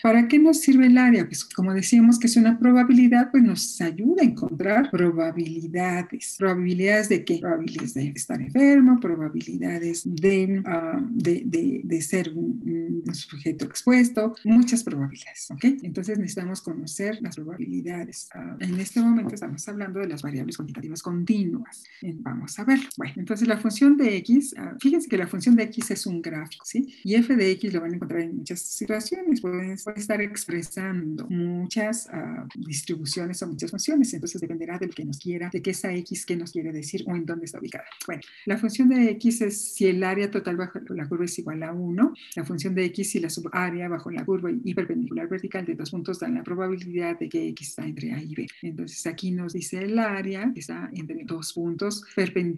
¿Para 0.01 0.27
qué 0.27 0.39
nos 0.39 0.59
sirve 0.59 0.87
el 0.87 0.97
área? 0.97 1.25
Pues 1.25 1.45
como 1.45 1.73
decíamos 1.73 2.19
que 2.19 2.27
es 2.27 2.35
una 2.35 2.59
probabilidad, 2.59 3.29
pues 3.31 3.43
nos 3.43 3.79
ayuda 3.79 4.23
a 4.23 4.25
encontrar 4.25 4.89
probabilidades. 4.91 6.35
¿Probabilidades 6.37 7.07
de 7.07 7.23
qué? 7.23 7.37
Probabilidades 7.37 7.93
de 7.93 8.11
estar 8.15 8.41
enfermo, 8.41 8.99
probabilidades 8.99 10.01
de, 10.05 10.61
ah, 10.65 10.99
de, 11.09 11.81
de, 11.85 12.01
ser 12.01 12.33
un, 12.35 13.03
sujeto 13.13 13.65
expuesto, 13.65 14.35
muchas 14.43 14.83
probabilidades, 14.83 15.51
¿ok? 15.51 15.63
Entonces 15.83 16.17
necesitamos 16.17 16.61
conocer 16.61 17.19
las 17.21 17.35
probabilidades. 17.35 18.27
Ah, 18.33 18.57
en 18.59 18.79
este 18.79 18.99
momento 18.99 19.35
estamos 19.35 19.65
hablando 19.69 19.99
de 19.99 20.07
las 20.07 20.21
variables 20.21 20.57
cuantitativas 20.57 21.01
continuas. 21.01 21.72
Vamos 22.01 22.59
a 22.59 22.65
ver. 22.65 22.79
Bueno, 22.97 23.13
entonces 23.17 23.47
la 23.47 23.57
función 23.57 23.97
de 23.97 24.17
x, 24.17 24.55
ah, 24.57 24.75
fíjense 24.79 25.07
que 25.07 25.17
la 25.17 25.27
función 25.27 25.55
de 25.55 25.63
x 25.63 25.91
es 25.91 26.05
un 26.05 26.21
gráfico, 26.21 26.65
¿sí? 26.65 26.95
Y 27.03 27.15
f 27.15 27.35
de 27.35 27.51
x 27.51 27.73
lo 27.73 27.81
van 27.81 27.93
a 27.93 27.95
encontrar 27.95 28.21
en 28.21 28.37
muchas 28.37 28.59
situaciones. 28.61 29.41
Pueden 29.41 29.71
estar 29.71 30.21
expresando 30.21 31.27
muchas 31.29 32.09
uh, 32.11 32.47
distribuciones 32.55 33.41
o 33.41 33.47
muchas 33.47 33.71
funciones, 33.71 34.13
entonces 34.13 34.41
dependerá 34.41 34.77
de 34.77 34.87
lo 34.87 34.93
que 34.93 35.05
nos 35.05 35.17
quiera, 35.17 35.49
de 35.51 35.61
qué 35.61 35.71
esa 35.71 35.93
x, 35.93 36.25
qué 36.25 36.35
nos 36.35 36.51
quiere 36.51 36.71
decir 36.71 37.03
o 37.07 37.15
en 37.15 37.25
dónde 37.25 37.45
está 37.45 37.59
ubicada. 37.59 37.85
Bueno, 38.05 38.21
la 38.45 38.57
función 38.57 38.89
de 38.89 39.11
x 39.11 39.41
es 39.41 39.73
si 39.73 39.87
el 39.87 40.03
área 40.03 40.29
total 40.29 40.57
bajo 40.57 40.79
la 40.89 41.07
curva 41.07 41.25
es 41.25 41.37
igual 41.39 41.63
a 41.63 41.71
1, 41.73 42.13
la 42.35 42.43
función 42.43 42.75
de 42.75 42.85
x 42.85 43.11
si 43.11 43.19
la 43.19 43.29
subárea 43.29 43.87
bajo 43.87 44.11
la 44.11 44.25
curva 44.25 44.51
y 44.51 44.73
perpendicular 44.73 45.27
vertical 45.27 45.65
de 45.65 45.75
dos 45.75 45.91
puntos 45.91 46.19
dan 46.19 46.35
la 46.35 46.43
probabilidad 46.43 47.17
de 47.17 47.29
que 47.29 47.47
x 47.49 47.69
está 47.69 47.85
entre 47.85 48.13
a 48.13 48.21
y 48.21 48.33
b. 48.35 48.47
Entonces 48.61 49.05
aquí 49.07 49.31
nos 49.31 49.53
dice 49.53 49.83
el 49.83 49.97
área 49.99 50.51
que 50.53 50.59
está 50.59 50.89
entre 50.93 51.23
dos 51.23 51.52
puntos 51.53 52.03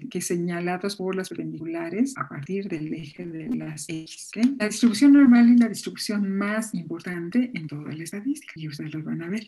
que 0.09 0.21
señalados 0.21 0.95
por 0.95 1.15
las 1.15 1.29
perpendiculares 1.29 2.13
a 2.17 2.27
partir 2.27 2.67
del 2.67 2.93
eje 2.93 3.25
de 3.25 3.55
las 3.55 3.85
x. 3.87 4.31
La 4.57 4.67
distribución 4.67 5.13
normal 5.13 5.53
es 5.53 5.59
la 5.59 5.69
distribución 5.69 6.29
más 6.29 6.73
importante 6.73 7.51
en 7.53 7.67
toda 7.67 7.93
la 7.93 8.03
estadística 8.03 8.53
y 8.55 8.67
ustedes 8.67 8.93
lo 8.93 9.03
van 9.03 9.21
a 9.21 9.29
ver. 9.29 9.47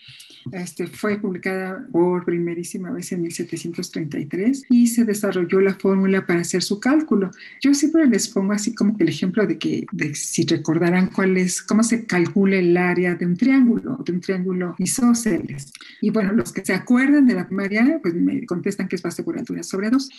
Este, 0.51 0.87
fue 0.87 1.19
publicada 1.19 1.85
por 1.91 2.25
primerísima 2.25 2.91
vez 2.91 3.11
en 3.11 3.21
1733 3.23 4.65
y 4.69 4.87
se 4.87 5.05
desarrolló 5.05 5.61
la 5.61 5.75
fórmula 5.75 6.25
para 6.25 6.41
hacer 6.41 6.63
su 6.63 6.79
cálculo. 6.79 7.31
Yo 7.61 7.73
siempre 7.73 8.05
les 8.07 8.27
pongo 8.27 8.53
así 8.53 8.73
como 8.73 8.95
el 8.99 9.09
ejemplo 9.09 9.45
de 9.45 9.57
que 9.57 9.85
de, 9.91 10.15
si 10.15 10.45
recordarán 10.45 11.07
cuál 11.07 11.37
es, 11.37 11.61
cómo 11.61 11.83
se 11.83 12.05
calcula 12.05 12.57
el 12.57 12.75
área 12.77 13.15
de 13.15 13.25
un 13.25 13.37
triángulo, 13.37 13.97
de 14.05 14.11
un 14.11 14.21
triángulo 14.21 14.75
isósceles. 14.77 15.71
Y 16.01 16.09
bueno, 16.09 16.33
los 16.33 16.51
que 16.51 16.63
se 16.63 16.73
acuerdan 16.73 17.27
de 17.27 17.33
la 17.33 17.47
primaria, 17.47 17.99
pues 18.01 18.13
me 18.13 18.45
contestan 18.45 18.87
que 18.87 18.95
es 18.95 19.01
base 19.01 19.23
por 19.23 19.36
sobre 19.63 19.89
2. 19.89 20.09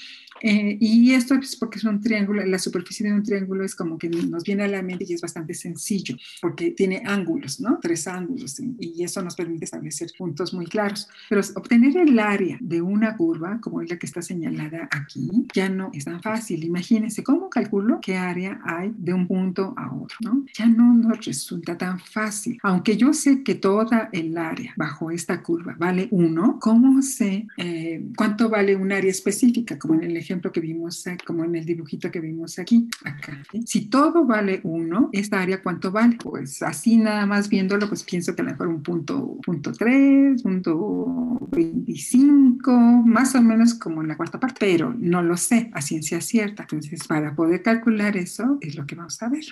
Eh, 0.41 0.77
y 0.81 1.13
esto 1.13 1.35
es 1.35 1.57
porque 1.57 1.79
es 1.79 1.85
un 1.85 2.01
triángulo, 2.01 2.45
la 2.45 2.59
superficie 2.59 3.07
de 3.07 3.13
un 3.13 3.23
triángulo 3.23 3.65
es 3.65 3.75
como 3.75 3.99
que 3.99 4.09
nos 4.09 4.45
viene 4.45 4.65
a 4.65 4.69
la 4.69 4.83
mente 4.83 5.05
y 5.09 5.15
es 5.15 5.21
bastante 5.21 5.55
sencillo, 5.55 6.17
porque 6.41 6.71
tiene 6.71 7.03
ángulos, 7.05 7.61
¿no? 7.61 7.79
Tres 7.81 8.07
ángulos, 8.07 8.61
y 8.79 9.03
eso 9.03 9.23
nos 9.23 9.35
permite 9.35 9.65
establecer 9.65 10.11
puntos 10.17 10.55
muy 10.55 10.67
claros. 10.67 11.09
Pero 11.29 11.41
obtener 11.57 11.97
el 11.97 12.19
área 12.19 12.57
de 12.61 12.81
una 12.81 13.17
curva, 13.17 13.61
como 13.61 13.83
es 13.83 13.91
la 13.91 13.99
que 13.99 14.07
está 14.07 14.23
señalada 14.23 14.89
aquí, 14.91 15.29
ya 15.55 15.69
no 15.69 15.91
es 15.93 16.05
tan 16.05 16.23
fácil. 16.23 16.65
Imagínense 16.65 17.23
cómo 17.23 17.51
calculo 17.51 17.99
qué 18.01 18.17
área 18.17 18.61
hay 18.65 18.93
de 18.97 19.13
un 19.13 19.27
punto 19.27 19.75
a 19.77 19.95
otro, 19.95 20.17
¿no? 20.21 20.45
Ya 20.55 20.67
no 20.67 20.95
nos 20.95 21.25
resulta 21.25 21.77
tan 21.77 21.99
fácil. 21.99 22.59
Aunque 22.63 22.97
yo 22.97 23.13
sé 23.13 23.43
que 23.43 23.55
toda 23.55 24.09
el 24.13 24.37
área 24.37 24.73
bajo 24.77 25.11
esta 25.11 25.43
curva 25.43 25.75
vale 25.79 26.09
1, 26.11 26.59
¿cómo 26.61 27.03
sé 27.03 27.47
eh, 27.57 28.05
cuánto 28.17 28.49
vale 28.49 28.77
un 28.77 28.93
área 28.93 29.08
específica? 29.11 29.79
Como 29.79 29.95
en 29.95 30.05
el 30.05 30.17
ejemplo 30.17 30.53
que 30.53 30.61
vimos, 30.61 31.05
como 31.27 31.45
en 31.45 31.55
el 31.55 31.65
dibujito 31.65 32.11
que 32.11 32.21
vimos 32.21 32.59
aquí, 32.59 32.89
acá. 33.05 33.43
Si 33.65 33.87
todo 33.87 34.25
vale 34.25 34.61
1, 34.63 35.11
¿esta 35.13 35.41
área 35.41 35.63
cuánto 35.63 35.91
vale? 35.91 36.17
Pues 36.23 36.63
así 36.63 36.97
nada 36.97 37.27
más 37.27 37.49
viéndolo, 37.49 37.89
pues 37.89 38.03
pienso 38.03 38.35
que 38.35 38.43
a 38.43 38.45
lo 38.45 38.51
mejor 38.53 38.69
un 38.69 38.83
punto, 38.83 39.39
punto 39.45 39.73
3, 39.73 40.43
punto 40.43 41.49
25, 41.51 42.73
más 42.73 43.35
o 43.35 43.43
menos 43.43 43.75
como 43.75 44.03
en 44.03 44.09
la 44.09 44.17
cuarta 44.17 44.39
parte, 44.39 44.57
pero 44.61 44.95
no 44.99 45.23
lo 45.23 45.37
sé 45.37 45.71
a 45.73 45.81
ciencia 45.81 46.21
cierta. 46.21 46.63
Entonces, 46.63 47.07
para 47.07 47.35
poder 47.35 47.63
calcular 47.63 48.17
eso 48.17 48.59
es 48.61 48.77
lo 48.77 48.87
que 48.87 48.95
vamos 48.95 49.21
a 49.23 49.29
ver. 49.29 49.45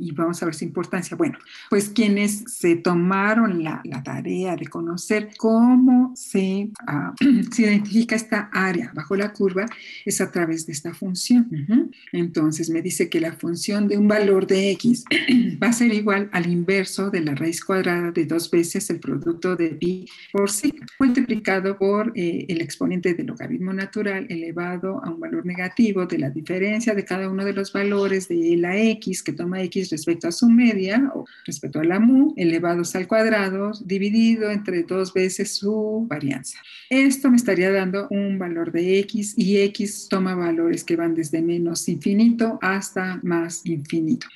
Y 0.00 0.12
vamos 0.12 0.42
a 0.42 0.46
ver 0.46 0.54
su 0.54 0.64
importancia. 0.64 1.16
Bueno, 1.16 1.38
pues 1.70 1.88
quienes 1.88 2.44
se 2.46 2.76
tomaron 2.76 3.62
la, 3.62 3.80
la 3.84 4.02
tarea 4.02 4.56
de 4.56 4.66
conocer 4.66 5.30
cómo 5.36 6.12
se, 6.14 6.70
ah, 6.86 7.14
se 7.50 7.62
identifica 7.62 8.16
esta 8.16 8.50
área 8.52 8.91
bajo 8.94 9.16
la 9.16 9.32
curva 9.32 9.66
es 10.04 10.20
a 10.20 10.30
través 10.30 10.66
de 10.66 10.72
esta 10.72 10.94
función. 10.94 11.48
Entonces, 12.12 12.70
me 12.70 12.82
dice 12.82 13.08
que 13.08 13.20
la 13.20 13.32
función 13.32 13.88
de 13.88 13.96
un 13.98 14.08
valor 14.08 14.46
de 14.46 14.70
x 14.72 15.04
va 15.62 15.68
a 15.68 15.72
ser 15.72 15.92
igual 15.92 16.28
al 16.32 16.50
inverso 16.50 17.10
de 17.10 17.20
la 17.20 17.34
raíz 17.34 17.64
cuadrada 17.64 18.10
de 18.10 18.26
dos 18.26 18.50
veces 18.50 18.88
el 18.90 19.00
producto 19.00 19.56
de 19.56 19.68
pi 19.70 20.06
por 20.32 20.50
sigma, 20.50 20.86
multiplicado 20.98 21.76
por 21.78 22.12
eh, 22.14 22.46
el 22.48 22.60
exponente 22.60 23.14
del 23.14 23.26
logaritmo 23.26 23.72
natural 23.72 24.26
elevado 24.28 25.02
a 25.04 25.10
un 25.10 25.20
valor 25.20 25.44
negativo 25.46 26.06
de 26.06 26.18
la 26.18 26.30
diferencia 26.30 26.94
de 26.94 27.04
cada 27.04 27.28
uno 27.28 27.44
de 27.44 27.52
los 27.52 27.72
valores 27.72 28.28
de 28.28 28.56
la 28.56 28.76
x 28.76 29.22
que 29.22 29.32
toma 29.32 29.62
x 29.62 29.90
respecto 29.90 30.28
a 30.28 30.32
su 30.32 30.48
media 30.48 31.10
o 31.14 31.24
respecto 31.44 31.80
a 31.80 31.84
la 31.84 32.00
mu 32.00 32.34
elevados 32.36 32.94
al 32.94 33.06
cuadrado 33.06 33.72
dividido 33.84 34.50
entre 34.50 34.82
dos 34.82 35.12
veces 35.12 35.56
su 35.56 36.06
varianza. 36.08 36.58
Esto 36.90 37.30
me 37.30 37.36
estaría 37.36 37.70
dando 37.70 38.08
un 38.10 38.38
valor 38.38 38.72
de 38.72 38.81
x 38.82 39.34
y 39.36 39.58
x 39.58 40.08
toma 40.08 40.34
valores 40.34 40.84
que 40.84 40.96
van 40.96 41.14
desde 41.14 41.42
menos 41.42 41.88
infinito 41.88 42.58
hasta 42.60 43.20
más 43.22 43.64
infinito. 43.64 44.26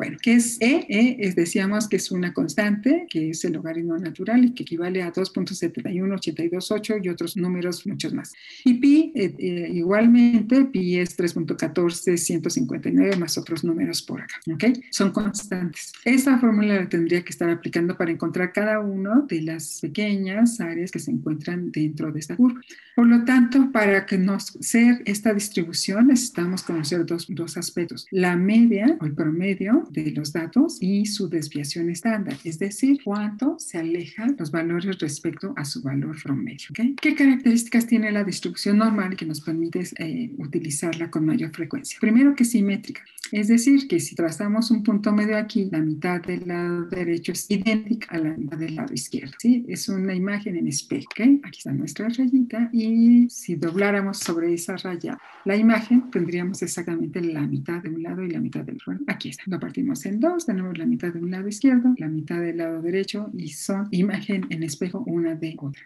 Bueno, 0.00 0.16
¿qué 0.22 0.32
es 0.32 0.56
E? 0.62 0.86
E 0.88 1.18
es, 1.20 1.36
decíamos 1.36 1.86
que 1.86 1.96
es 1.96 2.10
una 2.10 2.32
constante, 2.32 3.06
que 3.10 3.28
es 3.28 3.44
el 3.44 3.52
logaritmo 3.52 3.98
natural 3.98 4.46
y 4.46 4.54
que 4.54 4.62
equivale 4.62 5.02
a 5.02 5.12
2.71828 5.12 7.04
y 7.04 7.10
otros 7.10 7.36
números 7.36 7.86
muchos 7.86 8.14
más. 8.14 8.32
Y 8.64 8.80
pi, 8.80 9.12
eh, 9.14 9.34
eh, 9.38 9.68
igualmente, 9.70 10.64
pi 10.64 10.96
es 10.96 11.18
3.14159 11.18 13.18
más 13.18 13.36
otros 13.36 13.62
números 13.62 14.00
por 14.00 14.22
acá. 14.22 14.36
¿Ok? 14.50 14.64
Son 14.90 15.10
constantes. 15.10 15.92
Esta 16.02 16.38
fórmula 16.38 16.76
la 16.76 16.88
tendría 16.88 17.22
que 17.22 17.28
estar 17.28 17.50
aplicando 17.50 17.98
para 17.98 18.10
encontrar 18.10 18.54
cada 18.54 18.80
una 18.80 19.26
de 19.28 19.42
las 19.42 19.80
pequeñas 19.82 20.62
áreas 20.62 20.90
que 20.90 20.98
se 20.98 21.10
encuentran 21.10 21.70
dentro 21.72 22.10
de 22.10 22.20
esta 22.20 22.36
curva. 22.36 22.58
Por 22.96 23.06
lo 23.06 23.22
tanto, 23.24 23.70
para 23.70 24.06
conocer 24.06 25.02
esta 25.04 25.34
distribución 25.34 26.06
necesitamos 26.06 26.62
conocer 26.62 27.04
dos, 27.04 27.26
dos 27.28 27.58
aspectos. 27.58 28.06
La 28.10 28.34
media 28.36 28.96
o 29.00 29.04
el 29.04 29.14
promedio 29.14 29.89
de 29.90 30.10
los 30.12 30.32
datos 30.32 30.78
y 30.80 31.06
su 31.06 31.28
desviación 31.28 31.90
estándar, 31.90 32.36
es 32.44 32.58
decir, 32.58 32.98
cuánto 33.04 33.56
se 33.58 33.78
alejan 33.78 34.36
los 34.38 34.50
valores 34.50 34.98
respecto 34.98 35.52
a 35.56 35.64
su 35.64 35.82
valor 35.82 36.16
promedio. 36.22 36.68
¿Qué 37.00 37.14
características 37.14 37.86
tiene 37.86 38.12
la 38.12 38.24
distribución 38.24 38.78
normal 38.78 39.16
que 39.16 39.26
nos 39.26 39.40
permite 39.40 39.82
eh, 39.98 40.32
utilizarla 40.38 41.10
con 41.10 41.24
mayor 41.24 41.50
frecuencia? 41.54 41.98
Primero 42.00 42.34
que 42.34 42.44
simétrica, 42.44 43.02
es 43.32 43.46
decir, 43.46 43.86
que 43.86 44.00
si 44.00 44.14
trazamos 44.14 44.70
un 44.70 44.82
punto 44.82 45.12
medio 45.12 45.36
aquí, 45.36 45.68
la 45.70 45.78
mitad 45.78 46.20
del 46.20 46.48
lado 46.48 46.86
derecho 46.86 47.32
es 47.32 47.48
idéntica 47.48 48.08
a 48.10 48.18
la 48.18 48.36
mitad 48.36 48.58
del 48.58 48.74
lado 48.74 48.92
izquierdo. 48.92 49.34
¿sí? 49.38 49.64
Es 49.68 49.88
una 49.88 50.14
imagen 50.14 50.56
en 50.56 50.66
espejo. 50.66 51.10
Aquí 51.44 51.58
está 51.58 51.72
nuestra 51.72 52.08
rayita 52.08 52.68
y 52.72 53.28
si 53.30 53.54
dobláramos 53.54 54.18
sobre 54.18 54.52
esa 54.52 54.76
raya 54.76 55.18
la 55.44 55.56
imagen, 55.56 56.10
tendríamos 56.10 56.62
exactamente 56.62 57.20
la 57.20 57.46
mitad 57.46 57.82
de 57.82 57.90
un 57.90 58.02
lado 58.02 58.24
y 58.24 58.30
la 58.30 58.40
mitad 58.40 58.64
del 58.64 58.76
otro. 58.76 58.98
Aquí 59.06 59.28
está. 59.28 59.44
Lo 59.46 59.60
en 60.06 60.20
dos, 60.20 60.46
tenemos 60.46 60.78
la 60.78 60.86
mitad 60.86 61.12
de 61.12 61.20
un 61.20 61.30
lado 61.30 61.48
izquierdo, 61.48 61.94
la 61.98 62.08
mitad 62.08 62.40
del 62.40 62.58
lado 62.58 62.80
derecho 62.82 63.30
y 63.32 63.48
son 63.48 63.88
imagen 63.90 64.46
en 64.50 64.62
espejo 64.62 65.02
una 65.06 65.34
de 65.34 65.56
otra. 65.58 65.82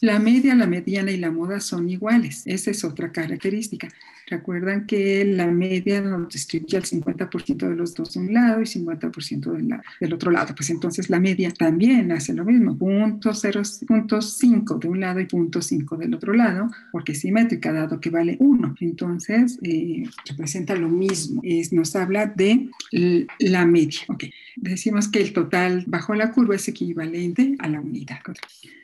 La 0.00 0.18
media, 0.18 0.54
la 0.54 0.66
mediana 0.66 1.10
y 1.10 1.16
la 1.16 1.30
moda 1.30 1.60
son 1.60 1.88
iguales. 1.88 2.42
Esa 2.46 2.70
es 2.70 2.84
otra 2.84 3.10
característica. 3.12 3.88
Recuerdan 4.26 4.86
que 4.86 5.24
la 5.24 5.46
media 5.46 6.00
nos 6.00 6.32
distribuye 6.32 6.78
al 6.78 6.84
50% 6.84 7.68
de 7.68 7.76
los 7.76 7.94
dos 7.94 8.14
de 8.14 8.20
un 8.20 8.32
lado 8.32 8.62
y 8.62 8.64
50% 8.64 9.52
del, 9.52 9.76
del 10.00 10.12
otro 10.12 10.30
lado. 10.30 10.54
Pues 10.54 10.70
entonces 10.70 11.10
la 11.10 11.20
media 11.20 11.50
también 11.50 12.10
hace 12.10 12.32
lo 12.32 12.44
mismo, 12.44 12.76
punto 12.76 13.30
0.5 13.30 14.78
de 14.78 14.88
un 14.88 15.00
lado 15.00 15.20
y 15.20 15.26
punto 15.26 15.60
5 15.60 15.96
del 15.98 16.14
otro 16.14 16.32
lado, 16.32 16.70
porque 16.90 17.12
es 17.12 17.20
simétrica, 17.20 17.72
dado 17.72 18.00
que 18.00 18.08
vale 18.08 18.36
1. 18.40 18.76
Entonces 18.80 19.58
eh, 19.62 20.04
representa 20.26 20.74
lo 20.74 20.88
mismo. 20.88 21.42
Es, 21.44 21.72
nos 21.72 21.94
habla 21.94 22.26
de 22.26 22.70
la 23.38 23.66
media. 23.66 24.00
Okay. 24.08 24.32
Decimos 24.56 25.08
que 25.08 25.20
el 25.20 25.34
total 25.34 25.84
bajo 25.86 26.14
la 26.14 26.30
curva 26.32 26.54
es 26.54 26.66
equivalente 26.68 27.56
a 27.58 27.68
la 27.68 27.80
unidad. 27.80 28.20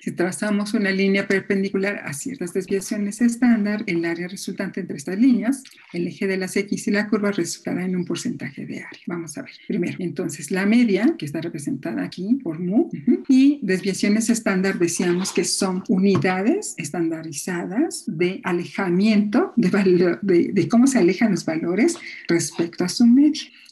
Si 0.01 0.13
trazamos 0.13 0.75
una 0.75 0.91
línea 0.91 1.00
perpendicular 1.27 2.03
a 2.05 2.13
ciertas 2.13 2.53
desviaciones 2.53 3.21
estándar, 3.21 3.85
el 3.87 4.05
área 4.05 4.29
resultante 4.29 4.81
entre 4.81 4.97
estas 4.97 5.19
líneas, 5.19 5.63
el 5.93 6.07
eje 6.07 6.27
de 6.27 6.37
las 6.37 6.57
X 6.57 6.89
y 6.89 6.91
la 6.91 7.09
curva 7.09 7.31
resultará 7.31 7.85
en 7.85 7.97
un 7.97 8.05
porcentaje 8.05 8.67
de 8.67 8.79
área. 8.79 9.01
Vamos 9.07 9.37
a 9.39 9.43
ver. 9.43 9.53
Primero, 9.67 9.97
entonces 10.01 10.51
la 10.51 10.67
media, 10.67 11.15
que 11.19 11.27
está 11.27 11.41
representada 11.41 12.03
aquí 12.03 12.35
por 12.43 12.59
mu, 12.59 12.91
y 13.29 13.61
desviaciones 13.63 14.31
estándar 14.31 14.79
decíamos 14.79 15.33
que 15.33 15.45
son 15.45 15.85
unidades 15.89 16.75
estandarizadas 16.77 18.05
de 18.07 18.41
alejamiento 18.45 19.53
de, 19.57 20.19
de, 20.23 20.51
de 20.53 20.69
cómo 20.69 20.87
se 20.87 20.99
alejan 20.99 21.31
los 21.31 21.45
valores 21.45 21.97
respecto 22.29 22.85
a 22.85 22.89
su 22.89 23.07
media 23.07 23.21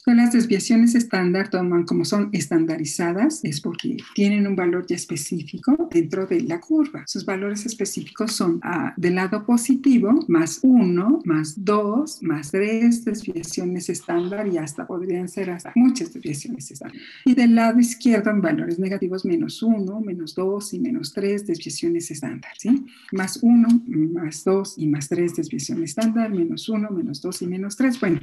las 0.05 0.33
desviaciones 0.33 0.95
estándar 0.95 1.49
toman 1.49 1.85
como 1.85 2.05
son 2.05 2.29
estandarizadas, 2.31 3.43
es 3.43 3.61
porque 3.61 3.97
tienen 4.15 4.47
un 4.47 4.55
valor 4.55 4.85
ya 4.87 4.95
específico 4.95 5.89
dentro 5.91 6.25
de 6.25 6.41
la 6.41 6.59
curva. 6.59 7.03
Sus 7.05 7.25
valores 7.25 7.65
específicos 7.65 8.31
son 8.31 8.59
ah, 8.63 8.93
del 8.97 9.15
lado 9.15 9.45
positivo, 9.45 10.25
más 10.27 10.59
1, 10.63 11.21
más 11.25 11.63
2, 11.63 12.23
más 12.23 12.51
3 12.51 13.05
desviaciones 13.05 13.89
estándar 13.89 14.47
y 14.47 14.57
hasta 14.57 14.87
podrían 14.87 15.27
ser 15.27 15.51
hasta 15.51 15.71
muchas 15.75 16.13
desviaciones 16.13 16.71
estándar. 16.71 16.99
Y 17.25 17.35
del 17.35 17.55
lado 17.55 17.79
izquierdo 17.79 18.31
en 18.31 18.41
valores 18.41 18.79
negativos, 18.79 19.25
menos 19.25 19.61
1, 19.61 20.01
menos 20.01 20.35
2 20.35 20.73
y 20.73 20.79
menos 20.79 21.13
3 21.13 21.47
desviaciones 21.47 22.09
estándar, 22.11 22.51
¿sí? 22.57 22.85
Más 23.11 23.39
1, 23.41 23.67
más 24.13 24.43
2 24.43 24.75
y 24.77 24.87
más 24.87 25.09
3 25.09 25.35
desviaciones 25.35 25.91
estándar, 25.91 26.31
menos 26.31 26.67
1, 26.69 26.89
menos 26.91 27.21
2 27.21 27.41
y 27.43 27.47
menos 27.47 27.75
3. 27.75 27.99
Bueno, 27.99 28.19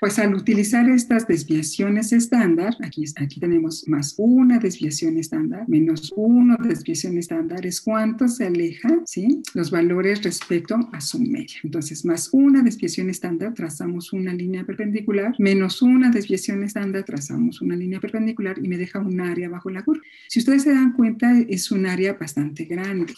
pues 0.00 0.18
al 0.18 0.34
utilizar 0.34 0.88
estas 0.90 1.25
desviaciones 1.28 2.12
estándar, 2.12 2.76
aquí, 2.82 3.04
aquí 3.16 3.40
tenemos 3.40 3.86
más 3.86 4.14
una 4.16 4.58
desviación 4.58 5.16
estándar, 5.18 5.64
menos 5.68 6.12
una 6.16 6.56
desviación 6.56 7.18
estándar, 7.18 7.66
es 7.66 7.80
cuánto 7.80 8.28
se 8.28 8.46
alejan 8.46 9.02
¿sí? 9.06 9.42
los 9.54 9.70
valores 9.70 10.22
respecto 10.22 10.76
a 10.92 11.00
su 11.00 11.18
media. 11.20 11.56
Entonces, 11.62 12.04
más 12.04 12.30
una 12.32 12.62
desviación 12.62 13.10
estándar, 13.10 13.54
trazamos 13.54 14.12
una 14.12 14.32
línea 14.32 14.64
perpendicular, 14.64 15.34
menos 15.38 15.82
una 15.82 16.10
desviación 16.10 16.62
estándar, 16.62 17.04
trazamos 17.04 17.60
una 17.60 17.76
línea 17.76 18.00
perpendicular 18.00 18.58
y 18.62 18.68
me 18.68 18.78
deja 18.78 18.98
un 19.00 19.20
área 19.20 19.48
bajo 19.48 19.70
la 19.70 19.84
curva. 19.84 20.02
Si 20.28 20.40
ustedes 20.40 20.62
se 20.62 20.70
dan 20.70 20.92
cuenta, 20.92 21.38
es 21.48 21.70
un 21.70 21.86
área 21.86 22.14
bastante 22.14 22.64
grande. 22.64 23.14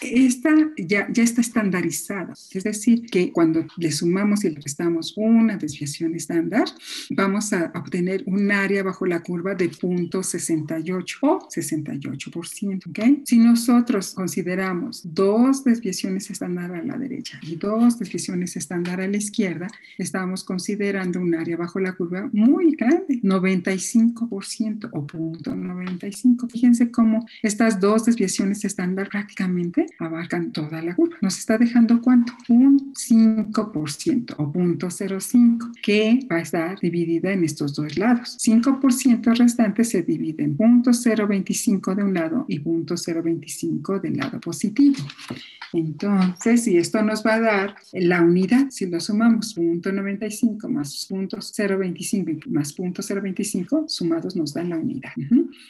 Esta 0.00 0.50
ya, 0.78 1.08
ya 1.12 1.22
está 1.22 1.40
estandarizada, 1.40 2.32
es 2.52 2.64
decir, 2.64 3.06
que 3.06 3.32
cuando 3.32 3.66
le 3.76 3.92
sumamos 3.92 4.44
y 4.44 4.50
le 4.50 4.60
restamos 4.60 5.14
una 5.16 5.56
desviación 5.56 6.14
estándar, 6.14 6.64
vamos 7.10 7.52
a 7.52 7.72
obtener 7.74 8.22
un 8.26 8.50
área 8.50 8.82
bajo 8.82 9.06
la 9.06 9.22
curva 9.22 9.54
de 9.54 9.70
0.68 9.70 11.18
o 11.22 11.38
68%. 11.48 12.90
¿okay? 12.90 13.22
Si 13.24 13.38
nosotros 13.38 14.12
consideramos 14.14 15.02
dos 15.04 15.64
desviaciones 15.64 16.30
estándar 16.30 16.72
a 16.72 16.82
la 16.82 16.96
derecha 16.98 17.38
y 17.42 17.56
dos 17.56 17.98
desviaciones 17.98 18.56
estándar 18.56 19.00
a 19.00 19.08
la 19.08 19.16
izquierda, 19.16 19.68
estamos 19.98 20.44
considerando 20.44 21.20
un 21.20 21.34
área 21.34 21.56
bajo 21.56 21.80
la 21.80 21.92
curva 21.92 22.28
muy 22.32 22.74
grande, 22.76 23.20
95% 23.22 24.88
o 24.92 25.00
0.95. 25.00 26.50
Fíjense 26.50 26.90
cómo 26.90 27.26
estas 27.42 27.80
dos 27.80 28.04
desviaciones 28.04 28.64
estándar 28.64 29.08
prácticamente 29.08 29.86
abarcan 29.98 30.52
toda 30.52 30.82
la 30.82 30.94
curva. 30.94 31.16
Nos 31.20 31.38
está 31.38 31.58
dejando 31.58 32.00
cuánto? 32.00 32.32
Un 32.48 32.92
5% 32.94 34.34
o 34.38 34.52
0.05 34.52 35.20
5, 35.30 35.70
que 35.82 36.26
va 36.30 36.36
a 36.36 36.40
estar 36.40 36.59
dividida 36.80 37.32
en 37.32 37.44
estos 37.44 37.74
dos 37.74 37.96
lados. 37.98 38.36
5% 38.38 39.36
restante 39.36 39.84
se 39.84 40.02
divide 40.02 40.44
en 40.44 40.56
0.025 40.56 41.94
de 41.94 42.04
un 42.04 42.14
lado 42.14 42.44
y 42.48 42.60
0.025 42.60 44.00
del 44.00 44.16
lado 44.16 44.40
positivo. 44.40 44.96
Entonces, 45.72 46.64
si 46.64 46.76
esto 46.76 47.02
nos 47.02 47.24
va 47.24 47.34
a 47.34 47.40
dar 47.40 47.74
la 47.92 48.22
unidad, 48.22 48.70
si 48.70 48.86
lo 48.86 48.98
sumamos 49.00 49.56
0.95 49.56 50.68
más 50.68 51.08
0.025 51.08 52.46
más 52.46 52.76
0.025, 52.76 53.88
sumados 53.88 54.36
nos 54.36 54.54
dan 54.54 54.70
la 54.70 54.78
unidad. 54.78 55.12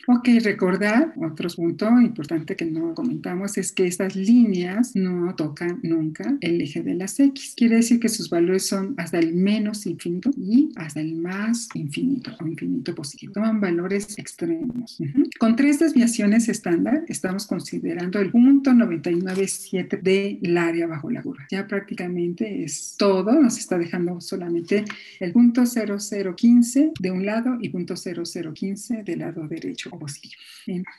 Ok, 0.06 0.28
recordar, 0.42 1.12
otro 1.16 1.48
punto 1.54 1.88
importante 2.00 2.56
que 2.56 2.64
no 2.64 2.94
comentamos 2.94 3.58
es 3.58 3.72
que 3.72 3.86
estas 3.86 4.16
líneas 4.16 4.94
no 4.94 5.34
tocan 5.34 5.80
nunca 5.82 6.36
el 6.40 6.60
eje 6.60 6.82
de 6.82 6.94
las 6.94 7.18
X. 7.20 7.54
Quiere 7.56 7.76
decir 7.76 8.00
que 8.00 8.08
sus 8.08 8.30
valores 8.30 8.66
son 8.66 8.94
hasta 8.96 9.18
el 9.18 9.34
menos 9.34 9.86
infinito 9.86 10.30
y 10.36 10.70
hasta 10.80 11.00
el 11.00 11.14
más 11.14 11.68
infinito 11.74 12.32
o 12.40 12.46
infinito 12.46 12.94
positivo. 12.94 13.32
Toman 13.32 13.60
valores 13.60 14.18
extremos. 14.18 14.98
Con 15.38 15.56
tres 15.56 15.78
desviaciones 15.78 16.48
estándar, 16.48 17.04
estamos 17.08 17.46
considerando 17.46 18.18
el 18.18 18.30
punto 18.30 18.72
997 18.72 19.98
del 20.02 20.56
área 20.56 20.86
bajo 20.86 21.10
la 21.10 21.22
curva. 21.22 21.46
Ya 21.50 21.66
prácticamente 21.66 22.64
es 22.64 22.94
todo, 22.98 23.40
nos 23.40 23.58
está 23.58 23.78
dejando 23.78 24.20
solamente 24.20 24.84
el 25.20 25.32
punto 25.32 25.64
0015 25.66 26.92
de 26.98 27.10
un 27.10 27.26
lado 27.26 27.58
y 27.60 27.68
punto 27.68 27.94
0015 27.96 29.02
del 29.04 29.18
lado 29.18 29.46
derecho 29.46 29.90
o 29.92 29.98
positivo. 29.98 30.34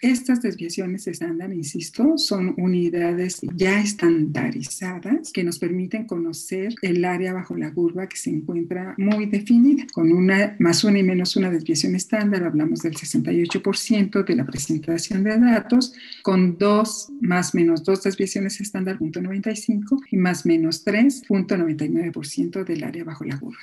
estas 0.01 0.41
desviaciones 0.41 1.07
estándar, 1.07 1.53
insisto, 1.53 2.17
son 2.17 2.53
unidades 2.57 3.39
ya 3.55 3.79
estandarizadas 3.79 5.31
que 5.31 5.43
nos 5.43 5.59
permiten 5.59 6.05
conocer 6.05 6.75
el 6.81 7.03
área 7.05 7.33
bajo 7.33 7.55
la 7.55 7.73
curva 7.73 8.07
que 8.07 8.17
se 8.17 8.29
encuentra 8.29 8.95
muy 8.97 9.25
definida. 9.25 9.70
Con 9.93 10.11
una 10.11 10.55
más 10.59 10.83
una 10.83 10.99
y 10.99 11.03
menos 11.03 11.35
una 11.35 11.49
desviación 11.49 11.95
estándar, 11.95 12.43
hablamos 12.43 12.81
del 12.81 12.95
68% 12.95 14.25
de 14.25 14.35
la 14.35 14.45
presentación 14.45 15.23
de 15.23 15.37
datos, 15.37 15.93
con 16.23 16.57
dos 16.57 17.09
más 17.21 17.53
menos 17.53 17.83
dos 17.83 18.03
desviaciones 18.03 18.59
estándar 18.59 18.71
estándar 18.71 18.99
0.95 18.99 19.99
y 20.11 20.17
más 20.17 20.45
menos 20.45 20.85
3.99% 20.85 22.63
del 22.63 22.83
área 22.83 23.03
bajo 23.03 23.25
la 23.25 23.37
curva. 23.39 23.59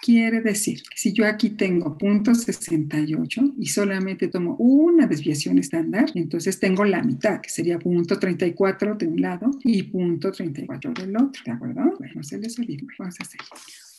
Quiere 0.00 0.40
decir 0.40 0.80
si 0.94 1.12
yo 1.12 1.26
aquí 1.26 1.50
tengo 1.50 1.98
0.68 1.98 3.54
y 3.58 3.66
solamente 3.66 4.28
tomo 4.28 4.54
una 4.56 5.06
desviación 5.06 5.58
estándar, 5.58 6.10
entonces 6.14 6.60
tengo 6.60 6.84
la 6.84 7.02
mitad, 7.02 7.40
que 7.40 7.50
sería 7.50 7.78
0.34 7.78 8.96
de 8.96 9.06
un 9.08 9.20
lado 9.20 9.50
y 9.64 9.90
0.34 9.90 10.96
del 10.96 11.16
otro, 11.16 11.42
¿de 11.44 11.50
acuerdo? 11.50 11.94
Bueno, 11.98 12.22
se 12.22 12.38
les 12.38 12.56
olvidó. 12.58 12.86
Vamos 12.98 13.16
a 13.18 13.24
hacer. 13.24 13.40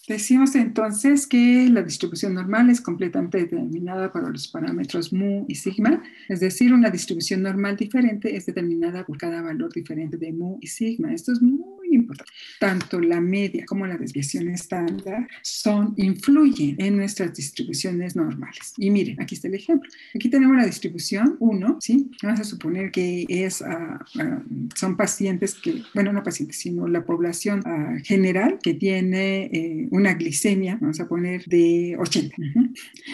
Decimos 0.09 0.55
entonces 0.55 1.27
que 1.27 1.69
la 1.69 1.83
distribución 1.83 2.33
normal 2.33 2.71
es 2.71 2.81
completamente 2.81 3.37
determinada 3.37 4.11
por 4.11 4.27
los 4.27 4.47
parámetros 4.47 5.13
mu 5.13 5.45
y 5.47 5.53
sigma, 5.53 6.01
es 6.27 6.39
decir, 6.39 6.73
una 6.73 6.89
distribución 6.89 7.43
normal 7.43 7.77
diferente 7.77 8.35
es 8.35 8.47
determinada 8.47 9.05
por 9.05 9.19
cada 9.19 9.43
valor 9.43 9.71
diferente 9.71 10.17
de 10.17 10.33
mu 10.33 10.57
y 10.61 10.65
sigma. 10.67 11.13
Esto 11.13 11.31
es 11.31 11.43
muy 11.43 11.78
importante. 11.99 12.31
Tanto 12.59 12.99
la 12.99 13.21
media 13.21 13.65
como 13.65 13.85
la 13.85 13.97
desviación 13.97 14.49
estándar 14.49 15.27
son, 15.41 15.93
influyen 15.97 16.75
en 16.79 16.97
nuestras 16.97 17.33
distribuciones 17.33 18.15
normales. 18.15 18.73
Y 18.77 18.89
miren, 18.89 19.21
aquí 19.21 19.35
está 19.35 19.47
el 19.47 19.55
ejemplo. 19.55 19.89
Aquí 20.15 20.29
tenemos 20.29 20.55
la 20.57 20.65
distribución 20.65 21.37
1, 21.39 21.77
¿sí? 21.81 22.11
Vamos 22.23 22.39
a 22.39 22.43
suponer 22.43 22.91
que 22.91 23.25
es, 23.27 23.61
ah, 23.61 23.99
ah, 24.19 24.43
son 24.75 24.97
pacientes 24.97 25.55
que, 25.55 25.83
bueno, 25.93 26.13
no 26.13 26.23
pacientes, 26.23 26.57
sino 26.57 26.87
la 26.87 27.05
población 27.05 27.61
ah, 27.65 27.95
general 28.03 28.59
que 28.61 28.73
tiene 28.73 29.45
eh, 29.45 29.87
una 29.91 30.13
glicemia, 30.13 30.77
vamos 30.79 30.99
a 30.99 31.07
poner 31.07 31.43
de 31.45 31.95
80, 31.99 32.35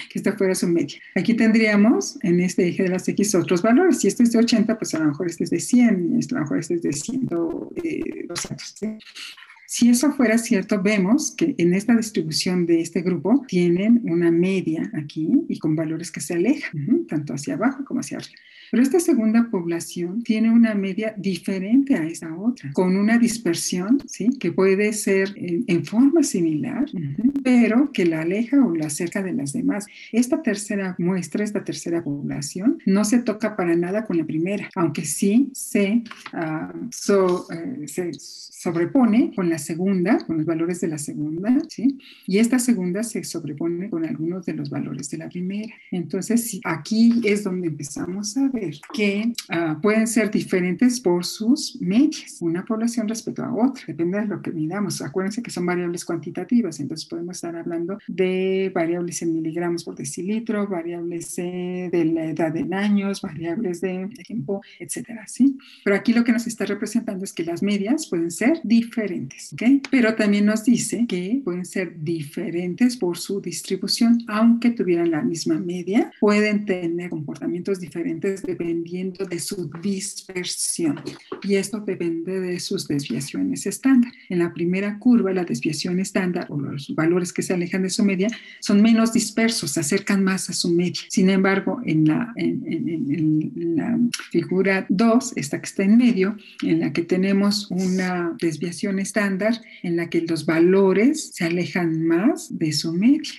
que 0.10 0.20
esta 0.20 0.34
fuera 0.38 0.56
su 0.56 0.68
media. 0.68 1.00
Aquí 1.16 1.34
tendríamos 1.34 2.18
en 2.22 2.40
este 2.42 2.68
eje 2.68 2.84
de 2.84 2.90
las 2.90 3.08
X 3.08 3.36
otros 3.36 3.62
valores. 3.62 4.00
Si 4.00 4.08
esto 4.08 4.24
es 4.24 4.32
de 4.32 4.40
80, 4.40 4.78
pues 4.78 4.94
a 4.96 5.00
lo 5.00 5.06
mejor 5.06 5.28
este 5.28 5.44
es 5.44 5.50
de 5.50 5.60
100, 5.60 6.20
y 6.20 6.26
a 6.26 6.36
lo 6.36 6.42
mejor 6.42 6.60
este 6.60 6.76
es 6.76 6.82
de 6.82 6.94
100, 6.94 7.30
eh, 7.84 8.26
200. 8.28 8.75
Si 9.68 9.90
eso 9.90 10.14
fuera 10.14 10.38
cierto, 10.38 10.82
vemos 10.82 11.32
que 11.36 11.56
en 11.58 11.74
esta 11.74 11.96
distribución 11.96 12.66
de 12.66 12.82
este 12.82 13.02
grupo 13.02 13.44
tienen 13.48 14.02
una 14.04 14.32
media 14.32 14.92
aquí 14.94 15.28
y 15.50 15.58
con 15.60 15.76
valores 15.76 16.12
que 16.12 16.22
se 16.22 16.36
alejan, 16.36 17.06
tanto 17.08 17.34
hacia 17.34 17.56
abajo 17.56 17.84
como 17.84 18.00
hacia 18.00 18.18
arriba. 18.18 18.40
Pero 18.72 18.84
esta 18.84 19.00
segunda 19.00 19.50
población 19.50 20.24
tiene 20.24 20.52
una 20.52 20.76
media 20.76 21.14
diferente 21.18 21.96
a 21.96 22.06
esa 22.06 22.36
otra, 22.36 22.72
con 22.74 22.96
una 22.96 23.18
dispersión, 23.18 24.00
¿sí? 24.08 24.30
Que 24.40 24.52
puede 24.52 24.92
ser 24.94 25.34
en, 25.36 25.86
forma 25.86 26.24
similar, 26.24 26.86
pero 27.46 27.92
que 27.92 28.06
la 28.06 28.22
aleja 28.22 28.58
o 28.66 28.76
la 28.76 28.88
acerca 28.88 29.22
de 29.22 29.32
las 29.32 29.54
demás. 29.54 29.86
Esta 30.12 30.42
tercera 30.42 30.96
muestra, 30.98 31.44
esta 31.44 31.64
tercera 31.64 32.04
población, 32.04 32.80
no 32.88 33.06
se 33.06 33.20
toca 33.20 33.56
para 33.56 33.76
nada 33.76 34.04
con 34.06 34.18
la 34.18 34.26
primera, 34.26 34.68
aunque 34.74 35.06
sí 35.06 35.52
se, 35.54 36.02
ah, 36.34 36.74
eh, 36.74 37.88
se 37.88 38.12
sobrepone 38.18 39.32
con 39.36 39.48
la 39.48 39.60
segunda, 39.60 40.18
con 40.26 40.38
los 40.38 40.46
valores 40.48 40.82
de 40.82 40.88
la 40.88 40.98
segunda, 40.98 41.56
¿sí? 41.70 42.00
Y 42.26 42.40
esta 42.40 42.58
segunda 42.58 43.04
se 43.04 43.24
sobrepone 43.24 43.92
con 43.92 44.06
algunos 44.06 44.44
de 44.48 44.54
los 44.54 44.72
valores 44.72 45.12
de 45.12 45.20
la 45.20 45.30
primera. 45.30 45.72
Entonces, 45.92 46.60
aquí 46.64 47.22
es 47.26 47.44
donde 47.44 47.68
empezamos 47.68 48.36
a 48.38 48.48
ver 48.48 48.74
que 48.92 49.34
ah, 49.50 49.78
pueden 49.84 50.08
ser 50.08 50.32
diferentes 50.32 51.00
por 51.00 51.26
sus 51.26 51.80
medias, 51.80 52.38
una 52.40 52.66
población 52.66 53.08
respecto 53.08 53.44
a 53.44 53.54
otra, 53.54 53.84
depende 53.86 54.20
de 54.20 54.26
lo 54.26 54.42
que 54.42 54.52
midamos. 54.52 55.00
Acuérdense 55.04 55.44
que 55.44 55.52
son 55.52 55.68
variables 55.68 56.04
cuantitativas, 56.04 56.80
entonces 56.80 57.08
podemos 57.08 57.35
estar 57.36 57.56
hablando 57.56 57.98
de 58.08 58.72
variables 58.74 59.22
en 59.22 59.34
miligramos 59.34 59.84
por 59.84 59.96
decilitro, 59.96 60.68
variables 60.68 61.36
de 61.36 62.12
la 62.14 62.26
edad 62.26 62.56
en 62.56 62.74
años, 62.74 63.22
variables 63.22 63.82
de 63.82 64.10
tiempo, 64.26 64.62
etcétera, 64.80 65.28
¿sí? 65.28 65.58
Pero 65.84 65.96
aquí 65.96 66.14
lo 66.14 66.24
que 66.24 66.32
nos 66.32 66.48
está 66.48 66.66
representando 66.66 67.24
es 67.24 67.34
que 67.34 67.44
las 67.44 67.62
medias 67.62 68.08
pueden 68.08 68.32
ser 68.32 68.60
diferentes, 68.64 69.54
¿ok? 69.54 69.88
Pero 69.92 70.16
también 70.16 70.46
nos 70.46 70.64
dice 70.64 71.06
que 71.08 71.42
pueden 71.44 71.66
ser 71.66 71.96
diferentes 72.02 72.98
por 72.98 73.18
su 73.18 73.42
distribución, 73.42 74.24
aunque 74.28 74.72
tuvieran 74.72 75.12
la 75.12 75.22
misma 75.22 75.60
media, 75.60 76.12
pueden 76.20 76.66
tener 76.66 77.10
comportamientos 77.10 77.80
diferentes 77.80 78.44
dependiendo 78.44 79.26
de 79.26 79.40
su 79.40 79.70
dispersión. 79.82 81.00
Y 81.44 81.56
esto 81.56 81.80
depende 81.80 82.40
de 82.40 82.60
sus 82.60 82.88
desviaciones 82.88 83.66
estándar. 83.66 84.12
En 84.30 84.40
la 84.40 84.54
primera 84.54 84.98
curva, 85.00 85.34
la 85.34 85.46
desviación 85.46 86.00
estándar 86.00 86.48
o 86.50 86.60
los 86.60 86.94
valores 86.96 87.25
que 87.34 87.42
se 87.42 87.54
alejan 87.54 87.84
de 87.84 87.90
su 87.90 88.04
media 88.04 88.28
son 88.60 88.82
menos 88.82 89.14
dispersos, 89.14 89.72
se 89.72 89.80
acercan 89.80 90.24
más 90.24 90.50
a 90.50 90.54
su 90.54 90.70
media. 90.70 91.02
Sin 91.10 91.30
embargo, 91.30 91.82
en 91.86 92.06
la, 92.06 92.34
en, 92.36 92.64
en 92.68 93.76
la 93.76 94.00
figura 94.32 94.86
2, 94.90 95.34
esta 95.36 95.60
que 95.60 95.66
está 95.66 95.84
en 95.84 95.98
medio, 95.98 96.38
en 96.64 96.80
la 96.80 96.94
que 96.94 97.04
tenemos 97.04 97.70
una 97.72 98.36
desviación 98.40 99.00
estándar 99.00 99.62
en 99.84 99.96
la 99.96 100.10
que 100.10 100.22
los 100.22 100.46
valores 100.46 101.32
se 101.34 101.46
alejan 101.46 102.06
más 102.06 102.58
de 102.58 102.72
su 102.72 102.94
media. 102.94 103.32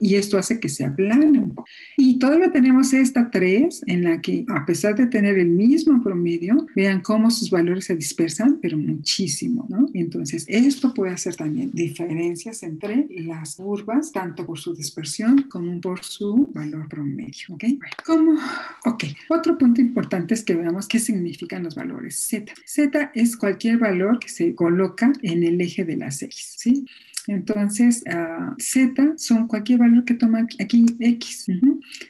Y 0.00 0.16
esto 0.16 0.38
hace 0.38 0.60
que 0.60 0.68
se 0.68 0.84
aplane. 0.84 1.44
Y 1.96 2.18
todavía 2.18 2.50
tenemos 2.50 2.92
esta 2.92 3.30
3 3.30 3.84
en 3.86 4.04
la 4.04 4.20
que 4.20 4.44
a 4.48 4.64
pesar 4.66 4.96
de 4.96 5.06
tener 5.06 5.38
el 5.38 5.48
mismo 5.48 6.02
promedio, 6.02 6.66
vean 6.74 7.00
cómo 7.00 7.30
sus 7.30 7.50
valores 7.50 7.86
se 7.86 7.96
dispersan, 7.96 8.58
pero 8.60 8.76
muchísimo, 8.78 9.66
¿no? 9.68 9.88
Entonces, 9.94 10.44
esto 10.48 10.94
puede 10.94 11.12
hacer 11.12 11.36
también 11.36 11.70
diferencias 11.72 12.62
entre 12.62 13.06
las 13.22 13.56
curvas, 13.56 14.12
tanto 14.12 14.44
por 14.46 14.58
su 14.58 14.74
dispersión 14.74 15.42
como 15.48 15.80
por 15.80 16.02
su 16.02 16.48
valor 16.52 16.88
promedio, 16.88 17.46
¿ok? 17.50 17.64
¿Cómo? 18.04 18.38
Ok. 18.84 19.04
Otro 19.28 19.58
punto 19.58 19.80
importante 19.80 20.34
es 20.34 20.44
que 20.44 20.54
veamos 20.54 20.88
qué 20.88 20.98
significan 20.98 21.64
los 21.64 21.74
valores 21.74 22.16
Z. 22.16 22.52
Z 22.64 23.12
es 23.14 23.36
cualquier 23.36 23.78
valor 23.78 24.18
que 24.18 24.28
se 24.28 24.54
coloca 24.54 25.12
en 25.22 25.42
el 25.42 25.60
eje 25.60 25.84
de 25.84 25.96
las 25.96 26.22
X, 26.22 26.54
¿sí? 26.58 26.86
Entonces, 27.26 28.02
uh, 28.06 28.54
Z 28.58 29.14
son 29.16 29.46
cualquier 29.46 29.78
valor 29.78 30.04
que 30.04 30.14
toma 30.14 30.46
aquí 30.60 30.86
X 30.98 31.46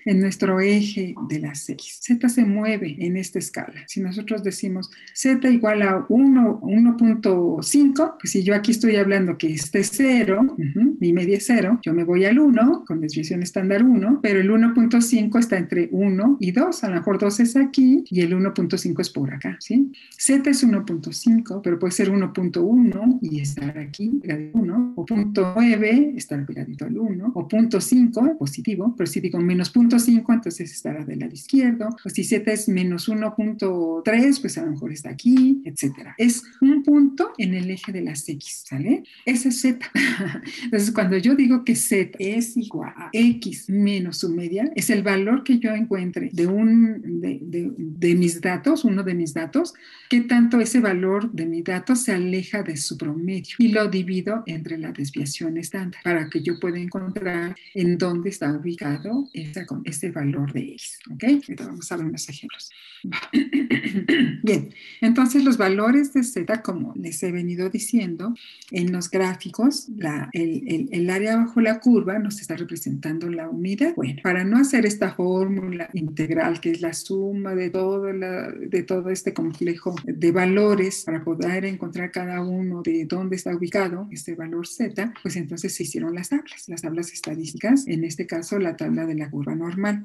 en 0.05 0.21
nuestro 0.21 0.61
eje 0.61 1.15
de 1.29 1.41
las 1.41 1.69
X. 1.69 1.99
Z 2.01 2.29
se 2.29 2.45
mueve 2.45 2.97
en 2.99 3.17
esta 3.17 3.39
escala. 3.39 3.85
Si 3.87 4.01
nosotros 4.01 4.43
decimos 4.43 4.91
Z 5.15 5.49
igual 5.51 5.83
a 5.83 6.07
1.5, 6.09 8.15
pues 8.19 8.31
si 8.31 8.43
yo 8.43 8.55
aquí 8.55 8.71
estoy 8.71 8.97
hablando 8.97 9.37
que 9.37 9.53
este 9.53 9.81
es 9.81 9.91
0, 9.95 10.57
mi 11.01 11.13
media 11.13 11.37
es 11.37 11.45
0, 11.47 11.81
yo 11.83 11.93
me 11.93 12.05
voy 12.05 12.25
al 12.25 12.39
1 12.39 12.85
con 12.87 13.01
desviación 13.01 13.43
estándar 13.43 13.83
1, 13.83 14.21
pero 14.23 14.41
el 14.41 14.51
1.5 14.51 15.39
está 15.39 15.59
entre 15.59 15.89
1 15.93 16.37
y 16.41 16.53
2. 16.53 16.85
A 16.85 16.89
lo 16.89 16.95
mejor 16.97 17.19
2 17.19 17.41
es 17.41 17.57
aquí 17.57 18.05
y 18.09 18.21
el 18.21 18.35
1.5 18.35 19.01
es 19.01 19.11
por 19.11 19.33
acá. 19.33 19.57
¿sí? 19.61 19.93
Z 20.17 20.49
es 20.49 20.67
1.5, 20.67 21.61
pero 21.63 21.79
puede 21.79 21.93
ser 21.93 22.11
1.1 22.11 23.19
y 23.21 23.41
estar 23.41 23.79
aquí, 23.79 24.21
1 24.53 24.95
o 25.03 25.05
punto 25.05 25.53
9 25.57 26.15
estará 26.17 26.47
pegadito 26.47 26.85
al 26.85 26.97
1, 26.97 27.33
o 27.35 27.49
punto 27.49 27.81
5 27.81 28.39
positivo, 28.39 28.95
pero 28.97 29.11
si 29.11 29.21
digo 29.21 29.41
menos 29.41 29.71
punto 29.71 29.99
5, 29.99 30.33
entonces 30.33 30.73
estará 30.73 31.05
del 31.05 31.19
lado 31.19 31.33
izquierdo, 31.33 31.89
o 32.05 32.09
si 32.09 32.23
z 32.23 32.53
es 32.53 32.69
menos 32.69 33.09
1.3, 33.09 34.41
pues 34.41 34.59
a 34.59 34.65
lo 34.65 34.71
mejor 34.71 34.93
está 34.93 35.11
aquí, 35.11 35.61
etcétera. 35.65 36.15
Es 36.19 36.45
un 36.61 36.85
punto 36.85 37.33
en 37.37 37.55
el 37.55 37.69
eje 37.71 37.91
de 37.91 38.03
las 38.03 38.29
x, 38.29 38.65
¿sale? 38.69 39.03
Ese 39.27 39.49
es 39.49 39.61
z. 39.61 39.91
Entonces, 40.65 40.93
cuando 40.93 41.17
yo 41.17 41.35
digo 41.35 41.65
que 41.65 41.75
z 41.75 42.17
es 42.21 42.57
igual 42.57 42.93
a 42.97 43.11
x 43.13 43.69
menos 43.69 44.19
su 44.19 44.29
media, 44.29 44.71
es 44.77 44.89
el 44.91 45.03
valor 45.03 45.43
que 45.43 45.59
yo 45.59 45.73
encuentre 45.73 46.31
de, 46.33 46.47
un, 46.47 47.21
de, 47.21 47.41
de, 47.43 47.73
de 47.77 48.15
mis 48.15 48.41
datos, 48.41 48.85
uno 48.85 49.03
de 49.03 49.15
mis 49.15 49.35
datos, 49.35 49.75
qué 50.09 50.21
tanto 50.21 50.61
ese 50.61 50.79
valor 50.79 51.33
de 51.33 51.47
mi 51.47 51.63
dato 51.63 51.97
se 51.97 52.13
aleja 52.13 52.63
de 52.63 52.77
su 52.77 52.97
promedio 52.97 53.57
y 53.59 53.69
lo 53.69 53.89
divido 53.89 54.45
entre 54.47 54.79
la 54.79 54.92
desviación 54.93 55.57
estándar 55.57 56.01
para 56.03 56.29
que 56.29 56.43
yo 56.43 56.59
pueda 56.61 56.79
encontrar 56.79 57.57
en 57.75 57.99
dónde 57.99 58.31
está 58.31 58.53
ubicado 58.53 59.29
esa, 59.33 59.67
este 59.85 60.11
valor 60.11 60.53
de 60.53 60.61
x. 60.73 60.99
¿Ok? 61.13 61.25
Entonces 61.25 61.67
vamos 61.67 61.93
a 61.93 61.97
ver 61.97 62.07
unos 62.07 62.29
ejemplos. 62.29 62.71
Bien, 64.43 64.73
entonces 65.01 65.45
los 65.45 65.57
valores 65.57 66.13
de 66.13 66.23
z, 66.23 66.63
como 66.63 66.93
les 66.95 67.23
he 67.23 67.33
venido 67.33 67.69
diciendo, 67.69 68.35
en 68.71 68.93
los 68.93 69.11
gráficos, 69.11 69.89
la, 69.97 70.31
el, 70.33 70.63
el, 70.67 70.89
el, 70.93 71.11
área 71.11 71.37
bajo 71.37 71.61
la 71.61 71.81
curva 71.81 72.19
nos 72.19 72.41
está 72.41 72.57
representando 72.57 73.29
la 73.29 73.49
unidad. 73.49 73.95
Bueno, 73.97 74.21
para 74.23 74.45
no 74.45 74.59
hacer 74.59 74.87
esta 74.87 75.15
fórmula 75.15 75.89
integral, 75.95 76.61
que 76.61 76.71
es 76.71 76.81
la 76.81 76.93
suma 76.93 77.55
de 77.55 77.71
todo, 77.71 78.13
la, 78.13 78.51
de 78.51 78.83
todo 78.83 79.11
este 79.11 79.35
complejo 79.35 79.95
de 80.05 80.31
valores, 80.31 81.05
para 81.05 81.25
poder 81.25 81.65
encontrar 81.65 82.11
cada 82.11 82.43
uno 82.43 82.83
de 82.83 83.05
dónde 83.05 83.37
está 83.37 83.55
ubicado 83.55 84.09
este 84.11 84.35
valor 84.35 84.67
z, 84.67 84.82
pues 85.23 85.37
entonces 85.37 85.75
se 85.75 85.83
hicieron 85.85 86.15
las 86.15 86.29
tablas, 86.29 86.69
las 86.69 86.83
tablas 86.83 87.13
estadísticas, 87.13 87.87
en 87.87 88.05
este 88.05 88.27
caso 88.27 88.59
la 88.59 88.77
tabla 88.77 89.07
de 89.07 89.15
la 89.15 89.31
curva 89.31 89.55
normal. 89.55 90.03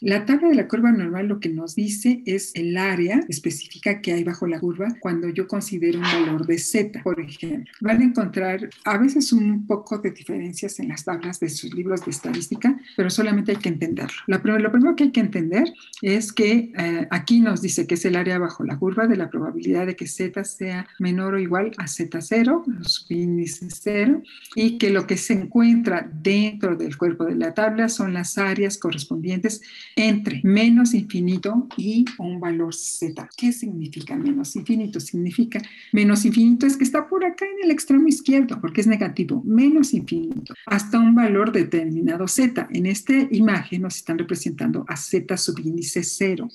La 0.00 0.24
tabla 0.24 0.48
de 0.48 0.54
la 0.54 0.68
curva 0.68 0.92
normal 0.92 1.26
lo 1.26 1.40
que 1.40 1.48
nos 1.48 1.74
dice 1.74 2.22
es 2.24 2.52
el 2.54 2.76
área 2.76 3.20
específica 3.28 4.00
que 4.00 4.12
hay 4.12 4.22
bajo 4.22 4.46
la 4.46 4.60
curva 4.60 4.86
cuando 5.00 5.28
yo 5.28 5.48
considero 5.48 5.98
un 5.98 6.04
valor 6.04 6.46
de 6.46 6.58
z, 6.58 7.02
por 7.02 7.20
ejemplo. 7.20 7.72
Van 7.80 8.00
a 8.00 8.04
encontrar 8.04 8.70
a 8.84 8.98
veces 8.98 9.32
un 9.32 9.66
poco 9.66 9.98
de 9.98 10.12
diferencias 10.12 10.78
en 10.78 10.88
las 10.88 11.04
tablas 11.04 11.40
de 11.40 11.48
sus 11.48 11.74
libros 11.74 12.04
de 12.04 12.12
estadística, 12.12 12.78
pero 12.96 13.10
solamente 13.10 13.52
hay 13.52 13.58
que 13.58 13.70
entenderlo. 13.70 14.16
Lo 14.28 14.40
primero, 14.40 14.94
que 14.94 15.04
hay 15.04 15.10
que 15.10 15.20
entender 15.20 15.72
es 16.00 16.32
que 16.32 16.72
eh, 16.78 17.08
aquí 17.10 17.40
nos 17.40 17.60
dice 17.60 17.86
que 17.88 17.94
es 17.94 18.04
el 18.04 18.14
área 18.14 18.38
bajo 18.38 18.62
la 18.62 18.78
curva 18.78 19.08
de 19.08 19.16
la 19.16 19.28
probabilidad 19.28 19.86
de 19.86 19.96
que 19.96 20.06
z 20.06 20.44
sea 20.44 20.86
menor 21.00 21.34
o 21.34 21.38
igual 21.40 21.72
a 21.76 21.86
z0, 21.86 22.64
los 22.66 23.06
índices 23.08 23.80
0, 23.82 24.22
y 24.54 24.78
que 24.78 24.90
lo 24.90 25.08
que 25.08 25.16
se 25.16 25.32
encuentra 25.32 26.08
dentro 26.12 26.76
del 26.76 26.96
cuerpo 26.96 27.24
de 27.24 27.34
la 27.34 27.52
tabla 27.52 27.88
son 27.88 28.14
las 28.14 28.38
áreas 28.38 28.78
correspondientes 28.78 29.60
entre 29.98 30.40
menos 30.44 30.94
infinito 30.94 31.66
y 31.76 32.04
un 32.18 32.38
valor 32.38 32.74
z. 32.74 33.28
¿Qué 33.36 33.52
significa 33.52 34.16
menos 34.16 34.54
infinito? 34.54 35.00
Significa 35.00 35.60
menos 35.92 36.24
infinito 36.24 36.66
es 36.66 36.76
que 36.76 36.84
está 36.84 37.08
por 37.08 37.24
acá 37.24 37.44
en 37.44 37.64
el 37.64 37.70
extremo 37.70 38.06
izquierdo 38.06 38.60
porque 38.60 38.80
es 38.80 38.86
negativo, 38.86 39.42
menos 39.44 39.92
infinito, 39.94 40.54
hasta 40.66 40.98
un 40.98 41.14
valor 41.14 41.52
determinado 41.52 42.28
z. 42.28 42.68
En 42.72 42.86
esta 42.86 43.12
imagen 43.30 43.82
nos 43.82 43.96
están 43.96 44.18
representando 44.18 44.84
a 44.88 44.96
z 44.96 45.36
subíndice 45.36 46.02
0. 46.02 46.48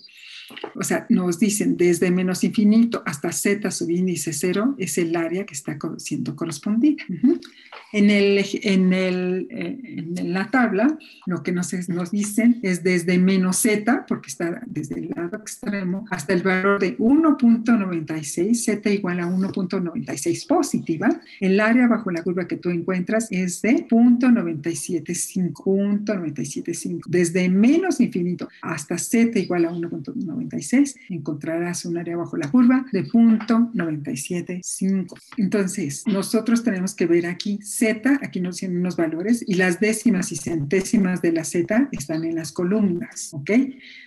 O 0.75 0.83
sea, 0.83 1.05
nos 1.09 1.39
dicen 1.39 1.77
desde 1.77 2.11
menos 2.11 2.43
infinito 2.43 3.03
hasta 3.05 3.31
z 3.31 3.69
subíndice 3.71 4.33
0 4.33 4.75
es 4.77 4.97
el 4.97 5.15
área 5.15 5.45
que 5.45 5.53
está 5.53 5.77
siendo 5.97 6.35
correspondida. 6.35 7.03
Uh 7.09 7.13
-huh. 7.13 7.41
En, 7.91 8.09
el, 8.09 8.43
en, 8.63 8.91
el, 8.91 9.47
eh, 9.51 9.77
en, 10.17 10.33
la 10.33 10.49
tabla, 10.49 10.97
lo 11.27 11.43
que 11.43 11.51
nos, 11.51 11.71
nos 11.89 12.09
dicen 12.09 12.59
es 12.63 12.83
desde 12.83 13.19
menos 13.19 13.57
z, 13.57 14.05
porque 14.07 14.29
está 14.29 14.63
desde 14.65 14.99
el 14.99 15.09
lado 15.15 15.37
extremo, 15.37 16.05
hasta 16.09 16.33
el 16.33 16.41
valor 16.41 16.79
de 16.79 16.97
1.96, 16.97 18.55
z 18.55 18.93
igual 18.93 19.19
a 19.19 19.27
1.96 19.27 20.47
positiva. 20.47 21.21
El 21.39 21.59
área 21.59 21.87
bajo 21.87 22.09
la 22.09 22.23
curva 22.23 22.47
que 22.47 22.57
tú 22.57 22.69
encuentras 22.69 23.27
es 23.29 23.61
de 23.61 23.87
0.975, 23.87 25.63
0.975. 25.63 27.01
Desde 27.07 27.49
menos 27.49 27.99
infinito 27.99 28.49
hasta 28.61 28.97
z 28.97 29.39
igual 29.39 29.65
a 29.65 29.71
1.96, 29.71 30.42
encontrarás 31.09 31.85
un 31.85 31.97
área 31.97 32.17
bajo 32.17 32.37
la 32.37 32.49
curva 32.49 32.85
de 32.91 33.05
0.975. 33.05 35.19
Entonces, 35.37 36.03
nosotros 36.07 36.63
tenemos 36.63 36.95
que 36.95 37.05
ver 37.05 37.25
aquí 37.25 37.59
Z, 37.63 38.19
aquí 38.21 38.39
nos 38.39 38.57
tienen 38.57 38.79
unos 38.79 38.95
valores, 38.95 39.43
y 39.47 39.55
las 39.55 39.79
décimas 39.79 40.31
y 40.31 40.35
centésimas 40.35 41.21
de 41.21 41.31
la 41.31 41.43
Z 41.43 41.89
están 41.91 42.25
en 42.25 42.35
las 42.35 42.51
columnas, 42.51 43.33
¿ok? 43.33 43.51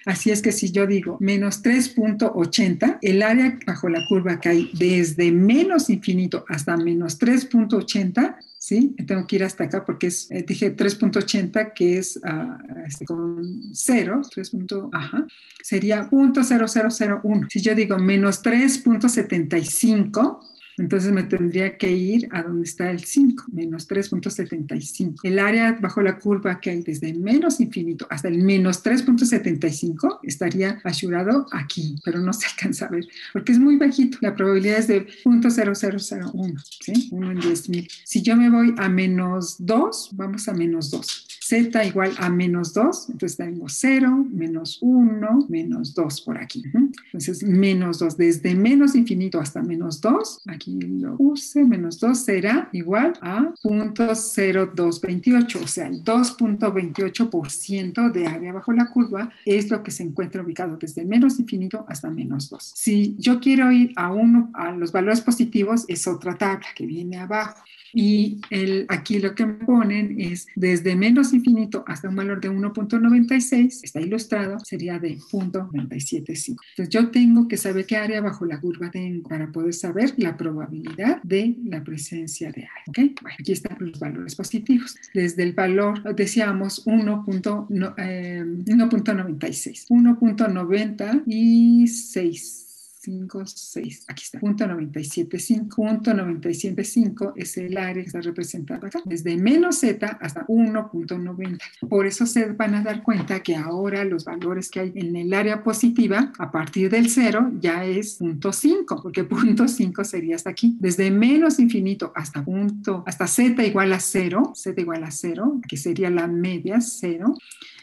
Así 0.05 0.31
es 0.31 0.43
que 0.43 0.53
si 0.53 0.71
yo 0.71 0.87
digo 0.87 1.17
menos 1.21 1.63
3.80, 1.63 2.99
el 3.03 3.23
área 3.23 3.59
bajo 3.67 3.89
la 3.89 4.07
curva 4.09 4.41
que 4.41 4.49
hay 4.49 4.71
desde 4.79 5.33
menos 5.33 5.91
infinito 5.91 6.45
hasta 6.49 6.77
menos 6.77 7.19
3.80, 7.19 8.37
¿sí? 8.67 8.97
Tengo 9.07 9.25
que 9.29 9.37
ir 9.37 9.45
hasta 9.45 9.63
acá 9.63 9.85
porque 9.85 10.09
es, 10.09 10.29
eh, 10.33 10.45
dije 10.45 10.75
3.80 10.77 11.73
que 11.73 11.99
es 11.99 12.17
uh, 12.17 12.57
este, 12.85 13.05
con 13.05 13.73
0, 13.73 14.23
3. 14.29 14.51
Ajá, 14.93 15.25
sería 15.63 16.11
0.0001. 16.11 17.47
Si 17.49 17.61
yo 17.61 17.77
digo 17.77 17.97
menos 17.97 18.43
3.75, 18.43 20.41
entonces 20.79 21.13
me 21.13 21.23
tendría 21.23 21.77
que 21.79 21.91
ir 21.91 22.29
a 22.33 22.43
donde 22.43 22.65
está 22.65 22.91
el 22.91 23.05
5, 23.05 23.45
menos 23.53 23.89
3.75. 23.89 25.21
El 25.23 25.39
área 25.39 25.79
bajo 25.81 26.03
la 26.03 26.19
curva 26.19 26.61
que 26.61 26.71
hay 26.71 26.83
desde 26.83 27.15
menos 27.15 27.61
infinito 27.61 28.07
hasta 28.11 28.29
el 28.29 28.43
menos 28.43 28.85
3.75 28.85 30.21
estaría 30.23 30.81
asegurado 30.85 31.47
aquí, 31.53 31.97
pero 32.05 32.21
no 32.21 32.33
se 32.33 32.47
alcanza 32.47 32.87
a 32.87 32.91
ver 32.91 33.07
porque 33.33 33.53
es 33.53 33.59
muy 33.59 33.77
bajito. 33.77 34.19
La 34.21 34.35
probabilidad 34.35 34.79
es 34.79 34.89
de 34.89 35.07
0.0001, 35.07 36.63
¿sí? 36.81 37.09
1 37.11 37.31
en 37.31 37.39
10.000. 37.39 37.89
Si 38.05 38.23
yo 38.23 38.37
me 38.37 38.51
voy 38.51 38.75
a 38.77 38.89
menos 38.89 39.57
2, 39.59 40.11
vamos 40.13 40.49
a 40.49 40.55
menos 40.55 40.91
2. 40.91 41.26
Z 41.49 41.85
igual 41.85 42.13
a 42.19 42.29
menos 42.29 42.75
2, 42.75 43.11
entonces 43.11 43.37
tengo 43.37 43.69
0, 43.69 44.27
menos 44.33 44.79
1, 44.81 45.47
menos 45.49 45.95
2 45.95 46.21
por 46.23 46.39
aquí. 46.39 46.65
Entonces, 47.05 47.45
menos 47.45 48.01
2, 48.01 48.17
desde 48.17 48.57
menos 48.57 48.97
infinito 48.97 49.39
hasta 49.39 49.63
menos 49.63 50.01
2, 50.01 50.41
aquí 50.47 50.77
lo 50.81 51.17
puse, 51.17 51.65
menos 51.65 52.01
2 52.01 52.19
será 52.19 52.69
igual 52.73 53.13
a 53.21 53.53
0.0228, 53.63 55.63
o 55.63 55.69
sea, 55.69 55.87
el 55.87 56.03
2.28% 56.03 58.11
de 58.11 58.27
área 58.27 58.53
bajo 58.53 58.73
la 58.73 58.91
curva 58.91 59.31
es 59.45 59.71
lo 59.71 59.85
que 59.85 59.93
se 59.93 60.03
encuentra 60.03 60.43
ubicado 60.43 60.77
desde 60.77 61.05
menos 61.05 61.39
infinito 61.39 61.87
hasta 61.89 62.11
menos 62.11 62.51
2. 62.51 62.73
Si 62.75 63.15
yo 63.19 63.39
quiero 63.39 63.71
ir 63.71 63.93
a, 63.95 64.13
uno, 64.13 64.51
a 64.55 64.73
los 64.73 64.91
valores 64.91 65.21
positivos, 65.21 65.85
es 65.87 66.09
otra 66.09 66.37
tabla 66.37 66.67
que 66.75 66.87
viene 66.87 67.19
abajo. 67.19 67.63
Y 67.93 68.41
el, 68.51 68.87
aquí 68.89 69.21
lo 69.21 69.35
que 69.35 69.47
me 69.47 69.55
ponen 69.55 70.21
es 70.21 70.47
desde 70.55 70.95
menos 70.95 71.33
infinito 71.37 71.85
hasta 71.87 72.09
un 72.09 72.17
valor 72.17 72.41
de 72.41 72.51
1.96, 72.51 73.81
está 73.83 74.01
ilustrado, 74.01 74.59
sería 74.61 74.99
de 74.99 75.19
0.975. 75.19 76.57
Entonces 76.71 76.89
yo 76.89 77.11
tengo 77.11 77.47
que 77.49 77.57
saber 77.57 77.87
qué 77.87 77.97
área 77.97 78.21
bajo 78.21 78.45
la 78.45 78.61
curva 78.61 78.91
tengo 78.91 79.29
para 79.29 79.51
poder 79.53 79.75
saber 79.75 80.15
la 80.17 80.37
probabilidad 80.37 81.23
de 81.23 81.57
la 81.65 81.85
presencia 81.85 82.51
de 82.51 82.65
área. 82.65 82.83
¿okay? 82.89 83.15
Bueno, 83.23 83.37
aquí 83.41 83.53
están 83.53 83.77
los 83.81 83.99
valores 83.99 84.35
positivos. 84.35 84.97
Desde 85.15 85.43
el 85.43 85.53
valor, 85.53 86.03
decíamos 86.15 86.85
1.96, 86.87 87.95
eh, 87.99 88.45
1.96, 88.67 89.87
1.96. 89.89 92.66
5, 93.07 93.47
6, 93.47 94.05
aquí 94.09 94.25
está, 94.25 94.41
punto 94.41 94.67
975. 94.67 95.77
Punto 95.77 96.13
975 96.13 97.35
es 97.37 97.57
el 97.57 97.77
área 97.77 98.03
que 98.03 98.09
está 98.09 98.21
representada 98.21 98.89
acá, 98.89 99.01
desde 99.05 99.37
menos 99.37 99.77
z 99.77 100.05
hasta 100.21 100.45
1.90. 100.49 101.59
Por 101.89 102.05
eso 102.05 102.27
se 102.27 102.47
van 102.47 102.75
a 102.75 102.83
dar 102.83 103.05
cuenta 103.05 103.41
que 103.45 103.55
ahora 103.55 104.05
los 104.05 104.25
valores 104.25 104.71
que 104.71 104.81
hay 104.81 104.93
en 104.97 105.15
el 105.15 105.33
área 105.35 105.63
positiva, 105.63 106.33
a 106.37 106.51
partir 106.51 106.91
del 106.91 107.09
0, 107.09 107.53
ya 107.61 107.85
es 107.85 108.15
punto 108.15 108.53
5, 108.53 109.01
porque 109.01 109.23
punto 109.23 109.69
5 109.69 110.03
sería 110.03 110.35
hasta 110.35 110.51
aquí. 110.51 110.77
Desde 110.81 111.09
menos 111.13 111.61
infinito 111.61 112.13
hasta 112.17 112.45
punto, 112.45 113.05
hasta 113.07 113.29
z 113.29 113.65
igual 113.65 113.93
a 113.93 114.01
0, 114.01 114.53
z 114.57 114.81
igual 114.81 115.05
a 115.05 115.13
0, 115.13 115.61
que 115.69 115.77
sería 115.77 116.11
la 116.11 116.27
media 116.27 116.81
0. 116.81 117.35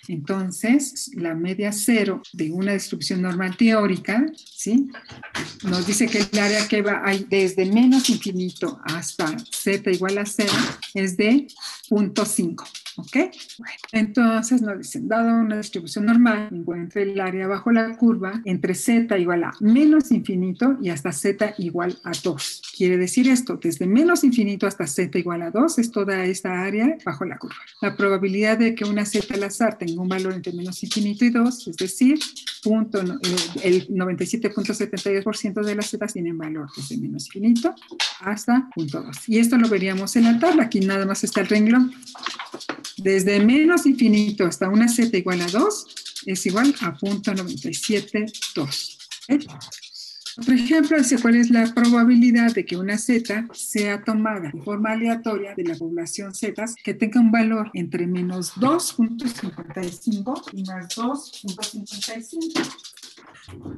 Entonces, 0.07 1.11
la 1.15 1.33
media 1.33 1.71
cero 1.71 2.21
de 2.33 2.51
una 2.51 2.73
distribución 2.73 3.21
normal 3.21 3.55
teórica, 3.55 4.25
¿sí? 4.35 4.89
Nos 5.63 5.87
dice 5.87 6.07
que 6.07 6.19
el 6.19 6.39
área 6.39 6.67
que 6.67 6.81
va 6.81 7.01
hay 7.05 7.25
desde 7.29 7.65
menos 7.65 8.09
infinito 8.09 8.79
hasta 8.83 9.37
z 9.51 9.91
igual 9.91 10.17
a 10.17 10.25
cero 10.25 10.53
es 10.93 11.15
de 11.15 11.47
0.5. 11.89 12.82
¿Ok? 12.97 13.17
Entonces 13.91 14.61
nos 14.61 14.77
dicen, 14.77 15.07
dado 15.07 15.35
una 15.35 15.57
distribución 15.57 16.05
normal, 16.05 16.49
encuentra 16.51 17.01
el 17.01 17.19
área 17.19 17.47
bajo 17.47 17.71
la 17.71 17.95
curva 17.97 18.41
entre 18.45 18.75
z 18.75 19.17
igual 19.17 19.43
a 19.43 19.53
menos 19.59 20.11
infinito 20.11 20.77
y 20.81 20.89
hasta 20.89 21.11
z 21.11 21.55
igual 21.57 21.97
a 22.03 22.11
2. 22.11 22.61
Quiere 22.77 22.97
decir 22.97 23.27
esto, 23.27 23.59
desde 23.61 23.87
menos 23.87 24.23
infinito 24.23 24.67
hasta 24.67 24.85
z 24.85 25.17
igual 25.17 25.41
a 25.41 25.51
2 25.51 25.79
es 25.79 25.91
toda 25.91 26.23
esta 26.25 26.63
área 26.63 26.97
bajo 27.03 27.25
la 27.25 27.37
curva. 27.37 27.55
La 27.81 27.95
probabilidad 27.95 28.57
de 28.57 28.75
que 28.75 28.85
una 28.85 29.05
z 29.05 29.33
al 29.33 29.43
azar 29.43 29.77
tenga 29.77 30.01
un 30.01 30.09
valor 30.09 30.33
entre 30.33 30.53
menos 30.53 30.83
infinito 30.83 31.25
y 31.25 31.29
2, 31.31 31.67
es 31.67 31.77
decir, 31.77 32.19
eh, 32.65 32.69
el 33.63 33.87
97.72% 33.87 35.63
de 35.63 35.75
las 35.75 35.89
z 35.89 36.07
tienen 36.07 36.37
valor 36.37 36.69
desde 36.75 36.97
menos 36.97 37.25
infinito 37.27 37.73
hasta 38.21 38.69
punto 38.73 39.01
2. 39.01 39.29
Y 39.29 39.39
esto 39.39 39.57
lo 39.57 39.67
veríamos 39.67 40.15
en 40.15 40.25
la 40.25 40.39
tabla, 40.39 40.63
aquí 40.63 40.79
nada 40.79 41.05
más 41.05 41.23
está 41.23 41.41
el 41.41 41.47
renglón. 41.47 41.93
Desde 42.97 43.39
menos 43.39 43.85
infinito 43.85 44.45
hasta 44.45 44.69
una 44.69 44.87
z 44.87 45.17
igual 45.17 45.41
a 45.41 45.47
2 45.47 45.85
es 46.25 46.45
igual 46.45 46.75
a 46.81 46.93
punto 46.97 47.33
97.2. 47.33 48.97
Por 50.35 50.53
ejemplo, 50.55 50.97
cuál 51.21 51.35
es 51.35 51.51
la 51.51 51.71
probabilidad 51.75 52.53
de 52.53 52.65
que 52.65 52.75
una 52.75 52.97
z 52.97 53.47
sea 53.53 54.03
tomada 54.03 54.49
de 54.51 54.61
forma 54.63 54.93
aleatoria 54.93 55.53
de 55.55 55.63
la 55.63 55.75
población 55.75 56.33
z 56.33 56.65
que 56.83 56.95
tenga 56.95 57.19
un 57.19 57.31
valor 57.31 57.69
entre 57.75 58.07
menos 58.07 58.55
2.55 58.55 60.41
y 60.53 60.63
más 60.63 60.87
2.55. 60.95 62.92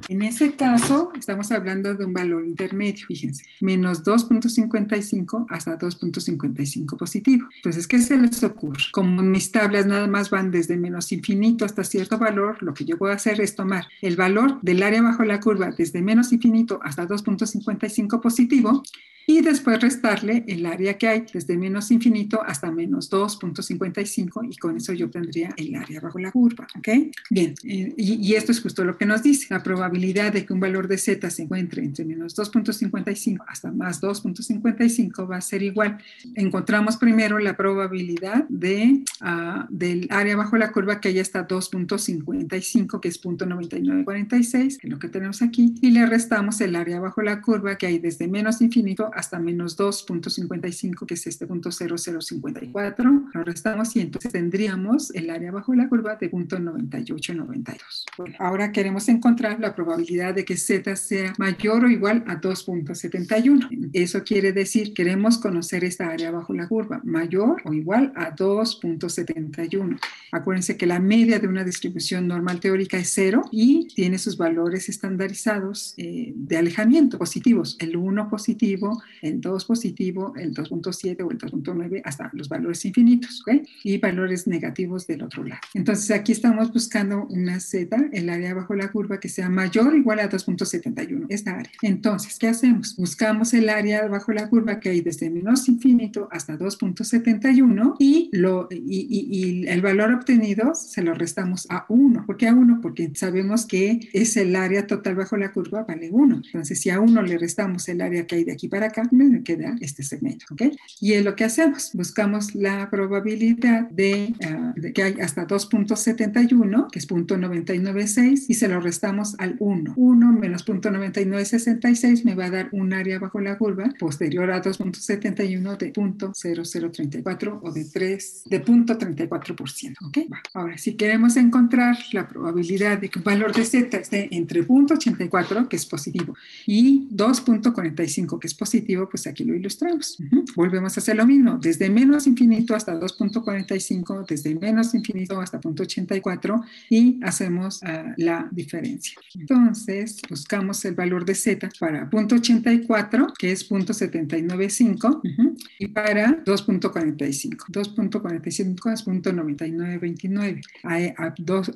En 0.08 0.22
ese 0.22 0.54
caso, 0.54 1.12
estamos 1.18 1.50
hablando 1.52 1.94
de 1.94 2.04
un 2.04 2.12
valor 2.12 2.44
intermedio, 2.44 3.06
fíjense, 3.06 3.44
menos 3.60 4.04
2.55 4.04 5.46
hasta 5.50 5.78
2.55 5.78 6.96
positivo. 6.96 7.48
Entonces, 7.56 7.86
¿qué 7.86 7.98
se 7.98 8.16
les 8.16 8.42
ocurre? 8.44 8.84
Como 8.92 9.22
mis 9.22 9.50
tablas 9.50 9.86
nada 9.86 10.06
más 10.06 10.30
van 10.30 10.50
desde 10.50 10.76
menos 10.76 11.10
infinito 11.12 11.64
hasta 11.64 11.84
cierto 11.84 12.18
valor, 12.18 12.62
lo 12.62 12.74
que 12.74 12.84
yo 12.84 12.98
puedo 12.98 13.12
hacer 13.12 13.40
es 13.40 13.54
tomar 13.54 13.86
el 14.02 14.16
valor 14.16 14.60
del 14.62 14.82
área 14.82 15.02
bajo 15.02 15.24
la 15.24 15.40
curva 15.40 15.70
desde 15.70 16.02
menos 16.02 16.32
infinito 16.32 16.80
hasta 16.82 17.06
2.55 17.06 18.20
positivo 18.20 18.82
y 19.26 19.40
después 19.42 19.80
restarle 19.80 20.44
el 20.46 20.64
área 20.66 20.96
que 20.96 21.08
hay 21.08 21.24
desde 21.32 21.56
menos 21.56 21.90
infinito 21.90 22.42
hasta 22.44 22.70
menos 22.70 23.10
2.55 23.10 24.48
y 24.48 24.56
con 24.56 24.76
eso 24.76 24.92
yo 24.92 25.10
tendría 25.10 25.52
el 25.56 25.74
área 25.74 26.00
bajo 26.00 26.18
la 26.18 26.30
curva, 26.30 26.66
¿ok? 26.78 26.88
Bien, 27.30 27.54
eh, 27.64 27.92
y, 27.96 28.34
esto 28.34 28.52
es 28.52 28.60
justo 28.60 28.84
lo 28.84 28.96
que 28.96 29.04
nos 29.04 29.22
dice, 29.22 29.52
la 29.56 29.62
probabilidad 29.62 30.34
de 30.34 30.44
que 30.44 30.52
un 30.52 30.60
valor 30.60 30.86
de 30.86 30.98
z 30.98 31.30
se 31.30 31.42
encuentre 31.42 31.82
entre 31.82 32.04
menos 32.04 32.36
2.55 32.36 33.42
hasta 33.48 33.72
más 33.72 34.02
2.55 34.02 35.30
va 35.30 35.38
a 35.38 35.40
ser 35.40 35.62
igual. 35.62 35.96
Encontramos 36.34 36.98
primero 36.98 37.38
la 37.38 37.56
probabilidad 37.56 38.44
de, 38.50 39.02
uh, 39.22 39.64
del 39.70 40.08
área 40.10 40.36
bajo 40.36 40.58
la 40.58 40.72
curva 40.72 41.00
que 41.00 41.08
hay 41.08 41.20
hasta 41.20 41.48
2.55, 41.48 43.00
que 43.00 43.08
es 43.08 43.22
0.9946, 43.22 44.76
que 44.78 44.86
es 44.86 44.92
lo 44.92 44.98
que 44.98 45.08
tenemos 45.08 45.40
aquí, 45.40 45.74
y 45.80 45.90
le 45.90 46.04
restamos 46.04 46.60
el 46.60 46.76
área 46.76 47.00
bajo 47.00 47.22
la 47.22 47.40
curva 47.40 47.76
que 47.78 47.86
hay 47.86 47.98
desde 47.98 48.28
menos 48.28 48.60
infinito 48.60 49.10
hasta 49.14 49.38
menos 49.38 49.78
2.55, 49.78 51.06
que 51.06 51.14
es 51.14 51.26
este 51.26 51.46
punto 51.46 51.70
0054. 51.72 53.30
Lo 53.32 53.42
restamos 53.42 53.96
y 53.96 54.00
entonces 54.00 54.30
tendríamos 54.32 55.14
el 55.14 55.30
área 55.30 55.50
bajo 55.50 55.74
la 55.74 55.88
curva 55.88 56.16
de 56.16 56.28
punto 56.28 56.58
9892. 56.58 58.04
Bueno, 58.18 58.36
ahora 58.38 58.70
queremos 58.70 59.08
encontrar 59.08 59.45
la 59.54 59.74
probabilidad 59.74 60.34
de 60.34 60.44
que 60.44 60.56
z 60.56 60.96
sea 60.96 61.32
mayor 61.38 61.84
o 61.84 61.90
igual 61.90 62.24
a 62.26 62.40
2.71. 62.40 63.90
Eso 63.92 64.22
quiere 64.24 64.52
decir, 64.52 64.92
queremos 64.92 65.38
conocer 65.38 65.84
esta 65.84 66.08
área 66.08 66.30
bajo 66.30 66.52
la 66.52 66.68
curva, 66.68 67.00
mayor 67.04 67.62
o 67.64 67.72
igual 67.72 68.12
a 68.16 68.34
2.71. 68.34 69.98
Acuérdense 70.32 70.76
que 70.76 70.86
la 70.86 70.98
media 70.98 71.38
de 71.38 71.48
una 71.48 71.64
distribución 71.64 72.26
normal 72.26 72.60
teórica 72.60 72.98
es 72.98 73.10
cero 73.14 73.42
y 73.50 73.88
tiene 73.94 74.18
sus 74.18 74.36
valores 74.36 74.88
estandarizados 74.88 75.94
eh, 75.96 76.32
de 76.34 76.56
alejamiento 76.56 77.18
positivos. 77.18 77.76
El 77.80 77.96
1 77.96 78.28
positivo, 78.28 79.02
el 79.22 79.40
2 79.40 79.64
positivo, 79.64 80.34
el 80.36 80.54
2.7 80.54 81.24
o 81.24 81.30
el 81.30 81.38
2.9 81.38 82.02
hasta 82.04 82.30
los 82.32 82.48
valores 82.48 82.84
infinitos, 82.84 83.42
¿ok? 83.42 83.66
Y 83.84 83.98
valores 83.98 84.46
negativos 84.46 85.06
del 85.06 85.22
otro 85.22 85.44
lado. 85.44 85.60
Entonces 85.74 86.10
aquí 86.10 86.32
estamos 86.32 86.72
buscando 86.72 87.26
una 87.26 87.60
z, 87.60 88.08
el 88.12 88.28
área 88.28 88.54
bajo 88.54 88.74
la 88.74 88.90
curva 88.90 89.20
que 89.20 89.28
sea 89.36 89.48
mayor 89.48 89.92
o 89.92 89.96
igual 89.96 90.20
a 90.20 90.30
2.71, 90.30 91.26
esta 91.28 91.52
área. 91.52 91.70
Entonces, 91.82 92.38
¿qué 92.38 92.48
hacemos? 92.48 92.96
Buscamos 92.96 93.52
el 93.54 93.68
área 93.68 94.06
bajo 94.08 94.32
la 94.32 94.48
curva 94.48 94.80
que 94.80 94.88
hay 94.88 95.00
desde 95.00 95.30
menos 95.30 95.68
infinito 95.68 96.28
hasta 96.30 96.58
2.71 96.58 97.96
y, 97.98 98.30
lo, 98.32 98.68
y, 98.70 99.06
y 99.30 99.66
el 99.66 99.82
valor 99.82 100.12
obtenido 100.12 100.74
se 100.74 101.02
lo 101.02 101.14
restamos 101.14 101.66
a 101.68 101.84
1. 101.88 102.24
¿Por 102.26 102.36
qué 102.36 102.48
a 102.48 102.54
1? 102.54 102.80
Porque 102.80 103.10
sabemos 103.14 103.66
que 103.66 104.08
es 104.12 104.36
el 104.36 104.56
área 104.56 104.86
total 104.86 105.16
bajo 105.16 105.36
la 105.36 105.52
curva 105.52 105.84
vale 105.84 106.10
1. 106.10 106.42
Entonces, 106.46 106.80
si 106.80 106.90
a 106.90 107.00
1 107.00 107.22
le 107.22 107.38
restamos 107.38 107.88
el 107.88 108.00
área 108.00 108.26
que 108.26 108.36
hay 108.36 108.44
de 108.44 108.52
aquí 108.52 108.68
para 108.68 108.86
acá, 108.86 109.02
me 109.10 109.42
queda 109.42 109.76
este 109.80 110.02
segmento, 110.02 110.46
¿ok? 110.50 110.62
Y 111.00 111.12
es 111.12 111.24
lo 111.24 111.36
que 111.36 111.44
hacemos, 111.44 111.90
buscamos 111.92 112.54
la 112.54 112.88
probabilidad 112.90 113.88
de, 113.90 114.34
ah, 114.44 114.74
que 114.94 115.02
hay 115.02 115.20
hasta 115.20 115.46
2.71, 115.46 116.90
que 116.90 116.98
es 116.98 117.08
0.996, 117.08 118.46
y 118.48 118.54
se 118.54 118.68
lo 118.68 118.80
restamos 118.80 119.25
al 119.38 119.56
1. 119.58 119.94
1 119.96 120.32
menos 120.32 120.64
0.9966 120.66 122.24
me 122.24 122.34
va 122.34 122.46
a 122.46 122.50
dar 122.50 122.68
un 122.72 122.92
área 122.92 123.18
bajo 123.18 123.40
la 123.40 123.58
curva 123.58 123.92
posterior 123.98 124.50
a 124.50 124.62
2.71 124.62 125.76
de 125.76 125.92
0.0034 125.92 127.60
o 127.62 127.72
de 127.72 127.84
3, 127.84 128.42
de 128.46 128.64
0.34%, 128.64 129.96
¿ok? 130.06 130.18
Ahora, 130.54 130.78
si 130.78 130.94
queremos 130.94 131.36
encontrar 131.36 131.96
la 132.12 132.28
probabilidad 132.28 132.98
de 132.98 133.08
que 133.08 133.18
un 133.18 133.24
valor 133.24 133.54
de 133.54 133.64
z 133.64 133.96
esté 133.96 134.28
entre 134.34 134.66
0.84, 134.66 135.68
que 135.68 135.76
es 135.76 135.86
positivo, 135.86 136.34
y 136.66 137.08
2.45, 137.10 138.38
que 138.38 138.46
es 138.46 138.54
positivo, 138.54 139.08
pues 139.08 139.26
aquí 139.26 139.44
lo 139.44 139.54
ilustramos. 139.54 140.18
Volvemos 140.54 140.96
a 140.96 141.00
hacer 141.00 141.16
lo 141.16 141.26
mismo, 141.26 141.58
desde 141.58 141.90
menos 141.90 142.26
infinito 142.26 142.74
hasta 142.74 142.98
2.45, 142.98 144.26
desde 144.26 144.54
menos 144.54 144.94
infinito 144.94 145.40
hasta 145.40 145.60
0.84 145.60 146.64
y 146.90 147.20
hacemos 147.22 147.82
uh, 147.82 148.12
la 148.16 148.48
diferencia. 148.50 149.15
Entonces, 149.34 150.20
buscamos 150.28 150.84
el 150.84 150.94
valor 150.94 151.24
de 151.24 151.34
z 151.34 151.68
para 151.78 152.08
0.84, 152.10 153.32
que 153.38 153.52
es 153.52 153.70
0.795, 153.70 155.56
y 155.78 155.88
para 155.88 156.44
2.45. 156.44 157.66
2.45 157.68 158.92
es 158.92 159.06
0.9929. 159.06 160.62
A, 160.84 161.24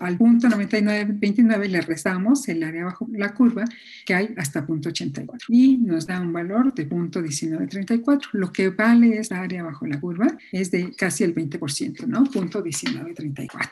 al 0.05 0.17
punto 0.17 0.49
9929 0.49 1.69
le 1.69 1.81
restamos 1.83 2.49
el 2.49 2.63
área 2.63 2.85
bajo 2.85 3.07
la 3.13 3.35
curva 3.35 3.65
que 4.05 4.15
hay 4.15 4.35
hasta 4.37 4.67
0.84 4.67 5.45
y 5.49 5.77
nos 5.79 6.07
da 6.07 6.21
un 6.21 6.33
valor 6.33 6.75
de 6.75 6.89
0.1934. 6.89 8.29
Lo 8.33 8.53
que 8.53 8.71
vale 8.71 9.19
esta 9.19 9.41
área 9.41 9.63
bajo 9.63 9.87
la 9.87 10.01
curva 10.01 10.27
es 10.53 10.71
de 10.71 10.93
casi 10.93 11.25
el 11.25 11.35
20%, 11.35 12.07
¿no? 12.07 12.25
0.1934. 12.25 13.69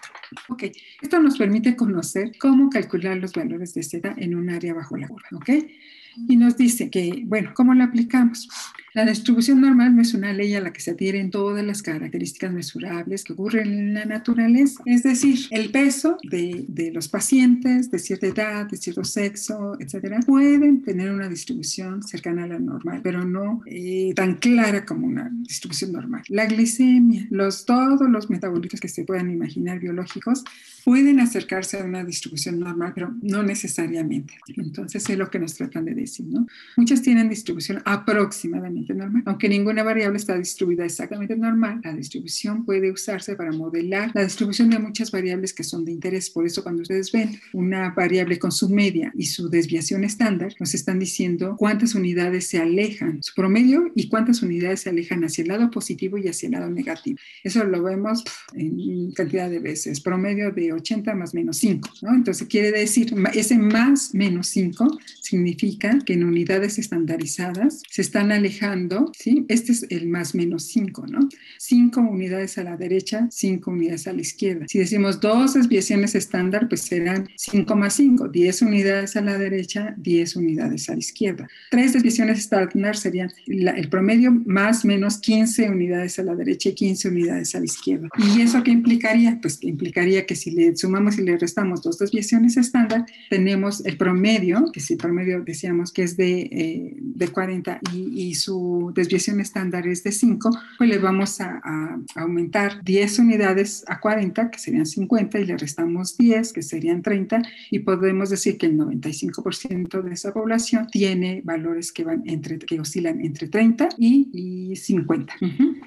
Ok, 0.48 0.64
esto 1.02 1.20
nos 1.20 1.38
permite 1.38 1.76
conocer 1.76 2.32
cómo 2.38 2.70
calcular 2.70 3.16
los 3.16 3.32
valores 3.32 3.57
de 3.59 3.82
Z 3.82 4.14
en 4.16 4.35
un 4.35 4.51
área 4.51 4.74
bajo 4.74 4.97
la 4.97 5.09
curva, 5.09 5.28
¿ok? 5.32 5.51
Y 6.28 6.36
nos 6.36 6.56
dice 6.56 6.90
que, 6.90 7.22
bueno, 7.26 7.52
¿cómo 7.55 7.74
lo 7.74 7.85
aplicamos? 7.85 8.48
La 8.98 9.04
distribución 9.04 9.60
normal 9.60 9.94
no 9.94 10.02
es 10.02 10.12
una 10.12 10.32
ley 10.32 10.56
a 10.56 10.60
la 10.60 10.72
que 10.72 10.80
se 10.80 10.90
adhieren 10.90 11.30
todas 11.30 11.64
las 11.64 11.82
características 11.82 12.52
mesurables 12.52 13.22
que 13.22 13.32
ocurren 13.32 13.72
en 13.72 13.94
la 13.94 14.04
naturaleza. 14.06 14.82
Es 14.86 15.04
decir, 15.04 15.38
el 15.52 15.70
peso 15.70 16.16
de, 16.28 16.64
de 16.66 16.90
los 16.90 17.06
pacientes 17.06 17.92
de 17.92 18.00
cierta 18.00 18.26
edad, 18.26 18.68
de 18.68 18.76
cierto 18.76 19.04
sexo, 19.04 19.76
etcétera, 19.78 20.18
pueden 20.26 20.82
tener 20.82 21.12
una 21.12 21.28
distribución 21.28 22.02
cercana 22.02 22.42
a 22.42 22.48
la 22.48 22.58
normal, 22.58 23.00
pero 23.04 23.24
no 23.24 23.62
eh, 23.66 24.12
tan 24.16 24.34
clara 24.34 24.84
como 24.84 25.06
una 25.06 25.30
distribución 25.32 25.92
normal. 25.92 26.24
La 26.26 26.46
glicemia, 26.46 27.24
los, 27.30 27.66
todos 27.66 28.10
los 28.10 28.28
metabolitos 28.30 28.80
que 28.80 28.88
se 28.88 29.04
puedan 29.04 29.30
imaginar 29.30 29.78
biológicos 29.78 30.42
pueden 30.84 31.20
acercarse 31.20 31.78
a 31.78 31.84
una 31.84 32.02
distribución 32.02 32.58
normal, 32.58 32.92
pero 32.94 33.14
no 33.22 33.42
necesariamente. 33.42 34.34
Entonces 34.56 35.08
es 35.08 35.18
lo 35.18 35.30
que 35.30 35.38
nos 35.38 35.54
tratan 35.54 35.84
de 35.84 35.94
decir, 35.94 36.26
¿no? 36.26 36.46
Muchas 36.76 37.02
tienen 37.02 37.28
distribución 37.28 37.80
aproximadamente 37.84 38.88
normal. 38.94 39.23
Aunque 39.27 39.48
ninguna 39.48 39.82
variable 39.82 40.19
está 40.19 40.36
distribuida 40.36 40.85
exactamente 40.85 41.36
normal, 41.36 41.81
la 41.82 41.94
distribución 41.94 42.65
puede 42.65 42.90
usarse 42.90 43.36
para 43.36 43.52
modelar 43.52 44.10
la 44.15 44.24
distribución 44.24 44.70
de 44.70 44.78
muchas 44.78 45.10
variables 45.10 45.52
que 45.52 45.65
son 45.65 45.85
de 45.85 45.93
interés. 45.93 46.31
Por 46.31 46.47
eso 46.47 46.62
cuando 46.62 46.82
ustedes 46.82 47.10
ven 47.12 47.40
una 47.52 47.90
variable 47.90 48.39
con 48.39 48.52
su 48.52 48.69
media 48.69 49.12
y 49.16 49.27
su 49.27 49.48
desviación 49.48 50.05
estándar, 50.05 50.55
nos 50.60 50.74
están 50.74 50.98
diciendo 50.98 51.56
cuántas 51.59 51.94
unidades 51.94 52.47
se 52.47 52.59
alejan, 52.59 53.23
su 53.23 53.35
promedio 53.35 53.90
y 53.94 54.09
cuántas 54.09 54.43
unidades 54.43 54.81
se 54.81 54.90
alejan 54.90 55.24
hacia 55.24 55.43
el 55.43 55.48
lado 55.48 55.70
positivo 55.70 56.19
y 56.19 56.28
hacia 56.28 56.47
el 56.47 56.52
lado 56.52 56.70
negativo. 56.70 57.19
Eso 57.43 57.65
lo 57.65 57.82
vemos 57.82 58.24
en 58.55 59.10
cantidad 59.12 59.51
de 59.51 59.59
veces, 59.59 60.01
promedio 60.01 60.52
de 60.52 60.73
80 60.73 61.15
más 61.15 61.35
menos 61.35 61.56
5, 61.59 61.90
¿no? 62.02 62.15
Entonces 62.15 62.47
quiere 62.48 62.70
decir, 62.73 63.15
ese 63.35 63.59
más 63.59 64.15
menos 64.15 64.48
5 64.48 64.98
significa 65.20 65.48
significa 65.48 65.98
que 66.05 66.15
en 66.15 66.24
unidades 66.24 66.78
estandarizadas 66.78 67.82
se 67.89 68.02
están 68.02 68.32
alejando, 68.32 68.67
¿sí? 69.18 69.44
Este 69.48 69.72
es 69.72 69.86
el 69.90 70.08
más 70.08 70.34
menos 70.34 70.64
5, 70.64 71.06
¿no? 71.06 71.28
5 71.58 72.00
unidades 72.00 72.58
a 72.58 72.64
la 72.64 72.76
derecha, 72.76 73.28
5 73.30 73.70
unidades 73.70 74.06
a 74.06 74.12
la 74.12 74.20
izquierda. 74.20 74.66
Si 74.68 74.78
decimos 74.78 75.20
dos 75.20 75.54
desviaciones 75.54 76.14
estándar, 76.14 76.68
pues 76.68 76.82
serán 76.82 77.28
5 77.36 77.76
más 77.76 77.94
5, 77.94 78.28
10 78.28 78.62
unidades 78.62 79.16
a 79.16 79.20
la 79.20 79.38
derecha, 79.38 79.94
10 79.98 80.36
unidades 80.36 80.88
a 80.88 80.92
la 80.92 80.98
izquierda. 80.98 81.48
Tres 81.70 81.92
desviaciones 81.92 82.38
estándar 82.38 82.96
serían 82.96 83.32
el 83.46 83.88
promedio 83.88 84.32
más 84.46 84.84
menos 84.84 85.18
15 85.18 85.70
unidades 85.70 86.18
a 86.18 86.22
la 86.22 86.34
derecha 86.34 86.70
y 86.70 86.74
15 86.74 87.08
unidades 87.08 87.54
a 87.54 87.58
la 87.58 87.64
izquierda. 87.64 88.08
¿Y 88.18 88.40
eso 88.40 88.62
qué 88.62 88.70
implicaría? 88.70 89.38
Pues 89.40 89.58
que 89.58 89.68
implicaría 89.68 90.26
que 90.26 90.34
si 90.34 90.50
le 90.50 90.76
sumamos 90.76 91.18
y 91.18 91.22
le 91.22 91.36
restamos 91.36 91.82
dos 91.82 91.98
desviaciones 91.98 92.56
estándar, 92.56 93.06
tenemos 93.30 93.84
el 93.84 93.96
promedio, 93.96 94.70
que 94.72 94.80
si 94.80 94.94
el 94.94 94.98
promedio 94.98 95.42
decíamos 95.42 95.92
que 95.92 96.02
es 96.02 96.16
de, 96.16 96.40
eh, 96.40 96.96
de 97.00 97.28
40 97.28 97.80
y, 97.92 98.28
y, 98.28 98.34
su 98.34 98.57
desviación 98.94 99.40
estándar 99.40 99.86
es 99.86 100.05
de 100.05 100.12
5, 100.12 100.51
pues 100.78 100.90
le 100.90 100.98
vamos 100.98 101.40
a, 101.40 101.60
a, 101.62 101.98
aumentar 102.16 102.82
10 102.85 103.18
unidades 103.20 103.85
a 103.86 104.01
40, 104.01 104.51
que 104.51 104.59
serían 104.59 104.86
50, 104.86 105.39
y 105.39 105.44
le 105.47 105.56
restamos 105.56 106.16
10, 106.16 106.52
que 106.52 106.62
serían 106.62 107.02
30, 107.02 107.43
y 107.70 107.80
podemos 107.80 108.30
decir 108.30 108.59
que 108.59 108.66
el 108.66 108.78
95% 108.78 110.02
de 110.02 110.12
esa 110.12 110.32
población 110.32 110.86
tiene 110.90 111.43
valores 111.44 111.93
que, 111.93 112.05
van 112.05 112.22
entre, 112.26 112.59
que 112.59 112.80
oscilan 112.80 113.20
entre 113.20 113.48
30 113.48 113.89
y, 113.98 114.28
y 114.32 114.76
50. 114.76 115.35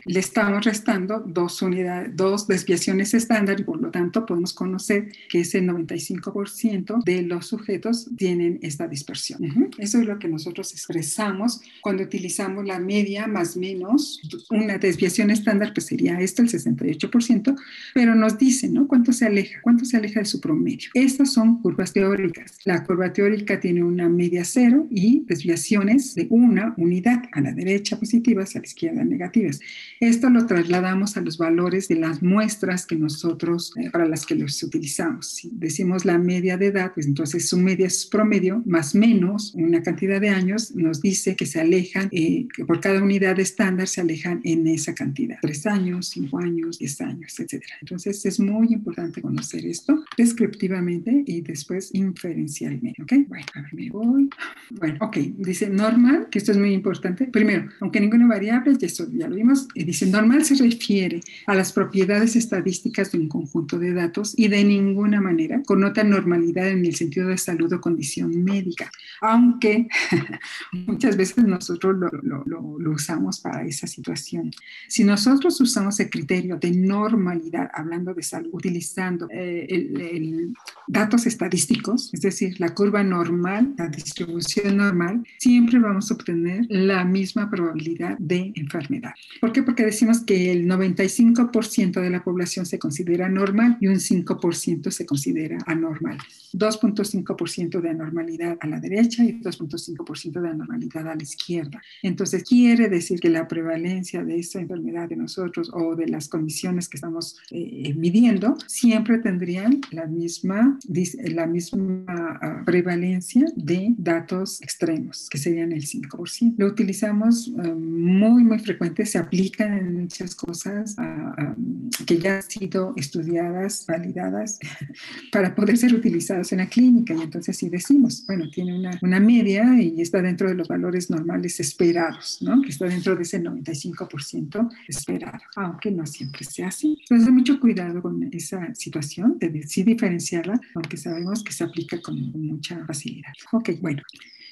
Le 0.06 0.20
estamos 0.20 0.66
restando 0.66 1.20
dos 1.20 1.62
unidades, 1.62 2.16
dos 2.16 2.48
desviaciones 2.48 3.14
estándar 3.14 3.60
y 3.60 3.64
por 3.64 3.82
lo 3.82 3.92
tanto 3.92 4.26
podemos 4.26 4.54
conocer 4.54 5.12
que 5.30 5.42
ese 5.42 5.62
95% 5.62 7.04
de 7.04 7.22
los 7.24 7.48
sujetos 7.48 8.10
tienen 8.18 8.60
esta 8.62 8.88
dispersión. 8.88 9.72
Eso 9.78 10.00
es 10.00 10.06
lo 10.06 10.20
que 10.20 10.28
nosotros 10.28 10.72
expresamos 10.74 11.62
cuando 11.82 12.04
utilizamos 12.04 12.61
la 12.68 12.80
media 12.80 13.28
más 13.28 13.58
menos 13.58 14.22
una 14.50 14.78
desviación 14.78 15.30
estándar, 15.30 15.74
pues 15.74 15.88
sería 15.88 16.20
esto, 16.20 16.42
el 16.42 16.50
68%, 16.50 17.56
pero 17.94 18.16
nos 18.16 18.38
dice, 18.38 18.70
¿no? 18.70 18.88
¿Cuánto 18.88 19.14
se 19.14 19.26
aleja? 19.26 19.60
¿Cuánto 19.62 19.86
se 19.86 19.98
aleja 19.98 20.20
de 20.20 20.26
su 20.26 20.40
promedio? 20.40 20.90
Estas 20.94 21.34
son 21.34 21.62
curvas 21.62 21.94
teóricas. 21.94 22.58
La 22.66 22.84
curva 22.84 23.14
teórica 23.14 23.60
tiene 23.60 23.84
una 23.84 24.10
media 24.10 24.44
cero 24.46 24.88
y 24.90 25.24
desviaciones 25.26 26.16
de 26.16 26.28
una 26.30 26.74
unidad 26.78 27.24
a 27.32 27.42
la 27.42 27.52
derecha 27.54 28.00
positivas, 28.00 28.56
a 28.56 28.60
la 28.60 28.66
izquierda 28.66 29.04
negativas. 29.04 29.60
Esto 30.00 30.30
lo 30.30 30.46
trasladamos 30.46 31.18
a 31.18 31.22
los 31.22 31.38
valores 31.38 31.88
de 31.88 31.96
las 31.96 32.22
muestras 32.22 32.86
que 32.86 32.96
nosotros, 32.96 33.74
eh, 33.78 33.90
para 33.90 34.06
las 34.08 34.26
que 34.26 34.36
los 34.36 34.62
utilizamos. 34.64 35.28
Si 35.28 35.50
decimos 35.54 36.06
la 36.06 36.18
media 36.18 36.58
de 36.58 36.68
edad, 36.68 36.94
pues 36.94 37.06
entonces 37.06 37.48
su 37.48 37.58
media 37.58 37.88
es 37.88 38.06
promedio 38.06 38.64
más 38.66 38.96
menos 38.96 39.54
una 39.56 39.82
cantidad 39.82 40.22
de 40.22 40.30
años, 40.30 40.76
nos 40.76 41.02
dice 41.02 41.36
que 41.36 41.46
se 41.46 41.60
alejan, 41.60 42.10
eh, 42.12 42.48
por 42.68 42.80
cada 42.80 43.02
unidad 43.02 43.40
estándar 43.40 43.88
se 43.88 44.02
alejan 44.02 44.42
en 44.44 44.68
esa 44.68 44.94
cantidad, 44.94 45.38
tres 45.42 45.66
años, 45.66 46.08
cinco 46.10 46.40
años, 46.40 46.80
diez 46.80 47.00
años, 47.02 47.40
etc. 47.40 47.64
Entonces 47.82 48.26
es 48.26 48.40
muy 48.40 48.74
importante 48.74 49.22
conocer 49.22 49.66
esto 49.66 50.04
descriptivamente 50.18 51.24
y 51.26 51.42
después 51.42 51.94
inferencialmente, 51.94 53.02
¿ok? 53.02 53.14
Bueno, 53.28 53.46
a 53.56 53.62
ver, 53.62 53.74
me 53.74 53.90
voy. 53.90 54.30
Bueno, 54.70 54.98
ok, 55.02 55.18
dice 55.38 55.70
normal, 55.70 56.28
que 56.30 56.40
esto 56.40 56.52
es 56.52 56.58
muy 56.58 56.74
importante. 56.74 57.26
Primero, 57.26 57.70
aunque 57.80 58.00
ninguna 58.00 58.28
variable, 58.28 58.78
ya, 58.78 58.88
eso 58.88 59.08
ya 59.12 59.28
lo 59.28 59.36
vimos, 59.36 59.68
dice 59.74 60.06
normal 60.06 60.46
se 60.46 60.56
refiere 60.56 61.22
a 61.48 61.56
las 61.56 61.74
propiedades 61.74 62.36
estadísticas 62.36 63.12
de 63.12 63.20
un 63.20 63.28
conjunto 63.28 63.80
de 63.80 63.94
datos 63.94 64.34
y 64.38 64.48
de 64.48 64.64
ninguna 64.64 65.22
manera 65.22 65.62
connota 65.64 66.04
normalidad 66.04 66.68
en 66.70 66.86
el 66.86 66.96
sentido 66.96 67.28
de 67.28 67.38
salud 67.38 67.72
o 67.74 67.82
condición 67.82 68.44
médica, 68.44 68.92
aunque 69.22 69.88
muchas 70.72 71.18
veces 71.18 71.44
nosotros 71.46 71.98
lo, 71.98 72.10
lo, 72.22 72.41
lo, 72.46 72.80
lo, 72.80 72.92
usamos 72.92 73.40
para 73.40 73.66
esa 73.66 73.88
situación. 73.88 74.52
Si 74.88 75.04
nosotros 75.04 75.60
usamos 75.62 76.00
el 76.00 76.10
criterio 76.10 76.58
de 76.58 76.72
normalidad, 76.72 77.70
hablando 77.74 78.14
de 78.14 78.24
salud, 78.24 78.50
utilizando 78.54 79.28
eh, 79.30 79.66
el, 79.70 80.02
el 80.02 80.54
datos 80.88 81.26
estadísticos, 81.26 82.14
es 82.14 82.22
decir, 82.22 82.60
la 82.60 82.74
curva 82.74 83.04
normal, 83.04 83.74
la 83.78 83.88
distribución 83.88 84.78
normal, 84.78 85.24
siempre 85.40 85.80
vamos 85.80 86.12
a 86.12 86.14
obtener 86.14 86.66
la 86.70 87.04
misma 87.06 87.50
probabilidad 87.50 88.18
de 88.20 88.52
enfermedad. 88.56 89.14
¿Por 89.40 89.52
qué? 89.52 89.64
Porque 89.64 89.86
decimos 89.86 90.22
que 90.22 90.52
el 90.52 90.68
95% 90.68 92.02
de 92.02 92.10
la 92.10 92.24
población 92.24 92.66
se 92.66 92.80
considera 92.80 93.30
normal 93.30 93.78
y 93.80 93.88
un 93.88 93.96
5% 93.96 94.92
se 94.92 95.06
considera 95.06 95.58
anormal. 95.66 96.18
2.5% 96.54 97.82
de 97.82 97.90
anormalidad 97.90 98.58
a 98.60 98.68
la 98.68 98.80
derecha 98.80 99.24
y 99.24 99.40
2.5% 99.40 100.42
de 100.42 100.50
anormalidad 100.50 101.08
a 101.08 101.16
la 101.16 101.24
izquierda. 101.24 101.82
Entonces, 102.04 102.31
quiere 102.40 102.90
decir 102.90 103.20
que 103.20 103.30
la 103.30 103.48
prevalencia 103.48 104.24
de 104.24 104.40
esta 104.40 104.60
enfermedad 104.60 105.10
de 105.10 105.16
nosotros 105.16 105.72
o 105.74 105.96
de 105.96 106.08
las 106.08 106.30
condiciones 106.30 106.88
que 106.88 106.98
estamos 106.98 107.38
eh, 107.52 107.94
midiendo 107.96 108.58
siempre 108.68 109.18
tendrían 109.20 109.82
la 109.92 110.06
misma, 110.06 110.80
la 111.24 111.48
misma 111.48 112.40
uh, 112.42 112.66
prevalencia 112.66 113.46
de 113.56 113.94
datos 113.98 114.62
extremos, 114.62 115.28
que 115.30 115.38
serían 115.38 115.72
el 115.72 115.84
5%. 115.84 116.56
Lo 116.58 116.68
utilizamos 116.68 117.48
uh, 117.48 117.76
muy, 117.76 118.44
muy 118.44 118.60
frecuente, 118.60 119.06
se 119.06 119.18
aplican 119.18 119.78
en 119.78 120.02
muchas 120.02 120.36
cosas 120.36 120.96
uh, 120.98 122.06
que 122.06 122.18
ya 122.18 122.38
han 122.38 122.44
sido 122.44 122.94
estudiadas, 122.96 123.86
validadas, 123.88 124.60
para 125.32 125.56
poder 125.56 125.78
ser 125.78 125.94
utilizadas 125.94 126.52
en 126.52 126.60
la 126.60 126.68
clínica. 126.68 127.14
Y 127.14 127.22
entonces 127.22 127.58
sí 127.58 127.70
decimos, 127.70 128.24
bueno, 128.28 128.50
tiene 128.50 128.78
una, 128.78 128.98
una 129.02 129.20
media 129.20 129.82
y 129.82 130.02
está 130.02 130.22
dentro 130.22 130.48
de 130.48 130.56
los 130.56 130.68
valores 130.68 131.10
normales 131.10 131.60
esperados, 131.60 132.21
Que 132.64 132.70
está 132.70 132.86
dentro 132.86 133.16
de 133.16 133.24
ese 133.24 133.42
95% 133.42 134.70
esperado, 134.88 135.40
aunque 135.56 135.92
no 135.92 136.06
siempre 136.06 136.44
sea 136.44 136.68
así. 136.68 136.98
Entonces, 137.02 137.32
mucho 137.32 137.60
cuidado 137.60 138.02
con 138.02 138.30
esa 138.32 138.74
situación, 138.76 139.38
de 139.40 139.64
sí 139.64 139.84
diferenciarla, 139.84 140.60
aunque 140.76 140.98
sabemos 140.98 141.44
que 141.44 141.52
se 141.52 141.64
aplica 141.64 142.02
con 142.02 142.16
mucha 142.34 142.86
facilidad. 142.86 143.34
Ok, 143.52 143.72
bueno. 143.82 144.02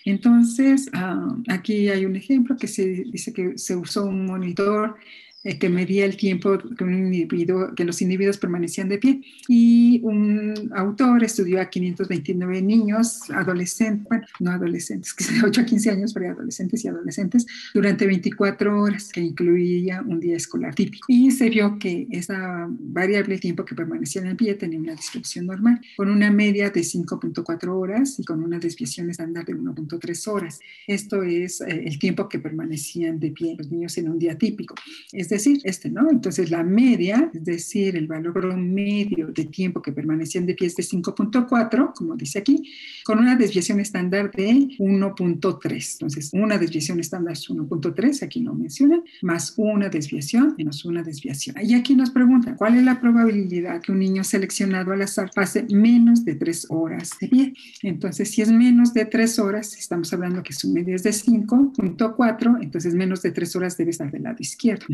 Entonces, 0.05 0.89
uh, 0.93 1.43
aquí 1.49 1.89
hay 1.89 2.05
un 2.05 2.15
ejemplo 2.15 2.55
que 2.57 2.67
se 2.67 3.05
dice 3.11 3.33
que 3.33 3.57
se 3.57 3.75
usó 3.75 4.05
un 4.05 4.25
monitor 4.25 4.95
que 5.43 5.69
medía 5.69 6.05
el 6.05 6.17
tiempo 6.17 6.57
que, 6.57 6.83
un 6.83 6.93
individuo, 6.93 7.73
que 7.75 7.85
los 7.85 8.01
individuos 8.01 8.37
permanecían 8.37 8.89
de 8.89 8.97
pie. 8.97 9.21
Y 9.47 10.01
un 10.03 10.71
autor 10.75 11.23
estudió 11.23 11.61
a 11.61 11.69
529 11.69 12.61
niños, 12.61 13.29
adolescentes, 13.31 14.21
no 14.39 14.51
adolescentes, 14.51 15.13
que 15.15 15.25
de 15.25 15.41
8 15.45 15.61
a 15.61 15.65
15 15.65 15.89
años, 15.91 16.13
pero 16.13 16.31
adolescentes 16.31 16.83
y 16.83 16.87
adolescentes, 16.87 17.45
durante 17.73 18.05
24 18.05 18.81
horas, 18.81 19.11
que 19.11 19.21
incluía 19.21 20.01
un 20.05 20.19
día 20.19 20.35
escolar 20.35 20.75
típico. 20.75 21.05
Y 21.07 21.31
se 21.31 21.49
vio 21.49 21.79
que 21.79 22.07
esa 22.11 22.67
variable 22.69 23.37
tiempo 23.37 23.63
que 23.63 23.75
permanecían 23.75 24.27
en 24.27 24.37
pie 24.37 24.55
tenía 24.55 24.79
una 24.79 24.95
distribución 24.95 25.45
normal, 25.45 25.79
con 25.95 26.09
una 26.09 26.31
media 26.31 26.69
de 26.69 26.81
5.4 26.81 27.67
horas 27.69 28.19
y 28.19 28.23
con 28.23 28.43
una 28.43 28.59
desviación 28.59 29.09
estándar 29.09 29.45
de 29.45 29.55
1.3 29.55 30.27
horas. 30.27 30.59
Esto 30.85 31.23
es 31.23 31.61
eh, 31.61 31.83
el 31.85 31.97
tiempo 31.97 32.27
que 32.27 32.39
permanecían 32.39 33.19
de 33.19 33.31
pie 33.31 33.55
los 33.57 33.71
niños 33.71 33.97
en 33.97 34.09
un 34.09 34.19
día 34.19 34.37
típico. 34.37 34.75
Es 35.13 35.28
decir, 35.29 35.59
este, 35.63 35.89
¿no? 35.89 36.09
Entonces 36.09 36.51
la 36.51 36.63
media, 36.63 37.29
es 37.33 37.43
decir, 37.43 37.95
el 37.95 38.07
valor 38.07 38.33
promedio 38.33 39.27
de 39.27 39.45
tiempo 39.45 39.81
que 39.81 39.91
permanecían 39.91 40.45
de 40.45 40.53
pie 40.53 40.67
es 40.67 40.75
de 40.75 40.83
5.4, 40.83 41.93
como 41.95 42.15
dice 42.15 42.39
aquí, 42.39 42.71
con 43.03 43.19
una 43.19 43.35
desviación 43.35 43.79
estándar 43.79 44.31
de 44.31 44.69
1.3. 44.79 45.91
Entonces, 45.93 46.29
una 46.33 46.57
desviación 46.57 46.99
estándar 46.99 47.33
es 47.33 47.49
1.3, 47.49 48.23
aquí 48.23 48.41
no 48.41 48.53
menciona, 48.53 49.01
más 49.21 49.53
una 49.57 49.89
desviación 49.89 50.19
menos 50.57 50.85
una 50.85 51.03
desviación. 51.03 51.55
Y 51.61 51.73
aquí 51.73 51.95
nos 51.95 52.09
preguntan, 52.11 52.55
¿cuál 52.55 52.77
es 52.77 52.83
la 52.83 52.99
probabilidad 52.99 53.81
que 53.81 53.91
un 53.91 53.99
niño 53.99 54.23
seleccionado 54.23 54.91
al 54.91 55.01
azar 55.01 55.29
pase 55.33 55.65
menos 55.69 56.25
de 56.25 56.35
3 56.35 56.67
horas 56.69 57.11
de 57.19 57.27
pie? 57.27 57.53
Entonces, 57.83 58.31
si 58.31 58.41
es 58.41 58.51
menos 58.51 58.93
de 58.93 59.05
3 59.05 59.39
horas, 59.39 59.75
estamos 59.77 60.11
hablando 60.13 60.43
que 60.43 60.53
su 60.53 60.71
media 60.71 60.95
es 60.95 61.03
de 61.03 61.11
5.4, 61.11 62.59
entonces 62.61 62.93
menos 62.93 63.21
de 63.21 63.31
3 63.31 63.55
horas 63.55 63.77
debe 63.77 63.91
estar 63.91 64.11
del 64.11 64.23
lado 64.23 64.37
izquierdo. 64.39 64.85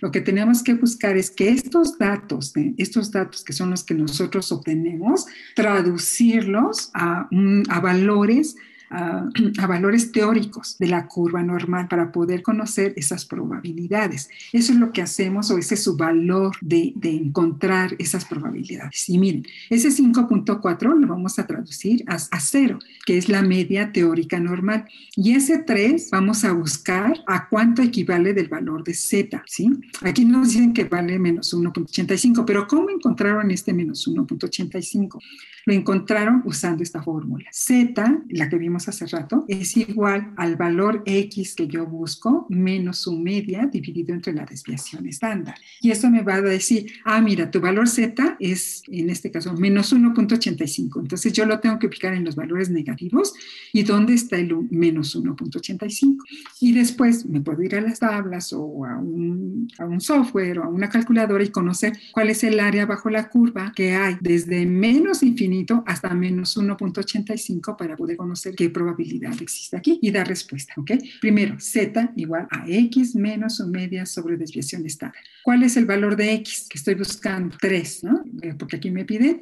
Lo 0.00 0.10
que 0.10 0.20
tenemos 0.20 0.62
que 0.62 0.74
buscar 0.74 1.16
es 1.16 1.30
que 1.30 1.50
estos 1.50 1.98
datos, 1.98 2.56
¿eh? 2.56 2.74
estos 2.78 3.10
datos 3.10 3.44
que 3.44 3.52
son 3.52 3.70
los 3.70 3.84
que 3.84 3.94
nosotros 3.94 4.52
obtenemos, 4.52 5.26
traducirlos 5.54 6.90
a, 6.94 7.28
a 7.68 7.80
valores 7.80 8.56
a, 9.58 9.66
valores 9.66 10.12
teóricos 10.12 10.76
de 10.78 10.88
la 10.88 11.06
curva 11.06 11.42
normal 11.42 11.88
para 11.88 12.12
poder 12.12 12.42
conocer 12.42 12.92
esas 12.96 13.24
probabilidades. 13.24 14.28
Eso 14.52 14.72
es 14.72 14.78
lo 14.78 14.92
que 14.92 15.02
hacemos 15.02 15.50
o 15.50 15.58
ese 15.58 15.74
es 15.74 15.82
su 15.82 15.96
valor 15.96 16.56
de, 16.60 16.92
de 16.96 17.10
encontrar 17.10 17.94
esas 17.98 18.24
probabilidades. 18.24 19.08
Y 19.08 19.18
miren, 19.18 19.46
ese 19.70 19.88
5.4 19.88 20.98
lo 20.98 21.06
vamos 21.06 21.38
a 21.38 21.46
traducir 21.46 22.04
a, 22.06 22.14
a 22.14 22.40
cero, 22.40 22.78
que 23.06 23.16
es 23.16 23.28
la 23.28 23.42
media 23.42 23.92
teórica 23.92 24.38
normal. 24.38 24.84
Y 25.16 25.32
ese 25.32 25.58
3 25.58 26.10
vamos 26.10 26.44
a 26.44 26.52
buscar 26.52 27.14
a 27.26 27.48
cuánto 27.48 27.82
equivale 27.82 28.34
del 28.34 28.48
valor 28.48 28.84
de 28.84 28.94
z. 28.94 29.42
¿sí? 29.46 29.70
Aquí 30.02 30.24
nos 30.24 30.48
dicen 30.48 30.72
que 30.72 30.84
vale 30.84 31.18
menos 31.18 31.54
1.85, 31.54 32.44
pero 32.44 32.66
¿cómo 32.66 32.90
encontraron 32.90 33.50
este 33.50 33.72
menos 33.72 34.06
1.85? 34.06 35.18
Lo 35.64 35.72
encontraron 35.72 36.42
usando 36.44 36.82
esta 36.82 37.02
fórmula. 37.02 37.44
Z, 37.52 38.22
la 38.30 38.48
que 38.48 38.56
vimos 38.56 38.88
hace 38.88 39.06
rato, 39.06 39.44
es 39.48 39.76
igual 39.76 40.32
al 40.36 40.56
valor 40.56 41.02
X 41.06 41.54
que 41.54 41.68
yo 41.68 41.86
busco 41.86 42.46
menos 42.48 42.98
su 42.98 43.16
media 43.18 43.66
dividido 43.66 44.14
entre 44.14 44.32
la 44.32 44.44
desviación 44.44 45.06
estándar. 45.06 45.54
Y 45.80 45.90
esto 45.90 46.10
me 46.10 46.22
va 46.22 46.36
a 46.36 46.40
decir, 46.40 46.90
ah, 47.04 47.20
mira, 47.20 47.50
tu 47.50 47.60
valor 47.60 47.88
Z 47.88 48.36
es, 48.40 48.82
en 48.88 49.10
este 49.10 49.30
caso, 49.30 49.54
menos 49.54 49.94
1.85. 49.94 51.00
Entonces 51.00 51.32
yo 51.32 51.46
lo 51.46 51.60
tengo 51.60 51.78
que 51.78 51.86
aplicar 51.86 52.14
en 52.14 52.24
los 52.24 52.34
valores 52.34 52.70
negativos. 52.70 53.34
¿Y 53.72 53.84
dónde 53.84 54.14
está 54.14 54.36
el 54.36 54.52
menos 54.70 55.16
1.85? 55.16 56.16
Y 56.60 56.72
después 56.72 57.24
me 57.26 57.40
puedo 57.40 57.62
ir 57.62 57.76
a 57.76 57.80
las 57.80 58.00
tablas 58.00 58.52
o 58.52 58.84
a 58.84 58.98
un, 58.98 59.68
a 59.78 59.84
un 59.84 60.00
software 60.00 60.58
o 60.58 60.64
a 60.64 60.68
una 60.68 60.88
calculadora 60.88 61.44
y 61.44 61.50
conocer 61.50 61.92
cuál 62.12 62.30
es 62.30 62.42
el 62.42 62.58
área 62.58 62.86
bajo 62.86 63.10
la 63.10 63.28
curva 63.28 63.72
que 63.74 63.94
hay 63.94 64.16
desde 64.20 64.66
menos 64.66 65.22
infinito 65.22 65.51
hasta 65.86 66.14
menos 66.14 66.56
1.85 66.56 67.76
para 67.76 67.96
poder 67.96 68.16
conocer 68.16 68.54
qué 68.54 68.70
probabilidad 68.70 69.34
existe 69.40 69.76
aquí 69.76 69.98
y 70.02 70.10
dar 70.10 70.26
respuesta, 70.26 70.74
¿ok? 70.76 70.92
Primero, 71.20 71.56
z 71.58 72.12
igual 72.16 72.46
a 72.50 72.64
x 72.68 73.14
menos 73.14 73.56
su 73.56 73.68
media 73.68 74.06
sobre 74.06 74.36
desviación 74.36 74.86
estándar. 74.86 75.22
¿Cuál 75.42 75.62
es 75.62 75.76
el 75.76 75.86
valor 75.86 76.16
de 76.16 76.32
x 76.34 76.66
que 76.68 76.78
estoy 76.78 76.94
buscando? 76.94 77.56
3, 77.60 78.04
¿no? 78.04 78.24
Eh, 78.42 78.54
porque 78.58 78.76
aquí 78.76 78.90
me 78.90 79.04
pide 79.04 79.40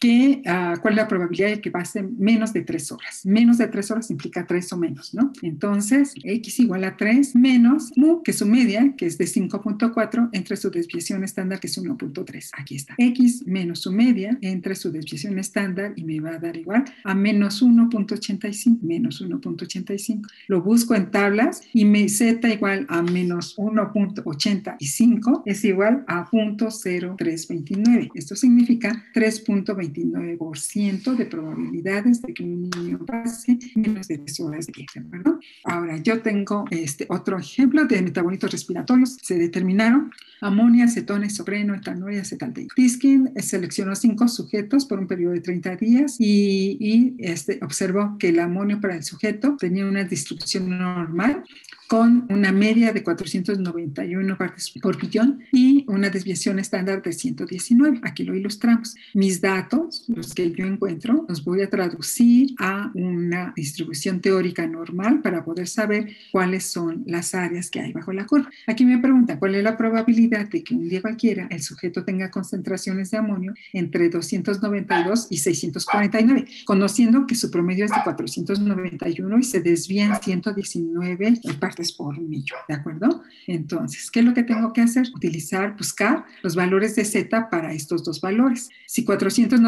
que, 0.00 0.42
uh, 0.46 0.80
cuál 0.80 0.94
es 0.94 0.96
la 0.96 1.08
probabilidad 1.08 1.48
de 1.48 1.60
que 1.60 1.70
pase 1.70 2.02
menos 2.02 2.52
de 2.52 2.62
tres 2.62 2.90
horas. 2.92 3.24
Menos 3.24 3.58
de 3.58 3.68
tres 3.68 3.90
horas 3.90 4.10
implica 4.10 4.46
tres 4.46 4.72
o 4.72 4.76
menos, 4.76 5.14
¿no? 5.14 5.32
Entonces, 5.42 6.14
x 6.22 6.60
igual 6.60 6.84
a 6.84 6.96
3 6.96 7.34
menos 7.36 7.90
mu, 7.96 8.22
que 8.22 8.30
es 8.32 8.38
su 8.38 8.46
media, 8.46 8.94
que 8.96 9.06
es 9.06 9.18
de 9.18 9.24
5.4, 9.24 10.30
entre 10.32 10.56
su 10.56 10.70
desviación 10.70 11.24
estándar, 11.24 11.60
que 11.60 11.66
es 11.66 11.78
1.3. 11.78 12.50
Aquí 12.52 12.76
está. 12.76 12.94
x 12.98 13.46
menos 13.46 13.80
su 13.80 13.92
media 13.92 14.38
entre 14.40 14.74
su 14.74 14.90
desviación 14.90 15.38
estándar 15.38 15.92
y 15.96 16.04
me 16.04 16.20
va 16.20 16.34
a 16.34 16.38
dar 16.38 16.56
igual 16.56 16.84
a 17.04 17.14
menos 17.14 17.62
1.85, 17.62 18.80
menos 18.82 19.22
1.85. 19.22 20.26
Lo 20.48 20.62
busco 20.62 20.94
en 20.94 21.10
tablas 21.10 21.62
y 21.72 21.84
me 21.84 22.08
z 22.08 22.48
igual 22.48 22.86
a 22.88 23.02
menos 23.02 23.56
1.85 23.56 25.42
es 25.44 25.64
igual 25.64 26.04
a 26.06 26.30
0.0329. 26.30 28.10
Esto 28.14 28.36
significa 28.36 29.04
3.29 29.14 29.87
29% 29.92 31.16
de 31.16 31.26
probabilidades 31.26 32.22
de 32.22 32.34
que 32.34 32.42
un 32.42 32.70
niño 32.70 33.04
pase 33.06 33.58
menos 33.74 34.08
de 34.08 34.18
3 34.18 34.40
horas 34.40 34.66
de 34.66 34.72
viaje, 34.72 35.00
¿verdad? 35.04 35.34
Ahora, 35.64 35.96
yo 35.98 36.20
tengo 36.20 36.64
este 36.70 37.06
otro 37.08 37.38
ejemplo 37.38 37.84
de 37.84 38.02
metabolitos 38.02 38.50
respiratorios. 38.50 39.16
Se 39.22 39.38
determinaron 39.38 40.10
amonia, 40.40 40.84
acetona, 40.84 41.26
isopreno, 41.26 41.74
etanol 41.74 42.14
y 42.14 42.18
acetaldehído. 42.18 42.74
Tiskin 42.74 43.32
seleccionó 43.36 43.94
cinco 43.94 44.28
sujetos 44.28 44.86
por 44.86 44.98
un 44.98 45.06
periodo 45.06 45.32
de 45.32 45.40
30 45.40 45.76
días 45.76 46.16
y, 46.18 46.76
y 46.80 47.16
este, 47.18 47.58
observó 47.62 48.16
que 48.18 48.28
el 48.28 48.38
amonio 48.38 48.80
para 48.80 48.96
el 48.96 49.04
sujeto 49.04 49.56
tenía 49.58 49.86
una 49.86 50.04
distribución 50.04 50.78
normal 50.78 51.44
con 51.88 52.26
una 52.28 52.52
media 52.52 52.92
de 52.92 53.02
491 53.02 54.36
partes 54.36 54.70
por 54.80 55.00
billón 55.00 55.40
y 55.52 55.84
una 55.88 56.10
desviación 56.10 56.58
estándar 56.58 57.02
de 57.02 57.12
119. 57.12 58.00
Aquí 58.02 58.24
lo 58.24 58.34
ilustramos. 58.34 58.94
Mis 59.14 59.40
datos, 59.40 59.77
los 60.08 60.34
que 60.34 60.50
yo 60.52 60.64
encuentro, 60.66 61.24
los 61.28 61.44
voy 61.44 61.62
a 61.62 61.70
traducir 61.70 62.54
a 62.58 62.90
una 62.94 63.52
distribución 63.56 64.20
teórica 64.20 64.66
normal 64.66 65.20
para 65.22 65.44
poder 65.44 65.68
saber 65.68 66.08
cuáles 66.32 66.64
son 66.64 67.04
las 67.06 67.34
áreas 67.34 67.70
que 67.70 67.80
hay 67.80 67.92
bajo 67.92 68.12
la 68.12 68.26
curva. 68.26 68.50
Aquí 68.66 68.84
me 68.84 68.98
pregunta 68.98 69.38
cuál 69.38 69.54
es 69.54 69.62
la 69.62 69.76
probabilidad 69.76 70.48
de 70.48 70.62
que 70.62 70.74
un 70.74 70.88
día 70.88 71.02
cualquiera 71.02 71.46
el 71.50 71.62
sujeto 71.62 72.04
tenga 72.04 72.30
concentraciones 72.30 73.10
de 73.10 73.18
amonio 73.18 73.54
entre 73.72 74.08
292 74.08 75.26
y 75.30 75.38
649, 75.38 76.46
conociendo 76.64 77.26
que 77.26 77.34
su 77.34 77.50
promedio 77.50 77.84
es 77.84 77.90
de 77.90 78.02
491 78.02 79.38
y 79.38 79.42
se 79.42 79.60
desvían 79.60 80.20
119 80.20 81.40
partes 81.60 81.92
por 81.92 82.18
millón, 82.18 82.60
¿de 82.68 82.74
acuerdo? 82.74 83.22
Entonces, 83.46 84.10
¿qué 84.10 84.20
es 84.20 84.26
lo 84.26 84.34
que 84.34 84.42
tengo 84.42 84.72
que 84.72 84.80
hacer? 84.80 85.06
Utilizar, 85.14 85.76
buscar 85.76 86.24
los 86.42 86.54
valores 86.54 86.96
de 86.96 87.04
Z 87.04 87.50
para 87.50 87.72
estos 87.72 88.04
dos 88.04 88.20
valores. 88.20 88.68
Si 88.86 89.04
491 89.04 89.67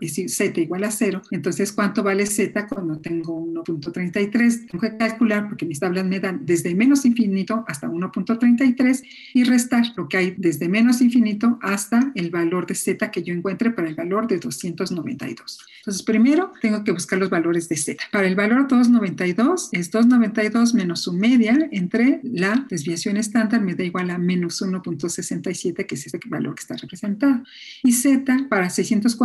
es 0.00 0.16
decir, 0.16 0.30
Z 0.30 0.60
igual 0.60 0.84
a 0.84 0.90
0, 0.90 1.22
entonces 1.30 1.72
¿cuánto 1.72 2.02
vale 2.02 2.26
Z 2.26 2.66
cuando 2.66 2.98
tengo 2.98 3.38
1.33? 3.64 4.66
Tengo 4.70 4.80
que 4.80 4.96
calcular, 4.96 5.48
porque 5.48 5.66
mis 5.66 5.80
tablas 5.80 6.04
me 6.04 6.20
dan 6.20 6.44
desde 6.44 6.74
menos 6.74 7.04
infinito 7.04 7.64
hasta 7.66 7.88
1.33 7.88 9.02
y 9.34 9.44
restar 9.44 9.84
lo 9.96 10.08
que 10.08 10.16
hay 10.16 10.34
desde 10.36 10.68
menos 10.68 11.00
infinito 11.00 11.58
hasta 11.62 12.12
el 12.14 12.30
valor 12.30 12.66
de 12.66 12.74
Z 12.74 13.10
que 13.10 13.22
yo 13.22 13.34
encuentre 13.34 13.70
para 13.70 13.88
el 13.88 13.94
valor 13.94 14.26
de 14.26 14.38
292. 14.38 15.58
Entonces, 15.78 16.02
primero 16.02 16.52
tengo 16.60 16.84
que 16.84 16.92
buscar 16.92 17.18
los 17.18 17.30
valores 17.30 17.68
de 17.68 17.76
Z. 17.76 18.04
Para 18.12 18.26
el 18.26 18.34
valor 18.34 18.68
292 18.68 19.70
es 19.72 19.90
292 19.90 20.74
menos 20.74 21.00
su 21.00 21.12
media 21.12 21.68
entre 21.72 22.20
la 22.22 22.66
desviación 22.68 23.16
estándar 23.16 23.60
me 23.60 23.74
da 23.74 23.84
igual 23.84 24.10
a 24.10 24.18
menos 24.18 24.60
1.67, 24.60 25.86
que 25.86 25.94
es 25.94 26.06
este 26.06 26.20
valor 26.26 26.54
que 26.54 26.60
está 26.60 26.76
representado. 26.76 27.42
Y 27.82 27.92
z 27.92 28.46
para 28.48 28.70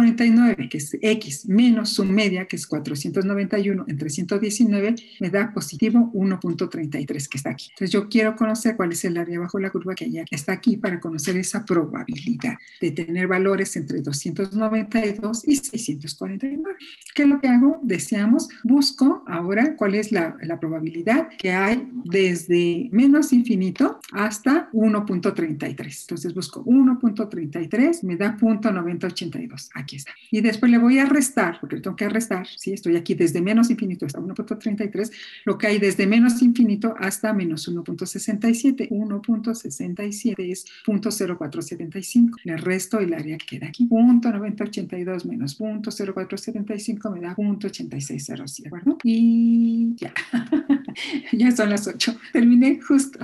649, 0.03 0.69
que 0.69 0.77
es 0.77 0.97
x, 1.01 1.47
menos 1.47 1.89
su 1.89 2.03
media, 2.05 2.45
que 2.45 2.55
es 2.55 2.67
491 2.67 3.85
entre 3.87 4.09
119, 4.09 4.95
me 5.19 5.29
da 5.29 5.51
positivo 5.53 6.11
1.33, 6.13 7.27
que 7.27 7.37
está 7.37 7.51
aquí. 7.51 7.67
Entonces 7.69 7.91
yo 7.91 8.09
quiero 8.09 8.35
conocer 8.35 8.75
cuál 8.75 8.91
es 8.91 9.03
el 9.05 9.17
área 9.17 9.39
bajo 9.39 9.59
la 9.59 9.69
curva 9.69 9.95
que 9.95 10.09
ya 10.09 10.25
está 10.29 10.53
aquí 10.53 10.77
para 10.77 10.99
conocer 10.99 11.37
esa 11.37 11.65
probabilidad 11.65 12.57
de 12.81 12.91
tener 12.91 13.27
valores 13.27 13.75
entre 13.75 14.01
292 14.01 15.47
y 15.47 15.55
649. 15.55 16.75
¿Qué 17.15 17.23
es 17.23 17.29
lo 17.29 17.39
que 17.39 17.47
hago? 17.47 17.79
Deseamos, 17.83 18.49
busco 18.63 19.23
ahora 19.27 19.75
cuál 19.75 19.95
es 19.95 20.11
la, 20.11 20.35
la 20.41 20.59
probabilidad 20.59 21.29
que 21.37 21.51
hay 21.51 21.87
desde 22.05 22.89
menos 22.91 23.33
infinito 23.33 23.99
hasta 24.11 24.69
1.33. 24.71 26.01
Entonces 26.01 26.33
busco 26.33 26.63
1.33, 26.65 28.03
me 28.03 28.17
da 28.17 28.37
0.9082. 28.37 29.69
Aquí 29.75 29.92
Y 30.31 30.41
después 30.41 30.71
le 30.71 30.77
voy 30.77 30.99
a 30.99 31.05
restar, 31.05 31.59
porque 31.59 31.79
tengo 31.79 31.95
que 31.95 32.09
restar, 32.09 32.47
¿sí? 32.47 32.73
Estoy 32.73 32.95
aquí 32.95 33.13
desde 33.13 33.41
menos 33.41 33.69
infinito 33.69 34.05
hasta 34.05 34.19
1.33, 34.19 35.11
lo 35.45 35.57
que 35.57 35.67
hay 35.67 35.79
desde 35.79 36.07
menos 36.07 36.41
infinito 36.41 36.95
hasta 36.99 37.33
menos 37.33 37.67
1.67. 37.69 38.89
1.67 38.89 40.51
es 40.51 40.65
0.0475. 40.85 42.31
Le 42.43 42.57
resto 42.57 42.99
el 42.99 43.13
área 43.13 43.37
que 43.37 43.45
queda 43.45 43.67
aquí. 43.67 43.87
0.9082 43.87 45.25
menos 45.25 45.59
0.0475 45.59 47.13
me 47.13 47.21
da 47.21 47.35
0.8607, 47.35 48.61
¿de 48.61 48.67
acuerdo? 48.67 48.97
Y 49.03 49.95
ya. 49.95 50.13
ya 51.31 51.51
son 51.51 51.69
las 51.69 51.87
8. 51.87 52.15
Terminé 52.31 52.79
justo. 52.81 53.19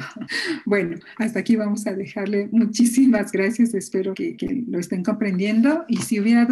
Bueno, 0.65 0.97
hasta 1.17 1.39
aquí 1.39 1.55
vamos 1.55 1.85
a 1.87 1.93
dejarle 1.93 2.49
muchísimas 2.51 3.31
gracias. 3.31 3.73
Espero 3.73 4.13
que, 4.13 4.37
lo 4.67 4.79
estén 4.79 5.03
comprendiendo 5.03 5.85
y 5.87 5.97
si 5.97 6.19
hubiera 6.19 6.45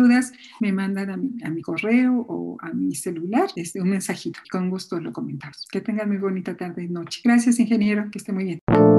me 0.59 0.71
mandan 0.71 1.09
a 1.09 1.17
mi, 1.17 1.31
a 1.43 1.49
mi 1.49 1.61
correo 1.61 2.25
o 2.27 2.57
a 2.61 2.73
mi 2.73 2.95
celular 2.95 3.49
este, 3.55 3.81
un 3.81 3.89
mensajito. 3.89 4.39
Con 4.51 4.69
gusto 4.69 4.99
lo 4.99 5.11
comentamos. 5.11 5.65
Que 5.71 5.81
tengan 5.81 6.07
muy 6.07 6.17
bonita 6.17 6.55
tarde 6.55 6.83
y 6.83 6.87
noche. 6.87 7.21
Gracias, 7.23 7.59
ingeniero. 7.59 8.09
Que 8.11 8.19
esté 8.19 8.31
muy 8.31 8.43
bien. 8.43 8.96